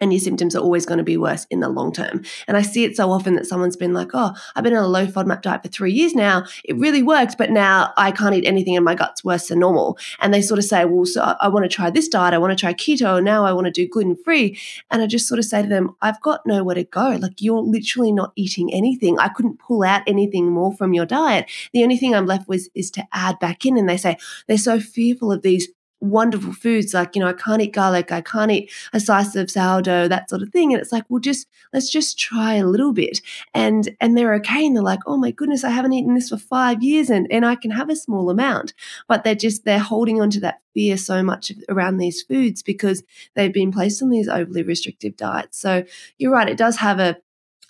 and 0.00 0.12
your 0.12 0.20
symptoms 0.20 0.56
are 0.56 0.60
always 0.60 0.86
going 0.86 0.98
to 0.98 1.04
be 1.04 1.16
worse 1.16 1.46
in 1.50 1.60
the 1.60 1.68
long 1.68 1.92
term. 1.92 2.22
And 2.48 2.56
I 2.56 2.62
see 2.62 2.84
it 2.84 2.96
so 2.96 3.10
often 3.10 3.34
that 3.34 3.46
someone's 3.46 3.76
been 3.76 3.92
like, 3.92 4.10
oh, 4.14 4.34
I've 4.54 4.64
been 4.64 4.76
on 4.76 4.84
a 4.84 4.88
low 4.88 5.06
FODMAP 5.06 5.42
diet 5.42 5.62
for 5.62 5.68
three 5.68 5.92
years 5.92 6.14
now. 6.14 6.44
It 6.64 6.76
really 6.76 7.02
works, 7.02 7.34
but 7.34 7.50
now 7.50 7.92
I 7.96 8.12
can't 8.12 8.34
eat 8.34 8.46
anything 8.46 8.76
and 8.76 8.84
my 8.84 8.94
gut's 8.94 9.24
worse 9.24 9.48
than 9.48 9.60
normal. 9.60 9.98
And 10.20 10.32
they 10.32 10.42
sort 10.42 10.58
of 10.58 10.64
say, 10.64 10.84
well, 10.84 11.04
so 11.04 11.36
I 11.40 11.48
want 11.48 11.64
to 11.64 11.74
try 11.74 11.90
this 11.90 12.08
diet. 12.08 12.34
I 12.34 12.38
want 12.38 12.56
to 12.56 12.60
try 12.60 12.72
keto. 12.72 13.22
Now 13.22 13.44
I 13.44 13.52
want 13.52 13.66
to 13.66 13.70
do 13.70 13.88
gluten 13.88 14.16
free. 14.16 14.58
And 14.90 15.02
I 15.02 15.06
just 15.06 15.28
sort 15.28 15.38
of 15.38 15.44
say 15.44 15.62
to 15.62 15.68
them, 15.68 15.94
I've 16.00 16.20
got 16.20 16.46
nowhere 16.46 16.74
to 16.74 16.84
go. 16.84 17.18
Like 17.20 17.40
you're 17.40 17.60
literally 17.60 18.12
not 18.12 18.32
eating 18.36 18.72
anything. 18.72 19.18
I 19.18 19.28
couldn't 19.28 19.58
pull 19.58 19.82
out 19.82 20.02
anything 20.06 20.50
more 20.50 20.72
from 20.72 20.94
your 20.94 21.06
diet. 21.06 21.50
The 21.72 21.82
only 21.82 21.96
thing 21.96 22.14
I'm 22.14 22.26
left 22.26 22.48
with 22.48 22.68
is 22.74 22.90
to 22.92 23.06
add 23.12 23.38
back 23.38 23.66
in. 23.66 23.76
And 23.76 23.88
they 23.88 23.96
say 23.96 24.16
they're 24.46 24.58
so 24.58 24.80
fearful 24.80 25.32
of 25.32 25.42
these 25.42 25.68
wonderful 26.00 26.52
foods 26.52 26.94
like 26.94 27.14
you 27.14 27.20
know 27.20 27.28
i 27.28 27.32
can't 27.32 27.60
eat 27.60 27.72
garlic 27.72 28.10
i 28.10 28.20
can't 28.20 28.50
eat 28.50 28.70
a 28.92 29.00
slice 29.00 29.36
of 29.36 29.50
sourdough 29.50 30.08
that 30.08 30.28
sort 30.28 30.42
of 30.42 30.50
thing. 30.50 30.72
And 30.72 30.80
it's 30.80 30.92
like 30.92 31.04
well 31.08 31.20
just 31.20 31.46
let's 31.72 31.90
just 31.90 32.18
try 32.18 32.54
a 32.54 32.66
little 32.66 32.92
bit. 32.92 33.20
And 33.54 33.96
and 34.00 34.16
they're 34.16 34.34
okay 34.34 34.66
and 34.66 34.76
they're 34.76 34.82
like 34.82 35.00
oh 35.06 35.16
my 35.16 35.30
goodness 35.30 35.64
i 35.64 35.70
haven't 35.70 35.92
eaten 35.92 36.14
this 36.14 36.28
for 36.28 36.36
five 36.36 36.82
years 36.82 37.10
and 37.10 37.26
and 37.30 37.46
i 37.46 37.54
can 37.54 37.70
have 37.70 37.90
a 37.90 37.96
small 37.96 38.30
amount. 38.30 38.74
But 39.08 39.24
they're 39.24 39.34
just 39.34 39.64
they're 39.64 39.78
holding 39.78 40.20
on 40.20 40.30
to 40.30 40.40
that 40.40 40.60
fear 40.74 40.96
so 40.96 41.22
much 41.22 41.52
around 41.68 41.98
these 41.98 42.22
foods 42.22 42.62
because 42.62 43.02
they've 43.34 43.52
been 43.52 43.72
placed 43.72 44.02
on 44.02 44.10
these 44.10 44.28
overly 44.28 44.62
restrictive 44.62 45.16
diets. 45.16 45.58
So 45.58 45.84
you're 46.18 46.32
right 46.32 46.48
it 46.48 46.58
does 46.58 46.76
have 46.76 46.98
a 46.98 47.16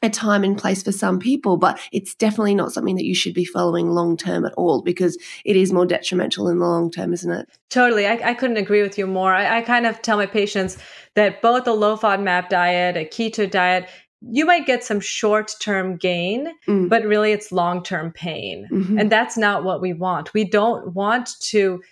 a 0.02 0.08
time 0.08 0.44
and 0.44 0.56
place 0.56 0.82
for 0.82 0.92
some 0.92 1.18
people, 1.18 1.56
but 1.56 1.78
it's 1.92 2.14
definitely 2.14 2.54
not 2.54 2.72
something 2.72 2.96
that 2.96 3.04
you 3.04 3.14
should 3.14 3.34
be 3.34 3.44
following 3.44 3.90
long 3.90 4.16
term 4.16 4.44
at 4.46 4.54
all 4.54 4.82
because 4.82 5.18
it 5.44 5.56
is 5.56 5.72
more 5.72 5.84
detrimental 5.86 6.48
in 6.48 6.58
the 6.58 6.66
long 6.66 6.90
term, 6.90 7.12
isn't 7.12 7.30
it? 7.30 7.48
Totally. 7.68 8.06
I, 8.06 8.30
I 8.30 8.34
couldn't 8.34 8.56
agree 8.56 8.82
with 8.82 8.96
you 8.96 9.06
more. 9.06 9.34
I, 9.34 9.58
I, 9.58 9.62
kind 9.62 9.86
of 9.86 10.00
tell 10.00 10.16
my 10.16 10.26
patients 10.26 10.78
that 11.16 11.42
both 11.42 11.66
a 11.66 11.72
low 11.72 11.96
FODMAP 11.96 12.48
diet, 12.48 12.96
a 12.96 13.04
keto 13.04 13.50
diet, 13.50 13.88
you 14.22 14.44
might 14.46 14.66
get 14.66 14.84
some 14.84 15.00
short 15.00 15.52
term 15.60 15.96
gain, 15.96 16.48
Mm. 16.66 16.88
but 16.88 17.04
really 17.04 17.32
it's 17.32 17.52
long 17.52 17.82
term 17.82 18.12
pain. 18.12 18.68
Mhm. 18.72 19.00
And 19.00 19.10
that's 19.12 19.36
not 19.36 19.64
what 19.64 19.80
we 19.80 19.92
want. 19.92 20.32
We 20.34 20.44
don't 20.44 20.94
want 20.94 21.30
to 21.50 21.82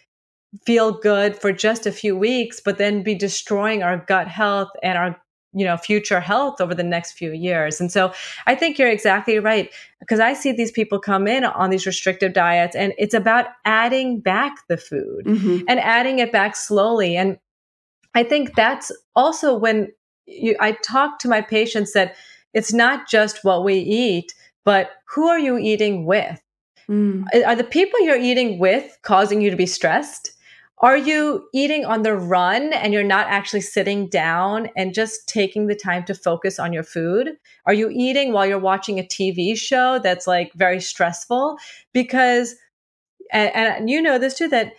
feel 0.65 0.93
good 0.93 1.37
for 1.37 1.53
just 1.53 1.87
a 1.87 1.93
few 1.93 2.17
weeks, 2.17 2.61
but 2.65 2.79
then 2.79 3.03
be 3.03 3.15
destroying 3.15 3.83
our 3.83 3.99
gut 4.09 4.29
health 4.29 4.69
and 4.83 4.97
our 4.97 5.21
you 5.55 5.65
know 5.65 5.77
future 5.77 6.21
health 6.21 6.61
over 6.61 6.75
the 6.75 6.83
next 6.83 7.13
few 7.13 7.33
years 7.33 7.81
and 7.81 7.91
so 7.91 8.13
i 8.47 8.55
think 8.55 8.79
you're 8.79 8.91
exactly 8.91 9.39
right 9.39 9.71
because 10.01 10.21
i 10.21 10.35
see 10.35 10.53
these 10.53 10.71
people 10.71 10.99
come 10.99 11.27
in 11.27 11.43
on 11.45 11.71
these 11.71 11.87
restrictive 11.87 12.35
diets 12.35 12.77
and 12.77 12.93
it's 12.99 13.15
about 13.15 13.47
adding 13.65 14.21
back 14.21 14.53
the 14.69 14.77
food 14.77 15.25
Mhm. 15.25 15.65
and 15.67 15.81
adding 15.81 16.19
it 16.19 16.31
back 16.33 16.55
slowly 16.55 17.17
and 17.17 17.39
i 18.15 18.23
think 18.23 18.55
that's 18.57 18.93
also 19.17 19.57
when 19.57 19.89
you, 20.27 20.55
i 20.61 20.73
talk 20.85 21.19
to 21.21 21.29
my 21.29 21.41
patients 21.41 21.93
that 21.95 22.15
it's 22.55 22.73
not 22.73 23.07
just 23.09 23.45
what 23.45 23.63
we 23.63 23.75
eat, 23.75 24.33
but 24.65 24.91
who 25.15 25.29
are 25.29 25.39
you 25.39 25.59
eating 25.59 26.07
with? 26.07 26.41
Mm. 26.89 27.25
Are 27.47 27.55
the 27.55 27.63
people 27.63 28.01
you're 28.01 28.17
eating 28.19 28.59
with 28.59 28.97
causing 29.03 29.43
you 29.43 29.51
to 29.51 29.57
be 29.57 29.67
stressed? 29.67 30.33
Are 30.81 30.97
you 30.97 31.49
eating 31.53 31.85
on 31.85 32.03
the 32.03 32.15
run 32.15 32.73
and 32.73 32.93
you're 32.93 33.03
not 33.03 33.27
actually 33.27 33.63
sitting 33.63 34.09
down 34.09 34.69
and 34.77 34.95
just 34.95 35.29
taking 35.29 35.67
the 35.67 35.75
time 35.75 36.05
to 36.05 36.15
focus 36.15 36.61
on 36.61 36.73
your 36.73 36.85
food? 36.85 37.31
Are 37.67 37.75
you 37.75 37.91
eating 37.93 38.33
while 38.33 38.47
you're 38.47 38.61
watching 38.61 38.99
a 38.99 39.03
TV 39.03 39.57
show 39.57 39.99
that's 39.99 40.29
like 40.29 40.53
very 40.55 40.81
stressful? 40.81 41.57
Because, 41.93 42.55
and, 43.33 43.51
and 43.55 43.91
you 43.91 44.01
know 44.01 44.19
this 44.19 44.35
too, 44.39 44.49
that 44.49 44.75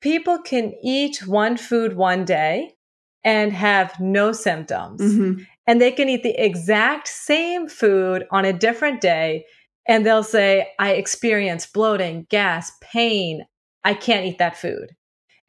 people 0.00 0.38
can 0.38 0.72
eat 0.82 1.26
one 1.26 1.58
food 1.58 1.94
one 1.94 2.24
day 2.24 2.74
and 3.22 3.52
have 3.52 3.98
no 4.00 4.32
symptoms. 4.32 5.02
Mm-hmm. 5.02 5.42
And 5.66 5.80
they 5.80 5.92
can 5.92 6.08
eat 6.08 6.22
the 6.22 6.42
exact 6.42 7.08
same 7.08 7.68
food 7.68 8.26
on 8.30 8.46
a 8.46 8.52
different 8.52 9.02
day 9.02 9.44
and 9.86 10.06
they'll 10.06 10.22
say, 10.22 10.68
I 10.78 10.92
experience 10.92 11.66
bloating, 11.66 12.26
gas, 12.30 12.72
pain. 12.80 13.44
I 13.82 13.92
can't 13.92 14.24
eat 14.24 14.38
that 14.38 14.56
food. 14.56 14.94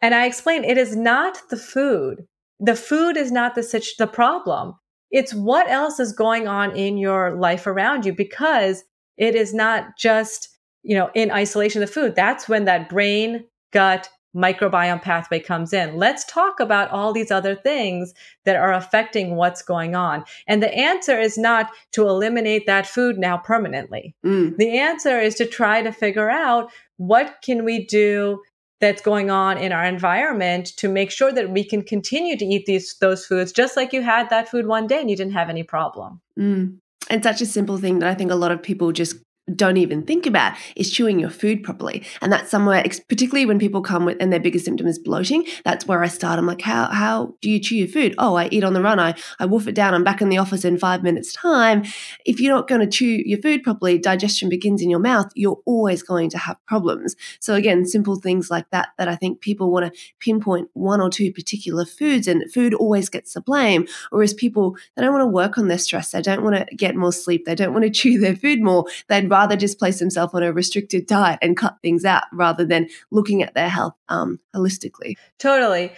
And 0.01 0.13
I 0.13 0.25
explain 0.25 0.63
it 0.63 0.77
is 0.77 0.95
not 0.95 1.37
the 1.49 1.57
food. 1.57 2.27
The 2.59 2.75
food 2.75 3.17
is 3.17 3.31
not 3.31 3.55
the 3.55 3.63
such 3.63 3.97
the 3.97 4.07
problem. 4.07 4.75
It's 5.11 5.33
what 5.33 5.69
else 5.69 5.99
is 5.99 6.13
going 6.13 6.47
on 6.47 6.75
in 6.75 6.97
your 6.97 7.35
life 7.35 7.67
around 7.67 8.05
you 8.05 8.13
because 8.13 8.83
it 9.17 9.35
is 9.35 9.53
not 9.53 9.97
just, 9.97 10.49
you 10.83 10.95
know, 10.95 11.09
in 11.13 11.31
isolation 11.31 11.81
the 11.81 11.87
food. 11.87 12.15
That's 12.15 12.49
when 12.49 12.65
that 12.65 12.89
brain, 12.89 13.45
gut, 13.71 14.09
microbiome 14.35 15.01
pathway 15.01 15.39
comes 15.39 15.71
in. 15.71 15.95
Let's 15.95 16.25
talk 16.25 16.59
about 16.59 16.91
all 16.91 17.13
these 17.13 17.31
other 17.31 17.55
things 17.55 18.13
that 18.43 18.57
are 18.57 18.73
affecting 18.73 19.35
what's 19.35 19.61
going 19.61 19.95
on. 19.95 20.25
And 20.47 20.61
the 20.61 20.73
answer 20.73 21.17
is 21.17 21.37
not 21.37 21.71
to 21.93 22.07
eliminate 22.07 22.65
that 22.65 22.85
food 22.85 23.17
now 23.17 23.37
permanently. 23.37 24.13
Mm. 24.25 24.57
The 24.57 24.77
answer 24.77 25.19
is 25.19 25.35
to 25.35 25.45
try 25.45 25.81
to 25.81 25.91
figure 25.91 26.29
out 26.29 26.69
what 26.97 27.37
can 27.41 27.63
we 27.63 27.85
do 27.85 28.41
that's 28.81 29.01
going 29.01 29.29
on 29.29 29.57
in 29.57 29.71
our 29.71 29.85
environment 29.85 30.67
to 30.77 30.89
make 30.89 31.11
sure 31.11 31.31
that 31.31 31.49
we 31.49 31.63
can 31.63 31.81
continue 31.81 32.37
to 32.37 32.45
eat 32.45 32.65
these 32.65 32.95
those 32.99 33.25
foods 33.25 33.51
just 33.51 33.77
like 33.77 33.93
you 33.93 34.01
had 34.01 34.29
that 34.29 34.49
food 34.49 34.67
one 34.67 34.87
day 34.87 34.99
and 34.99 35.09
you 35.09 35.15
didn't 35.15 35.33
have 35.33 35.49
any 35.49 35.63
problem. 35.63 36.21
Mm. 36.37 36.77
And 37.09 37.23
such 37.23 37.41
a 37.41 37.45
simple 37.45 37.77
thing 37.77 37.99
that 37.99 38.09
I 38.09 38.15
think 38.15 38.31
a 38.31 38.35
lot 38.35 38.51
of 38.51 38.61
people 38.61 38.91
just 38.91 39.17
don't 39.53 39.77
even 39.77 40.03
think 40.03 40.25
about 40.25 40.57
is 40.75 40.91
chewing 40.91 41.19
your 41.19 41.29
food 41.29 41.63
properly. 41.63 42.03
And 42.21 42.31
that's 42.31 42.49
somewhere, 42.49 42.83
particularly 43.07 43.45
when 43.45 43.59
people 43.59 43.81
come 43.81 44.05
with, 44.05 44.17
and 44.19 44.33
their 44.33 44.39
biggest 44.39 44.65
symptom 44.65 44.87
is 44.87 44.97
bloating, 44.97 45.45
that's 45.63 45.85
where 45.87 46.03
I 46.03 46.07
start. 46.07 46.39
I'm 46.39 46.47
like, 46.47 46.61
how, 46.61 46.89
how 46.89 47.35
do 47.41 47.49
you 47.49 47.59
chew 47.59 47.75
your 47.75 47.87
food? 47.87 48.15
Oh, 48.17 48.35
I 48.35 48.47
eat 48.51 48.63
on 48.63 48.73
the 48.73 48.81
run. 48.81 48.99
I, 48.99 49.13
I 49.39 49.45
wolf 49.45 49.67
it 49.67 49.75
down. 49.75 49.93
I'm 49.93 50.03
back 50.03 50.21
in 50.21 50.29
the 50.29 50.39
office 50.39 50.65
in 50.65 50.79
five 50.79 51.03
minutes 51.03 51.33
time. 51.33 51.83
If 52.25 52.39
you're 52.39 52.55
not 52.55 52.67
going 52.67 52.81
to 52.81 52.87
chew 52.87 53.21
your 53.25 53.39
food 53.39 53.63
properly, 53.63 53.99
digestion 53.99 54.49
begins 54.49 54.81
in 54.81 54.89
your 54.89 54.99
mouth. 54.99 55.31
You're 55.35 55.59
always 55.65 56.01
going 56.01 56.29
to 56.31 56.37
have 56.39 56.57
problems. 56.65 57.15
So 57.39 57.53
again, 57.53 57.85
simple 57.85 58.15
things 58.15 58.49
like 58.49 58.69
that, 58.71 58.89
that 58.97 59.07
I 59.07 59.15
think 59.15 59.41
people 59.41 59.71
want 59.71 59.93
to 59.93 59.99
pinpoint 60.19 60.69
one 60.73 61.01
or 61.01 61.09
two 61.09 61.31
particular 61.31 61.85
foods 61.85 62.27
and 62.27 62.51
food 62.51 62.73
always 62.73 63.09
gets 63.09 63.33
the 63.33 63.41
blame. 63.41 63.87
Whereas 64.09 64.33
people, 64.33 64.75
they 64.95 65.03
don't 65.03 65.13
want 65.13 65.23
to 65.23 65.27
work 65.27 65.57
on 65.57 65.67
their 65.67 65.77
stress. 65.77 66.11
They 66.11 66.21
don't 66.21 66.43
want 66.43 66.55
to 66.55 66.75
get 66.75 66.95
more 66.95 67.13
sleep. 67.13 67.45
They 67.45 67.55
don't 67.55 67.73
want 67.73 67.83
to 67.85 67.91
chew 67.95 68.19
their 68.19 68.35
food 68.35 68.61
more. 68.61 68.85
They'd 69.07 69.29
rather 69.35 69.57
just 69.57 69.79
place 69.79 69.99
themselves 69.99 70.33
on 70.33 70.43
a 70.43 70.53
restricted 70.53 71.05
diet 71.07 71.39
and 71.41 71.57
cut 71.57 71.75
things 71.81 72.05
out 72.05 72.23
rather 72.31 72.65
than 72.65 72.87
looking 73.11 73.43
at 73.43 73.53
their 73.53 73.67
health 73.67 73.93
um, 74.07 74.39
holistically. 74.55 75.15
Totally. 75.39 75.91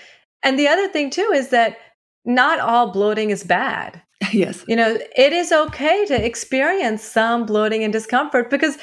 And 0.44 0.58
the 0.58 0.68
other 0.68 0.88
thing 0.88 1.12
too 1.12 1.30
is 1.34 1.50
that 1.50 1.78
not 2.26 2.60
all 2.60 2.92
bloating 2.92 3.30
is 3.30 3.44
bad. 3.44 4.02
Yes. 4.34 4.66
You 4.68 4.76
know, 4.76 4.98
it 5.16 5.32
is 5.32 5.52
okay 5.52 6.06
to 6.08 6.26
experience 6.26 7.04
some 7.04 7.46
bloating 7.46 7.84
and 7.84 7.94
discomfort 7.94 8.50
because 8.50 8.78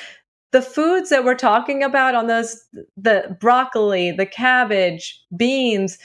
the 0.53 0.63
foods 0.63 1.11
that 1.11 1.25
we're 1.25 1.35
talking 1.35 1.83
about 1.83 2.15
on 2.15 2.29
those 2.29 2.65
the 2.97 3.37
broccoli, 3.41 4.13
the 4.13 4.27
cabbage, 4.27 5.21
beans, 5.37 5.99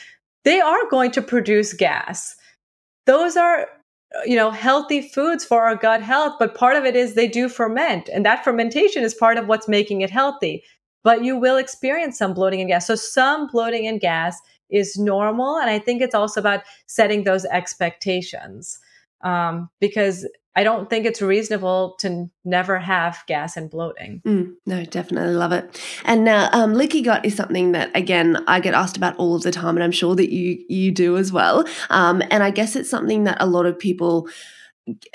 they 0.44 0.60
are 0.60 0.90
going 0.90 1.12
to 1.12 1.22
produce 1.22 1.74
gas. 1.74 2.36
Those 3.06 3.38
are 3.38 3.68
you 4.26 4.36
know 4.36 4.50
healthy 4.52 5.02
foods 5.02 5.46
for 5.46 5.62
our 5.62 5.76
gut 5.76 6.02
health 6.02 6.34
but 6.40 6.56
part 6.56 6.76
of 6.76 6.84
it 6.84 6.96
is 6.96 7.14
they 7.14 7.28
do 7.28 7.48
ferment 7.48 8.10
and 8.10 8.26
that 8.26 8.44
fermentation 8.44 9.04
is 9.04 9.14
part 9.14 9.38
of 9.38 9.48
what's 9.48 9.68
making 9.68 10.02
it 10.02 10.10
healthy. 10.10 10.64
But 11.04 11.24
you 11.24 11.38
will 11.38 11.58
experience 11.58 12.18
some 12.18 12.34
bloating 12.34 12.60
and 12.60 12.68
gas. 12.68 12.88
So 12.88 12.96
some 12.96 13.48
bloating 13.48 13.88
and 13.88 14.02
gas 14.02 14.38
is 14.70 14.98
normal 14.98 15.58
and 15.58 15.70
i 15.70 15.80
think 15.80 16.02
it's 16.02 16.16
also 16.16 16.40
about 16.40 16.62
setting 16.86 17.24
those 17.24 17.46
expectations 17.46 18.80
um, 19.22 19.70
because 19.80 20.28
I 20.56 20.64
don't 20.64 20.90
think 20.90 21.06
it's 21.06 21.22
reasonable 21.22 21.96
to 22.00 22.30
never 22.44 22.80
have 22.80 23.24
gas 23.28 23.56
and 23.56 23.70
bloating. 23.70 24.22
Mm, 24.26 24.56
no, 24.66 24.84
definitely 24.84 25.34
love 25.34 25.52
it. 25.52 25.82
And 26.06 26.26
now, 26.26 26.50
um, 26.52 26.74
leaky 26.74 27.02
gut 27.02 27.24
is 27.24 27.36
something 27.36 27.72
that 27.74 27.96
again 27.96 28.44
I 28.48 28.60
get 28.60 28.74
asked 28.74 28.98
about 28.98 29.16
all 29.18 29.36
of 29.36 29.44
the 29.44 29.52
time, 29.52 29.78
and 29.78 29.84
I'm 29.84 29.92
sure 29.92 30.16
that 30.16 30.34
you 30.34 30.64
you 30.68 30.92
do 30.92 31.18
as 31.18 31.32
well. 31.32 31.66
Um, 31.90 32.22
and 32.30 32.44
I 32.44 32.52
guess 32.52 32.76
it's 32.76 32.90
something 32.90 33.24
that 33.24 33.38
a 33.40 33.46
lot 33.46 33.68
of 33.68 33.78
people, 33.78 34.28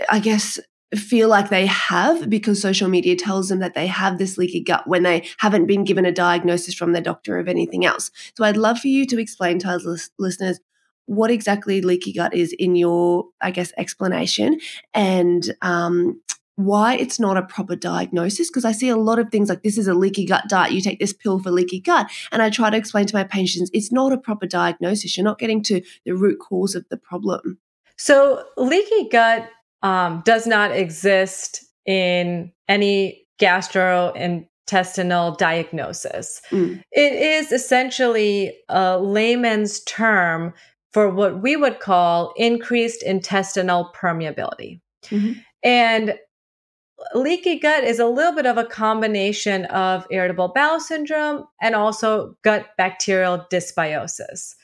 I 0.08 0.20
guess, 0.20 0.58
feel 0.94 1.28
like 1.28 1.50
they 1.50 1.66
have 1.66 2.30
because 2.30 2.62
social 2.62 2.88
media 2.88 3.16
tells 3.16 3.48
them 3.48 3.58
that 3.58 3.74
they 3.74 3.86
have 3.86 4.18
this 4.18 4.38
leaky 4.38 4.60
gut 4.60 4.86
when 4.86 5.02
they 5.02 5.26
haven't 5.38 5.66
been 5.66 5.84
given 5.84 6.06
a 6.06 6.12
diagnosis 6.12 6.74
from 6.74 6.92
their 6.92 7.02
doctor 7.02 7.38
of 7.38 7.48
anything 7.48 7.84
else. 7.84 8.10
So 8.36 8.44
I'd 8.44 8.56
love 8.56 8.78
for 8.78 8.88
you 8.88 9.06
to 9.06 9.20
explain 9.20 9.58
to 9.60 9.68
our 9.68 9.80
listeners 10.18 10.60
what 11.06 11.30
exactly 11.30 11.80
leaky 11.80 12.12
gut 12.12 12.34
is 12.34 12.54
in 12.58 12.76
your, 12.76 13.24
I 13.40 13.50
guess, 13.50 13.72
explanation 13.76 14.58
and 14.92 15.54
um, 15.62 16.20
why 16.56 16.94
it's 16.94 17.18
not 17.18 17.36
a 17.36 17.42
proper 17.42 17.76
diagnosis. 17.76 18.48
Because 18.48 18.64
I 18.64 18.72
see 18.72 18.88
a 18.88 18.96
lot 18.96 19.18
of 19.18 19.28
things 19.30 19.48
like 19.48 19.62
this 19.62 19.78
is 19.78 19.88
a 19.88 19.94
leaky 19.94 20.24
gut 20.24 20.44
diet. 20.48 20.72
You 20.72 20.80
take 20.80 20.98
this 20.98 21.12
pill 21.12 21.38
for 21.38 21.50
leaky 21.50 21.80
gut. 21.80 22.10
And 22.32 22.42
I 22.42 22.50
try 22.50 22.70
to 22.70 22.76
explain 22.76 23.06
to 23.06 23.16
my 23.16 23.24
patients 23.24 23.70
it's 23.72 23.92
not 23.92 24.12
a 24.12 24.18
proper 24.18 24.46
diagnosis. 24.46 25.16
You're 25.16 25.24
not 25.24 25.38
getting 25.38 25.62
to 25.64 25.82
the 26.04 26.12
root 26.12 26.38
cause 26.38 26.74
of 26.74 26.84
the 26.90 26.96
problem. 26.96 27.58
So, 27.96 28.44
leaky 28.56 29.08
gut 29.08 29.48
um, 29.82 30.22
does 30.24 30.46
not 30.46 30.72
exist 30.72 31.64
in 31.86 32.52
any 32.68 33.26
gastrointestinal 33.40 35.36
diagnosis. 35.38 36.40
Mm. 36.50 36.82
It 36.90 37.12
is 37.12 37.52
essentially 37.52 38.56
a 38.68 38.98
layman's 38.98 39.80
term 39.84 40.54
for 40.94 41.10
what 41.10 41.42
we 41.42 41.56
would 41.56 41.80
call 41.80 42.32
increased 42.36 43.02
intestinal 43.02 43.90
permeability. 43.96 44.80
Mm-hmm. 45.06 45.32
And 45.64 46.14
leaky 47.16 47.58
gut 47.58 47.82
is 47.82 47.98
a 47.98 48.06
little 48.06 48.32
bit 48.32 48.46
of 48.46 48.56
a 48.56 48.64
combination 48.64 49.64
of 49.66 50.06
irritable 50.10 50.52
bowel 50.54 50.78
syndrome 50.78 51.44
and 51.60 51.74
also 51.74 52.36
gut 52.42 52.68
bacterial 52.78 53.44
dysbiosis. 53.50 54.54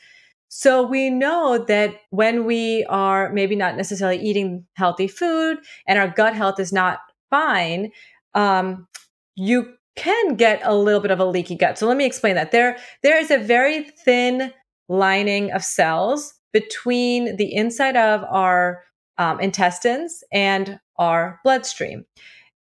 So 0.49 0.85
we 0.87 1.11
know 1.11 1.64
that 1.66 1.97
when 2.11 2.45
we 2.45 2.85
are 2.85 3.33
maybe 3.33 3.57
not 3.57 3.76
necessarily 3.76 4.20
eating 4.20 4.64
healthy 4.74 5.09
food 5.09 5.59
and 5.89 5.99
our 5.99 6.09
gut 6.09 6.37
health 6.37 6.61
is 6.61 6.72
not 6.72 7.01
fine, 7.28 7.91
um, 8.35 8.87
you 9.35 9.74
can 9.97 10.37
get 10.37 10.61
a 10.62 10.76
little 10.76 11.01
bit 11.01 11.11
of 11.11 11.18
a 11.18 11.24
leaky 11.24 11.57
gut. 11.57 11.76
So 11.76 11.89
let 11.89 11.97
me 11.97 12.07
explain 12.07 12.37
that. 12.37 12.53
There, 12.53 12.76
there 13.03 13.18
is 13.18 13.33
a 13.33 13.39
very 13.39 13.83
thin 13.83 14.53
lining 14.91 15.53
of 15.53 15.64
cells 15.64 16.34
between 16.53 17.36
the 17.36 17.55
inside 17.55 17.97
of 17.97 18.24
our 18.24 18.82
um, 19.18 19.38
intestines 19.38 20.24
and 20.32 20.80
our 20.99 21.38
bloodstream. 21.45 22.05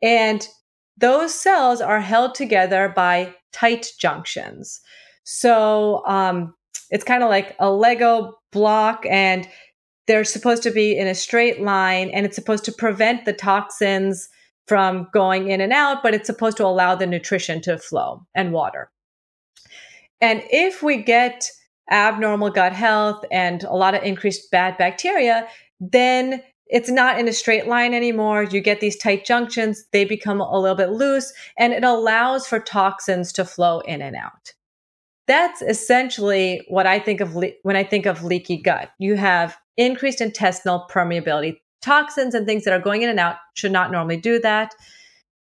And 0.01 0.47
those 0.95 1.33
cells 1.33 1.81
are 1.81 1.99
held 1.99 2.35
together 2.35 2.93
by 2.95 3.33
tight 3.51 3.87
junctions. 3.99 4.79
So 5.23 6.05
um, 6.05 6.53
it's 6.91 7.03
kind 7.03 7.23
of 7.23 7.29
like 7.29 7.55
a 7.59 7.71
Lego 7.71 8.35
block, 8.51 9.05
and 9.09 9.47
they're 10.07 10.23
supposed 10.23 10.63
to 10.63 10.71
be 10.71 10.97
in 10.97 11.07
a 11.07 11.15
straight 11.15 11.61
line, 11.61 12.09
and 12.11 12.25
it's 12.25 12.35
supposed 12.35 12.65
to 12.65 12.71
prevent 12.71 13.25
the 13.25 13.33
toxins 13.33 14.29
from 14.67 15.07
going 15.13 15.49
in 15.49 15.61
and 15.61 15.73
out, 15.73 16.03
but 16.03 16.13
it's 16.13 16.27
supposed 16.27 16.57
to 16.57 16.65
allow 16.65 16.93
the 16.93 17.07
nutrition 17.07 17.59
to 17.61 17.77
flow 17.77 18.23
and 18.35 18.53
water. 18.53 18.91
And 20.21 20.43
if 20.51 20.83
we 20.83 20.97
get 20.97 21.49
abnormal 21.91 22.49
gut 22.49 22.73
health 22.73 23.23
and 23.31 23.63
a 23.63 23.73
lot 23.73 23.95
of 23.95 24.03
increased 24.03 24.51
bad 24.51 24.77
bacteria, 24.77 25.47
then 25.79 26.41
it's 26.67 26.89
not 26.89 27.19
in 27.19 27.27
a 27.27 27.33
straight 27.33 27.67
line 27.67 27.93
anymore. 27.93 28.43
You 28.43 28.61
get 28.61 28.79
these 28.79 28.97
tight 28.97 29.25
junctions, 29.25 29.85
they 29.91 30.05
become 30.05 30.39
a 30.39 30.59
little 30.59 30.77
bit 30.77 30.91
loose, 30.91 31.33
and 31.57 31.73
it 31.73 31.83
allows 31.83 32.45
for 32.45 32.59
toxins 32.59 33.33
to 33.33 33.45
flow 33.45 33.79
in 33.81 34.01
and 34.01 34.15
out. 34.15 34.53
That's 35.27 35.61
essentially 35.61 36.65
what 36.69 36.87
I 36.87 36.99
think 36.99 37.21
of 37.21 37.35
le- 37.35 37.53
when 37.63 37.75
I 37.75 37.83
think 37.83 38.05
of 38.05 38.23
leaky 38.23 38.57
gut. 38.57 38.91
You 38.99 39.15
have 39.15 39.57
increased 39.77 40.21
intestinal 40.21 40.87
permeability. 40.89 41.59
Toxins 41.81 42.35
and 42.35 42.45
things 42.45 42.65
that 42.65 42.73
are 42.73 42.81
going 42.81 43.01
in 43.01 43.09
and 43.09 43.19
out 43.19 43.37
should 43.55 43.71
not 43.71 43.91
normally 43.91 44.17
do 44.17 44.39
that. 44.39 44.75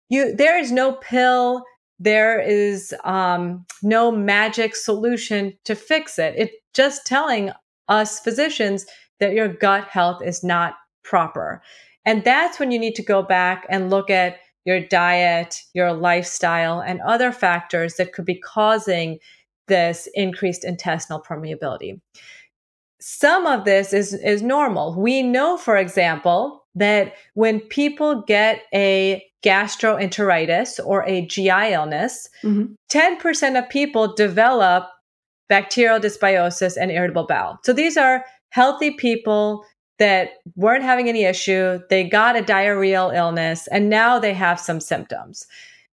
You, 0.09 0.35
there 0.35 0.59
is 0.59 0.73
no 0.73 0.93
pill 0.93 1.65
there 2.05 2.39
is 2.39 2.95
um, 3.05 3.65
no 3.83 4.13
magic 4.13 4.77
solution 4.77 5.55
to 5.65 5.75
fix 5.75 6.19
it. 6.19 6.35
It's 6.37 6.53
just 6.75 7.07
telling 7.07 7.51
us 7.89 8.21
physicians 8.21 8.85
that 9.21 9.33
your 9.33 9.49
gut 9.49 9.89
health 9.89 10.23
is 10.23 10.45
not 10.45 10.75
proper. 11.03 11.63
And 12.05 12.23
that's 12.23 12.61
when 12.61 12.71
you 12.71 12.79
need 12.79 12.95
to 12.97 13.03
go 13.03 13.23
back 13.23 13.67
and 13.71 13.89
look 13.89 14.11
at 14.11 14.37
your 14.67 14.81
diet, 14.81 15.61
your 15.73 15.93
lifestyle, 15.93 16.81
and 16.81 17.01
other 17.01 17.33
factors 17.33 17.95
that 17.95 18.13
could 18.13 18.27
be 18.27 18.39
causing 18.39 19.19
this 19.69 20.07
increased 20.13 20.65
intestinal 20.65 21.23
permeability. 21.23 22.01
Some 23.01 23.47
of 23.47 23.65
this 23.65 23.93
is, 23.95 24.13
is 24.13 24.43
normal. 24.43 24.95
We 25.01 25.23
know, 25.23 25.57
for 25.57 25.77
example, 25.77 26.64
that 26.75 27.15
when 27.35 27.61
people 27.61 28.23
get 28.23 28.63
a 28.75 29.25
gastroenteritis 29.45 30.81
or 30.85 31.05
a 31.07 31.27
GI 31.27 31.73
illness, 31.73 32.29
mm-hmm. 32.43 32.73
10% 32.91 33.59
of 33.59 33.69
people 33.69 34.15
develop 34.15 34.89
bacterial 35.49 36.01
dysbiosis 36.01 36.77
and 36.81 36.91
irritable 36.91 37.27
bowel. 37.27 37.59
So 37.63 37.73
these 37.73 37.97
are 37.97 38.25
healthy 38.51 38.93
people 38.93 39.65
that 39.99 40.31
weren't 40.57 40.83
having 40.83 41.09
any 41.09 41.25
issue. 41.25 41.81
They 41.91 42.09
got 42.09 42.37
a 42.37 42.43
diarrheal 42.43 43.15
illness 43.15 43.69
and 43.69 43.89
now 43.89 44.19
they 44.19 44.33
have 44.33 44.59
some 44.59 44.81
symptoms. 44.81 45.47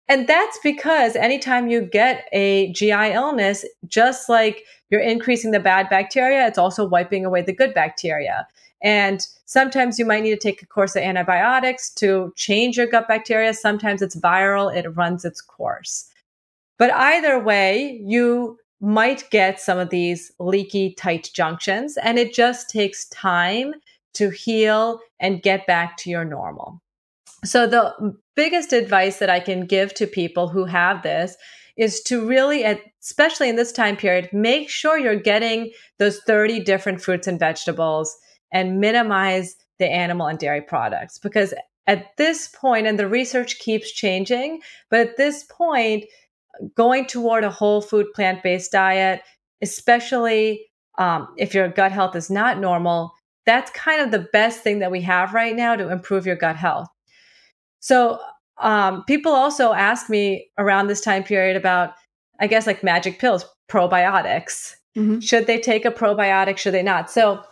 And 0.08 0.26
that's 0.26 0.58
because 0.62 1.14
anytime 1.14 1.68
you 1.68 1.80
get 1.80 2.26
a 2.32 2.72
GI 2.72 3.12
illness, 3.12 3.64
just 3.86 4.28
like 4.28 4.64
you're 4.90 5.00
increasing 5.00 5.52
the 5.52 5.60
bad 5.60 5.88
bacteria, 5.88 6.46
it's 6.46 6.58
also 6.58 6.84
wiping 6.84 7.24
away 7.24 7.42
the 7.42 7.54
good 7.54 7.72
bacteria. 7.72 8.46
And 8.82 9.26
sometimes 9.44 9.98
you 9.98 10.04
might 10.04 10.22
need 10.22 10.30
to 10.30 10.36
take 10.36 10.62
a 10.62 10.66
course 10.66 10.96
of 10.96 11.02
antibiotics 11.02 11.90
to 11.94 12.32
change 12.36 12.76
your 12.76 12.86
gut 12.86 13.06
bacteria. 13.06 13.54
Sometimes 13.54 14.02
it's 14.02 14.16
viral, 14.16 14.74
it 14.74 14.96
runs 14.96 15.24
its 15.24 15.40
course. 15.40 16.08
But 16.78 16.92
either 16.92 17.38
way, 17.38 18.00
you 18.04 18.58
might 18.80 19.30
get 19.30 19.60
some 19.60 19.78
of 19.78 19.90
these 19.90 20.32
leaky, 20.40 20.94
tight 20.94 21.30
junctions, 21.32 21.96
and 21.96 22.18
it 22.18 22.34
just 22.34 22.68
takes 22.68 23.08
time 23.10 23.74
to 24.14 24.30
heal 24.30 24.98
and 25.20 25.42
get 25.42 25.66
back 25.66 25.96
to 25.98 26.10
your 26.10 26.24
normal. 26.24 26.82
So, 27.44 27.66
the 27.66 28.16
biggest 28.34 28.72
advice 28.72 29.18
that 29.18 29.30
I 29.30 29.40
can 29.40 29.66
give 29.66 29.94
to 29.94 30.06
people 30.06 30.48
who 30.48 30.64
have 30.64 31.02
this 31.02 31.36
is 31.76 32.02
to 32.02 32.26
really, 32.26 32.64
especially 33.00 33.48
in 33.48 33.56
this 33.56 33.72
time 33.72 33.96
period, 33.96 34.28
make 34.32 34.68
sure 34.68 34.98
you're 34.98 35.16
getting 35.16 35.70
those 35.98 36.20
30 36.26 36.60
different 36.60 37.00
fruits 37.00 37.26
and 37.26 37.38
vegetables 37.38 38.16
and 38.52 38.80
minimize 38.80 39.56
the 39.78 39.86
animal 39.86 40.26
and 40.26 40.38
dairy 40.38 40.60
products. 40.60 41.18
Because 41.18 41.54
at 41.86 42.16
this 42.16 42.48
point, 42.48 42.86
and 42.86 42.98
the 42.98 43.08
research 43.08 43.58
keeps 43.58 43.90
changing, 43.90 44.60
but 44.90 45.00
at 45.00 45.16
this 45.16 45.44
point, 45.44 46.04
going 46.76 47.06
toward 47.06 47.44
a 47.44 47.50
whole 47.50 47.80
food 47.80 48.06
plant 48.14 48.42
based 48.42 48.72
diet, 48.72 49.22
especially 49.62 50.66
um, 50.98 51.28
if 51.38 51.54
your 51.54 51.68
gut 51.68 51.92
health 51.92 52.14
is 52.14 52.30
not 52.30 52.60
normal, 52.60 53.12
that's 53.46 53.70
kind 53.72 54.00
of 54.00 54.10
the 54.10 54.28
best 54.32 54.60
thing 54.60 54.78
that 54.80 54.90
we 54.90 55.00
have 55.00 55.34
right 55.34 55.56
now 55.56 55.74
to 55.74 55.90
improve 55.90 56.26
your 56.26 56.36
gut 56.36 56.56
health. 56.56 56.88
So, 57.80 58.20
um, 58.58 59.02
people 59.04 59.32
also 59.32 59.72
ask 59.72 60.08
me 60.08 60.50
around 60.58 60.86
this 60.86 61.00
time 61.00 61.24
period 61.24 61.56
about, 61.56 61.94
I 62.38 62.46
guess, 62.46 62.66
like 62.66 62.84
magic 62.84 63.18
pills, 63.18 63.44
probiotics. 63.68 64.74
Mm-hmm. 64.96 65.20
Should 65.20 65.46
they 65.46 65.58
take 65.58 65.84
a 65.84 65.90
probiotic? 65.90 66.58
Should 66.58 66.74
they 66.74 66.82
not? 66.82 67.10
So, 67.10 67.42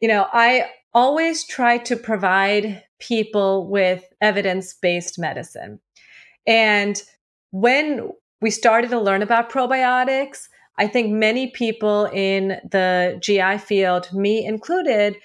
you 0.00 0.08
know, 0.08 0.26
I 0.32 0.70
always 0.94 1.44
try 1.46 1.78
to 1.78 1.96
provide 1.96 2.82
people 2.98 3.68
with 3.68 4.04
evidence 4.20 4.74
based 4.74 5.18
medicine. 5.18 5.80
And 6.46 7.00
when 7.50 8.10
we 8.40 8.50
started 8.50 8.90
to 8.90 9.00
learn 9.00 9.22
about 9.22 9.50
probiotics, 9.50 10.48
I 10.78 10.86
think 10.86 11.10
many 11.10 11.48
people 11.48 12.06
in 12.12 12.60
the 12.70 13.18
GI 13.20 13.58
field, 13.58 14.12
me 14.12 14.44
included, 14.44 15.16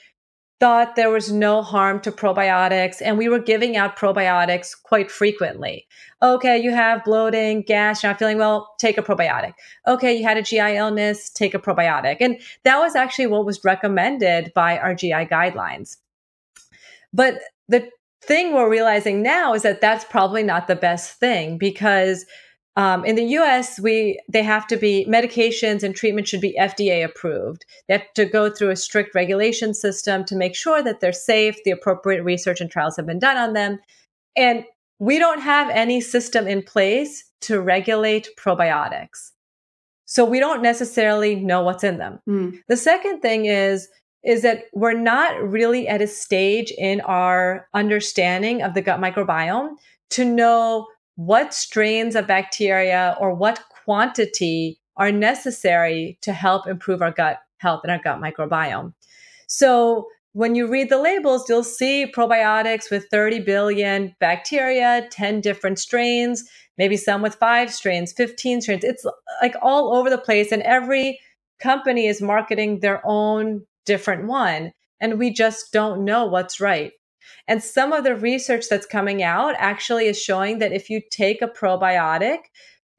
thought 0.64 0.95
there 0.95 1.09
was 1.09 1.30
no 1.30 1.61
harm 1.61 1.99
to 1.99 2.09
probiotics 2.09 3.01
and 3.01 3.18
we 3.18 3.28
were 3.28 3.38
giving 3.38 3.76
out 3.76 3.97
probiotics 3.97 4.72
quite 4.82 5.11
frequently. 5.11 5.86
Okay, 6.22 6.57
you 6.57 6.72
have 6.72 7.03
bloating, 7.03 7.64
gas, 7.64 8.01
you're 8.01 8.14
not 8.14 8.18
feeling 8.18 8.38
well, 8.38 8.74
take 8.80 8.97
a 8.97 9.01
probiotic. 9.01 9.51
Okay, 9.86 10.14
you 10.14 10.24
had 10.24 10.38
a 10.38 10.41
GI 10.41 10.78
illness, 10.78 11.30
take 11.30 11.53
a 11.53 11.59
probiotic. 11.59 12.16
And 12.22 12.39
that 12.64 12.80
was 12.80 12.95
actually 12.95 13.28
what 13.28 13.45
was 13.45 13.61
recommended 13.66 14.53
by 14.55 14.78
our 14.78 14.95
GI 14.95 15.26
guidelines. 15.26 15.97
But 17.11 17.41
the 17.68 17.89
thing 18.22 18.53
we're 18.53 18.70
realizing 18.70 19.22
now 19.22 19.53
is 19.53 19.64
that 19.64 19.82
that's 19.82 20.05
probably 20.05 20.43
not 20.43 20.70
the 20.70 20.78
best 20.78 21.20
thing 21.20 21.57
because 21.57 22.26
um, 22.76 23.05
in 23.05 23.15
the 23.15 23.24
U.S., 23.24 23.80
we 23.80 24.19
they 24.28 24.41
have 24.41 24.65
to 24.67 24.78
be 24.78 25.05
medications 25.07 25.84
and 25.84 25.95
treatment 25.95 26.28
should 26.28 26.41
be 26.41 26.57
FDA 26.59 27.05
approved. 27.05 27.65
They 27.88 27.99
have 27.99 28.13
to 28.15 28.26
go 28.26 28.49
through 28.49 28.71
a 28.71 28.76
strict 28.76 29.13
regulation 29.13 29.74
system 29.74 30.26
to 30.26 30.36
make 30.36 30.55
sure 30.55 30.82
that 30.82 30.99
they're 30.99 31.13
safe. 31.13 31.55
The 31.63 31.71
appropriate 31.71 32.24
research 32.24 32.61
and 32.61 32.71
trials 32.71 32.95
have 32.95 33.05
been 33.05 33.19
done 33.19 33.38
on 33.38 33.53
them, 33.53 33.80
and 34.36 34.65
we 34.97 35.19
don't 35.19 35.41
have 35.41 35.69
any 35.69 36.01
system 36.01 36.47
in 36.47 36.63
place 36.63 37.24
to 37.41 37.61
regulate 37.61 38.30
probiotics. 38.39 39.32
So 40.05 40.26
we 40.26 40.39
don't 40.39 40.61
necessarily 40.61 41.36
know 41.36 41.61
what's 41.61 41.84
in 41.84 41.97
them. 41.97 42.19
Mm. 42.28 42.59
The 42.67 42.78
second 42.78 43.21
thing 43.21 43.45
is 43.45 43.88
is 44.24 44.41
that 44.41 44.63
we're 44.74 44.93
not 44.97 45.38
really 45.43 45.88
at 45.88 46.01
a 46.01 46.07
stage 46.07 46.71
in 46.78 47.01
our 47.01 47.67
understanding 47.74 48.61
of 48.61 48.74
the 48.74 48.82
gut 48.82 49.01
microbiome 49.01 49.76
to 50.11 50.24
know 50.24 50.88
what 51.16 51.53
strains 51.53 52.16
of 52.16 52.28
bacteria 52.28 53.16
or 53.20 53.34
what 53.34 53.64
quantity 53.84 54.80
are 54.97 55.11
necessary 55.11 56.18
to 56.22 56.34
help 56.34 56.68
improve 56.68 57.01
our 57.01 57.11
gut 57.11 57.39
health 57.57 57.82
and 57.84 57.91
our 57.91 57.99
gut 57.99 58.20
microbiome. 58.22 58.93
So 59.47 60.07
when 60.34 60.55
you 60.55 60.68
read 60.68 60.89
the 60.89 60.97
labels, 60.97 61.47
you'll 61.47 61.64
see 61.64 62.11
probiotics 62.11 62.89
with 62.89 63.05
30 63.11 63.41
billion 63.41 64.16
bacteria, 64.20 65.07
10 65.11 65.41
different 65.41 65.80
strains, 65.80 66.43
maybe 66.78 66.97
some 66.97 67.22
with 67.22 67.36
five 67.36 67.72
strains, 67.72 68.11
15 68.14 68.61
strains. 68.61 68.84
It's 68.84 69.05
like 69.41 69.55
all 69.61 69.95
over 69.95 70.09
the 70.09 70.18
place. 70.18 70.51
And 70.51 70.64
every 70.64 71.20
company 71.59 72.07
is 72.07 72.22
marketing 72.22 72.80
their 72.80 73.01
own 73.05 73.64
different 73.86 74.26
one. 74.26 74.72
And 74.99 75.20
we 75.20 75.32
just 75.32 75.72
don't 75.72 76.03
know 76.03 76.26
what's 76.26 76.59
right. 76.59 76.93
And 77.48 77.64
some 77.64 77.91
of 77.91 78.04
the 78.04 78.16
research 78.16 78.66
that's 78.70 78.86
coming 78.86 79.22
out 79.22 79.56
actually 79.58 80.08
is 80.08 80.22
showing 80.22 80.60
that 80.60 80.72
if 80.72 80.89
you 80.89 81.02
take 81.12 81.41
a 81.41 81.48
probiotic, 81.48 82.38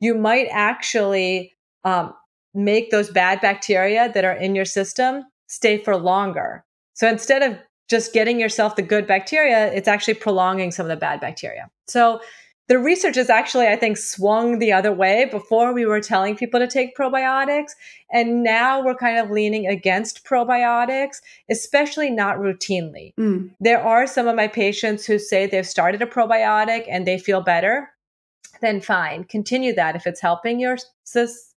you 0.01 0.15
might 0.15 0.49
actually 0.51 1.55
um, 1.85 2.13
make 2.53 2.91
those 2.91 3.11
bad 3.11 3.41
bacteria 3.41 4.11
that 4.13 4.25
are 4.25 4.37
in 4.37 4.55
your 4.55 4.65
system 4.65 5.25
stay 5.47 5.79
for 5.79 5.97
longer. 5.97 6.65
So 6.95 7.09
instead 7.09 7.43
of 7.43 7.59
just 7.89 8.13
getting 8.13 8.41
yourself 8.41 8.77
the 8.77 8.83
good 8.83 9.07
bacteria, 9.07 9.73
it's 9.73 9.89
actually 9.89 10.15
prolonging 10.15 10.71
some 10.71 10.87
of 10.87 10.91
the 10.91 10.97
bad 10.97 11.21
bacteria. 11.21 11.71
So 11.87 12.21
the 12.67 12.79
research 12.79 13.17
has 13.17 13.29
actually, 13.29 13.67
I 13.67 13.77
think, 13.77 13.99
swung 13.99 14.59
the 14.59 14.73
other 14.73 14.93
way. 14.93 15.27
Before 15.31 15.75
we 15.75 15.85
were 15.85 16.01
telling 16.01 16.35
people 16.35 16.61
to 16.61 16.67
take 16.67 16.97
probiotics, 16.97 17.73
and 18.11 18.43
now 18.43 18.83
we're 18.83 18.95
kind 18.95 19.19
of 19.19 19.31
leaning 19.31 19.67
against 19.67 20.25
probiotics, 20.25 21.17
especially 21.51 22.11
not 22.11 22.39
routinely. 22.39 23.15
Mm. 23.17 23.51
There 23.61 23.83
are 23.83 24.07
some 24.07 24.27
of 24.27 24.37
my 24.37 24.49
patients 24.49 25.05
who 25.05 25.19
say 25.19 25.47
they've 25.47 25.67
started 25.67 26.01
a 26.01 26.07
probiotic 26.07 26.87
and 26.89 27.07
they 27.07 27.19
feel 27.19 27.43
better. 27.43 27.91
Then 28.61 28.81
fine, 28.81 29.25
continue 29.25 29.75
that 29.75 29.97
if 29.97 30.07
it's 30.07 30.21
helping 30.21 30.59
your 30.59 30.79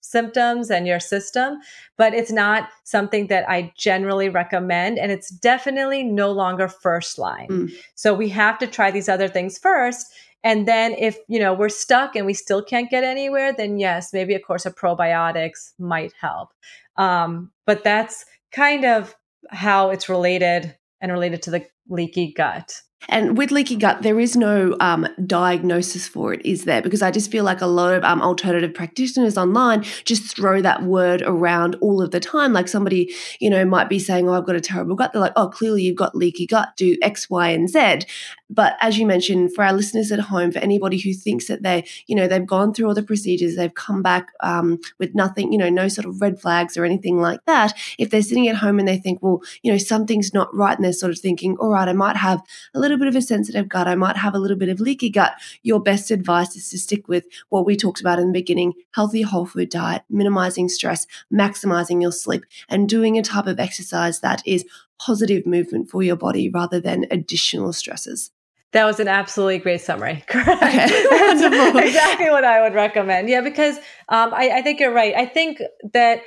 symptoms 0.01 0.71
and 0.71 0.87
your 0.87 0.99
system, 0.99 1.59
but 1.97 2.15
it's 2.15 2.33
not 2.33 2.69
something 2.85 3.29
that 3.29 3.49
I 3.49 3.73
generally 3.77 4.29
recommend. 4.29 4.99
And 4.99 5.13
it's 5.13 5.31
definitely 5.31 6.03
no 6.03 6.33
longer 6.33 6.69
first 6.69 7.19
line. 7.19 7.49
Mm. 7.49 7.73
So 7.95 8.13
we 8.15 8.29
have 8.31 8.59
to 8.59 8.67
try 8.67 8.91
these 8.91 9.09
other 9.09 9.29
things 9.29 9.59
first 9.59 10.13
and 10.47 10.69
then 10.69 10.93
if, 10.93 11.19
you 11.27 11.41
know, 11.41 11.53
we're 11.53 11.69
stuck 11.69 12.15
and 12.15 12.25
we 12.25 12.33
still 12.33 12.63
can't 12.63 12.89
get 12.89 13.03
anywhere, 13.03 13.53
then 13.53 13.81
yes, 13.81 14.13
maybe 14.13 14.33
a 14.33 14.39
course 14.39 14.65
of 14.65 14.77
probiotics 14.77 15.73
might 15.77 16.13
help. 16.21 16.51
Um, 16.97 17.51
but 17.67 17.83
that's 17.83 18.25
kind 18.53 18.85
of 18.85 19.17
how 19.51 19.91
it's 19.91 20.09
related 20.09 20.77
and 21.01 21.11
related 21.11 21.43
to 21.43 21.51
the 21.51 21.67
leaky 21.89 22.33
gut. 22.33 22.81
And 23.09 23.37
with 23.37 23.51
leaky 23.51 23.77
gut, 23.77 24.03
there 24.03 24.19
is 24.19 24.37
no 24.37 24.77
um, 24.81 25.07
diagnosis 25.27 26.09
for 26.09 26.33
it, 26.33 26.45
is 26.45 26.65
there? 26.65 26.83
Because 26.83 27.03
I 27.03 27.11
just 27.11 27.31
feel 27.31 27.45
like 27.45 27.61
a 27.61 27.67
lot 27.67 27.95
of 27.95 28.03
um, 28.05 28.23
alternative 28.23 28.75
practitioners 28.75 29.37
online 29.39 29.83
just 30.05 30.35
throw 30.35 30.61
that 30.63 30.83
word 30.83 31.23
around 31.25 31.77
all 31.77 32.03
of 32.03 32.11
the 32.11 32.21
time. 32.21 32.53
Like 32.53 32.69
somebody, 32.69 33.13
you 33.39 33.51
know, 33.51 33.65
might 33.65 33.89
be 33.89 33.99
saying, 33.99 34.29
Oh, 34.29 34.33
I've 34.33 34.47
got 34.47 34.57
a 34.57 34.61
terrible 34.61 34.97
gut. 34.97 35.13
They're 35.13 35.21
like, 35.21 35.35
Oh, 35.37 35.49
clearly 35.49 35.83
you've 35.83 35.97
got 35.97 36.17
leaky 36.17 36.47
gut, 36.47 36.71
do 36.77 36.97
X, 37.03 37.31
Y, 37.31 37.49
and 37.49 37.69
Z. 37.69 38.07
But 38.49 38.77
as 38.81 38.99
you 38.99 39.07
mentioned, 39.07 39.55
for 39.55 39.65
our 39.65 39.73
listeners 39.73 40.13
at 40.13 40.21
home, 40.21 40.53
for 40.53 40.61
anybody 40.61 40.99
who 40.99 41.13
thinks 41.13 41.49
that 41.49 41.63
they, 41.63 41.87
you 42.07 42.15
know, 42.15 42.29
they've 42.29 42.47
gone 42.47 42.73
through 42.73 42.87
all 42.87 42.95
the 42.95 43.03
procedures, 43.03 43.57
they've 43.57 43.75
come 43.75 44.03
back 44.03 44.29
um, 44.41 44.79
with 44.99 45.15
nothing, 45.15 45.53
you 45.53 45.59
know, 45.59 45.69
no 45.69 45.89
sort 45.89 46.07
of 46.07 46.21
red 46.21 46.41
flags 46.41 46.77
or 46.77 46.85
anything 46.85 47.21
like 47.21 47.41
that. 47.47 47.77
If 47.99 48.11
they're 48.11 48.23
sitting 48.23 48.49
at 48.49 48.57
home 48.57 48.79
and 48.79 48.87
they 48.87 48.99
think, 48.99 49.23
well, 49.23 49.43
you 49.63 49.73
know, 49.73 49.79
something's 49.79 50.33
not 50.33 50.55
right, 50.55 50.77
and 50.77 50.85
they're 50.85 50.93
sort 50.93 51.13
of 51.13 51.19
thinking, 51.19 51.57
all 51.59 51.71
right, 51.71 51.89
I 51.89 51.93
might 51.93 52.17
have 52.17 52.41
a 52.75 52.79
little 52.79 52.99
bit 52.99 53.09
of 53.09 53.17
a 53.17 53.23
sensitive 53.23 53.69
gut, 53.69 53.89
I 53.89 53.95
might 53.95 54.17
have 54.17 54.35
a 54.35 54.39
little 54.39 54.57
bit 54.57 54.69
of 54.69 54.81
leaky 54.81 55.11
gut. 55.11 55.35
Your 55.63 55.81
best 55.81 56.11
advice 56.11 56.55
is 56.57 56.71
to 56.71 56.79
stick 56.79 57.09
with 57.09 57.27
what 57.49 57.67
we 57.67 57.77
talked 57.77 58.01
about 58.01 58.19
in 58.19 58.29
the 58.29 58.33
beginning 58.33 58.75
healthy 58.93 59.23
whole 59.23 59.47
food 59.47 59.71
diet, 59.71 60.03
minimizing 60.09 60.69
stress, 60.69 61.07
maximizing 61.33 62.01
your 62.01 62.13
sleep, 62.13 62.45
and 62.69 62.89
doing 62.89 63.19
a 63.19 63.23
type 63.23 63.47
of 63.47 63.61
exercise 63.61 64.21
that 64.21 64.43
is 64.47 64.65
positive 64.99 65.47
movement 65.47 65.91
for 65.91 66.03
your 66.03 66.17
body 66.17 66.49
rather 66.49 66.81
than 66.81 67.05
additional 67.11 67.73
stresses. 67.73 68.31
That 68.73 68.85
was 68.85 69.01
an 69.01 69.09
absolutely 69.09 69.59
great 69.59 69.81
summary. 69.81 70.25
Correct. 70.29 70.61
Exactly 71.87 72.31
what 72.31 72.45
I 72.45 72.63
would 72.63 72.75
recommend. 72.75 73.29
Yeah, 73.29 73.41
because 73.41 73.77
um, 74.09 74.35
I, 74.35 74.51
I, 74.57 74.63
think 74.63 74.81
you're 74.81 74.93
right. 74.93 75.15
I 75.15 75.27
think 75.27 75.63
that 75.93 76.23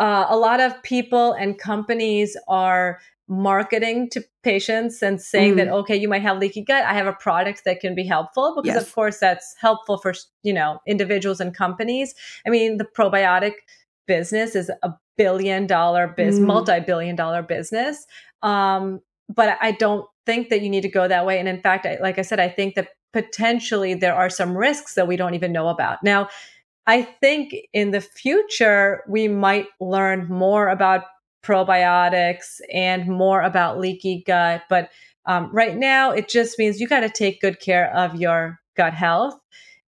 uh, 0.00 0.26
a 0.28 0.36
lot 0.36 0.60
of 0.60 0.82
people 0.82 1.32
and 1.32 1.58
companies 1.58 2.36
are 2.48 3.00
marketing 3.28 4.10
to 4.10 4.22
patients 4.42 5.02
and 5.02 5.20
saying 5.20 5.54
mm. 5.54 5.56
that 5.56 5.68
okay 5.68 5.96
you 5.96 6.08
might 6.08 6.20
have 6.20 6.38
leaky 6.38 6.60
gut 6.60 6.84
i 6.84 6.92
have 6.92 7.06
a 7.06 7.12
product 7.14 7.62
that 7.64 7.80
can 7.80 7.94
be 7.94 8.04
helpful 8.04 8.52
because 8.60 8.74
yes. 8.74 8.86
of 8.86 8.94
course 8.94 9.18
that's 9.18 9.54
helpful 9.58 9.96
for 9.96 10.12
you 10.42 10.52
know 10.52 10.80
individuals 10.86 11.40
and 11.40 11.54
companies 11.54 12.14
i 12.46 12.50
mean 12.50 12.76
the 12.76 12.84
probiotic 12.84 13.52
business 14.06 14.54
is 14.54 14.70
a 14.82 14.92
billion 15.16 15.66
dollar 15.66 16.08
business 16.08 16.44
mm. 16.44 16.46
multi-billion 16.46 17.16
dollar 17.16 17.42
business 17.42 18.06
um, 18.42 19.00
but 19.34 19.56
i 19.62 19.70
don't 19.70 20.06
think 20.26 20.48
that 20.50 20.62
you 20.62 20.70
need 20.70 20.82
to 20.82 20.88
go 20.88 21.08
that 21.08 21.26
way 21.26 21.38
and 21.38 21.48
in 21.48 21.60
fact 21.60 21.86
I, 21.86 21.98
like 22.00 22.18
i 22.18 22.22
said 22.22 22.40
i 22.40 22.48
think 22.48 22.74
that 22.74 22.88
potentially 23.12 23.94
there 23.94 24.14
are 24.14 24.30
some 24.30 24.56
risks 24.56 24.94
that 24.94 25.06
we 25.06 25.16
don't 25.16 25.34
even 25.34 25.52
know 25.52 25.68
about 25.68 26.02
now 26.02 26.28
I 26.86 27.02
think 27.02 27.54
in 27.72 27.92
the 27.92 28.00
future, 28.00 29.04
we 29.08 29.28
might 29.28 29.66
learn 29.80 30.26
more 30.28 30.68
about 30.68 31.04
probiotics 31.44 32.60
and 32.72 33.06
more 33.08 33.42
about 33.42 33.78
leaky 33.78 34.22
gut. 34.26 34.62
But 34.68 34.90
um, 35.26 35.50
right 35.52 35.76
now, 35.76 36.10
it 36.10 36.28
just 36.28 36.58
means 36.58 36.80
you 36.80 36.88
got 36.88 37.00
to 37.00 37.08
take 37.08 37.40
good 37.40 37.60
care 37.60 37.94
of 37.94 38.16
your 38.16 38.60
gut 38.76 38.94
health. 38.94 39.38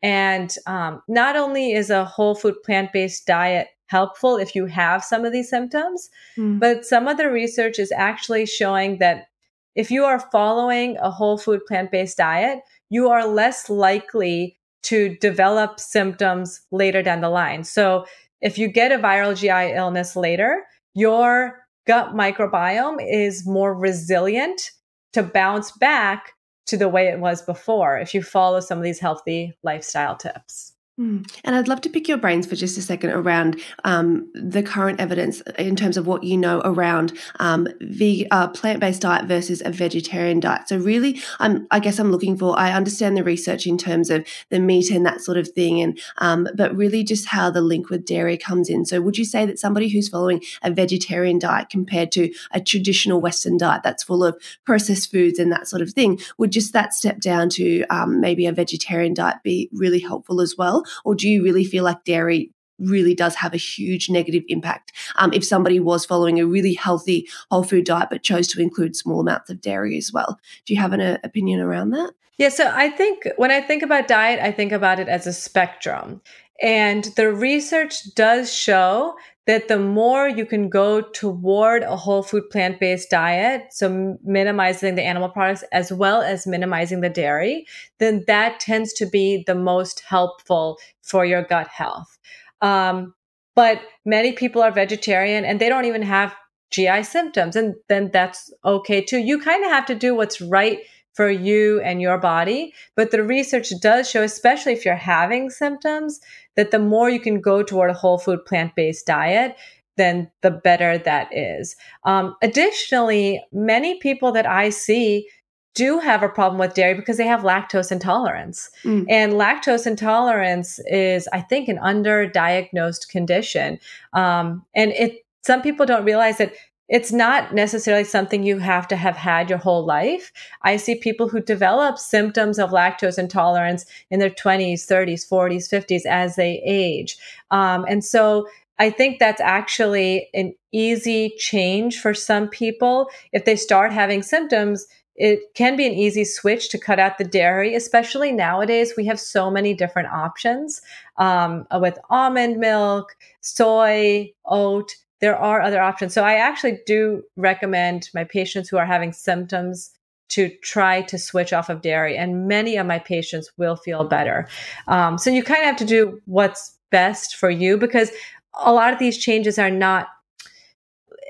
And 0.02 0.54
um, 0.66 1.02
not 1.08 1.36
only 1.36 1.72
is 1.72 1.90
a 1.90 2.04
whole 2.04 2.34
food 2.34 2.56
plant 2.64 2.92
based 2.92 3.26
diet 3.26 3.68
helpful 3.86 4.36
if 4.36 4.54
you 4.54 4.66
have 4.66 5.04
some 5.04 5.24
of 5.24 5.32
these 5.32 5.50
symptoms, 5.50 6.08
mm. 6.36 6.58
but 6.58 6.84
some 6.84 7.06
of 7.06 7.16
the 7.18 7.30
research 7.30 7.78
is 7.78 7.92
actually 7.92 8.46
showing 8.46 8.98
that 8.98 9.26
if 9.74 9.90
you 9.90 10.04
are 10.04 10.20
following 10.32 10.96
a 10.98 11.10
whole 11.10 11.38
food 11.38 11.60
plant 11.66 11.90
based 11.90 12.18
diet, 12.18 12.60
you 12.88 13.08
are 13.08 13.26
less 13.26 13.70
likely 13.70 14.56
to 14.82 15.16
develop 15.18 15.78
symptoms 15.78 16.60
later 16.72 17.02
down 17.02 17.20
the 17.20 17.28
line. 17.28 17.64
So 17.64 18.06
if 18.40 18.58
you 18.58 18.68
get 18.68 18.92
a 18.92 18.98
viral 18.98 19.36
GI 19.36 19.76
illness 19.76 20.16
later, 20.16 20.64
your 20.94 21.58
gut 21.86 22.14
microbiome 22.14 22.98
is 23.00 23.46
more 23.46 23.74
resilient 23.74 24.70
to 25.12 25.22
bounce 25.22 25.72
back 25.72 26.32
to 26.66 26.76
the 26.76 26.88
way 26.88 27.08
it 27.08 27.20
was 27.20 27.42
before 27.42 27.98
if 27.98 28.14
you 28.14 28.22
follow 28.22 28.60
some 28.60 28.78
of 28.78 28.84
these 28.84 29.00
healthy 29.00 29.52
lifestyle 29.62 30.16
tips. 30.16 30.69
Hmm. 31.00 31.22
And 31.44 31.56
I'd 31.56 31.66
love 31.66 31.80
to 31.80 31.88
pick 31.88 32.08
your 32.08 32.18
brains 32.18 32.46
for 32.46 32.56
just 32.56 32.76
a 32.76 32.82
second 32.82 33.12
around 33.12 33.58
um, 33.84 34.30
the 34.34 34.62
current 34.62 35.00
evidence 35.00 35.40
in 35.58 35.74
terms 35.74 35.96
of 35.96 36.06
what 36.06 36.24
you 36.24 36.36
know 36.36 36.60
around 36.62 37.18
um, 37.38 37.68
the 37.80 38.28
uh, 38.30 38.48
plant-based 38.48 39.00
diet 39.00 39.24
versus 39.24 39.62
a 39.64 39.70
vegetarian 39.70 40.40
diet. 40.40 40.68
So 40.68 40.76
really, 40.76 41.18
I 41.38 41.80
guess 41.80 41.98
I'm 41.98 42.10
looking 42.10 42.36
for. 42.36 42.58
I 42.58 42.72
understand 42.72 43.16
the 43.16 43.24
research 43.24 43.66
in 43.66 43.78
terms 43.78 44.10
of 44.10 44.26
the 44.50 44.60
meat 44.60 44.90
and 44.90 45.06
that 45.06 45.22
sort 45.22 45.38
of 45.38 45.48
thing, 45.48 45.80
and 45.80 45.98
um, 46.18 46.46
but 46.54 46.76
really 46.76 47.02
just 47.02 47.28
how 47.28 47.48
the 47.50 47.62
link 47.62 47.88
with 47.88 48.04
dairy 48.04 48.36
comes 48.36 48.68
in. 48.68 48.84
So 48.84 49.00
would 49.00 49.16
you 49.16 49.24
say 49.24 49.46
that 49.46 49.58
somebody 49.58 49.88
who's 49.88 50.10
following 50.10 50.42
a 50.62 50.70
vegetarian 50.70 51.38
diet 51.38 51.70
compared 51.70 52.12
to 52.12 52.30
a 52.50 52.60
traditional 52.60 53.22
Western 53.22 53.56
diet 53.56 53.80
that's 53.82 54.02
full 54.02 54.22
of 54.22 54.38
processed 54.66 55.10
foods 55.10 55.38
and 55.38 55.50
that 55.50 55.66
sort 55.66 55.80
of 55.80 55.92
thing, 55.92 56.20
would 56.36 56.52
just 56.52 56.74
that 56.74 56.92
step 56.92 57.20
down 57.20 57.48
to 57.48 57.84
um, 57.86 58.20
maybe 58.20 58.44
a 58.44 58.52
vegetarian 58.52 59.14
diet 59.14 59.36
be 59.42 59.70
really 59.72 60.00
helpful 60.00 60.42
as 60.42 60.58
well? 60.58 60.84
Or 61.04 61.14
do 61.14 61.28
you 61.28 61.42
really 61.42 61.64
feel 61.64 61.84
like 61.84 62.04
dairy 62.04 62.52
really 62.80 63.14
does 63.14 63.34
have 63.34 63.52
a 63.52 63.58
huge 63.58 64.08
negative 64.08 64.42
impact 64.48 64.92
um, 65.16 65.32
if 65.32 65.44
somebody 65.44 65.78
was 65.78 66.06
following 66.06 66.40
a 66.40 66.46
really 66.46 66.74
healthy 66.74 67.28
whole 67.50 67.62
food 67.62 67.84
diet 67.84 68.08
but 68.10 68.22
chose 68.22 68.48
to 68.48 68.60
include 68.60 68.96
small 68.96 69.20
amounts 69.20 69.50
of 69.50 69.60
dairy 69.60 69.98
as 69.98 70.12
well? 70.12 70.38
Do 70.64 70.74
you 70.74 70.80
have 70.80 70.92
an 70.92 71.00
uh, 71.00 71.18
opinion 71.22 71.60
around 71.60 71.90
that? 71.90 72.12
Yeah, 72.38 72.48
so 72.48 72.72
I 72.74 72.88
think 72.88 73.28
when 73.36 73.50
I 73.50 73.60
think 73.60 73.82
about 73.82 74.08
diet, 74.08 74.40
I 74.40 74.50
think 74.50 74.72
about 74.72 74.98
it 74.98 75.08
as 75.08 75.26
a 75.26 75.32
spectrum. 75.32 76.22
And 76.62 77.04
the 77.16 77.32
research 77.32 78.14
does 78.14 78.52
show 78.52 79.14
that 79.50 79.66
the 79.66 79.80
more 79.80 80.28
you 80.28 80.46
can 80.46 80.68
go 80.68 81.00
toward 81.00 81.82
a 81.82 81.96
whole 81.96 82.22
food 82.22 82.48
plant 82.50 82.78
based 82.78 83.10
diet, 83.10 83.64
so 83.72 84.16
minimizing 84.22 84.94
the 84.94 85.02
animal 85.02 85.28
products 85.28 85.64
as 85.72 85.92
well 85.92 86.22
as 86.22 86.46
minimizing 86.46 87.00
the 87.00 87.08
dairy, 87.08 87.66
then 87.98 88.22
that 88.28 88.60
tends 88.60 88.92
to 88.92 89.06
be 89.06 89.42
the 89.48 89.56
most 89.56 90.04
helpful 90.06 90.78
for 91.02 91.24
your 91.24 91.42
gut 91.42 91.66
health. 91.66 92.16
Um, 92.62 93.12
but 93.56 93.80
many 94.04 94.30
people 94.34 94.62
are 94.62 94.70
vegetarian 94.70 95.44
and 95.44 95.60
they 95.60 95.68
don't 95.68 95.84
even 95.84 96.02
have 96.02 96.32
GI 96.70 97.02
symptoms, 97.02 97.56
and 97.56 97.74
then 97.88 98.10
that's 98.12 98.52
okay 98.64 99.02
too. 99.02 99.18
You 99.18 99.40
kind 99.40 99.64
of 99.64 99.72
have 99.72 99.86
to 99.86 99.96
do 99.96 100.14
what's 100.14 100.40
right 100.40 100.78
for 101.14 101.28
you 101.28 101.80
and 101.80 102.00
your 102.00 102.18
body. 102.18 102.72
But 102.94 103.10
the 103.10 103.24
research 103.24 103.72
does 103.82 104.08
show, 104.08 104.22
especially 104.22 104.74
if 104.74 104.84
you're 104.84 104.94
having 104.94 105.50
symptoms, 105.50 106.20
that 106.56 106.70
the 106.70 106.78
more 106.78 107.08
you 107.08 107.20
can 107.20 107.40
go 107.40 107.62
toward 107.62 107.90
a 107.90 107.94
whole 107.94 108.18
food 108.18 108.44
plant 108.44 108.74
based 108.74 109.06
diet, 109.06 109.56
then 109.96 110.30
the 110.42 110.50
better 110.50 110.98
that 110.98 111.28
is. 111.36 111.76
Um, 112.04 112.36
additionally, 112.42 113.44
many 113.52 113.98
people 113.98 114.32
that 114.32 114.46
I 114.46 114.70
see 114.70 115.28
do 115.74 115.98
have 115.98 116.22
a 116.22 116.28
problem 116.28 116.58
with 116.58 116.74
dairy 116.74 116.94
because 116.94 117.16
they 117.16 117.26
have 117.26 117.42
lactose 117.42 117.92
intolerance. 117.92 118.70
Mm. 118.82 119.06
And 119.08 119.32
lactose 119.34 119.86
intolerance 119.86 120.80
is, 120.86 121.28
I 121.32 121.40
think, 121.40 121.68
an 121.68 121.78
underdiagnosed 121.78 123.08
condition. 123.08 123.78
Um, 124.12 124.64
and 124.74 124.92
it 124.92 125.24
some 125.42 125.62
people 125.62 125.86
don't 125.86 126.04
realize 126.04 126.38
that 126.38 126.52
it's 126.90 127.12
not 127.12 127.54
necessarily 127.54 128.02
something 128.02 128.42
you 128.42 128.58
have 128.58 128.88
to 128.88 128.96
have 128.96 129.16
had 129.16 129.48
your 129.48 129.60
whole 129.60 129.86
life. 129.86 130.32
I 130.62 130.76
see 130.76 130.96
people 130.96 131.28
who 131.28 131.40
develop 131.40 131.98
symptoms 131.98 132.58
of 132.58 132.70
lactose 132.70 133.16
intolerance 133.16 133.86
in 134.10 134.18
their 134.18 134.28
20s, 134.28 134.86
30s, 134.86 135.26
40s, 135.26 135.72
50s 135.72 136.04
as 136.04 136.34
they 136.34 136.60
age. 136.66 137.16
Um, 137.52 137.86
and 137.88 138.04
so 138.04 138.48
I 138.80 138.90
think 138.90 139.20
that's 139.20 139.40
actually 139.40 140.28
an 140.34 140.52
easy 140.72 141.32
change 141.38 142.00
for 142.00 142.12
some 142.12 142.48
people. 142.48 143.08
If 143.32 143.44
they 143.44 143.54
start 143.54 143.92
having 143.92 144.22
symptoms, 144.22 144.84
it 145.14 145.54
can 145.54 145.76
be 145.76 145.86
an 145.86 145.92
easy 145.92 146.24
switch 146.24 146.70
to 146.70 146.78
cut 146.78 146.98
out 146.98 147.18
the 147.18 147.24
dairy, 147.24 147.76
especially 147.76 148.32
nowadays. 148.32 148.94
We 148.96 149.06
have 149.06 149.20
so 149.20 149.48
many 149.48 149.74
different 149.74 150.08
options 150.08 150.80
um, 151.18 151.66
with 151.72 151.98
almond 152.08 152.56
milk, 152.56 153.14
soy, 153.42 154.32
oat 154.46 154.96
there 155.20 155.36
are 155.36 155.60
other 155.60 155.80
options. 155.80 156.14
So 156.14 156.24
I 156.24 156.34
actually 156.34 156.78
do 156.86 157.22
recommend 157.36 158.08
my 158.14 158.24
patients 158.24 158.68
who 158.68 158.78
are 158.78 158.86
having 158.86 159.12
symptoms 159.12 159.90
to 160.30 160.48
try 160.62 161.02
to 161.02 161.18
switch 161.18 161.52
off 161.52 161.68
of 161.68 161.82
dairy, 161.82 162.16
and 162.16 162.46
many 162.46 162.76
of 162.76 162.86
my 162.86 162.98
patients 163.00 163.50
will 163.56 163.76
feel 163.76 164.04
better. 164.04 164.48
Um, 164.86 165.18
so 165.18 165.28
you 165.28 165.42
kind 165.42 165.60
of 165.60 165.66
have 165.66 165.76
to 165.78 165.84
do 165.84 166.20
what's 166.26 166.76
best 166.90 167.36
for 167.36 167.50
you 167.50 167.76
because 167.76 168.10
a 168.54 168.72
lot 168.72 168.92
of 168.92 168.98
these 168.98 169.18
changes 169.18 169.58
are 169.58 169.70
not 169.70 170.08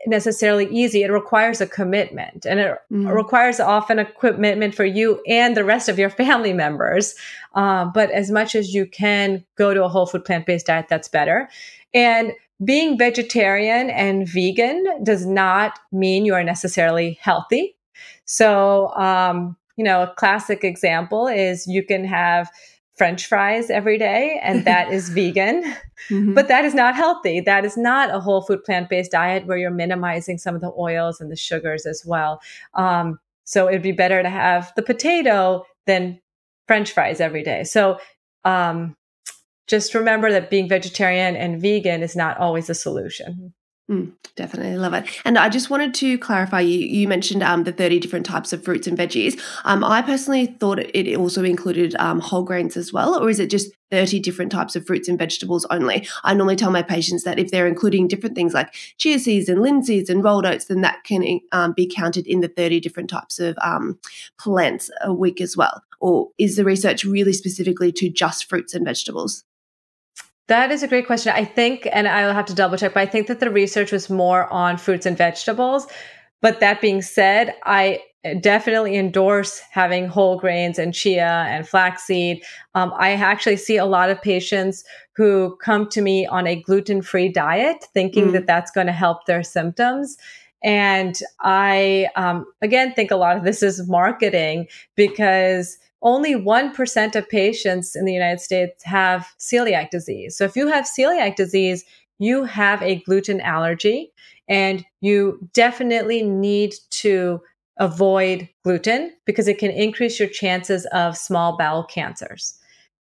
necessarily 0.06 0.66
easy. 0.70 1.02
It 1.02 1.10
requires 1.10 1.60
a 1.60 1.66
commitment 1.66 2.46
and 2.46 2.58
it 2.58 2.78
mm. 2.90 3.14
requires 3.14 3.60
often 3.60 3.98
a 3.98 4.06
commitment 4.06 4.74
for 4.74 4.84
you 4.84 5.22
and 5.26 5.56
the 5.56 5.64
rest 5.64 5.88
of 5.88 5.98
your 5.98 6.10
family 6.22 6.52
members. 6.52 7.14
Um, 7.54 7.92
but 7.92 8.10
as 8.10 8.30
much 8.30 8.54
as 8.54 8.74
you 8.74 8.86
can 8.86 9.44
go 9.56 9.74
to 9.74 9.84
a 9.84 9.88
whole 9.88 10.06
food 10.06 10.24
plant 10.24 10.46
based 10.46 10.66
diet, 10.66 10.86
that's 10.88 11.08
better. 11.08 11.48
And 11.92 12.32
being 12.64 12.98
vegetarian 12.98 13.90
and 13.90 14.28
vegan 14.28 15.02
does 15.02 15.24
not 15.24 15.78
mean 15.92 16.24
you 16.24 16.34
are 16.34 16.44
necessarily 16.44 17.18
healthy. 17.20 17.76
So, 18.26 18.88
um, 18.96 19.56
you 19.76 19.84
know, 19.84 20.02
a 20.02 20.14
classic 20.16 20.62
example 20.62 21.26
is 21.26 21.66
you 21.66 21.82
can 21.82 22.04
have 22.04 22.50
French 22.96 23.26
fries 23.26 23.70
every 23.70 23.96
day, 23.96 24.38
and 24.42 24.64
that 24.66 24.92
is 24.92 25.08
vegan, 25.08 25.64
mm-hmm. 26.10 26.34
but 26.34 26.48
that 26.48 26.66
is 26.66 26.74
not 26.74 26.94
healthy. 26.94 27.40
That 27.40 27.64
is 27.64 27.78
not 27.78 28.14
a 28.14 28.20
whole 28.20 28.42
food 28.42 28.62
plant 28.62 28.90
based 28.90 29.12
diet 29.12 29.46
where 29.46 29.56
you're 29.56 29.70
minimizing 29.70 30.36
some 30.36 30.54
of 30.54 30.60
the 30.60 30.72
oils 30.78 31.18
and 31.20 31.30
the 31.30 31.36
sugars 31.36 31.86
as 31.86 32.04
well. 32.04 32.42
Um, 32.74 33.18
so 33.44 33.68
it'd 33.68 33.82
be 33.82 33.92
better 33.92 34.22
to 34.22 34.28
have 34.28 34.70
the 34.76 34.82
potato 34.82 35.64
than 35.86 36.20
French 36.68 36.92
fries 36.92 37.20
every 37.20 37.42
day. 37.42 37.64
So 37.64 37.98
um, 38.44 38.94
just 39.70 39.94
remember 39.94 40.32
that 40.32 40.50
being 40.50 40.68
vegetarian 40.68 41.36
and 41.36 41.62
vegan 41.62 42.02
is 42.02 42.16
not 42.16 42.36
always 42.38 42.68
a 42.68 42.74
solution. 42.74 43.54
Mm, 43.88 44.12
definitely 44.36 44.76
love 44.76 44.94
it. 44.94 45.08
And 45.24 45.36
I 45.36 45.48
just 45.48 45.68
wanted 45.68 45.94
to 45.94 46.16
clarify 46.18 46.60
you, 46.60 46.78
you 46.78 47.08
mentioned 47.08 47.42
um, 47.42 47.64
the 47.64 47.72
30 47.72 47.98
different 47.98 48.24
types 48.26 48.52
of 48.52 48.62
fruits 48.64 48.86
and 48.86 48.96
veggies. 48.96 49.40
Um, 49.64 49.82
I 49.82 50.00
personally 50.00 50.46
thought 50.46 50.78
it 50.78 51.16
also 51.16 51.42
included 51.42 51.96
um, 51.96 52.20
whole 52.20 52.44
grains 52.44 52.76
as 52.76 52.92
well, 52.92 53.20
or 53.20 53.28
is 53.28 53.40
it 53.40 53.50
just 53.50 53.72
30 53.90 54.20
different 54.20 54.52
types 54.52 54.76
of 54.76 54.86
fruits 54.86 55.08
and 55.08 55.18
vegetables 55.18 55.66
only? 55.70 56.06
I 56.22 56.34
normally 56.34 56.54
tell 56.54 56.70
my 56.70 56.82
patients 56.82 57.24
that 57.24 57.40
if 57.40 57.50
they're 57.50 57.66
including 57.66 58.06
different 58.06 58.36
things 58.36 58.54
like 58.54 58.72
chia 58.98 59.18
seeds 59.18 59.48
and 59.48 59.58
linseeds 59.58 60.08
and 60.08 60.22
rolled 60.22 60.46
oats, 60.46 60.66
then 60.66 60.82
that 60.82 61.02
can 61.02 61.40
um, 61.50 61.72
be 61.72 61.88
counted 61.92 62.28
in 62.28 62.42
the 62.42 62.48
30 62.48 62.78
different 62.78 63.10
types 63.10 63.40
of 63.40 63.56
um, 63.60 63.98
plants 64.38 64.88
a 65.02 65.12
week 65.12 65.40
as 65.40 65.56
well. 65.56 65.82
Or 65.98 66.28
is 66.38 66.54
the 66.54 66.64
research 66.64 67.04
really 67.04 67.32
specifically 67.32 67.90
to 67.92 68.08
just 68.08 68.48
fruits 68.48 68.72
and 68.72 68.84
vegetables? 68.84 69.44
That 70.50 70.72
is 70.72 70.82
a 70.82 70.88
great 70.88 71.06
question. 71.06 71.32
I 71.32 71.44
think, 71.44 71.86
and 71.92 72.08
I'll 72.08 72.34
have 72.34 72.46
to 72.46 72.54
double 72.54 72.76
check, 72.76 72.94
but 72.94 73.00
I 73.00 73.06
think 73.06 73.28
that 73.28 73.38
the 73.38 73.52
research 73.52 73.92
was 73.92 74.10
more 74.10 74.52
on 74.52 74.78
fruits 74.78 75.06
and 75.06 75.16
vegetables. 75.16 75.86
But 76.40 76.58
that 76.58 76.80
being 76.80 77.02
said, 77.02 77.54
I 77.66 78.00
definitely 78.40 78.96
endorse 78.96 79.60
having 79.70 80.08
whole 80.08 80.40
grains 80.40 80.76
and 80.76 80.92
chia 80.92 81.46
and 81.48 81.68
flaxseed. 81.68 82.42
Um, 82.74 82.92
I 82.98 83.12
actually 83.12 83.58
see 83.58 83.76
a 83.76 83.86
lot 83.86 84.10
of 84.10 84.20
patients 84.20 84.82
who 85.12 85.56
come 85.62 85.88
to 85.90 86.02
me 86.02 86.26
on 86.26 86.48
a 86.48 86.60
gluten 86.60 87.00
free 87.00 87.28
diet 87.28 87.86
thinking 87.94 88.30
mm. 88.30 88.32
that 88.32 88.48
that's 88.48 88.72
going 88.72 88.88
to 88.88 88.92
help 88.92 89.26
their 89.26 89.44
symptoms. 89.44 90.18
And 90.64 91.16
I, 91.42 92.08
um, 92.16 92.44
again, 92.60 92.92
think 92.94 93.12
a 93.12 93.16
lot 93.16 93.36
of 93.36 93.44
this 93.44 93.62
is 93.62 93.88
marketing 93.88 94.66
because 94.96 95.78
only 96.02 96.34
1% 96.34 97.16
of 97.16 97.28
patients 97.28 97.94
in 97.94 98.04
the 98.04 98.12
United 98.12 98.40
States 98.40 98.82
have 98.84 99.28
celiac 99.38 99.90
disease. 99.90 100.36
So 100.36 100.44
if 100.44 100.56
you 100.56 100.68
have 100.68 100.86
celiac 100.86 101.36
disease, 101.36 101.84
you 102.18 102.44
have 102.44 102.82
a 102.82 102.96
gluten 103.02 103.40
allergy 103.40 104.12
and 104.48 104.84
you 105.00 105.38
definitely 105.52 106.22
need 106.22 106.74
to 106.90 107.40
avoid 107.78 108.48
gluten 108.62 109.12
because 109.24 109.48
it 109.48 109.58
can 109.58 109.70
increase 109.70 110.18
your 110.18 110.28
chances 110.28 110.86
of 110.92 111.16
small 111.16 111.56
bowel 111.56 111.84
cancers. 111.84 112.54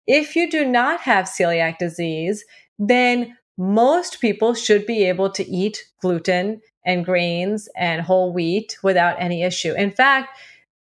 If 0.08 0.36
you 0.36 0.50
do 0.50 0.66
not 0.66 1.02
have 1.02 1.26
celiac 1.26 1.78
disease, 1.78 2.44
then 2.78 3.38
most 3.58 4.22
people 4.22 4.54
should 4.54 4.86
be 4.86 5.04
able 5.06 5.32
to 5.32 5.48
eat 5.48 5.84
gluten 6.02 6.62
and 6.86 7.06
grains 7.06 7.70
and 7.76 8.02
whole 8.02 8.34
wheat 8.34 8.78
without 8.84 9.16
any 9.20 9.44
issue. 9.44 9.74
In 9.74 9.92
fact, 9.92 10.38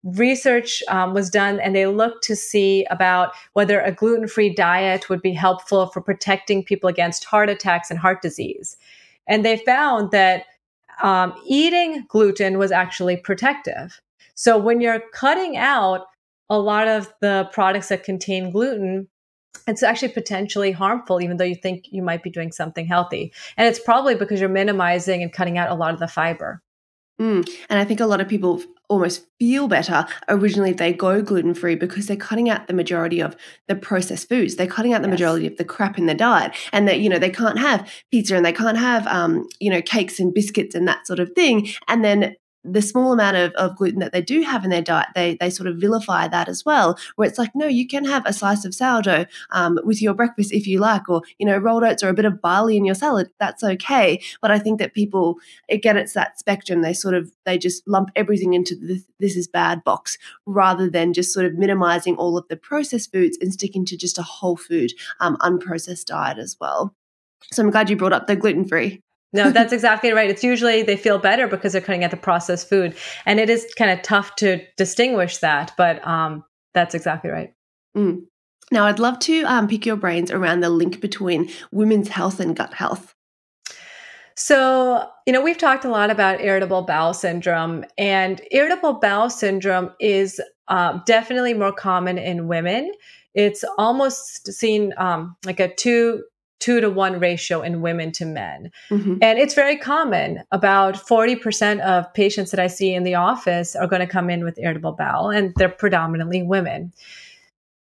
research 0.04 0.82
um, 0.88 1.12
was 1.14 1.28
done 1.30 1.58
and 1.60 1.74
they 1.74 1.86
looked 1.86 2.22
to 2.24 2.36
see 2.36 2.86
about 2.90 3.32
whether 3.52 3.80
a 3.80 3.92
gluten 3.92 4.28
free 4.28 4.52
diet 4.52 5.08
would 5.08 5.22
be 5.22 5.32
helpful 5.32 5.86
for 5.86 6.00
protecting 6.00 6.64
people 6.64 6.88
against 6.88 7.24
heart 7.24 7.48
attacks 7.48 7.90
and 7.90 7.98
heart 7.98 8.22
disease. 8.22 8.76
And 9.26 9.44
they 9.44 9.58
found 9.58 10.10
that 10.12 10.44
um, 11.02 11.34
eating 11.46 12.06
gluten 12.08 12.58
was 12.58 12.72
actually 12.72 13.16
protective. 13.16 14.00
So 14.34 14.56
when 14.56 14.80
you're 14.80 15.02
cutting 15.12 15.56
out 15.56 16.06
a 16.48 16.58
lot 16.58 16.88
of 16.88 17.12
the 17.20 17.48
products 17.52 17.88
that 17.88 18.04
contain 18.04 18.50
gluten, 18.50 19.08
it's 19.66 19.82
actually 19.82 20.12
potentially 20.12 20.72
harmful, 20.72 21.20
even 21.20 21.36
though 21.36 21.44
you 21.44 21.54
think 21.54 21.86
you 21.90 22.02
might 22.02 22.22
be 22.22 22.30
doing 22.30 22.52
something 22.52 22.86
healthy. 22.86 23.32
And 23.56 23.66
it's 23.66 23.80
probably 23.80 24.14
because 24.14 24.40
you're 24.40 24.48
minimizing 24.48 25.22
and 25.22 25.32
cutting 25.32 25.58
out 25.58 25.70
a 25.70 25.74
lot 25.74 25.92
of 25.92 26.00
the 26.00 26.08
fiber. 26.08 26.62
Mm. 27.20 27.48
And 27.68 27.78
I 27.78 27.84
think 27.84 28.00
a 28.00 28.06
lot 28.06 28.20
of 28.20 28.28
people 28.28 28.62
almost 28.88 29.26
feel 29.38 29.68
better 29.68 30.06
originally 30.28 30.70
if 30.70 30.78
they 30.78 30.92
go 30.92 31.20
gluten 31.20 31.52
free 31.52 31.74
because 31.74 32.06
they're 32.06 32.16
cutting 32.16 32.48
out 32.48 32.66
the 32.66 32.72
majority 32.72 33.20
of 33.20 33.36
the 33.66 33.74
processed 33.74 34.28
foods. 34.28 34.56
They're 34.56 34.66
cutting 34.66 34.94
out 34.94 35.02
the 35.02 35.08
yes. 35.08 35.14
majority 35.14 35.46
of 35.46 35.56
the 35.56 35.64
crap 35.64 35.98
in 35.98 36.06
the 36.06 36.14
diet, 36.14 36.52
and 36.72 36.88
that 36.88 37.00
you 37.00 37.08
know 37.08 37.18
they 37.18 37.30
can't 37.30 37.58
have 37.58 37.90
pizza 38.10 38.36
and 38.36 38.44
they 38.44 38.52
can't 38.52 38.78
have 38.78 39.06
um, 39.06 39.46
you 39.60 39.70
know 39.70 39.82
cakes 39.82 40.18
and 40.20 40.32
biscuits 40.32 40.74
and 40.74 40.86
that 40.88 41.06
sort 41.06 41.18
of 41.18 41.32
thing. 41.32 41.68
And 41.86 42.04
then 42.04 42.36
the 42.72 42.82
small 42.82 43.12
amount 43.12 43.36
of, 43.36 43.52
of 43.52 43.76
gluten 43.76 44.00
that 44.00 44.12
they 44.12 44.22
do 44.22 44.42
have 44.42 44.64
in 44.64 44.70
their 44.70 44.82
diet, 44.82 45.08
they 45.14 45.36
they 45.40 45.50
sort 45.50 45.68
of 45.68 45.76
vilify 45.76 46.28
that 46.28 46.48
as 46.48 46.64
well. 46.64 46.98
Where 47.16 47.28
it's 47.28 47.38
like, 47.38 47.50
no, 47.54 47.66
you 47.66 47.86
can 47.86 48.04
have 48.04 48.24
a 48.26 48.32
slice 48.32 48.64
of 48.64 48.74
sourdough 48.74 49.26
um, 49.50 49.78
with 49.84 50.02
your 50.02 50.14
breakfast 50.14 50.52
if 50.52 50.66
you 50.66 50.78
like, 50.78 51.08
or 51.08 51.22
you 51.38 51.46
know, 51.46 51.56
rolled 51.56 51.84
oats 51.84 52.02
or 52.02 52.08
a 52.08 52.14
bit 52.14 52.24
of 52.24 52.40
barley 52.40 52.76
in 52.76 52.84
your 52.84 52.94
salad. 52.94 53.30
That's 53.38 53.64
okay. 53.64 54.20
But 54.40 54.50
I 54.50 54.58
think 54.58 54.78
that 54.78 54.94
people, 54.94 55.36
again, 55.70 55.96
it's 55.96 56.14
that 56.14 56.38
spectrum. 56.38 56.82
They 56.82 56.92
sort 56.92 57.14
of 57.14 57.30
they 57.44 57.58
just 57.58 57.86
lump 57.86 58.10
everything 58.16 58.54
into 58.54 58.74
the 58.74 59.02
this 59.18 59.36
is 59.36 59.48
bad 59.48 59.82
box 59.84 60.16
rather 60.46 60.88
than 60.88 61.12
just 61.12 61.32
sort 61.32 61.46
of 61.46 61.54
minimizing 61.54 62.16
all 62.16 62.36
of 62.36 62.46
the 62.48 62.56
processed 62.56 63.12
foods 63.12 63.38
and 63.40 63.52
sticking 63.52 63.84
to 63.86 63.96
just 63.96 64.18
a 64.18 64.22
whole 64.22 64.56
food, 64.56 64.92
um, 65.20 65.36
unprocessed 65.40 66.06
diet 66.06 66.38
as 66.38 66.56
well. 66.60 66.94
So 67.52 67.62
I'm 67.62 67.70
glad 67.70 67.88
you 67.88 67.96
brought 67.96 68.12
up 68.12 68.26
the 68.26 68.36
gluten 68.36 68.66
free. 68.66 69.02
No, 69.32 69.50
that's 69.50 69.72
exactly 69.72 70.12
right. 70.12 70.30
It's 70.30 70.42
usually 70.42 70.82
they 70.82 70.96
feel 70.96 71.18
better 71.18 71.46
because 71.46 71.72
they're 71.72 71.82
cutting 71.82 72.04
out 72.04 72.10
the 72.10 72.16
processed 72.16 72.68
food. 72.68 72.96
And 73.26 73.38
it 73.38 73.50
is 73.50 73.66
kind 73.76 73.90
of 73.90 74.02
tough 74.02 74.36
to 74.36 74.64
distinguish 74.76 75.38
that, 75.38 75.72
but 75.76 76.06
um, 76.06 76.44
that's 76.72 76.94
exactly 76.94 77.30
right. 77.30 77.52
Mm. 77.96 78.22
Now, 78.70 78.84
I'd 78.86 78.98
love 78.98 79.18
to 79.20 79.42
um, 79.44 79.68
pick 79.68 79.86
your 79.86 79.96
brains 79.96 80.30
around 80.30 80.60
the 80.60 80.70
link 80.70 81.00
between 81.00 81.50
women's 81.72 82.08
health 82.08 82.40
and 82.40 82.56
gut 82.56 82.74
health. 82.74 83.14
So, 84.36 85.08
you 85.26 85.32
know, 85.32 85.40
we've 85.40 85.58
talked 85.58 85.84
a 85.84 85.90
lot 85.90 86.10
about 86.10 86.40
irritable 86.40 86.82
bowel 86.82 87.12
syndrome, 87.12 87.84
and 87.96 88.40
irritable 88.50 88.94
bowel 88.94 89.30
syndrome 89.30 89.90
is 90.00 90.40
uh, 90.68 91.00
definitely 91.06 91.54
more 91.54 91.72
common 91.72 92.18
in 92.18 92.46
women. 92.46 92.92
It's 93.34 93.64
almost 93.78 94.52
seen 94.52 94.94
um, 94.96 95.36
like 95.44 95.60
a 95.60 95.74
two 95.74 96.22
two 96.60 96.80
to 96.80 96.90
one 96.90 97.20
ratio 97.20 97.62
in 97.62 97.80
women 97.80 98.12
to 98.12 98.24
men. 98.24 98.70
Mm-hmm. 98.90 99.16
And 99.22 99.38
it's 99.38 99.54
very 99.54 99.76
common. 99.76 100.42
About 100.50 100.94
40% 100.94 101.80
of 101.80 102.12
patients 102.14 102.50
that 102.50 102.60
I 102.60 102.66
see 102.66 102.92
in 102.92 103.04
the 103.04 103.14
office 103.14 103.76
are 103.76 103.86
going 103.86 104.00
to 104.00 104.06
come 104.06 104.30
in 104.30 104.44
with 104.44 104.58
irritable 104.58 104.92
bowel, 104.92 105.30
and 105.30 105.52
they're 105.56 105.68
predominantly 105.68 106.42
women. 106.42 106.92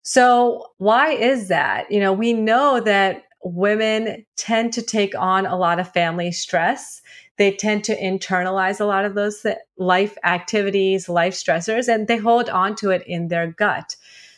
So, 0.03 0.67
why 0.79 1.13
is 1.13 1.49
that? 1.49 1.91
You 1.91 2.01
know, 2.01 2.13
we 2.13 2.33
know 2.33 2.81
that 2.81 3.25
women 3.45 4.25
tend 4.37 4.73
to 4.73 4.83
take 4.83 5.15
on 5.17 5.47
a 5.47 5.57
lot 5.57 5.81
of 5.81 5.93
family 5.93 6.33
stress. 6.33 7.03
They 7.39 7.53
tend 7.53 7.85
to 7.85 8.01
internalize 8.01 8.81
a 8.81 8.85
lot 8.85 9.05
of 9.05 9.15
those 9.15 9.45
life 9.79 10.17
activities, 10.25 11.09
life 11.09 11.35
stressors, 11.35 11.93
and 11.93 12.07
they 12.07 12.17
hold 12.17 12.49
on 12.49 12.77
to 12.77 12.91
it 12.91 13.03
in 13.07 13.29
their 13.29 13.49
gut. 13.49 13.97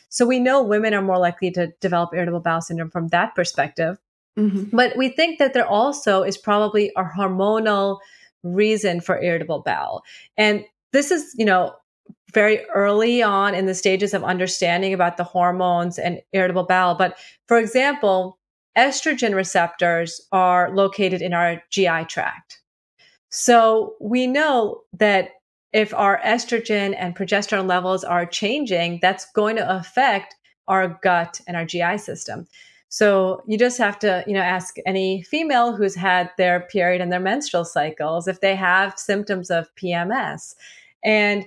So 0.09 0.25
we 0.25 0.39
know 0.39 0.63
women 0.63 0.93
are 0.93 1.01
more 1.01 1.19
likely 1.19 1.51
to 1.51 1.73
develop 1.81 2.13
irritable 2.13 2.39
bowel 2.39 2.61
syndrome 2.61 2.89
from 2.89 3.09
that 3.09 3.35
perspective. 3.35 3.97
Mm-hmm. 4.37 4.75
But 4.75 4.97
we 4.97 5.09
think 5.09 5.39
that 5.39 5.53
there 5.53 5.67
also 5.67 6.23
is 6.23 6.37
probably 6.37 6.91
a 6.97 7.03
hormonal 7.03 7.99
reason 8.43 9.01
for 9.01 9.21
irritable 9.21 9.61
bowel. 9.61 10.03
And 10.37 10.65
this 10.91 11.11
is, 11.11 11.33
you 11.37 11.45
know, 11.45 11.75
very 12.33 12.65
early 12.71 13.23
on 13.23 13.55
in 13.55 13.65
the 13.65 13.73
stages 13.73 14.13
of 14.13 14.23
understanding 14.23 14.93
about 14.93 15.17
the 15.17 15.23
hormones 15.23 15.97
and 15.97 16.21
irritable 16.33 16.65
bowel. 16.65 16.95
But 16.95 17.17
for 17.47 17.57
example, 17.57 18.37
estrogen 18.77 19.33
receptors 19.33 20.21
are 20.31 20.73
located 20.75 21.21
in 21.21 21.33
our 21.33 21.63
GI 21.71 22.05
tract. 22.05 22.59
So 23.29 23.95
we 24.01 24.27
know 24.27 24.81
that 24.93 25.29
if 25.71 25.93
our 25.93 26.19
estrogen 26.23 26.95
and 26.97 27.15
progesterone 27.15 27.67
levels 27.67 28.03
are 28.03 28.25
changing, 28.25 28.99
that's 29.01 29.29
going 29.33 29.55
to 29.57 29.75
affect 29.75 30.35
our 30.67 30.99
gut 31.03 31.41
and 31.47 31.57
our 31.57 31.65
GI 31.65 31.97
system. 31.97 32.47
So 32.95 33.43
you 33.45 33.57
just 33.57 33.77
have 33.77 33.99
to, 33.99 34.23
you 34.25 34.33
know, 34.33 34.39
ask 34.39 34.77
any 34.85 35.21
female 35.23 35.75
who's 35.75 35.95
had 35.95 36.31
their 36.37 36.61
period 36.61 37.01
and 37.01 37.11
their 37.11 37.19
menstrual 37.19 37.65
cycles 37.65 38.25
if 38.25 38.39
they 38.39 38.55
have 38.55 38.97
symptoms 38.97 39.51
of 39.51 39.67
PMS. 39.75 40.55
And 41.03 41.45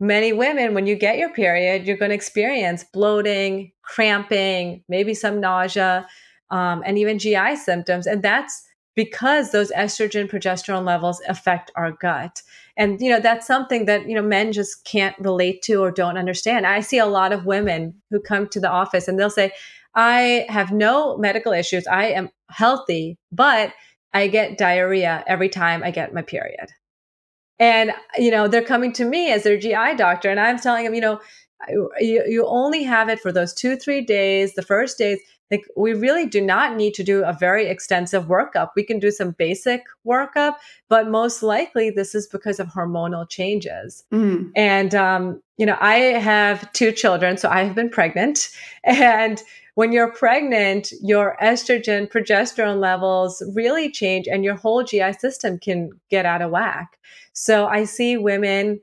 many 0.00 0.32
women, 0.32 0.72
when 0.72 0.86
you 0.86 0.96
get 0.96 1.18
your 1.18 1.28
period, 1.28 1.86
you're 1.86 1.98
going 1.98 2.08
to 2.08 2.14
experience 2.14 2.82
bloating, 2.82 3.72
cramping, 3.82 4.84
maybe 4.88 5.12
some 5.12 5.38
nausea, 5.38 6.06
um, 6.50 6.82
and 6.86 6.96
even 6.96 7.18
GI 7.18 7.56
symptoms. 7.56 8.06
And 8.06 8.22
that's 8.22 8.62
because 8.94 9.52
those 9.52 9.70
estrogen 9.72 10.30
progesterone 10.30 10.86
levels 10.86 11.20
affect 11.28 11.70
our 11.76 11.92
gut 11.92 12.40
and 12.78 12.98
you 13.00 13.10
know 13.10 13.20
that's 13.20 13.46
something 13.46 13.84
that 13.84 14.08
you 14.08 14.14
know 14.14 14.22
men 14.22 14.52
just 14.52 14.84
can't 14.84 15.14
relate 15.18 15.60
to 15.60 15.82
or 15.82 15.90
don't 15.90 16.16
understand 16.16 16.66
i 16.66 16.80
see 16.80 16.96
a 16.96 17.04
lot 17.04 17.30
of 17.30 17.44
women 17.44 17.94
who 18.10 18.18
come 18.18 18.48
to 18.48 18.58
the 18.58 18.70
office 18.70 19.06
and 19.06 19.18
they'll 19.18 19.28
say 19.28 19.52
I 19.96 20.46
have 20.50 20.70
no 20.70 21.16
medical 21.16 21.52
issues. 21.52 21.86
I 21.86 22.08
am 22.08 22.28
healthy, 22.50 23.18
but 23.32 23.72
I 24.12 24.28
get 24.28 24.58
diarrhea 24.58 25.24
every 25.26 25.48
time 25.48 25.82
I 25.82 25.90
get 25.90 26.14
my 26.14 26.22
period. 26.22 26.68
And, 27.58 27.92
you 28.18 28.30
know, 28.30 28.46
they're 28.46 28.62
coming 28.62 28.92
to 28.94 29.04
me 29.04 29.32
as 29.32 29.42
their 29.42 29.58
GI 29.58 29.96
doctor, 29.96 30.28
and 30.28 30.38
I'm 30.38 30.58
telling 30.58 30.84
them, 30.84 30.94
you 30.94 31.00
know, 31.00 31.20
you, 31.98 32.22
you 32.26 32.46
only 32.46 32.82
have 32.82 33.08
it 33.08 33.18
for 33.18 33.32
those 33.32 33.54
two, 33.54 33.76
three 33.76 34.02
days, 34.02 34.54
the 34.54 34.62
first 34.62 34.98
days. 34.98 35.18
Like, 35.50 35.64
we 35.76 35.94
really 35.94 36.26
do 36.26 36.40
not 36.40 36.76
need 36.76 36.92
to 36.94 37.04
do 37.04 37.24
a 37.24 37.32
very 37.32 37.66
extensive 37.66 38.24
workup. 38.24 38.70
We 38.76 38.82
can 38.82 38.98
do 38.98 39.10
some 39.10 39.30
basic 39.30 39.84
workup, 40.06 40.56
but 40.88 41.08
most 41.08 41.42
likely 41.42 41.88
this 41.88 42.14
is 42.14 42.26
because 42.26 42.60
of 42.60 42.68
hormonal 42.68 43.28
changes. 43.28 44.04
Mm. 44.12 44.50
And, 44.56 44.94
um, 44.94 45.42
you 45.56 45.64
know, 45.64 45.78
I 45.80 45.96
have 45.96 46.70
two 46.72 46.92
children, 46.92 47.38
so 47.38 47.48
I 47.48 47.62
have 47.62 47.74
been 47.74 47.90
pregnant. 47.90 48.50
And 48.84 49.42
when 49.76 49.92
you're 49.92 50.10
pregnant, 50.10 50.90
your 51.02 51.36
estrogen, 51.42 52.10
progesterone 52.10 52.80
levels 52.80 53.42
really 53.54 53.90
change 53.90 54.26
and 54.26 54.42
your 54.42 54.54
whole 54.54 54.82
GI 54.82 55.12
system 55.12 55.58
can 55.58 55.90
get 56.10 56.24
out 56.24 56.40
of 56.40 56.50
whack. 56.50 56.98
So 57.34 57.66
I 57.66 57.84
see 57.84 58.16
women 58.16 58.80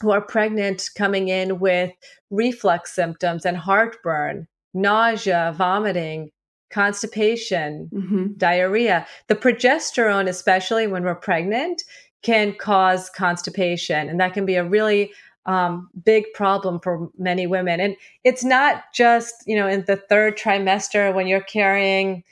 who 0.00 0.12
are 0.12 0.20
pregnant 0.20 0.88
coming 0.96 1.26
in 1.28 1.58
with 1.58 1.90
reflux 2.30 2.94
symptoms 2.94 3.44
and 3.44 3.56
heartburn, 3.56 4.46
nausea, 4.72 5.52
vomiting, 5.58 6.30
constipation, 6.70 7.90
mm-hmm. 7.92 8.26
diarrhea. 8.36 9.08
The 9.26 9.34
progesterone, 9.34 10.28
especially 10.28 10.86
when 10.86 11.02
we're 11.02 11.16
pregnant, 11.16 11.82
can 12.22 12.54
cause 12.54 13.10
constipation. 13.10 14.08
And 14.08 14.20
that 14.20 14.32
can 14.32 14.46
be 14.46 14.54
a 14.54 14.64
really 14.64 15.12
um, 15.46 15.88
big 16.04 16.24
problem 16.34 16.80
for 16.80 17.08
many 17.18 17.46
women. 17.46 17.80
And 17.80 17.96
it's 18.24 18.44
not 18.44 18.84
just, 18.92 19.34
you 19.46 19.56
know, 19.56 19.68
in 19.68 19.84
the 19.86 19.96
third 19.96 20.36
trimester 20.36 21.14
when 21.14 21.26
you're 21.26 21.40
carrying, 21.40 22.22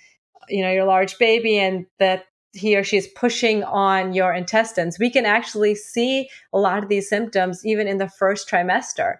you 0.49 0.63
know, 0.63 0.71
your 0.71 0.85
large 0.85 1.19
baby 1.19 1.59
and 1.59 1.87
that 1.99 2.27
he 2.53 2.77
or 2.77 2.85
she 2.85 2.97
is 2.97 3.09
pushing 3.09 3.63
on 3.65 4.15
your 4.15 4.33
intestines. 4.33 4.99
We 4.99 5.11
can 5.11 5.27
actually 5.27 5.75
see 5.75 6.29
a 6.53 6.59
lot 6.59 6.83
of 6.83 6.89
these 6.89 7.09
symptoms 7.09 7.65
even 7.65 7.87
in 7.87 7.99
the 7.99 8.09
first 8.09 8.49
trimester. 8.49 9.17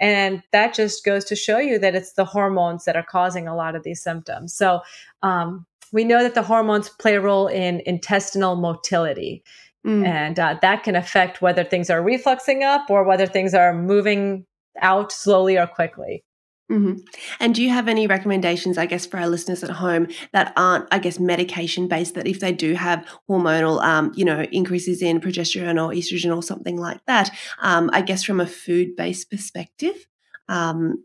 And 0.00 0.42
that 0.52 0.74
just 0.74 1.04
goes 1.04 1.24
to 1.26 1.36
show 1.36 1.58
you 1.58 1.78
that 1.78 1.94
it's 1.94 2.14
the 2.14 2.24
hormones 2.24 2.86
that 2.86 2.96
are 2.96 3.04
causing 3.04 3.46
a 3.46 3.54
lot 3.54 3.74
of 3.74 3.82
these 3.82 4.02
symptoms. 4.02 4.54
So 4.54 4.80
um, 5.22 5.66
we 5.92 6.04
know 6.04 6.22
that 6.22 6.34
the 6.34 6.42
hormones 6.42 6.88
play 6.88 7.16
a 7.16 7.20
role 7.20 7.48
in 7.48 7.82
intestinal 7.84 8.56
motility. 8.56 9.44
Mm. 9.86 10.06
And 10.06 10.38
uh, 10.38 10.58
that 10.60 10.82
can 10.82 10.96
affect 10.96 11.40
whether 11.40 11.64
things 11.64 11.88
are 11.90 12.02
refluxing 12.02 12.62
up 12.62 12.90
or 12.90 13.04
whether 13.04 13.26
things 13.26 13.54
are 13.54 13.72
moving 13.72 14.44
out 14.80 15.12
slowly 15.12 15.56
or 15.56 15.66
quickly. 15.66 16.22
Mm-hmm. 16.70 17.00
And 17.40 17.54
do 17.54 17.64
you 17.64 17.70
have 17.70 17.88
any 17.88 18.06
recommendations, 18.06 18.78
I 18.78 18.86
guess, 18.86 19.04
for 19.04 19.18
our 19.18 19.26
listeners 19.26 19.64
at 19.64 19.70
home 19.70 20.06
that 20.32 20.52
aren't, 20.56 20.86
I 20.92 21.00
guess, 21.00 21.18
medication 21.18 21.88
based? 21.88 22.14
That 22.14 22.28
if 22.28 22.38
they 22.38 22.52
do 22.52 22.74
have 22.74 23.04
hormonal, 23.28 23.82
um, 23.82 24.12
you 24.14 24.24
know, 24.24 24.42
increases 24.52 25.02
in 25.02 25.20
progesterone 25.20 25.82
or 25.82 25.92
estrogen 25.92 26.34
or 26.34 26.44
something 26.44 26.76
like 26.76 27.04
that, 27.06 27.30
um, 27.60 27.90
I 27.92 28.02
guess 28.02 28.22
from 28.22 28.38
a 28.38 28.46
food 28.46 28.94
based 28.94 29.30
perspective, 29.30 30.06
um, 30.48 31.04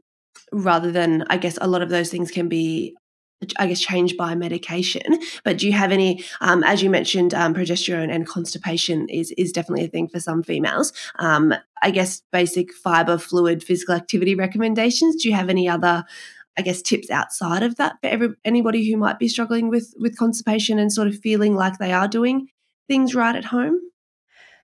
rather 0.51 0.91
than, 0.91 1.23
I 1.31 1.37
guess, 1.37 1.57
a 1.59 1.67
lot 1.67 1.81
of 1.81 1.89
those 1.89 2.11
things 2.11 2.29
can 2.29 2.47
be 2.47 2.95
I 3.59 3.67
guess, 3.67 3.81
changed 3.81 4.17
by 4.17 4.33
medication. 4.35 5.19
But 5.43 5.57
do 5.57 5.67
you 5.67 5.73
have 5.73 5.91
any, 5.91 6.23
um, 6.41 6.63
as 6.63 6.81
you 6.81 6.89
mentioned, 6.89 7.33
um, 7.33 7.53
progesterone 7.53 8.13
and 8.13 8.27
constipation 8.27 9.07
is 9.09 9.31
is 9.37 9.51
definitely 9.51 9.85
a 9.85 9.89
thing 9.89 10.07
for 10.07 10.19
some 10.19 10.41
females. 10.41 10.93
Um, 11.19 11.53
I 11.81 11.91
guess 11.91 12.21
basic 12.31 12.73
fiber, 12.73 13.17
fluid, 13.17 13.63
physical 13.63 13.95
activity 13.95 14.35
recommendations. 14.35 15.21
Do 15.21 15.29
you 15.29 15.35
have 15.35 15.49
any 15.49 15.67
other, 15.67 16.05
I 16.57 16.61
guess, 16.61 16.81
tips 16.81 17.09
outside 17.11 17.61
of 17.61 17.75
that 17.75 17.97
for 18.01 18.07
every, 18.07 18.29
anybody 18.45 18.89
who 18.89 18.97
might 18.97 19.19
be 19.19 19.27
struggling 19.27 19.69
with 19.69 19.93
with 19.99 20.17
constipation 20.17 20.79
and 20.79 20.91
sort 20.91 21.07
of 21.07 21.19
feeling 21.19 21.55
like 21.55 21.77
they 21.77 21.91
are 21.91 22.07
doing 22.07 22.47
things 22.87 23.13
right 23.13 23.35
at 23.35 23.45
home? 23.45 23.79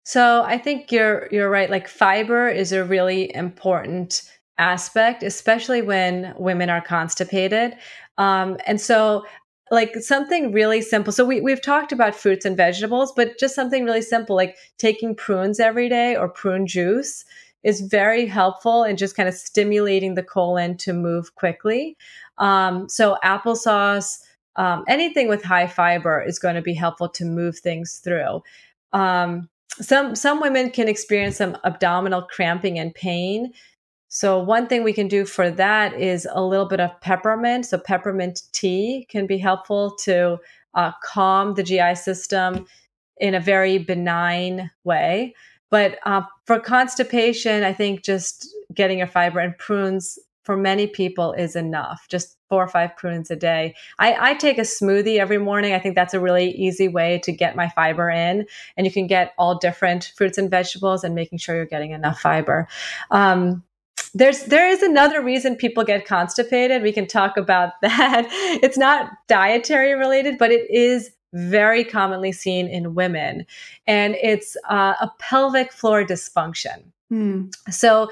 So 0.03 0.43
I 0.43 0.57
think 0.57 0.91
you're 0.91 1.27
you're 1.31 1.49
right. 1.49 1.69
Like 1.69 1.87
fiber 1.87 2.47
is 2.47 2.71
a 2.71 2.83
really 2.83 3.33
important 3.35 4.23
aspect, 4.57 5.23
especially 5.23 5.81
when 5.81 6.33
women 6.37 6.69
are 6.69 6.81
constipated. 6.81 7.75
Um, 8.21 8.57
and 8.67 8.79
so, 8.79 9.25
like 9.71 9.95
something 9.95 10.51
really 10.51 10.81
simple. 10.81 11.11
So, 11.11 11.25
we, 11.25 11.41
we've 11.41 11.61
talked 11.61 11.91
about 11.91 12.13
fruits 12.13 12.45
and 12.45 12.55
vegetables, 12.55 13.11
but 13.15 13.39
just 13.39 13.55
something 13.55 13.83
really 13.83 14.03
simple 14.03 14.35
like 14.35 14.55
taking 14.77 15.15
prunes 15.15 15.59
every 15.59 15.89
day 15.89 16.15
or 16.15 16.29
prune 16.29 16.67
juice 16.67 17.25
is 17.63 17.81
very 17.81 18.25
helpful 18.27 18.83
in 18.83 18.97
just 18.97 19.15
kind 19.15 19.27
of 19.27 19.35
stimulating 19.35 20.15
the 20.15 20.23
colon 20.23 20.77
to 20.77 20.93
move 20.93 21.33
quickly. 21.35 21.97
Um, 22.37 22.87
so, 22.89 23.17
applesauce, 23.23 24.19
um, 24.55 24.83
anything 24.87 25.27
with 25.27 25.43
high 25.43 25.67
fiber 25.67 26.21
is 26.21 26.37
going 26.37 26.55
to 26.55 26.61
be 26.61 26.75
helpful 26.75 27.09
to 27.09 27.25
move 27.25 27.57
things 27.57 28.01
through. 28.03 28.43
Um, 28.93 29.49
some 29.79 30.15
some 30.15 30.41
women 30.41 30.69
can 30.69 30.87
experience 30.87 31.37
some 31.37 31.57
abdominal 31.63 32.23
cramping 32.23 32.77
and 32.77 32.93
pain 32.93 33.51
so, 34.13 34.37
one 34.37 34.67
thing 34.67 34.83
we 34.83 34.91
can 34.91 35.07
do 35.07 35.23
for 35.23 35.49
that 35.49 35.93
is 35.93 36.27
a 36.29 36.43
little 36.43 36.65
bit 36.65 36.81
of 36.81 36.99
peppermint. 36.99 37.65
So, 37.65 37.77
peppermint 37.77 38.41
tea 38.51 39.07
can 39.09 39.25
be 39.25 39.37
helpful 39.37 39.95
to 40.03 40.37
uh, 40.73 40.91
calm 41.01 41.53
the 41.53 41.63
GI 41.63 41.95
system 41.95 42.65
in 43.21 43.35
a 43.35 43.39
very 43.39 43.77
benign 43.77 44.69
way. 44.83 45.33
But 45.69 45.97
uh, 46.05 46.23
for 46.45 46.59
constipation, 46.59 47.63
I 47.63 47.71
think 47.71 48.03
just 48.03 48.53
getting 48.73 48.97
your 48.97 49.07
fiber 49.07 49.39
and 49.39 49.57
prunes 49.57 50.19
for 50.43 50.57
many 50.57 50.87
people 50.87 51.31
is 51.31 51.55
enough. 51.55 52.05
Just 52.09 52.35
four 52.49 52.61
or 52.61 52.67
five 52.67 52.93
prunes 52.97 53.31
a 53.31 53.37
day. 53.37 53.75
I, 53.97 54.31
I, 54.31 54.33
take 54.33 54.57
a 54.57 54.61
smoothie 54.61 55.19
every 55.19 55.37
morning. 55.37 55.71
I 55.71 55.79
think 55.79 55.95
that's 55.95 56.13
a 56.13 56.19
really 56.19 56.51
easy 56.51 56.89
way 56.89 57.21
to 57.23 57.31
get 57.31 57.55
my 57.55 57.69
fiber 57.69 58.09
in. 58.09 58.45
And 58.75 58.85
you 58.85 58.91
can 58.91 59.07
get 59.07 59.33
all 59.37 59.57
different 59.57 60.11
fruits 60.17 60.37
and 60.37 60.51
vegetables 60.51 61.05
and 61.05 61.15
making 61.15 61.37
sure 61.37 61.55
you're 61.55 61.65
getting 61.65 61.91
enough 61.91 62.19
fiber. 62.19 62.67
Um, 63.09 63.63
there's 64.13 64.43
there 64.43 64.69
is 64.69 64.81
another 64.81 65.21
reason 65.21 65.55
people 65.55 65.83
get 65.83 66.05
constipated. 66.05 66.81
We 66.81 66.91
can 66.91 67.07
talk 67.07 67.37
about 67.37 67.73
that. 67.81 68.27
It's 68.63 68.77
not 68.77 69.11
dietary 69.27 69.93
related, 69.93 70.37
but 70.37 70.51
it 70.51 70.69
is 70.69 71.11
very 71.33 71.83
commonly 71.83 72.31
seen 72.31 72.67
in 72.67 72.93
women, 72.93 73.45
and 73.87 74.15
it's 74.21 74.57
uh, 74.69 74.95
a 74.99 75.09
pelvic 75.19 75.71
floor 75.71 76.03
dysfunction. 76.03 76.83
Hmm. 77.09 77.47
So, 77.69 78.09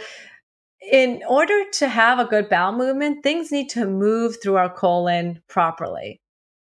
in 0.91 1.22
order 1.28 1.64
to 1.74 1.89
have 1.89 2.20
a 2.20 2.26
good 2.26 2.50
bowel 2.50 2.74
movement, 2.74 3.24
things 3.24 3.52
need 3.52 3.70
to 3.70 3.86
move 3.86 4.38
through 4.41 4.56
our 4.56 4.74
colon 4.74 5.41
properly. 5.47 6.22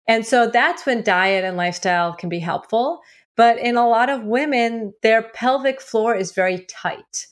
And 0.09 0.27
so 0.27 0.49
that's 0.49 0.85
when 0.85 1.05
diet 1.05 1.45
and 1.45 1.57
lifestyle 1.57 2.12
can 2.12 2.29
be 2.29 2.41
helpful. 2.41 3.03
But 3.37 3.59
in 3.59 3.77
a 3.77 3.89
lot 3.89 4.11
of 4.11 4.25
women, 4.25 4.93
their 5.03 5.23
pelvic 5.23 5.81
floor 5.81 6.14
is 6.14 6.33
very 6.33 6.66
tight. 6.68 7.29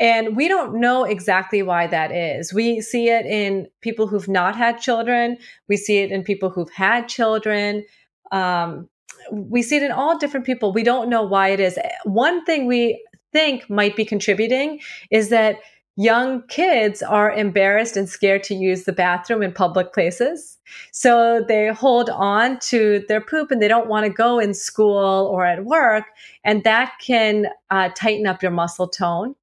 And 0.00 0.34
we 0.34 0.48
don't 0.48 0.80
know 0.80 1.04
exactly 1.04 1.62
why 1.62 1.86
that 1.86 2.10
is. 2.10 2.54
We 2.54 2.80
see 2.80 3.10
it 3.10 3.26
in 3.26 3.68
people 3.82 4.06
who've 4.06 4.28
not 4.28 4.56
had 4.56 4.80
children. 4.80 5.36
We 5.68 5.76
see 5.76 5.98
it 5.98 6.10
in 6.10 6.24
people 6.24 6.48
who've 6.48 6.70
had 6.70 7.06
children. 7.06 7.84
Um, 8.32 8.88
we 9.30 9.62
see 9.62 9.76
it 9.76 9.82
in 9.82 9.92
all 9.92 10.18
different 10.18 10.46
people. 10.46 10.72
We 10.72 10.82
don't 10.82 11.10
know 11.10 11.22
why 11.22 11.48
it 11.48 11.60
is. 11.60 11.78
One 12.04 12.42
thing 12.46 12.66
we 12.66 13.04
think 13.32 13.68
might 13.68 13.94
be 13.94 14.04
contributing 14.06 14.80
is 15.10 15.28
that 15.28 15.56
young 15.96 16.42
kids 16.48 17.02
are 17.02 17.30
embarrassed 17.30 17.96
and 17.96 18.08
scared 18.08 18.42
to 18.44 18.54
use 18.54 18.84
the 18.84 18.92
bathroom 18.92 19.42
in 19.42 19.52
public 19.52 19.92
places. 19.92 20.56
So 20.92 21.44
they 21.46 21.68
hold 21.68 22.08
on 22.08 22.58
to 22.60 23.04
their 23.08 23.20
poop 23.20 23.50
and 23.50 23.60
they 23.60 23.68
don't 23.68 23.88
want 23.88 24.06
to 24.06 24.12
go 24.12 24.38
in 24.38 24.54
school 24.54 25.28
or 25.30 25.44
at 25.44 25.66
work. 25.66 26.04
And 26.42 26.64
that 26.64 26.94
can 27.02 27.48
uh, 27.70 27.90
tighten 27.94 28.26
up 28.26 28.42
your 28.42 28.52
muscle 28.52 28.88
tone. 28.88 29.34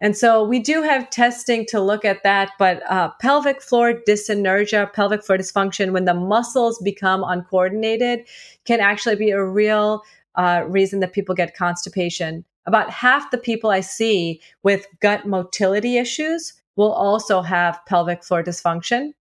And 0.00 0.16
so 0.16 0.42
we 0.42 0.58
do 0.58 0.82
have 0.82 1.10
testing 1.10 1.66
to 1.66 1.80
look 1.80 2.04
at 2.04 2.22
that, 2.22 2.52
but 2.58 2.82
uh, 2.90 3.10
pelvic 3.20 3.60
floor 3.60 3.94
dyssynergia, 4.08 4.90
pelvic 4.92 5.22
floor 5.22 5.36
dysfunction, 5.36 5.92
when 5.92 6.06
the 6.06 6.14
muscles 6.14 6.80
become 6.82 7.22
uncoordinated, 7.22 8.26
can 8.64 8.80
actually 8.80 9.16
be 9.16 9.30
a 9.30 9.44
real 9.44 10.02
uh, 10.36 10.64
reason 10.66 11.00
that 11.00 11.12
people 11.12 11.34
get 11.34 11.54
constipation. 11.54 12.44
About 12.66 12.90
half 12.90 13.30
the 13.30 13.38
people 13.38 13.70
I 13.70 13.80
see 13.80 14.40
with 14.62 14.86
gut 15.00 15.26
motility 15.26 15.98
issues 15.98 16.54
will 16.76 16.92
also 16.92 17.42
have 17.42 17.80
pelvic 17.86 18.24
floor 18.24 18.42
dysfunction. 18.42 19.12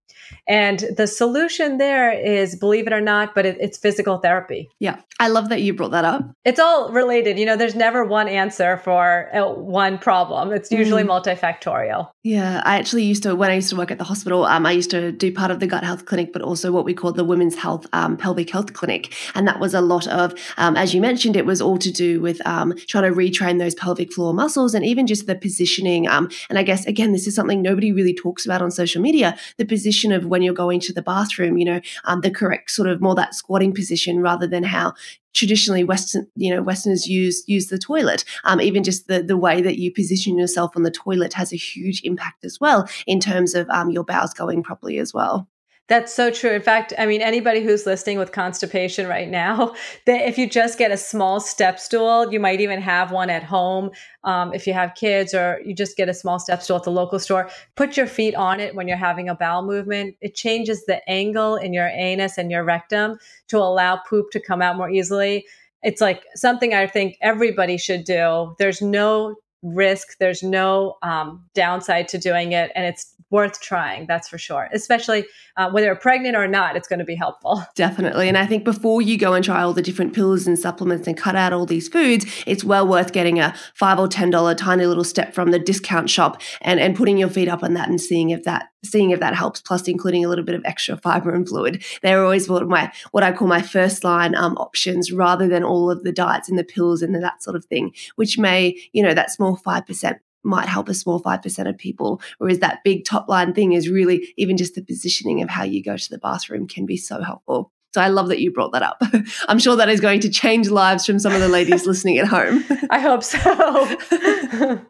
And 0.48 0.80
the 0.96 1.08
solution 1.08 1.78
there 1.78 2.12
is, 2.12 2.56
believe 2.56 2.88
it 2.88 2.94
or 2.94 3.02
not, 3.02 3.36
but 3.36 3.46
it, 3.46 3.58
it's 3.60 3.78
physical 3.78 4.18
therapy. 4.18 4.70
Yeah. 4.80 4.98
I 5.20 5.28
love 5.28 5.50
that 5.50 5.62
you 5.62 5.74
brought 5.74 5.92
that 5.92 6.06
up. 6.06 6.24
It's 6.46 6.60
all 6.60 6.92
related. 6.92 7.38
You 7.38 7.46
know, 7.46 7.58
there's 7.58 7.76
never 7.76 8.06
one 8.06 8.28
answer 8.28 8.78
for 8.78 9.30
uh, 9.36 9.54
one 9.54 9.98
problem, 9.98 10.52
it's 10.52 10.72
usually 10.72 11.04
mm. 11.04 11.08
multifactorial. 11.08 12.10
Yeah. 12.24 12.62
I 12.66 12.78
actually 12.78 13.04
used 13.04 13.24
to, 13.24 13.36
when 13.36 13.52
I 13.52 13.56
used 13.56 13.70
to 13.70 13.76
work 13.76 13.92
at 13.92 13.98
the 13.98 14.04
hospital, 14.04 14.46
um, 14.46 14.66
I 14.66 14.72
used 14.72 14.92
to 14.92 15.12
do 15.12 15.32
part 15.34 15.52
of 15.52 15.60
the 15.60 15.68
gut 15.68 15.84
health 15.84 16.06
clinic, 16.06 16.32
but 16.34 16.42
also 16.42 16.72
what 16.72 16.86
we 16.86 16.94
call 16.94 17.12
the 17.12 17.24
women's 17.24 17.56
health 17.56 17.86
um, 17.94 18.18
pelvic 18.18 18.50
health 18.50 18.74
clinic. 18.74 19.14
And 19.36 19.48
that 19.48 19.60
was 19.60 19.74
a 19.74 19.82
lot 19.82 20.08
of, 20.08 20.34
um, 20.58 20.76
as 20.76 20.94
you 20.94 21.02
mentioned, 21.02 21.36
it 21.36 21.46
was 21.46 21.62
all 21.62 21.78
to 21.78 21.92
do 21.92 22.22
with 22.22 22.46
um, 22.48 22.74
trying 22.88 23.04
to 23.04 23.16
retrain 23.16 23.60
those 23.60 23.76
pelvic 23.76 24.14
floor 24.14 24.34
muscles 24.34 24.74
and 24.74 24.86
even 24.86 25.08
just 25.08 25.28
the 25.28 25.36
positioning. 25.36 26.08
Um, 26.08 26.30
and 26.50 26.58
I 26.58 26.64
guess, 26.64 26.86
again, 26.86 27.12
this 27.12 27.28
is 27.28 27.36
something 27.36 27.62
nobody 27.62 27.92
really 27.92 28.14
talks 28.14 28.46
about 28.46 28.62
on 28.62 28.72
social 28.72 29.02
media 29.02 29.38
the 29.58 29.66
position 29.66 30.09
of 30.12 30.26
when 30.26 30.42
you're 30.42 30.54
going 30.54 30.80
to 30.82 30.94
the 30.94 31.02
bathroom, 31.02 31.58
you 31.58 31.66
know, 31.66 31.82
um, 32.06 32.22
the 32.22 32.32
correct 32.32 32.72
sort 32.72 32.88
of 32.88 33.02
more 33.02 33.16
that 33.16 33.36
squatting 33.36 33.74
position 33.74 34.20
rather 34.20 34.48
than 34.48 34.64
how 34.64 34.94
traditionally 35.34 35.84
Western, 35.84 36.28
you 36.36 36.54
know, 36.54 36.62
Westerners 36.62 37.08
use 37.08 37.44
use 37.48 37.68
the 37.68 37.78
toilet. 37.78 38.26
Um, 38.44 38.62
even 38.62 38.84
just 38.84 39.08
the 39.08 39.22
the 39.22 39.38
way 39.38 39.62
that 39.62 39.78
you 39.80 39.94
position 39.94 40.38
yourself 40.38 40.72
on 40.76 40.84
the 40.84 40.92
toilet 40.92 41.34
has 41.34 41.54
a 41.54 41.58
huge 41.58 42.02
impact 42.04 42.44
as 42.46 42.60
well 42.60 42.88
in 43.06 43.20
terms 43.20 43.54
of 43.56 43.70
um, 43.70 43.90
your 43.92 44.04
bowels 44.04 44.34
going 44.34 44.64
properly 44.64 44.98
as 44.98 45.14
well. 45.14 45.48
That's 45.90 46.14
so 46.14 46.30
true. 46.30 46.52
In 46.52 46.62
fact, 46.62 46.94
I 47.00 47.08
mean, 47.08 47.24
anybody 47.24 47.64
who's 47.64 47.88
listening 47.88 48.20
with 48.20 48.32
constipation 48.32 49.08
right 49.08 49.28
now, 49.28 49.74
that 50.06 50.28
if 50.28 50.38
you 50.38 50.48
just 50.48 50.78
get 50.78 50.92
a 50.92 50.98
small 50.98 51.40
step 51.40 51.80
stool, 51.80 52.32
you 52.32 52.40
might 52.40 52.62
even 52.62 52.80
have 52.80 53.12
one 53.12 53.32
at 53.32 53.44
home. 53.44 53.90
Um, 54.24 54.54
if 54.54 54.68
you 54.68 54.74
have 54.74 54.94
kids, 54.94 55.34
or 55.34 55.60
you 55.66 55.74
just 55.74 55.98
get 55.98 56.08
a 56.08 56.14
small 56.14 56.38
step 56.38 56.62
stool 56.62 56.78
at 56.78 56.84
the 56.84 56.92
local 56.92 57.18
store, 57.18 57.50
put 57.76 57.98
your 57.98 58.06
feet 58.06 58.36
on 58.36 58.60
it 58.60 58.76
when 58.76 58.88
you're 58.88 58.98
having 58.98 59.30
a 59.30 59.36
bowel 59.36 59.64
movement. 59.64 60.16
It 60.22 60.36
changes 60.36 60.86
the 60.86 61.08
angle 61.10 61.56
in 61.56 61.74
your 61.74 61.88
anus 61.88 62.38
and 62.38 62.52
your 62.52 62.64
rectum 62.64 63.18
to 63.48 63.58
allow 63.58 63.98
poop 63.98 64.30
to 64.32 64.40
come 64.40 64.62
out 64.62 64.78
more 64.78 64.92
easily. 64.92 65.46
It's 65.82 66.02
like 66.02 66.24
something 66.36 66.74
I 66.74 66.86
think 66.86 67.18
everybody 67.22 67.78
should 67.78 68.04
do. 68.04 68.54
There's 68.60 68.82
no 68.82 69.38
risk. 69.62 70.18
There's 70.20 70.44
no 70.44 70.98
um, 71.02 71.46
downside 71.54 72.08
to 72.10 72.18
doing 72.18 72.54
it, 72.54 72.72
and 72.76 72.86
it's 72.86 73.16
worth 73.32 73.62
trying. 73.62 74.08
That's 74.08 74.28
for 74.28 74.38
sure. 74.38 74.70
Especially 74.74 75.26
uh, 75.56 75.70
whether 75.70 75.88
you're 75.88 75.96
pregnant 75.96 76.36
or 76.36 76.48
not, 76.48 76.76
it's 76.76 76.88
going 76.88 77.00
to 77.00 77.06
be 77.06 77.16
helpful. 77.16 77.64
Definitely. 77.76 78.28
And 78.28 78.38
I 78.38 78.46
think 78.46 78.64
before 78.64 79.02
you 79.02 79.18
go 79.18 79.34
and 79.34 79.46
try 79.46 79.62
all 79.62 79.74
the 79.74 79.82
different 79.82 80.14
pills 80.14 80.48
and 80.48 80.58
supplements 80.58 81.08
and 81.08 81.16
cut 81.16 81.36
out 81.36 81.54
all 81.54 81.66
these 81.66 81.88
foods, 81.88 82.26
it's 82.48 82.64
well 82.64 82.88
worth 82.88 83.12
getting 83.12 83.40
a 83.40 83.54
five 83.74 84.00
or 84.00 84.08
ten 84.08 84.30
dollar 84.30 84.56
tiny 84.56 84.86
little 84.86 85.04
step 85.04 85.34
from 85.34 85.52
the 85.52 85.60
discount 85.60 86.10
shop 86.10 86.42
and 86.62 86.80
and 86.80 86.96
putting 86.96 87.18
your 87.18 87.30
feet 87.30 87.48
up 87.48 87.64
on 87.64 87.74
that 87.74 87.90
and 87.90 88.02
seeing 88.02 88.30
if 88.32 88.44
that 88.44 88.70
seeing 88.84 89.12
if 89.12 89.20
that 89.20 89.36
helps. 89.36 89.62
Plus, 89.62 89.88
including 89.88 90.26
a 90.26 90.30
little 90.30 90.46
bit 90.46 90.56
of 90.56 90.62
extra 90.66 90.98
fiber 90.98 91.32
and 91.34 91.48
fluid. 91.48 91.84
They're 92.02 92.24
always 92.24 92.50
what 92.50 92.68
my 92.68 92.92
what 93.12 93.24
I 93.24 93.32
call 93.32 93.48
my 93.48 93.62
first 93.62 94.04
line 94.04 94.36
um, 94.36 94.56
options, 94.58 95.12
rather 95.12 95.48
than 95.48 95.64
all 95.64 95.92
of 95.92 96.04
the 96.04 96.12
diets 96.12 96.50
and 96.50 96.58
the 96.58 96.64
pills 96.64 97.02
and 97.02 97.16
that 97.22 97.44
sort 97.44 97.56
of 97.56 97.66
thing, 97.66 97.92
which 98.16 98.38
may 98.38 98.80
you 98.94 99.04
know 99.04 99.14
that 99.14 99.32
small 99.32 99.49
five 99.56 99.86
percent 99.86 100.20
might 100.44 100.68
help 100.68 100.90
a 100.90 100.94
small 100.94 101.22
5% 101.22 101.70
of 101.70 101.78
people. 101.78 102.22
Whereas 102.38 102.60
that 102.60 102.84
big 102.84 103.06
top 103.06 103.28
line 103.28 103.54
thing 103.54 103.74
is 103.74 103.90
really 103.90 104.34
even 104.38 104.58
just 104.58 104.76
the 104.76 104.82
positioning 104.82 105.42
of 105.42 105.50
how 105.50 105.64
you 105.64 105.84
go 105.84 105.98
to 105.98 106.10
the 106.10 106.18
bathroom 106.18 106.68
can 106.68 106.86
be 106.86 106.98
so 106.98 107.22
helpful. 107.22 107.72
So 107.92 108.02
I 108.02 108.10
love 108.10 108.28
that 108.28 108.40
you 108.40 108.52
brought 108.52 108.72
that 108.74 108.84
up. 108.84 109.02
I'm 109.48 109.58
sure 109.58 109.76
that 109.76 109.90
is 109.90 110.00
going 110.00 110.20
to 110.20 110.30
change 110.30 110.70
lives 110.70 111.08
from 111.08 111.18
some 111.18 111.34
of 111.34 111.42
the 111.42 111.48
ladies 111.48 111.86
listening 111.88 112.20
at 112.20 112.28
home. 112.28 112.64
I 112.92 113.00
hope 113.00 113.24
so. 113.24 113.40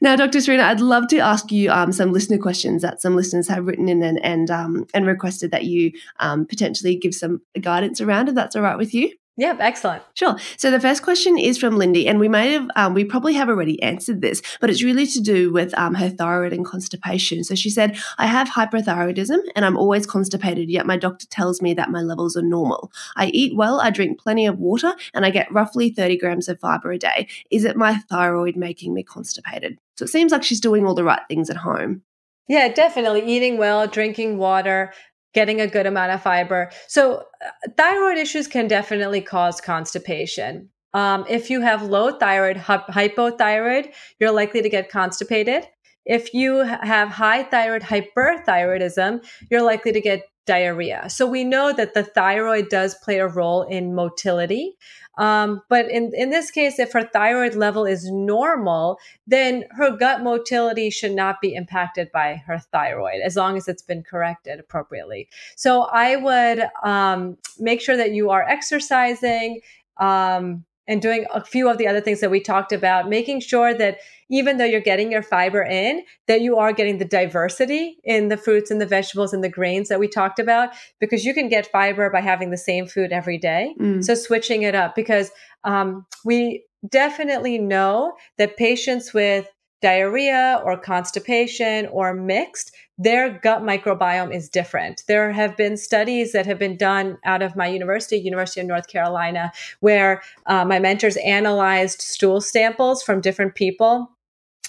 now, 0.00 0.16
Dr. 0.16 0.38
Sarina, 0.38 0.64
I'd 0.64 0.80
love 0.80 1.06
to 1.08 1.18
ask 1.18 1.52
you 1.52 1.70
um, 1.70 1.92
some 1.92 2.12
listener 2.12 2.38
questions 2.38 2.82
that 2.82 3.00
some 3.00 3.14
listeners 3.14 3.46
have 3.46 3.66
written 3.66 3.88
in 3.88 4.02
and 4.02 4.22
and, 4.24 4.50
um, 4.50 4.86
and 4.92 5.06
requested 5.06 5.52
that 5.52 5.64
you 5.64 5.92
um, 6.18 6.44
potentially 6.44 6.96
give 6.96 7.14
some 7.14 7.40
guidance 7.60 8.00
around. 8.00 8.28
If 8.28 8.34
that's 8.34 8.56
all 8.56 8.62
right 8.62 8.76
with 8.76 8.94
you. 8.94 9.12
Yep, 9.36 9.56
excellent. 9.60 10.02
Sure. 10.14 10.36
So 10.58 10.70
the 10.70 10.80
first 10.80 11.02
question 11.02 11.38
is 11.38 11.56
from 11.56 11.78
Lindy, 11.78 12.06
and 12.06 12.18
we 12.18 12.28
may 12.28 12.52
have, 12.52 12.68
um, 12.76 12.92
we 12.92 13.04
probably 13.04 13.32
have 13.34 13.48
already 13.48 13.80
answered 13.82 14.20
this, 14.20 14.42
but 14.60 14.68
it's 14.68 14.82
really 14.82 15.06
to 15.06 15.20
do 15.20 15.52
with 15.52 15.72
um, 15.78 15.94
her 15.94 16.10
thyroid 16.10 16.52
and 16.52 16.64
constipation. 16.64 17.42
So 17.42 17.54
she 17.54 17.70
said, 17.70 17.96
I 18.18 18.26
have 18.26 18.48
hyperthyroidism 18.48 19.38
and 19.56 19.64
I'm 19.64 19.78
always 19.78 20.06
constipated, 20.06 20.68
yet 20.68 20.84
my 20.84 20.96
doctor 20.98 21.26
tells 21.28 21.62
me 21.62 21.72
that 21.74 21.90
my 21.90 22.02
levels 22.02 22.36
are 22.36 22.42
normal. 22.42 22.92
I 23.16 23.26
eat 23.28 23.56
well, 23.56 23.80
I 23.80 23.88
drink 23.90 24.20
plenty 24.20 24.46
of 24.46 24.58
water, 24.58 24.92
and 25.14 25.24
I 25.24 25.30
get 25.30 25.50
roughly 25.52 25.90
30 25.90 26.18
grams 26.18 26.48
of 26.48 26.60
fiber 26.60 26.92
a 26.92 26.98
day. 26.98 27.28
Is 27.50 27.64
it 27.64 27.76
my 27.76 27.94
thyroid 28.10 28.56
making 28.56 28.92
me 28.92 29.02
constipated? 29.02 29.78
So 29.96 30.04
it 30.04 30.08
seems 30.08 30.32
like 30.32 30.42
she's 30.42 30.60
doing 30.60 30.86
all 30.86 30.94
the 30.94 31.04
right 31.04 31.22
things 31.28 31.48
at 31.48 31.56
home. 31.58 32.02
Yeah, 32.50 32.66
definitely. 32.66 33.22
Eating 33.24 33.58
well, 33.58 33.86
drinking 33.86 34.36
water, 34.36 34.92
getting 35.32 35.60
a 35.60 35.66
good 35.66 35.86
amount 35.86 36.12
of 36.12 36.22
fiber. 36.22 36.70
So, 36.88 37.22
uh, 37.44 37.70
thyroid 37.76 38.18
issues 38.18 38.46
can 38.46 38.68
definitely 38.68 39.20
cause 39.20 39.60
constipation. 39.60 40.68
Um, 40.92 41.24
if 41.28 41.50
you 41.50 41.60
have 41.60 41.82
low 41.82 42.18
thyroid, 42.18 42.56
hypothyroid, 42.56 43.92
you're 44.18 44.32
likely 44.32 44.62
to 44.62 44.68
get 44.68 44.90
constipated. 44.90 45.68
If 46.04 46.34
you 46.34 46.64
have 46.64 47.08
high 47.08 47.44
thyroid 47.44 47.82
hyperthyroidism, 47.82 49.24
you're 49.50 49.62
likely 49.62 49.92
to 49.92 50.00
get 50.00 50.22
diarrhea. 50.46 51.08
So 51.08 51.26
we 51.26 51.44
know 51.44 51.72
that 51.72 51.94
the 51.94 52.02
thyroid 52.02 52.70
does 52.70 52.96
play 53.04 53.18
a 53.20 53.28
role 53.28 53.62
in 53.62 53.94
motility. 53.94 54.76
Um, 55.18 55.62
but 55.68 55.90
in, 55.90 56.12
in 56.14 56.30
this 56.30 56.50
case, 56.50 56.78
if 56.78 56.92
her 56.92 57.04
thyroid 57.04 57.54
level 57.54 57.84
is 57.84 58.10
normal, 58.10 58.98
then 59.26 59.64
her 59.72 59.96
gut 59.96 60.22
motility 60.22 60.88
should 60.90 61.12
not 61.12 61.40
be 61.40 61.54
impacted 61.54 62.10
by 62.12 62.36
her 62.46 62.58
thyroid 62.58 63.20
as 63.22 63.36
long 63.36 63.56
as 63.56 63.68
it's 63.68 63.82
been 63.82 64.02
corrected 64.02 64.60
appropriately. 64.60 65.28
So 65.56 65.82
I 65.82 66.16
would 66.16 66.64
um, 66.82 67.36
make 67.58 67.80
sure 67.80 67.96
that 67.96 68.12
you 68.12 68.30
are 68.30 68.42
exercising. 68.48 69.60
Um, 69.98 70.64
and 70.90 71.00
doing 71.00 71.24
a 71.32 71.42
few 71.42 71.70
of 71.70 71.78
the 71.78 71.86
other 71.86 72.00
things 72.00 72.20
that 72.20 72.32
we 72.32 72.40
talked 72.40 72.72
about, 72.72 73.08
making 73.08 73.38
sure 73.40 73.72
that 73.72 73.98
even 74.28 74.58
though 74.58 74.64
you're 74.64 74.80
getting 74.80 75.12
your 75.12 75.22
fiber 75.22 75.62
in, 75.62 76.02
that 76.26 76.40
you 76.40 76.56
are 76.56 76.72
getting 76.72 76.98
the 76.98 77.04
diversity 77.04 77.98
in 78.04 78.28
the 78.28 78.36
fruits 78.36 78.70
and 78.70 78.80
the 78.80 78.86
vegetables 78.86 79.32
and 79.32 79.44
the 79.44 79.48
grains 79.48 79.88
that 79.88 80.00
we 80.00 80.08
talked 80.08 80.40
about, 80.40 80.70
because 80.98 81.24
you 81.24 81.32
can 81.32 81.48
get 81.48 81.66
fiber 81.66 82.10
by 82.10 82.20
having 82.20 82.50
the 82.50 82.56
same 82.56 82.86
food 82.86 83.12
every 83.12 83.38
day. 83.38 83.74
Mm. 83.80 84.04
So 84.04 84.14
switching 84.14 84.62
it 84.62 84.74
up, 84.74 84.96
because 84.96 85.30
um, 85.62 86.06
we 86.24 86.64
definitely 86.88 87.58
know 87.58 88.14
that 88.38 88.56
patients 88.56 89.14
with 89.14 89.46
diarrhea 89.82 90.60
or 90.64 90.76
constipation 90.76 91.86
or 91.86 92.14
mixed, 92.14 92.72
their 92.98 93.30
gut 93.30 93.62
microbiome 93.62 94.34
is 94.34 94.48
different. 94.50 95.04
There 95.08 95.32
have 95.32 95.56
been 95.56 95.76
studies 95.78 96.32
that 96.32 96.44
have 96.46 96.58
been 96.58 96.76
done 96.76 97.16
out 97.24 97.40
of 97.40 97.56
my 97.56 97.66
university, 97.66 98.18
University 98.18 98.60
of 98.60 98.66
North 98.66 98.88
Carolina, 98.88 99.52
where 99.80 100.22
uh, 100.46 100.64
my 100.66 100.78
mentors 100.78 101.16
analyzed 101.18 102.02
stool 102.02 102.42
samples 102.42 103.02
from 103.02 103.22
different 103.22 103.54
people 103.54 104.10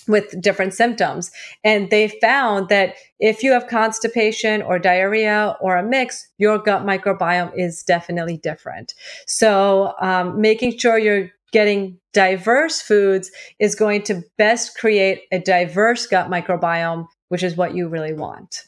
with 0.07 0.39
different 0.41 0.73
symptoms. 0.73 1.31
And 1.63 1.89
they 1.89 2.07
found 2.07 2.69
that 2.69 2.95
if 3.19 3.43
you 3.43 3.51
have 3.51 3.67
constipation 3.67 4.61
or 4.61 4.79
diarrhea 4.79 5.55
or 5.61 5.77
a 5.77 5.83
mix, 5.83 6.27
your 6.37 6.57
gut 6.57 6.83
microbiome 6.85 7.51
is 7.55 7.83
definitely 7.83 8.37
different. 8.37 8.93
So, 9.27 9.93
um, 10.01 10.39
making 10.39 10.77
sure 10.77 10.97
you're 10.97 11.29
getting 11.51 11.99
diverse 12.13 12.81
foods 12.81 13.31
is 13.59 13.75
going 13.75 14.03
to 14.03 14.23
best 14.37 14.77
create 14.77 15.21
a 15.31 15.39
diverse 15.39 16.07
gut 16.07 16.29
microbiome, 16.29 17.05
which 17.29 17.43
is 17.43 17.55
what 17.55 17.75
you 17.75 17.87
really 17.87 18.13
want. 18.13 18.63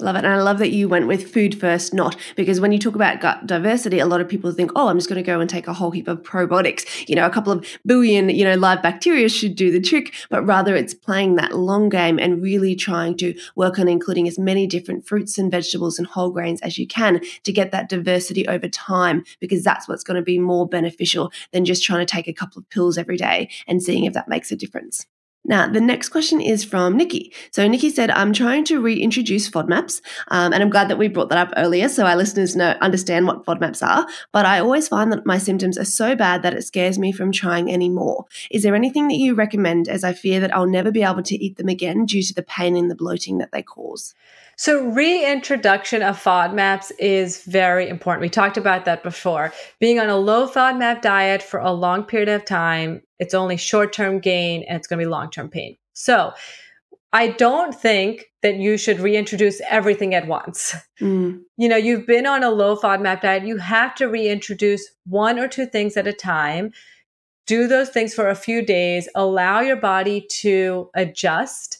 Love 0.00 0.16
it. 0.16 0.24
And 0.24 0.28
I 0.28 0.40
love 0.40 0.58
that 0.58 0.70
you 0.70 0.88
went 0.88 1.06
with 1.06 1.30
food 1.30 1.58
first, 1.60 1.92
not 1.92 2.16
because 2.34 2.58
when 2.58 2.72
you 2.72 2.78
talk 2.78 2.94
about 2.94 3.20
gut 3.20 3.46
diversity, 3.46 3.98
a 3.98 4.06
lot 4.06 4.20
of 4.20 4.28
people 4.28 4.50
think, 4.50 4.70
oh, 4.74 4.88
I'm 4.88 4.96
just 4.96 5.08
going 5.08 5.22
to 5.22 5.26
go 5.26 5.40
and 5.40 5.50
take 5.50 5.68
a 5.68 5.74
whole 5.74 5.90
heap 5.90 6.08
of 6.08 6.22
probiotics. 6.22 7.08
You 7.08 7.16
know, 7.16 7.26
a 7.26 7.30
couple 7.30 7.52
of 7.52 7.66
billion, 7.84 8.30
you 8.30 8.44
know, 8.44 8.54
live 8.54 8.82
bacteria 8.82 9.28
should 9.28 9.56
do 9.56 9.70
the 9.70 9.80
trick, 9.80 10.14
but 10.30 10.42
rather 10.44 10.74
it's 10.74 10.94
playing 10.94 11.34
that 11.34 11.52
long 11.52 11.90
game 11.90 12.18
and 12.18 12.42
really 12.42 12.74
trying 12.74 13.16
to 13.18 13.38
work 13.56 13.78
on 13.78 13.88
including 13.88 14.26
as 14.26 14.38
many 14.38 14.66
different 14.66 15.06
fruits 15.06 15.36
and 15.36 15.50
vegetables 15.50 15.98
and 15.98 16.08
whole 16.08 16.30
grains 16.30 16.60
as 16.62 16.78
you 16.78 16.86
can 16.86 17.20
to 17.42 17.52
get 17.52 17.70
that 17.72 17.88
diversity 17.88 18.48
over 18.48 18.68
time, 18.68 19.22
because 19.38 19.62
that's 19.62 19.86
what's 19.86 20.04
going 20.04 20.16
to 20.16 20.22
be 20.22 20.38
more 20.38 20.66
beneficial 20.66 21.30
than 21.52 21.64
just 21.64 21.84
trying 21.84 22.00
to 22.00 22.10
take 22.10 22.26
a 22.26 22.32
couple 22.32 22.58
of 22.58 22.68
pills 22.70 22.96
every 22.96 23.16
day 23.16 23.50
and 23.66 23.82
seeing 23.82 24.04
if 24.04 24.14
that 24.14 24.28
makes 24.28 24.50
a 24.50 24.56
difference. 24.56 25.06
Now, 25.44 25.66
the 25.66 25.80
next 25.80 26.10
question 26.10 26.40
is 26.40 26.64
from 26.64 26.96
Nikki. 26.96 27.32
So, 27.50 27.66
Nikki 27.66 27.88
said, 27.88 28.10
I'm 28.10 28.32
trying 28.32 28.64
to 28.66 28.80
reintroduce 28.80 29.48
FODMAPs, 29.48 30.02
um, 30.28 30.52
and 30.52 30.62
I'm 30.62 30.68
glad 30.68 30.88
that 30.88 30.98
we 30.98 31.08
brought 31.08 31.30
that 31.30 31.38
up 31.38 31.54
earlier 31.56 31.88
so 31.88 32.04
our 32.04 32.14
listeners 32.14 32.54
know 32.54 32.76
understand 32.80 33.26
what 33.26 33.46
FODMAPs 33.46 33.86
are. 33.86 34.06
But 34.32 34.44
I 34.44 34.58
always 34.58 34.88
find 34.88 35.10
that 35.12 35.24
my 35.24 35.38
symptoms 35.38 35.78
are 35.78 35.84
so 35.84 36.14
bad 36.14 36.42
that 36.42 36.54
it 36.54 36.62
scares 36.62 36.98
me 36.98 37.10
from 37.10 37.32
trying 37.32 37.70
any 37.70 37.88
more. 37.88 38.26
Is 38.50 38.62
there 38.62 38.74
anything 38.74 39.08
that 39.08 39.16
you 39.16 39.34
recommend 39.34 39.88
as 39.88 40.04
I 40.04 40.12
fear 40.12 40.40
that 40.40 40.54
I'll 40.54 40.66
never 40.66 40.90
be 40.90 41.02
able 41.02 41.22
to 41.22 41.44
eat 41.44 41.56
them 41.56 41.68
again 41.68 42.04
due 42.04 42.22
to 42.22 42.34
the 42.34 42.42
pain 42.42 42.76
and 42.76 42.90
the 42.90 42.94
bloating 42.94 43.38
that 43.38 43.50
they 43.50 43.62
cause? 43.62 44.14
So, 44.60 44.84
reintroduction 44.88 46.02
of 46.02 46.22
FODMAPs 46.22 46.92
is 46.98 47.42
very 47.44 47.88
important. 47.88 48.20
We 48.20 48.28
talked 48.28 48.58
about 48.58 48.84
that 48.84 49.02
before. 49.02 49.54
Being 49.78 49.98
on 49.98 50.10
a 50.10 50.18
low 50.18 50.46
FODMAP 50.46 51.00
diet 51.00 51.42
for 51.42 51.60
a 51.60 51.72
long 51.72 52.04
period 52.04 52.28
of 52.28 52.44
time, 52.44 53.00
it's 53.18 53.32
only 53.32 53.56
short 53.56 53.94
term 53.94 54.18
gain 54.18 54.62
and 54.68 54.76
it's 54.76 54.86
going 54.86 54.98
to 54.98 55.06
be 55.06 55.08
long 55.08 55.30
term 55.30 55.48
pain. 55.48 55.78
So, 55.94 56.34
I 57.10 57.28
don't 57.28 57.74
think 57.74 58.26
that 58.42 58.56
you 58.56 58.76
should 58.76 59.00
reintroduce 59.00 59.62
everything 59.66 60.14
at 60.14 60.26
once. 60.26 60.74
Mm. 61.00 61.40
You 61.56 61.68
know, 61.70 61.78
you've 61.78 62.06
been 62.06 62.26
on 62.26 62.44
a 62.44 62.50
low 62.50 62.76
FODMAP 62.76 63.22
diet, 63.22 63.46
you 63.46 63.56
have 63.56 63.94
to 63.94 64.08
reintroduce 64.08 64.86
one 65.06 65.38
or 65.38 65.48
two 65.48 65.64
things 65.64 65.96
at 65.96 66.06
a 66.06 66.12
time. 66.12 66.72
Do 67.46 67.66
those 67.66 67.88
things 67.88 68.12
for 68.12 68.28
a 68.28 68.34
few 68.34 68.60
days, 68.60 69.08
allow 69.14 69.60
your 69.60 69.76
body 69.76 70.26
to 70.42 70.90
adjust 70.94 71.78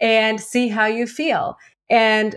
and 0.00 0.40
see 0.40 0.68
how 0.68 0.86
you 0.86 1.06
feel. 1.06 1.58
And 1.90 2.36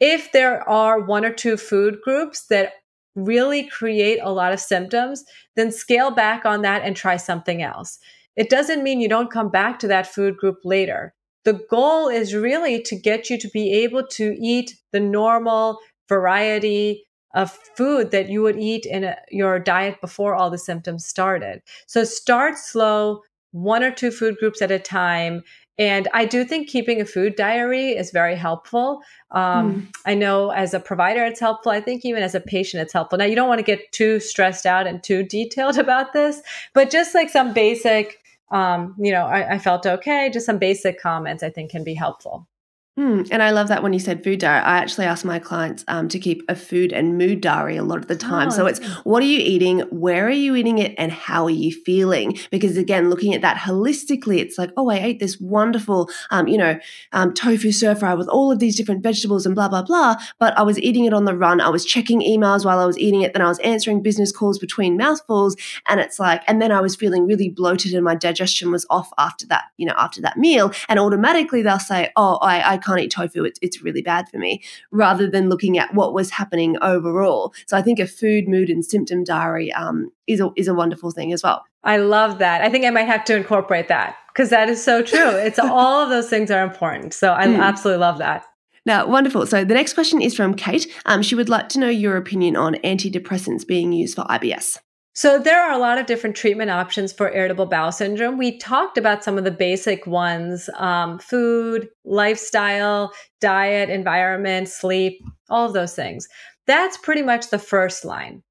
if 0.00 0.32
there 0.32 0.68
are 0.68 1.00
one 1.00 1.24
or 1.24 1.32
two 1.32 1.56
food 1.56 1.98
groups 2.02 2.46
that 2.46 2.72
really 3.14 3.68
create 3.68 4.18
a 4.22 4.32
lot 4.32 4.52
of 4.52 4.60
symptoms, 4.60 5.24
then 5.56 5.70
scale 5.70 6.10
back 6.10 6.44
on 6.44 6.62
that 6.62 6.82
and 6.82 6.96
try 6.96 7.16
something 7.16 7.62
else. 7.62 7.98
It 8.36 8.48
doesn't 8.48 8.82
mean 8.82 9.00
you 9.00 9.08
don't 9.08 9.30
come 9.30 9.50
back 9.50 9.78
to 9.80 9.88
that 9.88 10.06
food 10.06 10.36
group 10.36 10.58
later. 10.64 11.14
The 11.44 11.60
goal 11.70 12.08
is 12.08 12.34
really 12.34 12.80
to 12.82 12.96
get 12.96 13.28
you 13.28 13.38
to 13.38 13.48
be 13.48 13.72
able 13.72 14.06
to 14.12 14.36
eat 14.40 14.76
the 14.92 15.00
normal 15.00 15.78
variety 16.08 17.04
of 17.34 17.50
food 17.76 18.10
that 18.10 18.28
you 18.28 18.42
would 18.42 18.58
eat 18.58 18.86
in 18.86 19.04
a, 19.04 19.16
your 19.30 19.58
diet 19.58 20.00
before 20.00 20.34
all 20.34 20.50
the 20.50 20.58
symptoms 20.58 21.06
started. 21.06 21.62
So 21.86 22.04
start 22.04 22.58
slow, 22.58 23.22
one 23.52 23.82
or 23.82 23.90
two 23.90 24.10
food 24.10 24.36
groups 24.38 24.62
at 24.62 24.70
a 24.70 24.78
time, 24.78 25.42
and 25.78 26.08
I 26.12 26.26
do 26.26 26.44
think 26.44 26.68
keeping 26.68 27.00
a 27.00 27.06
food 27.06 27.34
diary 27.34 27.90
is 27.90 28.10
very 28.10 28.36
helpful. 28.36 29.02
Um, 29.30 29.74
mm. 29.74 29.88
I 30.04 30.14
know 30.14 30.50
as 30.50 30.74
a 30.74 30.80
provider, 30.80 31.24
it's 31.24 31.40
helpful. 31.40 31.72
I 31.72 31.80
think 31.80 32.04
even 32.04 32.22
as 32.22 32.34
a 32.34 32.40
patient, 32.40 32.82
it's 32.82 32.92
helpful. 32.92 33.18
Now, 33.18 33.24
you 33.24 33.34
don't 33.34 33.48
want 33.48 33.58
to 33.58 33.64
get 33.64 33.90
too 33.92 34.20
stressed 34.20 34.66
out 34.66 34.86
and 34.86 35.02
too 35.02 35.22
detailed 35.22 35.78
about 35.86 36.12
this, 36.12 36.42
but 36.74 36.90
just 36.90 37.14
like 37.14 37.30
some 37.30 37.54
basic, 37.54 38.18
um, 38.50 38.94
you 38.98 39.12
know, 39.12 39.24
I, 39.24 39.54
I 39.54 39.58
felt 39.58 39.86
okay, 39.86 40.30
just 40.30 40.46
some 40.46 40.58
basic 40.58 41.00
comments 41.00 41.42
I 41.42 41.50
think 41.50 41.70
can 41.70 41.84
be 41.84 41.94
helpful. 41.94 42.46
Mm, 42.98 43.26
and 43.30 43.42
I 43.42 43.52
love 43.52 43.68
that 43.68 43.82
when 43.82 43.94
you 43.94 43.98
said 43.98 44.22
food 44.22 44.40
diary. 44.40 44.62
I 44.62 44.76
actually 44.76 45.06
ask 45.06 45.24
my 45.24 45.38
clients 45.38 45.82
um, 45.88 46.08
to 46.08 46.18
keep 46.18 46.42
a 46.46 46.54
food 46.54 46.92
and 46.92 47.16
mood 47.16 47.40
diary 47.40 47.78
a 47.78 47.82
lot 47.82 47.96
of 47.96 48.06
the 48.06 48.16
time. 48.16 48.48
Oh, 48.48 48.50
so 48.50 48.66
it's 48.66 48.84
what 49.04 49.22
are 49.22 49.26
you 49.26 49.38
eating, 49.38 49.80
where 49.88 50.26
are 50.26 50.30
you 50.30 50.54
eating 50.56 50.76
it, 50.76 50.94
and 50.98 51.10
how 51.10 51.44
are 51.44 51.50
you 51.50 51.72
feeling? 51.72 52.38
Because 52.50 52.76
again, 52.76 53.08
looking 53.08 53.32
at 53.32 53.40
that 53.40 53.56
holistically, 53.56 54.40
it's 54.40 54.58
like, 54.58 54.72
oh, 54.76 54.90
I 54.90 54.98
ate 54.98 55.20
this 55.20 55.40
wonderful, 55.40 56.10
um, 56.30 56.48
you 56.48 56.58
know, 56.58 56.78
um, 57.12 57.32
tofu 57.32 57.72
stir 57.72 57.94
fry 57.94 58.12
with 58.12 58.28
all 58.28 58.52
of 58.52 58.58
these 58.58 58.76
different 58.76 59.02
vegetables 59.02 59.46
and 59.46 59.54
blah 59.54 59.70
blah 59.70 59.82
blah. 59.82 60.16
But 60.38 60.56
I 60.58 60.62
was 60.62 60.78
eating 60.78 61.06
it 61.06 61.14
on 61.14 61.24
the 61.24 61.34
run. 61.34 61.62
I 61.62 61.70
was 61.70 61.86
checking 61.86 62.20
emails 62.20 62.62
while 62.62 62.78
I 62.78 62.84
was 62.84 62.98
eating 62.98 63.22
it. 63.22 63.32
Then 63.32 63.40
I 63.40 63.48
was 63.48 63.58
answering 63.60 64.02
business 64.02 64.32
calls 64.32 64.58
between 64.58 64.98
mouthfuls, 64.98 65.56
and 65.88 65.98
it's 65.98 66.20
like, 66.20 66.42
and 66.46 66.60
then 66.60 66.70
I 66.70 66.82
was 66.82 66.94
feeling 66.94 67.26
really 67.26 67.48
bloated 67.48 67.94
and 67.94 68.04
my 68.04 68.16
digestion 68.16 68.70
was 68.70 68.84
off 68.90 69.10
after 69.16 69.46
that, 69.46 69.64
you 69.78 69.86
know, 69.86 69.94
after 69.96 70.20
that 70.20 70.36
meal. 70.36 70.72
And 70.90 71.00
automatically 71.00 71.62
they'll 71.62 71.78
say, 71.78 72.10
oh, 72.16 72.36
I, 72.42 72.74
I 72.74 72.81
can't 72.82 73.00
eat 73.00 73.10
tofu, 73.10 73.44
it's, 73.44 73.58
it's 73.62 73.82
really 73.82 74.02
bad 74.02 74.28
for 74.28 74.38
me, 74.38 74.62
rather 74.90 75.28
than 75.28 75.48
looking 75.48 75.78
at 75.78 75.94
what 75.94 76.12
was 76.12 76.30
happening 76.30 76.76
overall. 76.82 77.54
So 77.66 77.76
I 77.76 77.82
think 77.82 77.98
a 77.98 78.06
food, 78.06 78.48
mood, 78.48 78.70
and 78.70 78.84
symptom 78.84 79.24
diary 79.24 79.72
um, 79.72 80.10
is, 80.26 80.40
a, 80.40 80.50
is 80.56 80.68
a 80.68 80.74
wonderful 80.74 81.10
thing 81.10 81.32
as 81.32 81.42
well. 81.42 81.64
I 81.84 81.96
love 81.96 82.38
that. 82.38 82.62
I 82.62 82.68
think 82.68 82.84
I 82.84 82.90
might 82.90 83.06
have 83.06 83.24
to 83.24 83.36
incorporate 83.36 83.88
that 83.88 84.16
because 84.32 84.50
that 84.50 84.68
is 84.68 84.82
so 84.82 85.02
true. 85.02 85.30
It's 85.42 85.58
all 85.58 86.02
of 86.02 86.10
those 86.10 86.28
things 86.28 86.50
are 86.50 86.62
important. 86.62 87.14
So 87.14 87.32
I 87.32 87.46
mm. 87.46 87.60
absolutely 87.60 88.00
love 88.00 88.18
that. 88.18 88.44
Now, 88.84 89.06
wonderful. 89.06 89.46
So 89.46 89.64
the 89.64 89.74
next 89.74 89.94
question 89.94 90.20
is 90.20 90.34
from 90.34 90.54
Kate. 90.54 90.86
Um, 91.06 91.22
she 91.22 91.34
would 91.34 91.48
like 91.48 91.68
to 91.70 91.78
know 91.78 91.88
your 91.88 92.16
opinion 92.16 92.56
on 92.56 92.74
antidepressants 92.76 93.66
being 93.66 93.92
used 93.92 94.16
for 94.16 94.24
IBS. 94.24 94.78
So, 95.14 95.38
there 95.38 95.62
are 95.62 95.72
a 95.72 95.78
lot 95.78 95.98
of 95.98 96.06
different 96.06 96.36
treatment 96.36 96.70
options 96.70 97.12
for 97.12 97.30
irritable 97.30 97.66
bowel 97.66 97.92
syndrome. 97.92 98.38
We 98.38 98.56
talked 98.56 98.96
about 98.96 99.22
some 99.22 99.36
of 99.36 99.44
the 99.44 99.50
basic 99.50 100.06
ones 100.06 100.70
um, 100.76 101.18
food, 101.18 101.88
lifestyle, 102.04 103.12
diet, 103.40 103.90
environment, 103.90 104.68
sleep, 104.68 105.20
all 105.50 105.66
of 105.66 105.74
those 105.74 105.94
things. 105.94 106.28
That's 106.66 106.96
pretty 106.96 107.22
much 107.22 107.50
the 107.50 107.58
first 107.58 108.04
line. 108.06 108.42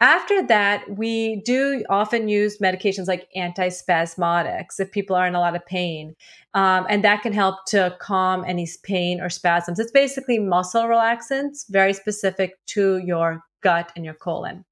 After 0.00 0.44
that, 0.46 0.96
we 0.96 1.42
do 1.42 1.84
often 1.90 2.28
use 2.28 2.58
medications 2.58 3.06
like 3.06 3.28
antispasmodics 3.36 4.80
if 4.80 4.90
people 4.90 5.14
are 5.14 5.26
in 5.26 5.34
a 5.34 5.40
lot 5.40 5.54
of 5.54 5.64
pain. 5.66 6.16
Um, 6.54 6.86
and 6.88 7.04
that 7.04 7.22
can 7.22 7.34
help 7.34 7.66
to 7.66 7.94
calm 8.00 8.44
any 8.46 8.66
pain 8.82 9.20
or 9.20 9.28
spasms. 9.28 9.78
It's 9.78 9.92
basically 9.92 10.38
muscle 10.38 10.84
relaxants, 10.84 11.66
very 11.68 11.92
specific 11.92 12.54
to 12.68 12.96
your 12.98 13.42
gut 13.62 13.92
and 13.94 14.04
your 14.04 14.14
colon. 14.14 14.64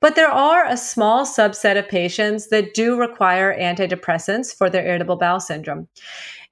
But 0.00 0.16
there 0.16 0.30
are 0.30 0.66
a 0.66 0.76
small 0.76 1.24
subset 1.24 1.78
of 1.78 1.88
patients 1.88 2.48
that 2.48 2.74
do 2.74 2.98
require 2.98 3.56
antidepressants 3.58 4.54
for 4.54 4.68
their 4.68 4.86
irritable 4.86 5.16
bowel 5.16 5.40
syndrome. 5.40 5.88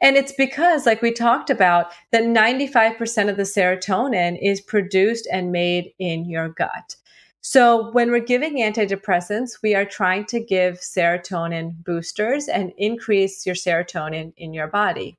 And 0.01 0.17
it's 0.17 0.33
because, 0.33 0.87
like 0.87 1.03
we 1.03 1.13
talked 1.13 1.51
about, 1.51 1.93
that 2.13 2.25
95% 2.25 3.29
of 3.29 3.37
the 3.37 3.43
serotonin 3.43 4.39
is 4.41 4.61
produced 4.61 5.29
and 5.31 5.53
made 5.53 5.93
in 5.99 6.25
your 6.25 6.49
gut. 6.49 6.97
So, 7.43 7.91
when 7.93 8.11
we're 8.11 8.21
giving 8.21 8.59
antidepressants, 8.59 9.63
we 9.63 9.75
are 9.75 9.85
trying 9.85 10.27
to 10.27 10.41
give 10.41 10.79
serotonin 10.81 11.83
boosters 11.85 12.49
and 12.49 12.73
increase 12.77 13.47
your 13.47 13.55
serotonin 13.55 14.33
in 14.37 14.53
your 14.53 14.69
body. 14.69 15.19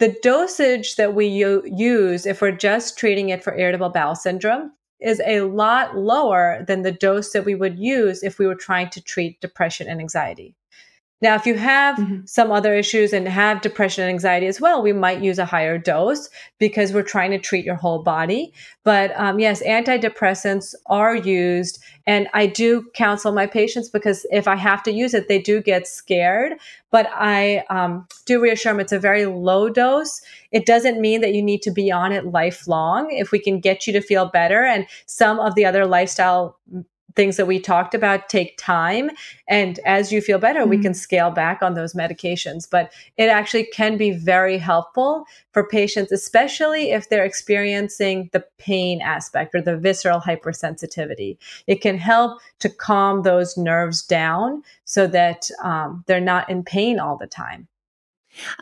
The 0.00 0.16
dosage 0.22 0.96
that 0.96 1.14
we 1.14 1.26
u- 1.26 1.62
use, 1.66 2.26
if 2.26 2.40
we're 2.40 2.52
just 2.52 2.98
treating 2.98 3.30
it 3.30 3.42
for 3.42 3.54
irritable 3.54 3.88
bowel 3.90 4.14
syndrome, 4.14 4.72
is 5.00 5.20
a 5.26 5.42
lot 5.42 5.96
lower 5.96 6.64
than 6.66 6.82
the 6.82 6.92
dose 6.92 7.32
that 7.32 7.44
we 7.44 7.54
would 7.54 7.78
use 7.78 8.22
if 8.22 8.38
we 8.38 8.46
were 8.46 8.54
trying 8.54 8.90
to 8.90 9.02
treat 9.02 9.40
depression 9.40 9.88
and 9.88 10.00
anxiety. 10.00 10.54
Now, 11.22 11.34
if 11.34 11.44
you 11.44 11.54
have 11.56 11.96
mm-hmm. 11.96 12.24
some 12.24 12.50
other 12.50 12.74
issues 12.74 13.12
and 13.12 13.28
have 13.28 13.60
depression 13.60 14.04
and 14.04 14.10
anxiety 14.10 14.46
as 14.46 14.60
well, 14.60 14.82
we 14.82 14.92
might 14.92 15.20
use 15.20 15.38
a 15.38 15.44
higher 15.44 15.76
dose 15.76 16.30
because 16.58 16.92
we're 16.92 17.02
trying 17.02 17.30
to 17.32 17.38
treat 17.38 17.64
your 17.64 17.74
whole 17.74 18.02
body. 18.02 18.54
But 18.84 19.12
um, 19.16 19.38
yes, 19.38 19.62
antidepressants 19.62 20.74
are 20.86 21.14
used. 21.14 21.78
And 22.06 22.28
I 22.32 22.46
do 22.46 22.86
counsel 22.94 23.32
my 23.32 23.46
patients 23.46 23.90
because 23.90 24.26
if 24.30 24.48
I 24.48 24.56
have 24.56 24.82
to 24.84 24.92
use 24.92 25.12
it, 25.12 25.28
they 25.28 25.38
do 25.38 25.60
get 25.60 25.86
scared. 25.86 26.54
But 26.90 27.08
I 27.12 27.64
um, 27.68 28.06
do 28.24 28.40
reassure 28.40 28.72
them 28.72 28.80
it's 28.80 28.92
a 28.92 28.98
very 28.98 29.26
low 29.26 29.68
dose. 29.68 30.22
It 30.52 30.64
doesn't 30.64 31.00
mean 31.00 31.20
that 31.20 31.34
you 31.34 31.42
need 31.42 31.62
to 31.62 31.70
be 31.70 31.92
on 31.92 32.12
it 32.12 32.26
lifelong. 32.26 33.10
If 33.10 33.30
we 33.30 33.38
can 33.38 33.60
get 33.60 33.86
you 33.86 33.92
to 33.92 34.00
feel 34.00 34.26
better, 34.26 34.64
and 34.64 34.86
some 35.06 35.38
of 35.38 35.54
the 35.54 35.66
other 35.66 35.86
lifestyle 35.86 36.58
things 37.16 37.36
that 37.36 37.46
we 37.46 37.58
talked 37.58 37.94
about 37.94 38.28
take 38.28 38.56
time. 38.58 39.10
And 39.48 39.78
as 39.80 40.12
you 40.12 40.20
feel 40.20 40.38
better 40.38 40.60
mm-hmm. 40.60 40.70
we 40.70 40.78
can 40.78 40.94
scale 40.94 41.30
back 41.30 41.62
on 41.62 41.74
those 41.74 41.94
medications. 41.94 42.68
But 42.70 42.92
it 43.16 43.28
actually 43.28 43.64
can 43.64 43.96
be 43.96 44.10
very 44.10 44.58
helpful 44.58 45.24
for 45.52 45.66
patients 45.66 46.12
especially 46.12 46.92
if 46.92 47.08
they're 47.08 47.24
experiencing 47.24 48.30
the 48.32 48.44
pain 48.58 49.00
aspect 49.00 49.54
or 49.54 49.62
the 49.62 49.76
visceral 49.76 50.20
hypersensitivity. 50.20 51.36
It 51.66 51.80
can 51.80 51.98
help 51.98 52.40
to 52.60 52.68
calm 52.68 53.22
those 53.22 53.56
nerves 53.56 54.02
down 54.02 54.62
so 54.84 55.06
that 55.08 55.50
um, 55.62 56.04
they're 56.06 56.20
not 56.20 56.48
in 56.48 56.62
pain 56.62 56.98
all 56.98 57.16
the 57.16 57.26
time 57.26 57.68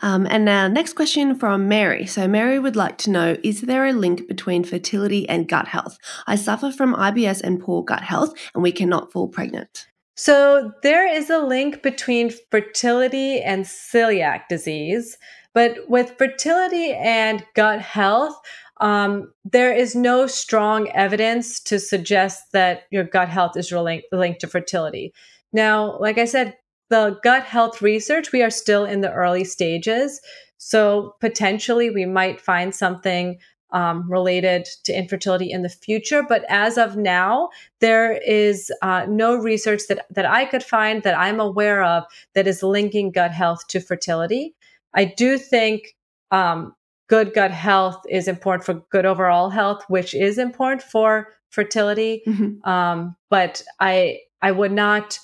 um, 0.01 0.27
and 0.29 0.45
now, 0.45 0.67
next 0.67 0.93
question 0.93 1.35
from 1.35 1.67
Mary. 1.67 2.05
So, 2.05 2.27
Mary 2.27 2.59
would 2.59 2.75
like 2.75 2.97
to 2.99 3.11
know 3.11 3.37
Is 3.43 3.61
there 3.61 3.85
a 3.85 3.93
link 3.93 4.27
between 4.27 4.63
fertility 4.63 5.27
and 5.27 5.47
gut 5.47 5.67
health? 5.67 5.97
I 6.27 6.35
suffer 6.35 6.71
from 6.71 6.95
IBS 6.95 7.41
and 7.41 7.59
poor 7.59 7.83
gut 7.83 8.01
health, 8.01 8.33
and 8.53 8.63
we 8.63 8.71
cannot 8.71 9.11
fall 9.11 9.27
pregnant. 9.27 9.87
So, 10.15 10.71
there 10.83 11.07
is 11.07 11.29
a 11.29 11.39
link 11.39 11.81
between 11.81 12.31
fertility 12.51 13.41
and 13.41 13.65
celiac 13.65 14.47
disease. 14.49 15.17
But 15.53 15.89
with 15.89 16.17
fertility 16.17 16.93
and 16.93 17.43
gut 17.55 17.81
health, 17.81 18.39
um, 18.81 19.33
there 19.43 19.73
is 19.73 19.95
no 19.95 20.27
strong 20.27 20.89
evidence 20.89 21.59
to 21.61 21.79
suggest 21.79 22.43
that 22.53 22.83
your 22.91 23.03
gut 23.03 23.29
health 23.29 23.57
is 23.57 23.71
linked, 23.71 24.07
linked 24.11 24.41
to 24.41 24.47
fertility. 24.47 25.13
Now, 25.51 25.97
like 25.99 26.17
I 26.17 26.25
said, 26.25 26.55
the 26.89 27.19
gut 27.23 27.43
health 27.43 27.81
research, 27.81 28.31
we 28.31 28.41
are 28.41 28.49
still 28.49 28.85
in 28.85 29.01
the 29.01 29.11
early 29.11 29.43
stages. 29.43 30.21
So 30.57 31.15
potentially 31.19 31.89
we 31.89 32.05
might 32.05 32.41
find 32.41 32.75
something 32.75 33.37
um, 33.71 34.09
related 34.11 34.65
to 34.83 34.93
infertility 34.93 35.51
in 35.51 35.61
the 35.61 35.69
future. 35.69 36.23
But 36.23 36.43
as 36.49 36.77
of 36.77 36.97
now, 36.97 37.49
there 37.79 38.13
is 38.13 38.71
uh, 38.81 39.05
no 39.07 39.35
research 39.35 39.83
that, 39.89 40.05
that 40.09 40.25
I 40.25 40.45
could 40.45 40.63
find 40.63 41.03
that 41.03 41.17
I'm 41.17 41.39
aware 41.39 41.83
of 41.83 42.03
that 42.33 42.47
is 42.47 42.63
linking 42.63 43.11
gut 43.11 43.31
health 43.31 43.67
to 43.67 43.79
fertility. 43.79 44.55
I 44.95 45.05
do 45.05 45.37
think 45.37 45.95
um, 46.31 46.75
good 47.07 47.33
gut 47.33 47.51
health 47.51 48.01
is 48.09 48.27
important 48.27 48.65
for 48.65 48.85
good 48.91 49.05
overall 49.05 49.49
health, 49.49 49.83
which 49.87 50.15
is 50.15 50.37
important 50.37 50.81
for 50.81 51.27
fertility. 51.49 52.23
Mm-hmm. 52.27 52.67
Um, 52.69 53.15
but 53.29 53.63
I 53.79 54.19
I 54.41 54.51
would 54.51 54.71
not 54.71 55.19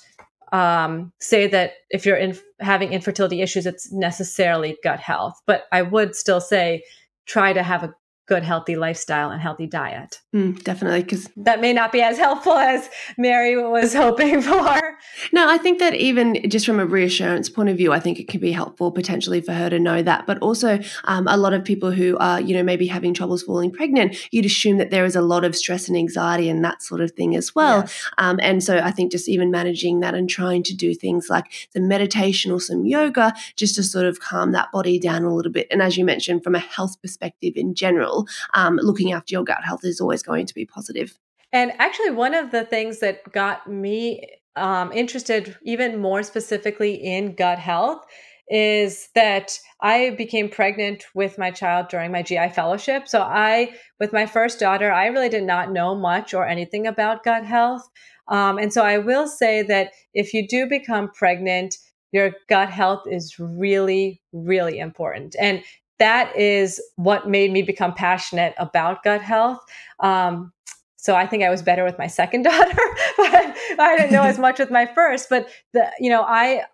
um, 0.52 1.12
say 1.20 1.46
that 1.48 1.72
if 1.90 2.06
you're 2.06 2.16
in, 2.16 2.38
having 2.60 2.92
infertility 2.92 3.42
issues, 3.42 3.66
it's 3.66 3.92
necessarily 3.92 4.76
gut 4.82 5.00
health. 5.00 5.40
But 5.46 5.64
I 5.72 5.82
would 5.82 6.14
still 6.14 6.40
say 6.40 6.82
try 7.26 7.52
to 7.52 7.62
have 7.62 7.82
a 7.82 7.94
good 8.26 8.42
healthy 8.42 8.74
lifestyle 8.74 9.30
and 9.30 9.40
healthy 9.40 9.66
diet. 9.66 10.20
Mm, 10.34 10.62
definitely, 10.64 11.02
because 11.02 11.28
that 11.36 11.60
may 11.60 11.72
not 11.72 11.92
be 11.92 12.02
as 12.02 12.18
helpful 12.18 12.54
as 12.54 12.90
Mary 13.16 13.56
was 13.56 13.94
hoping 14.04 14.42
for. 14.42 14.98
No, 15.32 15.48
I 15.48 15.58
think 15.58 15.78
that 15.78 15.94
even 15.94 16.48
just 16.50 16.66
from 16.66 16.80
a 16.80 16.86
reassurance 16.86 17.48
point 17.48 17.68
of 17.68 17.76
view, 17.76 17.92
I 17.92 18.00
think 18.00 18.18
it 18.18 18.28
can 18.28 18.40
be 18.40 18.52
helpful 18.52 18.90
potentially 18.90 19.40
for 19.40 19.52
her 19.52 19.70
to 19.70 19.78
know 19.78 20.02
that. 20.02 20.26
But 20.26 20.38
also, 20.38 20.80
um, 21.04 21.28
a 21.28 21.36
lot 21.36 21.54
of 21.54 21.64
people 21.64 21.92
who 21.92 22.16
are, 22.18 22.40
you 22.40 22.54
know, 22.54 22.64
maybe 22.64 22.86
having 22.88 23.14
troubles 23.14 23.44
falling 23.44 23.70
pregnant, 23.70 24.16
you'd 24.32 24.44
assume 24.44 24.78
that 24.78 24.90
there 24.90 25.04
is 25.04 25.14
a 25.14 25.22
lot 25.22 25.44
of 25.44 25.54
stress 25.54 25.86
and 25.86 25.96
anxiety 25.96 26.48
and 26.48 26.64
that 26.64 26.82
sort 26.82 27.00
of 27.00 27.12
thing 27.12 27.36
as 27.36 27.54
well. 27.54 27.80
Yes. 27.80 28.10
Um, 28.18 28.40
and 28.42 28.62
so 28.62 28.78
I 28.78 28.90
think 28.90 29.12
just 29.12 29.28
even 29.28 29.50
managing 29.50 30.00
that 30.00 30.14
and 30.14 30.28
trying 30.28 30.64
to 30.64 30.74
do 30.74 30.94
things 30.94 31.28
like 31.30 31.52
some 31.72 31.86
meditation 31.86 32.50
or 32.50 32.60
some 32.60 32.84
yoga 32.86 33.32
just 33.54 33.76
to 33.76 33.84
sort 33.84 34.06
of 34.06 34.18
calm 34.18 34.52
that 34.52 34.72
body 34.72 34.98
down 34.98 35.22
a 35.22 35.34
little 35.34 35.52
bit. 35.52 35.68
And 35.70 35.80
as 35.80 35.96
you 35.96 36.04
mentioned, 36.04 36.42
from 36.42 36.56
a 36.56 36.60
health 36.60 37.00
perspective 37.00 37.52
in 37.56 37.74
general, 37.74 38.15
um, 38.54 38.76
looking 38.82 39.12
after 39.12 39.32
your 39.32 39.44
gut 39.44 39.64
health 39.64 39.84
is 39.84 40.00
always 40.00 40.22
going 40.22 40.46
to 40.46 40.54
be 40.54 40.64
positive. 40.64 41.18
And 41.52 41.72
actually, 41.78 42.10
one 42.10 42.34
of 42.34 42.50
the 42.50 42.64
things 42.64 43.00
that 43.00 43.32
got 43.32 43.68
me 43.68 44.26
um, 44.56 44.92
interested 44.92 45.56
even 45.62 45.98
more 45.98 46.22
specifically 46.22 46.94
in 46.94 47.34
gut 47.34 47.58
health 47.58 48.04
is 48.48 49.08
that 49.14 49.58
I 49.80 50.10
became 50.10 50.48
pregnant 50.48 51.04
with 51.14 51.36
my 51.36 51.50
child 51.50 51.88
during 51.88 52.12
my 52.12 52.22
GI 52.22 52.50
fellowship. 52.50 53.08
So, 53.08 53.22
I, 53.22 53.74
with 54.00 54.12
my 54.12 54.26
first 54.26 54.60
daughter, 54.60 54.92
I 54.92 55.06
really 55.06 55.28
did 55.28 55.44
not 55.44 55.72
know 55.72 55.94
much 55.94 56.34
or 56.34 56.46
anything 56.46 56.86
about 56.86 57.24
gut 57.24 57.44
health. 57.44 57.88
Um, 58.28 58.58
and 58.58 58.72
so, 58.72 58.82
I 58.82 58.98
will 58.98 59.26
say 59.26 59.62
that 59.62 59.92
if 60.14 60.34
you 60.34 60.46
do 60.46 60.66
become 60.66 61.10
pregnant, 61.10 61.76
your 62.12 62.32
gut 62.48 62.70
health 62.70 63.04
is 63.06 63.38
really, 63.38 64.22
really 64.32 64.78
important. 64.78 65.36
And 65.40 65.62
that 65.98 66.36
is 66.36 66.80
what 66.96 67.28
made 67.28 67.52
me 67.52 67.62
become 67.62 67.94
passionate 67.94 68.54
about 68.58 69.02
gut 69.02 69.22
health. 69.22 69.60
Um, 70.00 70.52
so 70.96 71.14
I 71.14 71.26
think 71.26 71.42
I 71.42 71.50
was 71.50 71.62
better 71.62 71.84
with 71.84 71.98
my 71.98 72.06
second 72.06 72.42
daughter, 72.44 72.82
but 73.16 73.56
I 73.78 73.96
didn't 73.96 74.12
know 74.12 74.22
as 74.22 74.38
much 74.46 74.58
with 74.58 74.70
my 74.70 74.86
first. 74.86 75.28
But 75.30 75.48
the, 75.72 75.90
you 75.98 76.10
know, 76.10 76.22
I 76.22 76.64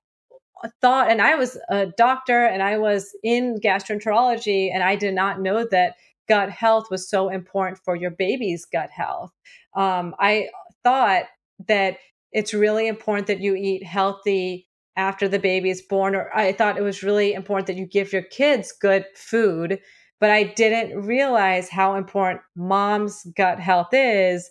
thought, 0.80 1.10
and 1.10 1.20
I 1.20 1.34
was 1.34 1.58
a 1.68 1.86
doctor 1.86 2.44
and 2.44 2.62
I 2.62 2.78
was 2.78 3.14
in 3.22 3.58
gastroenterology, 3.60 4.70
and 4.72 4.82
I 4.82 4.96
did 4.96 5.14
not 5.14 5.40
know 5.40 5.66
that 5.70 5.96
gut 6.28 6.50
health 6.50 6.90
was 6.90 7.08
so 7.08 7.28
important 7.28 7.78
for 7.84 7.96
your 7.96 8.10
baby's 8.10 8.64
gut 8.64 8.90
health. 8.90 9.32
Um, 9.74 10.14
I 10.18 10.48
thought 10.82 11.24
that 11.68 11.98
it's 12.32 12.54
really 12.54 12.88
important 12.88 13.26
that 13.26 13.40
you 13.40 13.54
eat 13.54 13.84
healthy 13.84 14.66
after 14.96 15.28
the 15.28 15.38
baby 15.38 15.70
is 15.70 15.82
born, 15.82 16.14
or 16.14 16.30
I 16.34 16.52
thought 16.52 16.78
it 16.78 16.82
was 16.82 17.02
really 17.02 17.32
important 17.32 17.66
that 17.66 17.76
you 17.76 17.86
give 17.86 18.12
your 18.12 18.22
kids 18.22 18.72
good 18.72 19.06
food. 19.14 19.80
But 20.20 20.30
I 20.30 20.44
didn't 20.44 21.02
realize 21.02 21.68
how 21.68 21.96
important 21.96 22.42
mom's 22.54 23.26
gut 23.36 23.58
health 23.58 23.88
is 23.92 24.50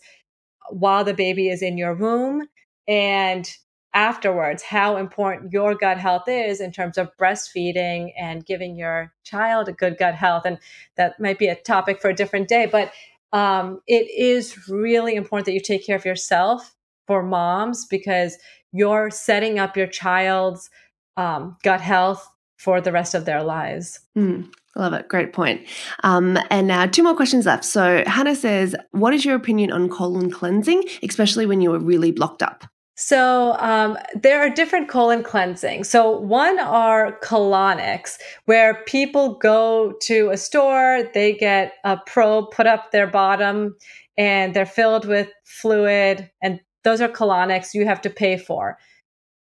while 0.69 1.03
the 1.03 1.13
baby 1.13 1.49
is 1.49 1.61
in 1.61 1.77
your 1.77 1.95
womb 1.95 2.47
and 2.88 3.49
afterwards 3.93 4.63
how 4.63 4.95
important 4.95 5.51
your 5.51 5.76
gut 5.76 5.97
health 5.97 6.27
is 6.27 6.61
in 6.61 6.72
terms 6.72 6.97
of 6.97 7.09
breastfeeding 7.19 8.11
and 8.18 8.45
giving 8.45 8.76
your 8.76 9.13
child 9.23 9.68
a 9.68 9.73
good 9.73 9.97
gut 9.97 10.15
health 10.15 10.43
and 10.45 10.57
that 10.95 11.19
might 11.19 11.38
be 11.38 11.47
a 11.47 11.55
topic 11.55 12.01
for 12.01 12.09
a 12.09 12.15
different 12.15 12.47
day 12.47 12.65
but 12.65 12.91
um, 13.34 13.81
it 13.88 14.09
is 14.09 14.68
really 14.69 15.15
important 15.15 15.45
that 15.45 15.53
you 15.53 15.59
take 15.59 15.85
care 15.85 15.95
of 15.95 16.05
yourself 16.05 16.73
for 17.05 17.22
moms 17.23 17.85
because 17.85 18.38
you're 18.72 19.10
setting 19.10 19.60
up 19.60 19.76
your 19.76 19.88
child's 19.88 20.69
um, 21.18 21.57
gut 21.64 21.81
health 21.81 22.30
for 22.57 22.80
the 22.80 22.91
rest 22.91 23.14
of 23.15 23.26
their 23.26 23.43
lives 23.43 23.99
mm. 24.18 24.49
Love 24.76 24.93
it. 24.93 25.07
Great 25.10 25.34
point. 25.34 25.68
Um, 26.03 26.39
and 26.49 26.68
now 26.68 26.85
two 26.85 27.03
more 27.03 27.15
questions 27.15 27.45
left. 27.45 27.65
So 27.65 28.03
Hannah 28.07 28.35
says, 28.35 28.73
What 28.91 29.14
is 29.14 29.26
your 29.26 29.35
opinion 29.35 29.72
on 29.72 29.89
colon 29.89 30.31
cleansing, 30.31 30.84
especially 31.03 31.45
when 31.45 31.60
you 31.60 31.73
are 31.73 31.80
really 31.80 32.11
blocked 32.11 32.41
up? 32.41 32.64
So 32.95 33.53
um, 33.60 33.98
there 34.15 34.39
are 34.39 34.49
different 34.49 34.88
colon 34.88 35.23
cleansing. 35.23 35.85
So 35.85 36.19
one 36.19 36.60
are 36.60 37.19
colonics, 37.19 38.18
where 38.45 38.84
people 38.85 39.39
go 39.39 39.93
to 40.03 40.30
a 40.30 40.38
store, 40.38 41.10
they 41.14 41.34
get 41.34 41.73
a 41.84 41.98
probe 42.06 42.52
put 42.52 42.68
up 42.68 42.91
their 42.91 43.07
bottom, 43.07 43.76
and 44.18 44.53
they're 44.53 44.65
filled 44.65 45.06
with 45.06 45.30
fluid, 45.45 46.30
and 46.41 46.60
those 46.83 47.01
are 47.01 47.09
colonics 47.09 47.73
you 47.73 47.85
have 47.85 48.01
to 48.01 48.09
pay 48.09 48.37
for. 48.37 48.77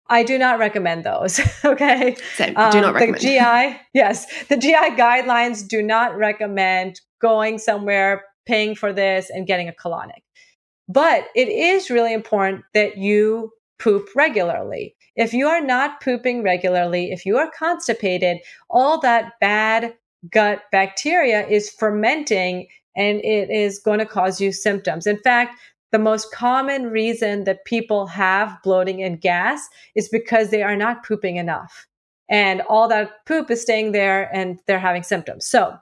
I 0.07 0.23
do 0.23 0.37
not 0.37 0.59
recommend 0.59 1.05
those. 1.05 1.39
okay. 1.65 2.15
Same. 2.35 2.57
Um, 2.57 2.71
do 2.71 2.81
not 2.81 2.93
recommend. 2.93 3.15
The 3.15 3.19
GI, 3.19 3.79
yes, 3.93 4.27
the 4.49 4.57
GI 4.57 4.95
guidelines 4.97 5.67
do 5.67 5.81
not 5.81 6.17
recommend 6.17 6.99
going 7.21 7.57
somewhere, 7.57 8.25
paying 8.45 8.75
for 8.75 8.91
this, 8.91 9.29
and 9.29 9.47
getting 9.47 9.69
a 9.69 9.73
colonic. 9.73 10.23
But 10.89 11.27
it 11.35 11.47
is 11.47 11.89
really 11.89 12.13
important 12.13 12.65
that 12.73 12.97
you 12.97 13.51
poop 13.79 14.09
regularly. 14.15 14.95
If 15.15 15.33
you 15.33 15.47
are 15.47 15.61
not 15.61 16.01
pooping 16.01 16.43
regularly, 16.43 17.11
if 17.11 17.25
you 17.25 17.37
are 17.37 17.49
constipated, 17.57 18.39
all 18.69 18.99
that 18.99 19.33
bad 19.39 19.95
gut 20.29 20.63
bacteria 20.71 21.47
is 21.47 21.69
fermenting 21.69 22.67
and 22.95 23.19
it 23.19 23.49
is 23.49 23.79
going 23.79 23.99
to 23.99 24.05
cause 24.05 24.41
you 24.41 24.51
symptoms. 24.51 25.07
In 25.07 25.17
fact, 25.19 25.55
the 25.91 25.99
most 25.99 26.31
common 26.31 26.88
reason 26.88 27.43
that 27.43 27.65
people 27.65 28.07
have 28.07 28.57
bloating 28.63 29.03
and 29.03 29.19
gas 29.19 29.68
is 29.95 30.09
because 30.09 30.49
they 30.49 30.63
are 30.63 30.76
not 30.76 31.05
pooping 31.05 31.35
enough. 31.35 31.88
And 32.30 32.61
all 32.61 32.88
that 32.88 33.26
poop 33.26 33.51
is 33.51 33.61
staying 33.61 33.91
there 33.91 34.34
and 34.34 34.59
they're 34.65 34.80
having 34.80 35.03
symptoms. 35.03 35.45
So 35.45 35.77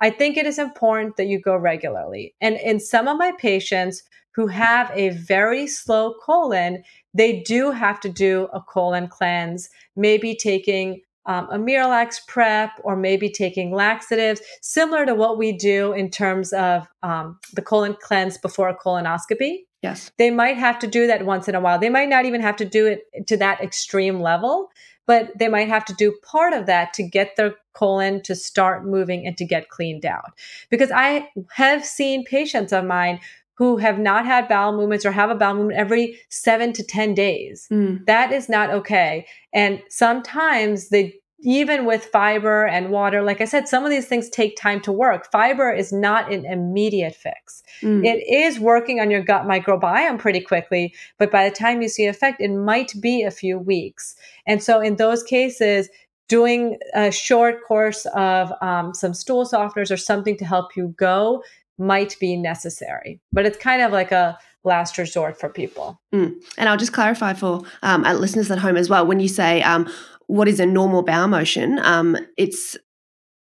I 0.00 0.10
think 0.10 0.36
it 0.36 0.46
is 0.46 0.58
important 0.58 1.16
that 1.16 1.28
you 1.28 1.40
go 1.40 1.56
regularly. 1.56 2.34
And 2.40 2.56
in 2.56 2.78
some 2.78 3.08
of 3.08 3.16
my 3.16 3.32
patients 3.38 4.02
who 4.34 4.46
have 4.48 4.90
a 4.94 5.10
very 5.10 5.66
slow 5.66 6.14
colon, 6.22 6.82
they 7.14 7.40
do 7.40 7.70
have 7.70 8.00
to 8.00 8.08
do 8.08 8.48
a 8.52 8.60
colon 8.60 9.08
cleanse, 9.08 9.70
maybe 9.96 10.34
taking 10.34 11.00
um, 11.26 11.48
a 11.50 11.58
Miralax 11.58 12.26
prep 12.26 12.72
or 12.82 12.96
maybe 12.96 13.30
taking 13.30 13.72
laxatives, 13.72 14.40
similar 14.60 15.06
to 15.06 15.14
what 15.14 15.38
we 15.38 15.52
do 15.52 15.92
in 15.92 16.10
terms 16.10 16.52
of 16.52 16.86
um, 17.02 17.38
the 17.54 17.62
colon 17.62 17.96
cleanse 18.00 18.38
before 18.38 18.68
a 18.68 18.76
colonoscopy. 18.76 19.60
Yes. 19.82 20.10
They 20.16 20.30
might 20.30 20.56
have 20.56 20.78
to 20.78 20.86
do 20.86 21.06
that 21.06 21.26
once 21.26 21.46
in 21.46 21.54
a 21.54 21.60
while. 21.60 21.78
They 21.78 21.90
might 21.90 22.08
not 22.08 22.24
even 22.24 22.40
have 22.40 22.56
to 22.56 22.64
do 22.64 22.86
it 22.86 23.26
to 23.26 23.36
that 23.36 23.60
extreme 23.60 24.20
level, 24.20 24.70
but 25.06 25.30
they 25.38 25.48
might 25.48 25.68
have 25.68 25.84
to 25.86 25.94
do 25.94 26.14
part 26.22 26.54
of 26.54 26.64
that 26.66 26.94
to 26.94 27.02
get 27.02 27.36
their 27.36 27.54
colon 27.74 28.22
to 28.22 28.34
start 28.34 28.86
moving 28.86 29.26
and 29.26 29.36
to 29.36 29.44
get 29.44 29.68
cleaned 29.68 30.06
out. 30.06 30.32
Because 30.70 30.90
I 30.90 31.28
have 31.52 31.84
seen 31.84 32.24
patients 32.24 32.72
of 32.72 32.84
mine 32.84 33.20
who 33.54 33.76
have 33.76 33.98
not 33.98 34.26
had 34.26 34.48
bowel 34.48 34.76
movements 34.76 35.06
or 35.06 35.12
have 35.12 35.30
a 35.30 35.34
bowel 35.34 35.54
movement 35.54 35.78
every 35.78 36.18
seven 36.28 36.72
to 36.72 36.82
10 36.82 37.14
days. 37.14 37.68
Mm. 37.70 38.04
That 38.06 38.32
is 38.32 38.48
not 38.48 38.70
okay. 38.70 39.26
And 39.52 39.80
sometimes 39.88 40.88
they, 40.88 41.14
even 41.40 41.84
with 41.84 42.06
fiber 42.06 42.66
and 42.66 42.90
water, 42.90 43.22
like 43.22 43.40
I 43.40 43.44
said, 43.44 43.68
some 43.68 43.84
of 43.84 43.90
these 43.90 44.06
things 44.06 44.28
take 44.28 44.56
time 44.56 44.80
to 44.80 44.92
work. 44.92 45.30
Fiber 45.30 45.70
is 45.70 45.92
not 45.92 46.32
an 46.32 46.44
immediate 46.46 47.14
fix. 47.14 47.62
Mm. 47.80 48.04
It 48.04 48.26
is 48.28 48.58
working 48.58 48.98
on 48.98 49.10
your 49.10 49.22
gut 49.22 49.44
microbiome 49.44 50.18
pretty 50.18 50.40
quickly, 50.40 50.92
but 51.18 51.30
by 51.30 51.48
the 51.48 51.54
time 51.54 51.80
you 51.80 51.88
see 51.88 52.06
effect, 52.06 52.40
it 52.40 52.50
might 52.50 52.92
be 53.00 53.22
a 53.22 53.30
few 53.30 53.58
weeks. 53.58 54.16
And 54.46 54.62
so 54.62 54.80
in 54.80 54.96
those 54.96 55.22
cases, 55.22 55.88
doing 56.28 56.78
a 56.94 57.12
short 57.12 57.62
course 57.68 58.06
of 58.14 58.50
um, 58.62 58.94
some 58.94 59.12
stool 59.12 59.44
softeners 59.44 59.90
or 59.90 59.96
something 59.96 60.36
to 60.38 60.44
help 60.44 60.74
you 60.74 60.94
go 60.96 61.42
might 61.78 62.16
be 62.20 62.36
necessary. 62.36 63.20
But 63.32 63.46
it's 63.46 63.58
kind 63.58 63.82
of 63.82 63.92
like 63.92 64.12
a 64.12 64.38
last 64.64 64.98
resort 64.98 65.38
for 65.38 65.48
people. 65.48 66.00
Mm. 66.14 66.34
And 66.56 66.68
I'll 66.68 66.76
just 66.76 66.92
clarify 66.92 67.34
for 67.34 67.62
um, 67.82 68.02
listeners 68.02 68.50
at 68.50 68.58
home 68.58 68.76
as 68.76 68.88
well. 68.88 69.06
When 69.06 69.20
you 69.20 69.28
say 69.28 69.62
um, 69.62 69.90
what 70.26 70.48
is 70.48 70.60
a 70.60 70.66
normal 70.66 71.02
bowel 71.02 71.28
motion, 71.28 71.78
um, 71.82 72.16
it's 72.38 72.76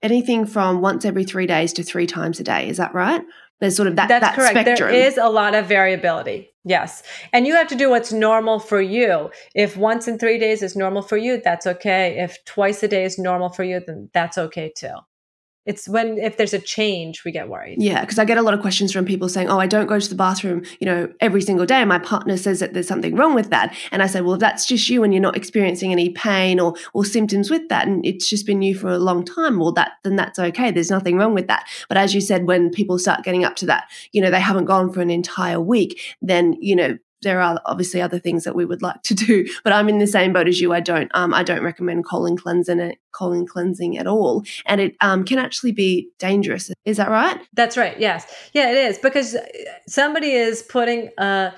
anything 0.03 0.47
from 0.47 0.81
once 0.81 1.05
every 1.05 1.25
three 1.25 1.47
days 1.47 1.73
to 1.75 1.83
three 1.83 2.07
times 2.07 2.41
a 2.41 2.45
day. 2.45 2.69
Is 2.69 2.77
that 2.79 2.93
right? 2.95 3.23
There's 3.61 3.77
sort 3.77 3.87
of 3.87 3.95
that. 3.97 4.09
That's 4.09 4.27
that 4.27 4.35
correct. 4.35 4.59
Spectrum. 4.59 4.91
There 4.91 5.07
is 5.07 5.17
a 5.17 5.29
lot 5.29 5.55
of 5.55 5.67
variability. 5.67 6.51
Yes. 6.65 7.05
And 7.33 7.47
you 7.47 7.55
have 7.55 7.69
to 7.69 7.77
do 7.77 7.91
what's 7.91 8.13
normal 8.13 8.59
for 8.59 8.81
you. 8.81 9.31
If 9.55 9.77
once 9.77 10.09
in 10.09 10.19
three 10.19 10.39
days 10.39 10.63
is 10.63 10.75
normal 10.75 11.03
for 11.03 11.17
you, 11.17 11.41
that's 11.43 11.67
okay. 11.67 12.19
If 12.19 12.45
twice 12.45 12.83
a 12.83 12.89
day 12.89 13.05
is 13.05 13.19
normal 13.19 13.51
for 13.51 13.63
you, 13.63 13.81
then 13.87 14.11
that's 14.13 14.37
okay 14.39 14.73
too. 14.77 14.95
It's 15.65 15.89
when 15.89 16.19
if 16.19 16.37
there's 16.37 16.55
a 16.55 16.59
change 16.59 17.25
we 17.25 17.31
get 17.31 17.49
worried. 17.49 17.77
Yeah, 17.81 18.01
because 18.01 18.19
I 18.19 18.25
get 18.25 18.37
a 18.37 18.43
lot 18.43 18.53
of 18.55 18.61
questions 18.61 18.93
from 18.93 19.05
people 19.05 19.29
saying, 19.29 19.49
"Oh, 19.49 19.61
I 19.61 19.67
don't 19.67 19.87
go 19.87 20.01
to 20.01 20.09
the 20.09 20.17
bathroom, 20.17 20.65
you 20.81 20.87
know, 20.87 21.09
every 21.21 21.41
single 21.41 21.67
day." 21.67 21.85
My 21.85 21.99
partner 21.99 22.37
says 22.37 22.59
that 22.61 22.75
there's 22.75 22.89
something 22.89 23.15
wrong 23.15 23.35
with 23.35 23.51
that, 23.51 23.75
and 23.93 24.03
I 24.03 24.07
say, 24.07 24.21
"Well, 24.21 24.39
that's 24.39 24.67
just 24.67 24.89
you, 24.89 25.05
and 25.05 25.15
you're 25.15 25.23
not 25.23 25.37
experiencing 25.37 25.93
any 25.93 26.11
pain 26.11 26.59
or 26.59 26.75
or 26.95 27.05
symptoms 27.05 27.49
with 27.49 27.69
that, 27.69 27.87
and 27.87 28.05
it's 28.05 28.29
just 28.29 28.45
been 28.45 28.63
you 28.63 28.75
for 28.75 28.89
a 28.89 28.99
long 28.99 29.25
time. 29.25 29.61
Well, 29.61 29.73
that 29.73 29.93
then 30.03 30.17
that's 30.17 30.39
okay. 30.39 30.73
There's 30.73 30.91
nothing 30.91 31.17
wrong 31.17 31.35
with 31.35 31.47
that." 31.47 31.65
But 31.89 31.97
as 31.97 32.15
you 32.15 32.21
said, 32.21 32.47
when 32.47 32.71
people 32.71 32.99
start 32.99 33.23
getting 33.23 33.45
up 33.45 33.55
to 33.57 33.67
that, 33.67 33.85
you 34.11 34.21
know, 34.21 34.31
they 34.31 34.41
haven't 34.41 34.65
gone 34.65 34.93
for 34.93 35.01
an 35.01 35.11
entire 35.11 35.61
week, 35.61 36.01
then 36.21 36.57
you 36.61 36.75
know 36.75 36.99
there 37.23 37.41
are 37.41 37.61
obviously 37.67 38.01
other 38.01 38.19
things 38.19 38.45
that 38.45 38.55
we 38.55 38.65
would 38.65 38.83
like 38.83 39.03
to 39.03 39.15
do, 39.27 39.47
but 39.65 39.73
I'm 39.73 39.89
in 39.89 39.99
the 39.99 40.07
same 40.07 40.33
boat 40.33 40.49
as 40.49 40.61
you. 40.61 40.73
I 40.73 40.81
don't, 40.81 41.11
um, 41.15 41.33
I 41.33 41.43
don't 41.43 41.63
recommend 41.63 42.05
colon 42.05 42.37
cleansing, 42.37 42.95
colon 43.13 43.47
cleansing 43.47 43.99
at 43.99 44.07
all, 44.07 44.45
and 44.67 44.81
it 44.81 44.97
um, 45.01 45.25
can 45.25 45.39
actually 45.39 45.73
be 45.73 46.09
dangerous. 46.19 46.71
Is 46.85 46.97
that 46.97 47.11
right? 47.11 47.41
That's 47.53 47.77
right. 47.77 47.99
Yes, 47.99 48.27
yeah, 48.53 48.71
it 48.71 48.77
is 48.77 48.99
because 48.99 49.37
somebody 49.87 50.33
is 50.33 50.63
putting 50.63 51.11
a 51.19 51.53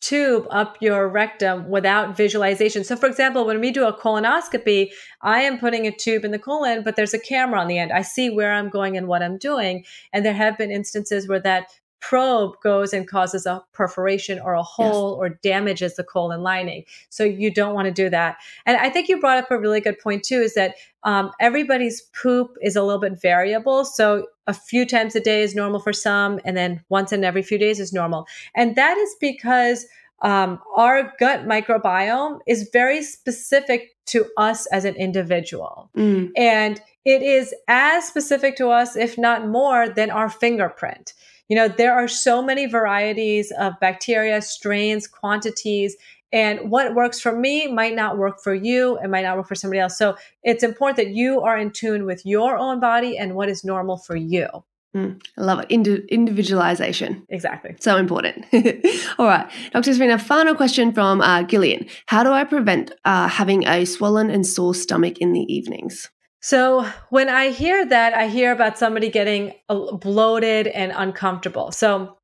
tube 0.00 0.46
up 0.50 0.76
your 0.80 1.08
rectum 1.08 1.68
without 1.68 2.16
visualization. 2.16 2.84
So, 2.84 2.96
for 2.96 3.06
example, 3.06 3.44
when 3.44 3.60
we 3.60 3.72
do 3.72 3.86
a 3.86 3.92
colonoscopy, 3.92 4.90
I 5.22 5.40
am 5.40 5.58
putting 5.58 5.86
a 5.86 5.90
tube 5.90 6.24
in 6.24 6.30
the 6.30 6.38
colon, 6.38 6.82
but 6.84 6.96
there's 6.96 7.14
a 7.14 7.18
camera 7.18 7.60
on 7.60 7.68
the 7.68 7.78
end. 7.78 7.92
I 7.92 8.02
see 8.02 8.30
where 8.30 8.52
I'm 8.52 8.68
going 8.68 8.96
and 8.96 9.08
what 9.08 9.22
I'm 9.22 9.38
doing, 9.38 9.84
and 10.12 10.24
there 10.24 10.34
have 10.34 10.58
been 10.58 10.70
instances 10.70 11.28
where 11.28 11.40
that 11.40 11.68
probe 12.08 12.60
goes 12.62 12.92
and 12.92 13.08
causes 13.08 13.46
a 13.46 13.62
perforation 13.72 14.38
or 14.38 14.54
a 14.54 14.62
hole 14.62 15.12
yes. 15.12 15.18
or 15.18 15.38
damages 15.42 15.96
the 15.96 16.04
colon 16.04 16.42
lining. 16.42 16.84
So 17.08 17.24
you 17.24 17.50
don't 17.50 17.74
want 17.74 17.86
to 17.86 17.92
do 17.92 18.10
that. 18.10 18.36
And 18.66 18.76
I 18.76 18.90
think 18.90 19.08
you 19.08 19.18
brought 19.20 19.38
up 19.38 19.50
a 19.50 19.58
really 19.58 19.80
good 19.80 19.98
point 19.98 20.22
too 20.22 20.40
is 20.40 20.54
that 20.54 20.74
um, 21.04 21.30
everybody's 21.40 22.02
poop 22.22 22.56
is 22.60 22.76
a 22.76 22.82
little 22.82 23.00
bit 23.00 23.20
variable. 23.20 23.84
So 23.84 24.26
a 24.46 24.52
few 24.52 24.86
times 24.86 25.16
a 25.16 25.20
day 25.20 25.42
is 25.42 25.54
normal 25.54 25.80
for 25.80 25.92
some, 25.92 26.40
and 26.44 26.56
then 26.56 26.82
once 26.90 27.12
in 27.12 27.24
every 27.24 27.42
few 27.42 27.58
days 27.58 27.80
is 27.80 27.92
normal. 27.92 28.26
And 28.54 28.76
that 28.76 28.98
is 28.98 29.16
because 29.20 29.86
um, 30.20 30.60
our 30.76 31.12
gut 31.18 31.46
microbiome 31.46 32.40
is 32.46 32.68
very 32.72 33.02
specific 33.02 33.96
to 34.06 34.26
us 34.36 34.66
as 34.66 34.84
an 34.84 34.94
individual. 34.96 35.90
Mm. 35.96 36.30
And 36.36 36.80
it 37.04 37.22
is 37.22 37.54
as 37.68 38.06
specific 38.06 38.56
to 38.56 38.68
us, 38.68 38.96
if 38.96 39.16
not 39.16 39.48
more, 39.48 39.88
than 39.88 40.10
our 40.10 40.28
fingerprint. 40.28 41.14
You 41.48 41.56
know, 41.56 41.68
there 41.68 41.94
are 41.94 42.08
so 42.08 42.42
many 42.42 42.66
varieties 42.66 43.52
of 43.58 43.74
bacteria, 43.80 44.40
strains, 44.40 45.06
quantities, 45.06 45.96
and 46.32 46.70
what 46.70 46.94
works 46.94 47.20
for 47.20 47.36
me 47.36 47.68
might 47.68 47.94
not 47.94 48.18
work 48.18 48.42
for 48.42 48.54
you 48.54 48.96
and 48.96 49.12
might 49.12 49.22
not 49.22 49.36
work 49.36 49.46
for 49.46 49.54
somebody 49.54 49.78
else. 49.78 49.96
So 49.96 50.16
it's 50.42 50.64
important 50.64 50.96
that 50.96 51.14
you 51.14 51.42
are 51.42 51.56
in 51.56 51.70
tune 51.70 52.06
with 52.06 52.26
your 52.26 52.56
own 52.58 52.80
body 52.80 53.16
and 53.16 53.36
what 53.36 53.48
is 53.48 53.64
normal 53.64 53.98
for 53.98 54.16
you. 54.16 54.48
Mm, 54.96 55.20
I 55.38 55.42
love 55.42 55.60
it. 55.60 55.66
Indi- 55.70 56.04
individualization. 56.08 57.24
Exactly. 57.28 57.76
So 57.80 57.96
important. 57.96 58.46
All 59.18 59.26
right. 59.26 59.50
Dr. 59.72 59.90
Sarina, 59.90 60.20
final 60.20 60.54
question 60.54 60.92
from 60.92 61.20
uh, 61.20 61.42
Gillian. 61.42 61.86
How 62.06 62.22
do 62.22 62.30
I 62.30 62.44
prevent 62.44 62.92
uh, 63.04 63.28
having 63.28 63.66
a 63.66 63.84
swollen 63.84 64.30
and 64.30 64.46
sore 64.46 64.74
stomach 64.74 65.18
in 65.18 65.32
the 65.32 65.52
evenings? 65.52 66.10
So 66.44 66.86
when 67.08 67.30
I 67.30 67.52
hear 67.52 67.86
that, 67.86 68.12
I 68.12 68.28
hear 68.28 68.52
about 68.52 68.76
somebody 68.76 69.08
getting 69.08 69.54
uh, 69.70 69.96
bloated 69.96 70.66
and 70.66 70.92
uncomfortable. 70.94 71.72
So 71.72 72.18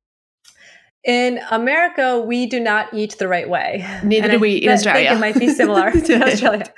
in 1.03 1.39
America, 1.49 2.19
we 2.19 2.45
do 2.45 2.59
not 2.59 2.93
eat 2.93 3.17
the 3.17 3.27
right 3.27 3.49
way. 3.49 3.83
Neither 4.03 4.25
and 4.25 4.33
do 4.33 4.39
we 4.39 4.57
in 4.57 4.69
Australia. 4.69 5.13
it 5.13 5.19
might 5.19 5.39
be 5.39 5.49
similar 5.49 5.89
to 6.05 6.23
Australia. 6.23 6.71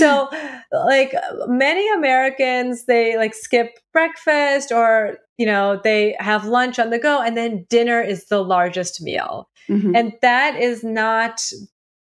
So, 0.00 0.28
like 0.72 1.14
many 1.46 1.88
Americans, 1.92 2.86
they 2.86 3.16
like 3.16 3.32
skip 3.32 3.78
breakfast 3.92 4.72
or 4.72 5.18
you 5.36 5.46
know 5.46 5.80
they 5.84 6.16
have 6.18 6.46
lunch 6.46 6.80
on 6.80 6.90
the 6.90 6.98
go, 6.98 7.22
and 7.22 7.36
then 7.36 7.64
dinner 7.70 8.02
is 8.02 8.24
the 8.24 8.42
largest 8.42 9.00
meal, 9.00 9.48
mm-hmm. 9.68 9.94
and 9.94 10.14
that 10.20 10.56
is 10.56 10.82
not 10.82 11.40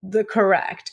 the 0.03 0.23
correct. 0.23 0.91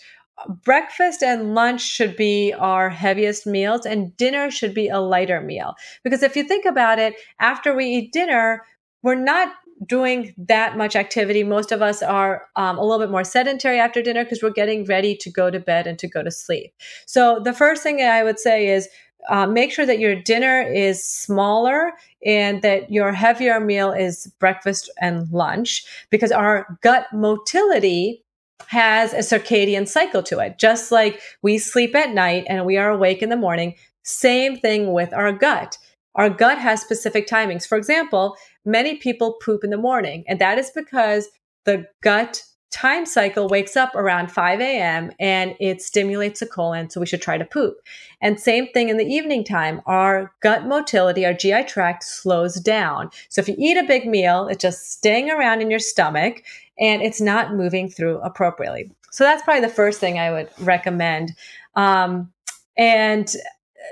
Breakfast 0.64 1.22
and 1.22 1.54
lunch 1.54 1.82
should 1.82 2.16
be 2.16 2.52
our 2.58 2.88
heaviest 2.88 3.46
meals, 3.46 3.86
and 3.86 4.16
dinner 4.16 4.50
should 4.50 4.74
be 4.74 4.88
a 4.88 5.00
lighter 5.00 5.40
meal. 5.40 5.74
Because 6.02 6.22
if 6.22 6.36
you 6.36 6.44
think 6.44 6.64
about 6.64 6.98
it, 6.98 7.14
after 7.38 7.74
we 7.74 7.86
eat 7.86 8.12
dinner, 8.12 8.62
we're 9.02 9.14
not 9.14 9.52
doing 9.86 10.34
that 10.36 10.76
much 10.76 10.94
activity. 10.94 11.42
Most 11.42 11.72
of 11.72 11.80
us 11.82 12.02
are 12.02 12.46
um, 12.56 12.78
a 12.78 12.82
little 12.82 12.98
bit 12.98 13.10
more 13.10 13.24
sedentary 13.24 13.78
after 13.78 14.02
dinner 14.02 14.24
because 14.24 14.42
we're 14.42 14.50
getting 14.50 14.84
ready 14.84 15.16
to 15.16 15.30
go 15.30 15.50
to 15.50 15.58
bed 15.58 15.86
and 15.86 15.98
to 15.98 16.08
go 16.08 16.22
to 16.22 16.30
sleep. 16.30 16.74
So, 17.06 17.40
the 17.42 17.54
first 17.54 17.82
thing 17.82 18.02
I 18.02 18.22
would 18.22 18.38
say 18.38 18.68
is 18.68 18.88
uh, 19.28 19.46
make 19.46 19.70
sure 19.70 19.86
that 19.86 19.98
your 19.98 20.14
dinner 20.14 20.62
is 20.62 21.02
smaller 21.06 21.92
and 22.24 22.62
that 22.62 22.90
your 22.90 23.12
heavier 23.12 23.60
meal 23.60 23.92
is 23.92 24.26
breakfast 24.38 24.90
and 25.00 25.30
lunch 25.30 25.84
because 26.10 26.32
our 26.32 26.78
gut 26.82 27.06
motility 27.12 28.24
has 28.68 29.12
a 29.12 29.18
circadian 29.18 29.86
cycle 29.88 30.22
to 30.24 30.38
it. 30.38 30.58
Just 30.58 30.92
like 30.92 31.20
we 31.42 31.58
sleep 31.58 31.94
at 31.94 32.10
night 32.10 32.44
and 32.48 32.64
we 32.64 32.76
are 32.76 32.90
awake 32.90 33.22
in 33.22 33.28
the 33.28 33.36
morning, 33.36 33.74
same 34.02 34.58
thing 34.58 34.92
with 34.92 35.12
our 35.12 35.32
gut. 35.32 35.78
Our 36.14 36.30
gut 36.30 36.58
has 36.58 36.80
specific 36.80 37.28
timings. 37.28 37.66
For 37.66 37.78
example, 37.78 38.36
many 38.64 38.96
people 38.96 39.38
poop 39.44 39.64
in 39.64 39.70
the 39.70 39.76
morning, 39.76 40.24
and 40.26 40.38
that 40.40 40.58
is 40.58 40.70
because 40.70 41.28
the 41.64 41.86
gut 42.02 42.42
time 42.70 43.04
cycle 43.04 43.48
wakes 43.48 43.76
up 43.76 43.94
around 43.94 44.30
5 44.30 44.60
a.m. 44.60 45.10
and 45.18 45.56
it 45.58 45.82
stimulates 45.82 46.40
the 46.40 46.46
colon, 46.46 46.88
so 46.88 47.00
we 47.00 47.06
should 47.06 47.22
try 47.22 47.36
to 47.36 47.44
poop. 47.44 47.76
And 48.20 48.38
same 48.38 48.68
thing 48.68 48.88
in 48.88 48.96
the 48.96 49.04
evening 49.04 49.44
time, 49.44 49.80
our 49.86 50.32
gut 50.40 50.66
motility, 50.66 51.26
our 51.26 51.34
GI 51.34 51.64
tract 51.64 52.04
slows 52.04 52.60
down. 52.60 53.10
So 53.28 53.40
if 53.40 53.48
you 53.48 53.56
eat 53.58 53.76
a 53.76 53.86
big 53.86 54.06
meal, 54.06 54.46
it's 54.48 54.62
just 54.62 54.92
staying 54.92 55.30
around 55.30 55.62
in 55.62 55.70
your 55.70 55.80
stomach 55.80 56.42
and 56.80 57.02
it's 57.02 57.20
not 57.20 57.54
moving 57.54 57.88
through 57.88 58.18
appropriately. 58.20 58.90
So 59.12 59.24
that's 59.24 59.42
probably 59.42 59.60
the 59.60 59.68
first 59.68 60.00
thing 60.00 60.18
I 60.18 60.30
would 60.30 60.48
recommend. 60.58 61.34
Um, 61.74 62.32
and 62.76 63.34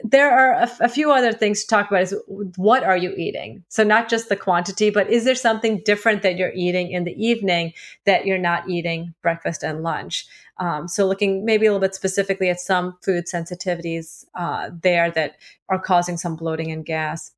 there 0.05 0.31
are 0.31 0.69
a, 0.81 0.89
few 0.89 1.11
other 1.11 1.33
things 1.33 1.63
to 1.63 1.67
talk 1.67 1.91
about 1.91 2.03
is 2.03 2.15
what 2.57 2.85
are 2.85 2.97
you 2.97 3.13
eating 3.17 3.65
so 3.69 3.83
not 3.83 4.09
just 4.09 4.29
the 4.29 4.37
quantity 4.37 4.91
but 4.91 5.11
is 5.11 5.25
there 5.25 5.35
something 5.35 5.83
different 5.85 6.23
that 6.23 6.37
you're 6.37 6.53
eating 6.55 6.91
in 6.91 7.05
the 7.05 7.25
evening 7.25 7.73
that 8.05 8.27
you're 8.27 8.39
not 8.39 8.69
eating 8.69 9.15
breakfast 9.23 9.63
and 9.63 9.83
lunch 9.83 10.27
um, 10.59 10.89
so 10.89 11.07
looking 11.07 11.45
maybe 11.45 11.67
a 11.67 11.71
little 11.71 11.81
bit 11.81 11.95
specifically 11.95 12.49
at 12.49 12.61
some 12.61 12.97
food 13.03 13.25
sensitivities 13.33 14.25
uh, 14.35 14.71
there 14.83 15.11
that 15.11 15.37
are 15.69 15.79
causing 15.79 16.17
some 16.17 16.37
bloating 16.37 16.71
and 16.71 16.85
gas 16.85 17.33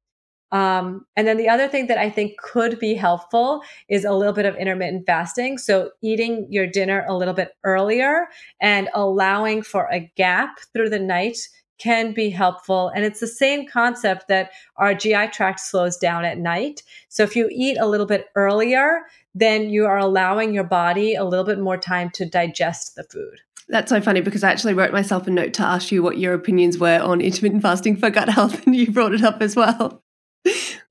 um, 0.53 1.07
and 1.17 1.27
then 1.27 1.37
the 1.37 1.49
other 1.49 1.69
thing 1.69 1.87
that 1.87 1.99
I 1.99 2.11
think 2.11 2.37
could 2.39 2.79
be 2.79 2.95
helpful 2.95 3.63
is 3.89 4.05
a 4.05 4.13
little 4.13 4.33
bit 4.33 4.47
of 4.47 4.57
intermittent 4.57 5.07
fasting. 5.07 5.59
So 5.59 5.91
eating 6.03 6.47
your 6.51 6.67
dinner 6.67 7.05
a 7.09 7.17
little 7.17 7.35
bit 7.35 7.53
earlier 7.65 8.29
and 8.61 8.89
allowing 8.95 9.63
for 9.63 9.89
a 9.93 10.11
gap 10.17 10.59
through 10.73 10.91
the 10.91 10.99
night 10.99 11.39
can 11.79 12.13
be 12.13 12.29
helpful. 12.29 12.89
And 12.89 13.05
it's 13.05 13.21
the 13.21 13.27
same 13.27 13.67
concept 13.67 14.29
that 14.29 14.51
our 14.77 14.93
GI 14.93 15.29
tract 15.29 15.61
slows 15.61 15.97
down 15.97 16.25
at 16.25 16.37
night. 16.37 16.83
So 17.09 17.23
if 17.23 17.35
you 17.35 17.49
eat 17.51 17.79
a 17.81 17.87
little 17.87 18.05
bit 18.05 18.27
earlier, 18.35 19.03
then 19.35 19.71
you 19.71 19.87
are 19.87 19.99
allowing 19.99 20.53
your 20.53 20.65
body 20.65 21.15
a 21.15 21.25
little 21.25 21.45
bit 21.45 21.59
more 21.59 21.79
time 21.79 22.11
to 22.11 22.29
digest 22.29 22.97
the 22.97 23.05
food. 23.05 23.41
That's 23.69 23.89
so 23.89 24.01
funny 24.01 24.21
because 24.21 24.43
I 24.43 24.51
actually 24.51 24.75
wrote 24.75 24.93
myself 24.93 25.27
a 25.29 25.31
note 25.31 25.55
to 25.55 25.63
ask 25.63 25.93
you 25.93 26.03
what 26.03 26.19
your 26.19 26.35
opinions 26.35 26.77
were 26.77 26.99
on 26.99 27.21
intermittent 27.21 27.63
fasting 27.63 27.97
for 27.97 28.11
gut 28.11 28.29
health, 28.29 28.63
and 28.67 28.75
you 28.75 28.91
brought 28.91 29.15
it 29.15 29.23
up 29.23 29.41
as 29.41 29.55
well. 29.55 30.03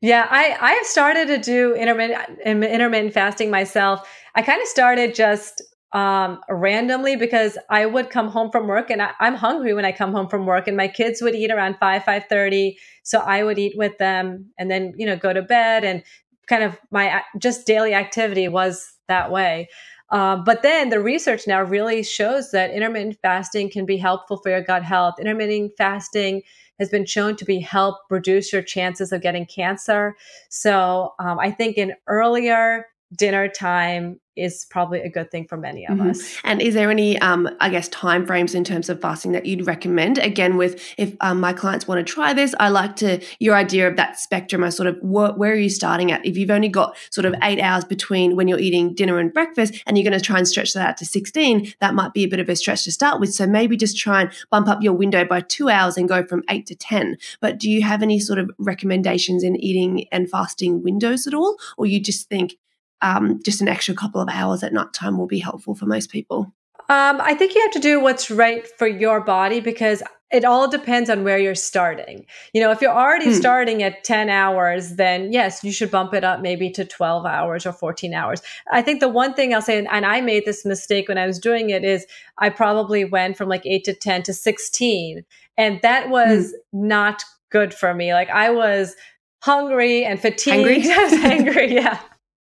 Yeah, 0.01 0.27
I 0.29 0.57
I 0.59 0.71
have 0.73 0.85
started 0.85 1.27
to 1.27 1.37
do 1.37 1.73
intermittent 1.73 2.39
intermittent 2.45 3.13
fasting 3.13 3.49
myself. 3.51 4.07
I 4.35 4.41
kind 4.41 4.61
of 4.61 4.67
started 4.67 5.13
just 5.15 5.61
um, 5.91 6.39
randomly 6.49 7.15
because 7.15 7.57
I 7.69 7.85
would 7.85 8.09
come 8.09 8.27
home 8.29 8.51
from 8.51 8.67
work 8.67 8.91
and 8.91 9.01
I, 9.01 9.11
am 9.19 9.33
hungry 9.33 9.73
when 9.73 9.85
I 9.85 9.91
come 9.91 10.11
home 10.13 10.29
from 10.29 10.45
work 10.45 10.67
and 10.67 10.77
my 10.77 10.87
kids 10.87 11.19
would 11.21 11.33
eat 11.33 11.49
around 11.49 11.77
5, 11.79 12.03
5.30. 12.03 12.75
So 13.01 13.19
I 13.19 13.43
would 13.43 13.57
eat 13.57 13.75
with 13.75 13.97
them 13.97 14.51
and 14.59 14.69
then, 14.69 14.93
you 14.97 15.05
know, 15.07 15.17
go 15.17 15.33
to 15.33 15.41
bed 15.41 15.83
and 15.83 16.03
kind 16.47 16.63
of 16.63 16.77
my 16.91 17.23
just 17.39 17.65
daily 17.65 17.95
activity 17.95 18.47
was 18.47 18.93
that 19.07 19.31
way. 19.31 19.67
Uh, 20.11 20.35
but 20.35 20.61
then 20.61 20.89
the 20.89 20.99
research 21.01 21.47
now 21.47 21.61
really 21.61 22.03
shows 22.03 22.51
that 22.51 22.71
intermittent 22.71 23.17
fasting 23.23 23.69
can 23.69 23.85
be 23.85 23.97
helpful 23.97 24.37
for 24.37 24.49
your 24.49 24.61
gut 24.61 24.83
health. 24.83 25.15
Intermittent 25.19 25.71
fasting 25.75 26.43
has 26.79 26.89
been 26.89 27.05
shown 27.05 27.35
to 27.35 27.45
be 27.45 27.59
help 27.59 27.97
reduce 28.09 28.51
your 28.51 28.61
chances 28.61 29.11
of 29.11 29.21
getting 29.21 29.45
cancer. 29.45 30.15
So 30.49 31.13
um, 31.19 31.39
I 31.39 31.51
think 31.51 31.77
in 31.77 31.93
earlier 32.07 32.85
dinner 33.15 33.47
time 33.47 34.19
is 34.39 34.65
probably 34.69 35.01
a 35.01 35.09
good 35.09 35.29
thing 35.29 35.45
for 35.45 35.57
many 35.57 35.85
of 35.85 35.97
mm-hmm. 35.97 36.11
us. 36.11 36.37
And 36.43 36.61
is 36.61 36.73
there 36.73 36.89
any, 36.89 37.19
um, 37.19 37.49
I 37.59 37.69
guess, 37.69 37.87
time 37.89 38.25
frames 38.25 38.55
in 38.55 38.63
terms 38.63 38.89
of 38.89 39.01
fasting 39.01 39.33
that 39.33 39.45
you'd 39.45 39.67
recommend? 39.67 40.17
Again, 40.17 40.57
with 40.57 40.81
if 40.97 41.15
um, 41.19 41.39
my 41.39 41.53
clients 41.53 41.87
want 41.87 42.05
to 42.05 42.13
try 42.13 42.33
this, 42.33 42.55
I 42.59 42.69
like 42.69 42.95
to 42.97 43.19
your 43.39 43.55
idea 43.55 43.87
of 43.87 43.97
that 43.97 44.19
spectrum. 44.19 44.63
I 44.63 44.69
sort 44.69 44.87
of 44.87 44.97
wh- 44.99 45.37
where 45.37 45.51
are 45.51 45.55
you 45.55 45.69
starting 45.69 46.11
at? 46.11 46.25
If 46.25 46.37
you've 46.37 46.51
only 46.51 46.69
got 46.69 46.95
sort 47.11 47.25
of 47.25 47.35
eight 47.43 47.59
hours 47.59 47.83
between 47.83 48.35
when 48.35 48.47
you're 48.47 48.59
eating 48.59 48.93
dinner 48.93 49.19
and 49.19 49.33
breakfast, 49.33 49.83
and 49.85 49.97
you're 49.97 50.09
going 50.09 50.19
to 50.19 50.25
try 50.25 50.37
and 50.37 50.47
stretch 50.47 50.73
that 50.73 50.87
out 50.87 50.97
to 50.97 51.05
16, 51.05 51.73
that 51.81 51.93
might 51.93 52.13
be 52.13 52.23
a 52.23 52.27
bit 52.27 52.39
of 52.39 52.49
a 52.49 52.55
stretch 52.55 52.85
to 52.85 52.91
start 52.91 53.19
with. 53.19 53.33
So 53.33 53.45
maybe 53.45 53.75
just 53.75 53.97
try 53.97 54.21
and 54.21 54.31
bump 54.49 54.67
up 54.67 54.81
your 54.81 54.93
window 54.93 55.25
by 55.25 55.41
two 55.41 55.69
hours 55.69 55.97
and 55.97 56.07
go 56.07 56.23
from 56.23 56.43
eight 56.49 56.65
to 56.67 56.75
10. 56.75 57.17
But 57.41 57.59
do 57.59 57.69
you 57.69 57.81
have 57.81 58.01
any 58.01 58.19
sort 58.19 58.39
of 58.39 58.49
recommendations 58.57 59.43
in 59.43 59.55
eating 59.57 60.05
and 60.11 60.29
fasting 60.29 60.81
windows 60.81 61.27
at 61.27 61.33
all, 61.33 61.57
or 61.77 61.85
you 61.85 62.01
just 62.01 62.29
think 62.29 62.55
um, 63.01 63.41
just 63.43 63.61
an 63.61 63.67
extra 63.67 63.95
couple 63.95 64.21
of 64.21 64.29
hours 64.29 64.63
at 64.63 64.73
night 64.73 64.93
time 64.93 65.17
will 65.17 65.27
be 65.27 65.39
helpful 65.39 65.75
for 65.75 65.85
most 65.85 66.11
people? 66.11 66.53
Um, 66.89 67.21
I 67.21 67.35
think 67.35 67.53
you 67.53 67.61
have 67.61 67.71
to 67.71 67.79
do 67.79 67.99
what's 67.99 68.31
right 68.31 68.67
for 68.77 68.87
your 68.87 69.21
body 69.21 69.59
because 69.59 70.01
it 70.31 70.45
all 70.45 70.69
depends 70.69 71.09
on 71.09 71.23
where 71.23 71.39
you're 71.39 71.55
starting. 71.55 72.25
You 72.53 72.61
know, 72.61 72.71
if 72.71 72.81
you're 72.81 72.91
already 72.91 73.27
hmm. 73.27 73.33
starting 73.33 73.83
at 73.83 74.03
10 74.03 74.29
hours, 74.29 74.95
then 74.95 75.31
yes, 75.31 75.63
you 75.63 75.71
should 75.71 75.89
bump 75.89 76.13
it 76.13 76.23
up 76.23 76.41
maybe 76.41 76.69
to 76.71 76.85
12 76.85 77.25
hours 77.25 77.65
or 77.65 77.73
14 77.73 78.13
hours. 78.13 78.41
I 78.71 78.81
think 78.81 78.99
the 78.99 79.09
one 79.09 79.33
thing 79.33 79.53
I'll 79.53 79.61
say, 79.61 79.77
and, 79.77 79.87
and 79.89 80.05
I 80.05 80.21
made 80.21 80.45
this 80.45 80.65
mistake 80.65 81.07
when 81.07 81.17
I 81.17 81.25
was 81.25 81.39
doing 81.39 81.71
it, 81.71 81.83
is 81.83 82.05
I 82.37 82.49
probably 82.49 83.05
went 83.05 83.37
from 83.37 83.49
like 83.49 83.65
8 83.65 83.83
to 83.85 83.93
10 83.93 84.23
to 84.23 84.33
16. 84.33 85.25
And 85.57 85.79
that 85.81 86.09
was 86.09 86.53
hmm. 86.71 86.87
not 86.87 87.23
good 87.49 87.73
for 87.73 87.93
me. 87.93 88.13
Like 88.13 88.29
I 88.29 88.51
was 88.51 88.95
hungry 89.41 90.05
and 90.05 90.19
fatigued. 90.19 90.67
Angry? 90.67 90.91
I 90.91 91.03
was 91.03 91.13
angry, 91.13 91.73
yeah. 91.73 91.99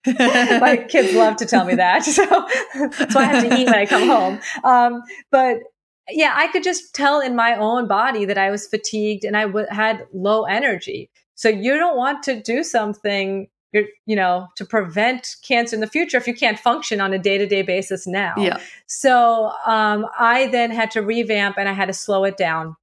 my 0.20 0.86
kids 0.90 1.14
love 1.14 1.36
to 1.38 1.46
tell 1.46 1.66
me 1.66 1.76
that. 1.76 2.04
So, 2.12 2.26
so 3.10 3.20
I 3.20 3.24
have 3.24 3.48
to 3.48 3.58
eat 3.58 3.66
when 3.66 3.76
I 3.76 3.86
come 3.86 4.08
home. 4.08 4.40
Um, 4.64 5.04
but 5.32 5.60
yeah, 6.10 6.34
I 6.36 6.48
could 6.48 6.64
just 6.64 6.94
tell 6.94 7.22
in 7.22 7.36
my 7.36 7.56
own 7.56 7.88
body 7.88 8.26
that 8.26 8.38
I 8.38 8.50
was 8.50 8.68
fatigued 8.68 9.24
and 9.24 9.38
I 9.38 9.46
w- 9.46 9.68
had 9.70 10.06
low 10.14 10.44
energy. 10.44 11.10
So 11.36 11.50
you 11.50 11.78
don't 11.78 11.96
want 11.98 12.24
to 12.24 12.42
do 12.42 12.64
something 12.64 13.48
you 13.74 14.16
know, 14.16 14.48
to 14.58 14.66
prevent 14.66 15.36
cancer 15.44 15.76
in 15.76 15.80
the 15.80 15.88
future 15.88 16.18
if 16.18 16.28
you 16.28 16.34
can't 16.34 16.60
function 16.60 17.00
on 17.00 17.14
a 17.14 17.20
day 17.20 17.38
to 17.38 17.46
day 17.46 17.62
basis 17.62 18.06
now. 18.06 18.34
Yeah. 18.38 18.60
So 18.88 19.52
um, 19.66 20.06
I 20.20 20.48
then 20.48 20.72
had 20.72 20.92
to 20.92 21.02
revamp 21.02 21.58
and 21.58 21.70
I 21.70 21.74
had 21.74 21.86
to 21.86 21.94
slow 21.94 22.26
it 22.26 22.36
down. 22.36 22.76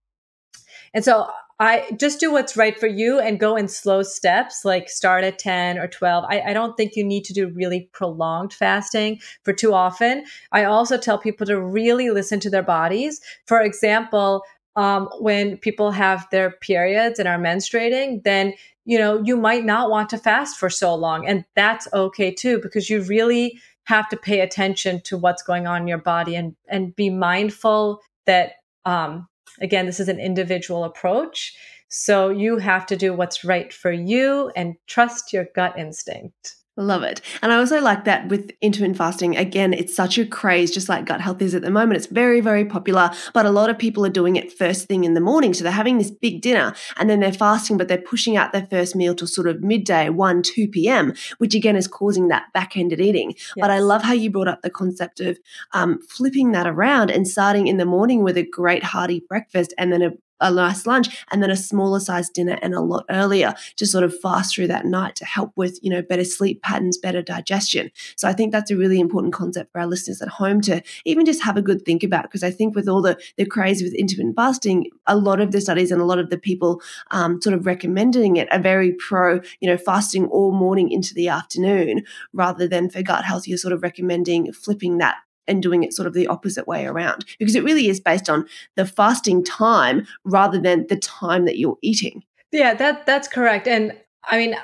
And 0.95 1.05
so 1.05 1.29
I 1.61 1.91
just 1.99 2.21
do 2.21 2.31
what's 2.31 2.57
right 2.57 2.79
for 2.79 2.87
you 2.87 3.19
and 3.19 3.41
go 3.41 3.57
in 3.57 3.67
slow 3.67 4.03
steps, 4.03 4.65
like 4.65 4.89
start 4.89 5.25
at 5.25 5.41
10 5.41 5.79
or 5.79 5.89
12. 5.89 6.25
I, 6.29 6.41
I, 6.41 6.53
don't 6.53 6.77
think 6.77 6.95
you 6.95 7.03
need 7.03 7.25
to 7.25 7.33
do 7.33 7.49
really 7.49 7.91
prolonged 7.93 8.53
fasting 8.53 9.21
for 9.43 9.53
too 9.53 9.75
often. 9.75 10.25
I 10.53 10.65
also 10.65 10.97
tell 10.97 11.19
people 11.19 11.47
to 11.47 11.61
really 11.61 12.11
listen 12.11 12.39
to 12.41 12.51
their 12.51 12.63
bodies. 12.63 13.21
For 13.47 13.61
example, 13.61 14.45
um, 14.79 15.09
when 15.19 15.57
people 15.57 15.91
have 15.91 16.29
their 16.31 16.53
periods 16.53 17.19
and 17.19 17.27
are 17.27 17.39
menstruating, 17.39 18.23
then 18.23 18.55
you 18.85 18.97
know 18.97 19.21
you 19.25 19.37
might 19.37 19.65
not 19.65 19.91
want 19.91 20.09
to 20.11 20.19
fast 20.19 20.57
for 20.57 20.71
so 20.71 20.95
long, 20.95 21.27
and 21.27 21.45
that's 21.57 21.89
okay 21.93 22.33
too 22.33 22.61
because 22.61 22.89
you 22.89 23.03
really 23.03 23.59
have 23.85 24.09
to 24.11 24.17
pay 24.17 24.41
attention 24.41 25.01
to 25.01 25.19
what's 25.19 25.43
going 25.43 25.67
on 25.67 25.83
in 25.83 25.89
your 25.89 25.99
body 25.99 26.37
and 26.37 26.55
and 26.69 26.95
be 26.95 27.11
mindful 27.11 28.01
that 28.27 28.53
um, 28.85 29.27
Again, 29.61 29.87
this 29.87 30.01
is 30.01 30.09
an 30.09 30.21
individual 30.21 30.85
approach. 30.85 31.55
So 31.89 32.29
you 32.29 32.59
have 32.59 32.87
to 32.87 32.97
do 32.97 33.15
what's 33.15 33.45
right 33.45 33.73
for 33.73 33.91
you 33.91 34.53
and 34.55 34.75
trust 34.87 35.33
your 35.33 35.47
gut 35.55 35.79
instinct. 35.79 36.55
Love 36.79 37.03
it. 37.03 37.21
And 37.43 37.53
I 37.53 37.57
also 37.57 37.81
like 37.81 38.05
that 38.05 38.29
with 38.29 38.53
intermittent 38.61 38.97
fasting. 38.97 39.37
Again, 39.37 39.73
it's 39.73 39.95
such 39.95 40.17
a 40.17 40.25
craze, 40.25 40.71
just 40.71 40.89
like 40.89 41.07
gut 41.07 41.21
health 41.21 41.43
is 41.43 41.53
at 41.53 41.63
the 41.63 41.73
moment. 41.73 41.97
It's 41.97 42.07
very, 42.07 42.41
very 42.41 42.65
popular, 42.65 43.11
but 43.35 43.45
a 43.45 43.51
lot 43.51 43.69
of 43.69 43.77
people 43.77 44.07
are 44.07 44.11
doing 44.11 44.37
it 44.37 44.53
first 44.53 44.87
thing 44.87 45.03
in 45.03 45.15
the 45.15 45.21
morning. 45.21 45.55
So 45.55 45.65
they're 45.65 45.73
having 45.73 45.99
this 45.99 46.13
big 46.13 46.41
dinner 46.41 46.73
and 46.97 47.11
then 47.11 47.19
they're 47.19 47.33
fasting, 47.33 47.79
but 47.79 47.89
they're 47.89 47.99
pushing 47.99 48.37
out 48.37 48.53
their 48.53 48.65
first 48.67 48.95
meal 48.95 49.17
till 49.17 49.27
sort 49.27 49.49
of 49.49 49.61
midday, 49.61 50.09
1, 50.09 50.43
2 50.43 50.69
p.m., 50.69 51.15
which 51.39 51.57
again 51.57 51.75
is 51.75 51.89
causing 51.89 52.29
that 52.29 52.53
back 52.53 52.77
ended 52.77 53.01
eating. 53.01 53.31
Yes. 53.31 53.55
But 53.57 53.71
I 53.73 53.81
love 53.81 54.03
how 54.03 54.13
you 54.13 54.31
brought 54.31 54.47
up 54.47 54.63
the 54.63 54.71
concept 54.71 55.19
of 55.19 55.37
um, 55.73 55.99
flipping 56.09 56.53
that 56.53 56.69
around 56.69 57.11
and 57.11 57.27
starting 57.27 57.67
in 57.67 57.79
the 57.79 57.87
morning 57.87 58.23
with 58.23 58.37
a 58.37 58.45
great 58.49 58.85
hearty 58.85 59.25
breakfast 59.29 59.75
and 59.79 59.93
then 59.93 60.03
a 60.03 60.11
a 60.41 60.51
nice 60.51 60.87
lunch 60.87 61.25
and 61.31 61.43
then 61.43 61.51
a 61.51 61.57
smaller 61.57 62.01
size 62.01 62.31
dinner 62.31 62.59
and 62.63 62.75
a 62.75 62.81
lot 62.81 63.05
earlier 63.11 63.55
to 63.77 63.87
sort 63.87 64.05
of 64.05 64.19
fast 64.21 64.55
through 64.55 64.67
that 64.67 64.87
night 64.87 65.17
to 65.17 65.25
help 65.25 65.53
with 65.57 65.79
you 65.83 65.91
know 65.91 66.03
better 66.03 66.25
sleep 66.25 66.63
patterns 66.63 66.99
better 66.99 67.23
digestion. 67.23 67.91
So 68.17 68.29
i 68.29 68.33
think 68.33 68.53
that's 68.53 68.71
a 68.71 68.77
really 68.77 69.01
important 69.01 69.33
concept 69.33 69.73
for 69.73 69.81
our 69.81 69.87
listeners 69.87 70.23
at 70.23 70.29
home 70.29 70.61
to 70.63 70.83
even 71.05 71.25
just 71.25 71.43
have 71.43 71.57
a 71.57 71.63
good 71.63 71.85
think 71.85 72.03
about 72.03 72.23
because 72.25 72.43
i 72.43 72.51
think 72.51 72.75
with 72.75 72.89
all 72.89 73.03
the 73.03 73.19
the 73.37 73.47
craze 73.47 73.83
with 73.83 73.95
intermittent 73.95 74.37
fasting 74.37 74.91
a 75.07 75.17
lot 75.17 75.41
of 75.41 75.53
the 75.53 75.61
studies 75.61 75.91
and 75.91 76.01
a 76.01 76.05
lot 76.05 76.19
of 76.19 76.31
the 76.31 76.39
people 76.39 76.81
um, 77.11 77.41
sort 77.43 77.55
of 77.55 77.67
recommending 77.67 78.37
it 78.37 78.51
are 78.53 78.61
very 78.61 78.93
pro 78.93 79.41
you 79.61 79.69
know 79.69 79.77
fasting 79.77 80.27
all 80.27 80.53
morning 80.53 80.91
into 80.91 81.15
the 81.15 81.29
afternoon 81.29 82.05
rather 82.33 82.69
than 82.69 82.89
for 82.89 83.03
gut 83.03 83.25
health 83.25 83.47
you're 83.47 83.59
sort 83.59 83.73
of 83.73 83.83
recommending 83.83 84.53
flipping 84.53 84.99
that 84.99 85.17
and 85.49 85.63
doing 85.63 85.83
it 85.83 85.93
sort 85.93 86.07
of 86.07 86.15
the 86.15 86.27
opposite 86.27 86.67
way 86.67 86.87
around 86.87 87.25
because 87.39 87.55
it 87.55 87.65
really 87.65 87.89
is 87.89 88.01
based 88.01 88.29
on 88.29 88.47
the 88.77 88.87
fasting 88.87 89.43
time 89.45 90.07
rather 90.25 90.61
than 90.61 90.87
the 90.89 90.97
time 90.97 91.45
that 91.47 91.59
you're 91.59 91.79
eating. 91.83 92.23
Yeah, 92.53 92.75
that 92.75 93.07
that's 93.07 93.29
correct. 93.29 93.67
And 93.67 93.97
I 94.25 94.39
mean, 94.39 94.57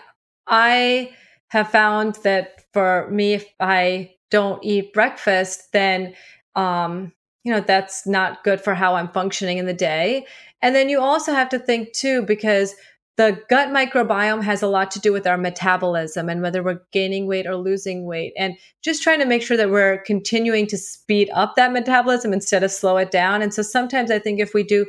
I 0.46 1.12
have 1.48 1.70
found 1.70 2.16
that 2.24 2.64
for 2.72 3.08
me 3.10 3.34
if 3.34 3.46
I 3.60 4.12
don't 4.30 4.64
eat 4.64 4.92
breakfast, 4.92 5.72
then 5.72 6.14
um 6.54 7.12
you 7.44 7.52
know, 7.52 7.60
that's 7.60 8.06
not 8.06 8.42
good 8.42 8.60
for 8.60 8.74
how 8.74 8.94
I'm 8.94 9.08
functioning 9.08 9.58
in 9.58 9.66
the 9.66 9.74
day. 9.74 10.26
And 10.62 10.74
then 10.74 10.88
you 10.88 10.98
also 11.00 11.32
have 11.34 11.50
to 11.50 11.58
think 11.58 11.92
too 11.92 12.22
because 12.22 12.74
the 13.16 13.40
gut 13.48 13.68
microbiome 13.68 14.42
has 14.42 14.62
a 14.62 14.66
lot 14.66 14.90
to 14.90 15.00
do 15.00 15.12
with 15.12 15.26
our 15.26 15.38
metabolism 15.38 16.28
and 16.28 16.42
whether 16.42 16.62
we're 16.62 16.80
gaining 16.92 17.26
weight 17.26 17.46
or 17.46 17.56
losing 17.56 18.04
weight 18.06 18.32
and 18.36 18.56
just 18.82 19.02
trying 19.02 19.20
to 19.20 19.26
make 19.26 19.42
sure 19.42 19.56
that 19.56 19.70
we're 19.70 19.98
continuing 19.98 20.66
to 20.66 20.76
speed 20.76 21.30
up 21.34 21.54
that 21.56 21.72
metabolism 21.72 22.32
instead 22.32 22.62
of 22.62 22.70
slow 22.70 22.96
it 22.96 23.10
down 23.10 23.42
and 23.42 23.54
so 23.54 23.62
sometimes 23.62 24.10
i 24.10 24.18
think 24.18 24.40
if 24.40 24.54
we 24.54 24.62
do 24.62 24.84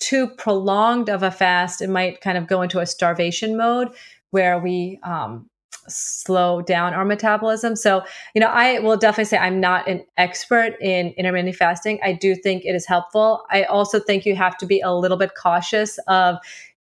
too 0.00 0.26
prolonged 0.26 1.08
of 1.08 1.22
a 1.22 1.30
fast 1.30 1.80
it 1.80 1.88
might 1.88 2.20
kind 2.20 2.36
of 2.36 2.46
go 2.46 2.62
into 2.62 2.78
a 2.78 2.86
starvation 2.86 3.56
mode 3.56 3.88
where 4.30 4.58
we 4.58 4.98
um, 5.02 5.48
slow 5.88 6.62
down 6.62 6.94
our 6.94 7.04
metabolism. 7.04 7.76
So 7.76 8.02
you 8.34 8.40
know 8.40 8.48
i 8.48 8.78
will 8.78 8.96
definitely 8.96 9.24
say 9.24 9.38
i'm 9.38 9.60
not 9.60 9.88
an 9.88 10.04
expert 10.16 10.74
in 10.80 11.08
intermittent 11.16 11.56
fasting. 11.56 11.98
I 12.04 12.12
do 12.12 12.34
think 12.34 12.64
it 12.64 12.74
is 12.74 12.86
helpful. 12.86 13.44
I 13.50 13.64
also 13.64 13.98
think 13.98 14.24
you 14.24 14.36
have 14.36 14.56
to 14.58 14.66
be 14.66 14.80
a 14.80 14.92
little 14.94 15.16
bit 15.16 15.32
cautious 15.34 15.98
of 16.08 16.36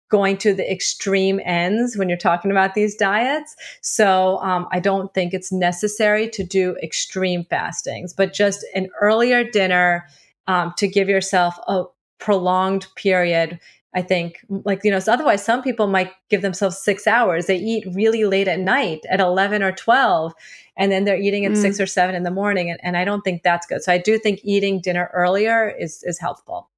going 0.09 0.39
to 0.39 0.55
the 0.55 0.71
extreme 0.71 1.41
ends 1.45 1.97
when 1.97 2.09
you're 2.09 2.19
talking 2.19 2.51
about 2.51 2.75
these 2.75 2.97
diets. 2.97 3.55
So 3.81 4.39
um, 4.39 4.67
I 4.73 4.81
don't 4.81 5.13
think 5.13 5.35
it's 5.35 5.53
necessary 5.53 6.29
to 6.31 6.45
do 6.45 6.77
extreme 6.83 7.45
fastings, 7.45 8.13
but 8.13 8.33
just 8.33 8.65
an 8.75 8.89
earlier 9.01 9.45
dinner 9.45 10.07
um, 10.47 10.73
to 10.79 10.89
give 10.89 11.09
yourself 11.09 11.59
a 11.69 11.85
prolonged 12.19 12.87
period. 12.97 13.61
I 13.95 14.03
think, 14.03 14.45
like, 14.49 14.85
you 14.85 14.91
know, 14.91 15.01
so 15.01 15.13
otherwise, 15.13 15.45
some 15.45 15.63
people 15.63 15.87
might 15.87 16.13
give 16.29 16.43
themselves 16.43 16.77
six 16.79 17.07
hours. 17.07 17.47
They 17.47 17.57
eat 17.57 17.87
really 17.95 18.25
late 18.25 18.47
at 18.47 18.61
night 18.61 19.01
at 19.11 19.19
11 19.19 19.63
or 19.63 19.73
12, 19.73 20.35
and 20.77 20.93
then 20.93 21.05
they're 21.05 21.19
eating 21.19 21.47
at 21.47 21.53
mm. 21.53 21.57
six 21.57 21.81
or 21.81 21.87
seven 21.87 22.15
in 22.15 22.23
the 22.23 22.31
morning. 22.31 22.71
And, 22.71 22.79
and 22.83 22.97
I 22.97 23.05
don't 23.05 23.23
think 23.23 23.43
that's 23.43 23.67
good. 23.67 23.83
So 23.83 23.93
I 23.93 23.99
do 23.99 24.19
think 24.19 24.41
eating 24.45 24.81
dinner 24.81 25.11
earlier 25.15 25.69
is, 25.71 26.03
is 26.05 26.19
helpful. 26.19 26.69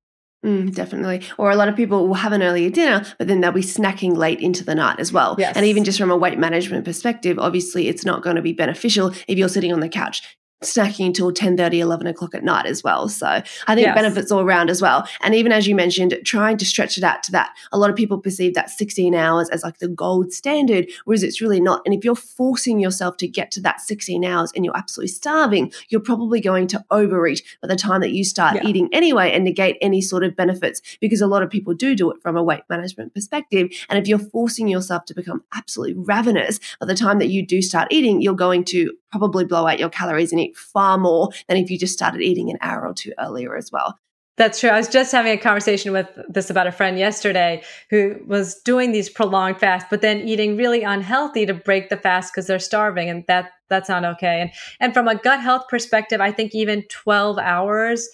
Mm, 0.44 0.74
definitely. 0.74 1.22
Or 1.36 1.50
a 1.50 1.56
lot 1.56 1.68
of 1.68 1.76
people 1.76 2.08
will 2.08 2.14
have 2.14 2.32
an 2.32 2.42
earlier 2.42 2.70
dinner, 2.70 3.04
but 3.18 3.28
then 3.28 3.40
they'll 3.40 3.52
be 3.52 3.60
snacking 3.60 4.16
late 4.16 4.40
into 4.40 4.64
the 4.64 4.74
night 4.74 4.98
as 4.98 5.12
well. 5.12 5.36
Yes. 5.38 5.54
And 5.54 5.66
even 5.66 5.84
just 5.84 5.98
from 5.98 6.10
a 6.10 6.16
weight 6.16 6.38
management 6.38 6.84
perspective, 6.84 7.38
obviously 7.38 7.88
it's 7.88 8.06
not 8.06 8.22
going 8.22 8.36
to 8.36 8.42
be 8.42 8.54
beneficial 8.54 9.12
if 9.28 9.38
you're 9.38 9.50
sitting 9.50 9.72
on 9.72 9.80
the 9.80 9.88
couch 9.88 10.22
snacking 10.62 11.06
until 11.06 11.32
10 11.32 11.56
30 11.56 11.80
11 11.80 12.06
o'clock 12.06 12.34
at 12.34 12.44
night 12.44 12.66
as 12.66 12.84
well 12.84 13.08
so 13.08 13.26
i 13.26 13.74
think 13.74 13.86
yes. 13.86 13.94
benefits 13.94 14.30
all 14.30 14.40
around 14.40 14.68
as 14.68 14.82
well 14.82 15.08
and 15.22 15.34
even 15.34 15.52
as 15.52 15.66
you 15.66 15.74
mentioned 15.74 16.14
trying 16.24 16.58
to 16.58 16.66
stretch 16.66 16.98
it 16.98 17.04
out 17.04 17.22
to 17.22 17.32
that 17.32 17.56
a 17.72 17.78
lot 17.78 17.88
of 17.88 17.96
people 17.96 18.18
perceive 18.18 18.54
that 18.54 18.68
16 18.68 19.14
hours 19.14 19.48
as 19.48 19.62
like 19.62 19.78
the 19.78 19.88
gold 19.88 20.32
standard 20.32 20.86
whereas 21.06 21.22
it's 21.22 21.40
really 21.40 21.60
not 21.60 21.80
and 21.86 21.94
if 21.94 22.04
you're 22.04 22.14
forcing 22.14 22.78
yourself 22.78 23.16
to 23.16 23.26
get 23.26 23.50
to 23.50 23.60
that 23.60 23.80
16 23.80 24.22
hours 24.22 24.52
and 24.54 24.64
you're 24.64 24.76
absolutely 24.76 25.08
starving 25.08 25.72
you're 25.88 26.00
probably 26.00 26.40
going 26.40 26.66
to 26.66 26.84
overeat 26.90 27.42
by 27.62 27.68
the 27.68 27.76
time 27.76 28.02
that 28.02 28.12
you 28.12 28.22
start 28.22 28.56
yeah. 28.56 28.66
eating 28.66 28.88
anyway 28.92 29.32
and 29.32 29.44
negate 29.44 29.78
any 29.80 30.02
sort 30.02 30.22
of 30.22 30.36
benefits 30.36 30.82
because 31.00 31.22
a 31.22 31.26
lot 31.26 31.42
of 31.42 31.48
people 31.48 31.72
do 31.72 31.94
do 31.94 32.10
it 32.10 32.20
from 32.20 32.36
a 32.36 32.42
weight 32.42 32.62
management 32.68 33.14
perspective 33.14 33.70
and 33.88 33.98
if 33.98 34.06
you're 34.06 34.18
forcing 34.18 34.68
yourself 34.68 35.06
to 35.06 35.14
become 35.14 35.42
absolutely 35.54 35.94
ravenous 35.96 36.60
by 36.78 36.86
the 36.86 36.94
time 36.94 37.18
that 37.18 37.28
you 37.28 37.44
do 37.46 37.62
start 37.62 37.88
eating 37.90 38.20
you're 38.20 38.34
going 38.34 38.62
to 38.62 38.92
probably 39.10 39.44
blow 39.44 39.66
out 39.66 39.78
your 39.78 39.88
calories 39.88 40.32
and 40.32 40.40
eat 40.40 40.49
far 40.54 40.98
more 40.98 41.30
than 41.48 41.56
if 41.56 41.70
you 41.70 41.78
just 41.78 41.92
started 41.92 42.20
eating 42.20 42.50
an 42.50 42.58
hour 42.60 42.86
or 42.86 42.94
two 42.94 43.12
earlier 43.18 43.56
as 43.56 43.70
well. 43.72 43.98
That's 44.40 44.58
true. 44.58 44.70
I 44.70 44.78
was 44.78 44.88
just 44.88 45.12
having 45.12 45.32
a 45.32 45.36
conversation 45.36 45.92
with 45.92 46.08
this 46.26 46.48
about 46.48 46.66
a 46.66 46.72
friend 46.72 46.98
yesterday 46.98 47.62
who 47.90 48.16
was 48.26 48.54
doing 48.62 48.90
these 48.90 49.10
prolonged 49.10 49.60
fasts, 49.60 49.88
but 49.90 50.00
then 50.00 50.20
eating 50.20 50.56
really 50.56 50.82
unhealthy 50.82 51.44
to 51.44 51.52
break 51.52 51.90
the 51.90 51.98
fast 51.98 52.32
because 52.32 52.46
they're 52.46 52.58
starving, 52.58 53.10
and 53.10 53.22
that 53.26 53.50
that's 53.68 53.90
not 53.90 54.02
okay. 54.02 54.40
And 54.40 54.50
and 54.80 54.94
from 54.94 55.08
a 55.08 55.14
gut 55.14 55.42
health 55.42 55.64
perspective, 55.68 56.22
I 56.22 56.32
think 56.32 56.54
even 56.54 56.84
twelve 56.88 57.36
hours, 57.36 58.08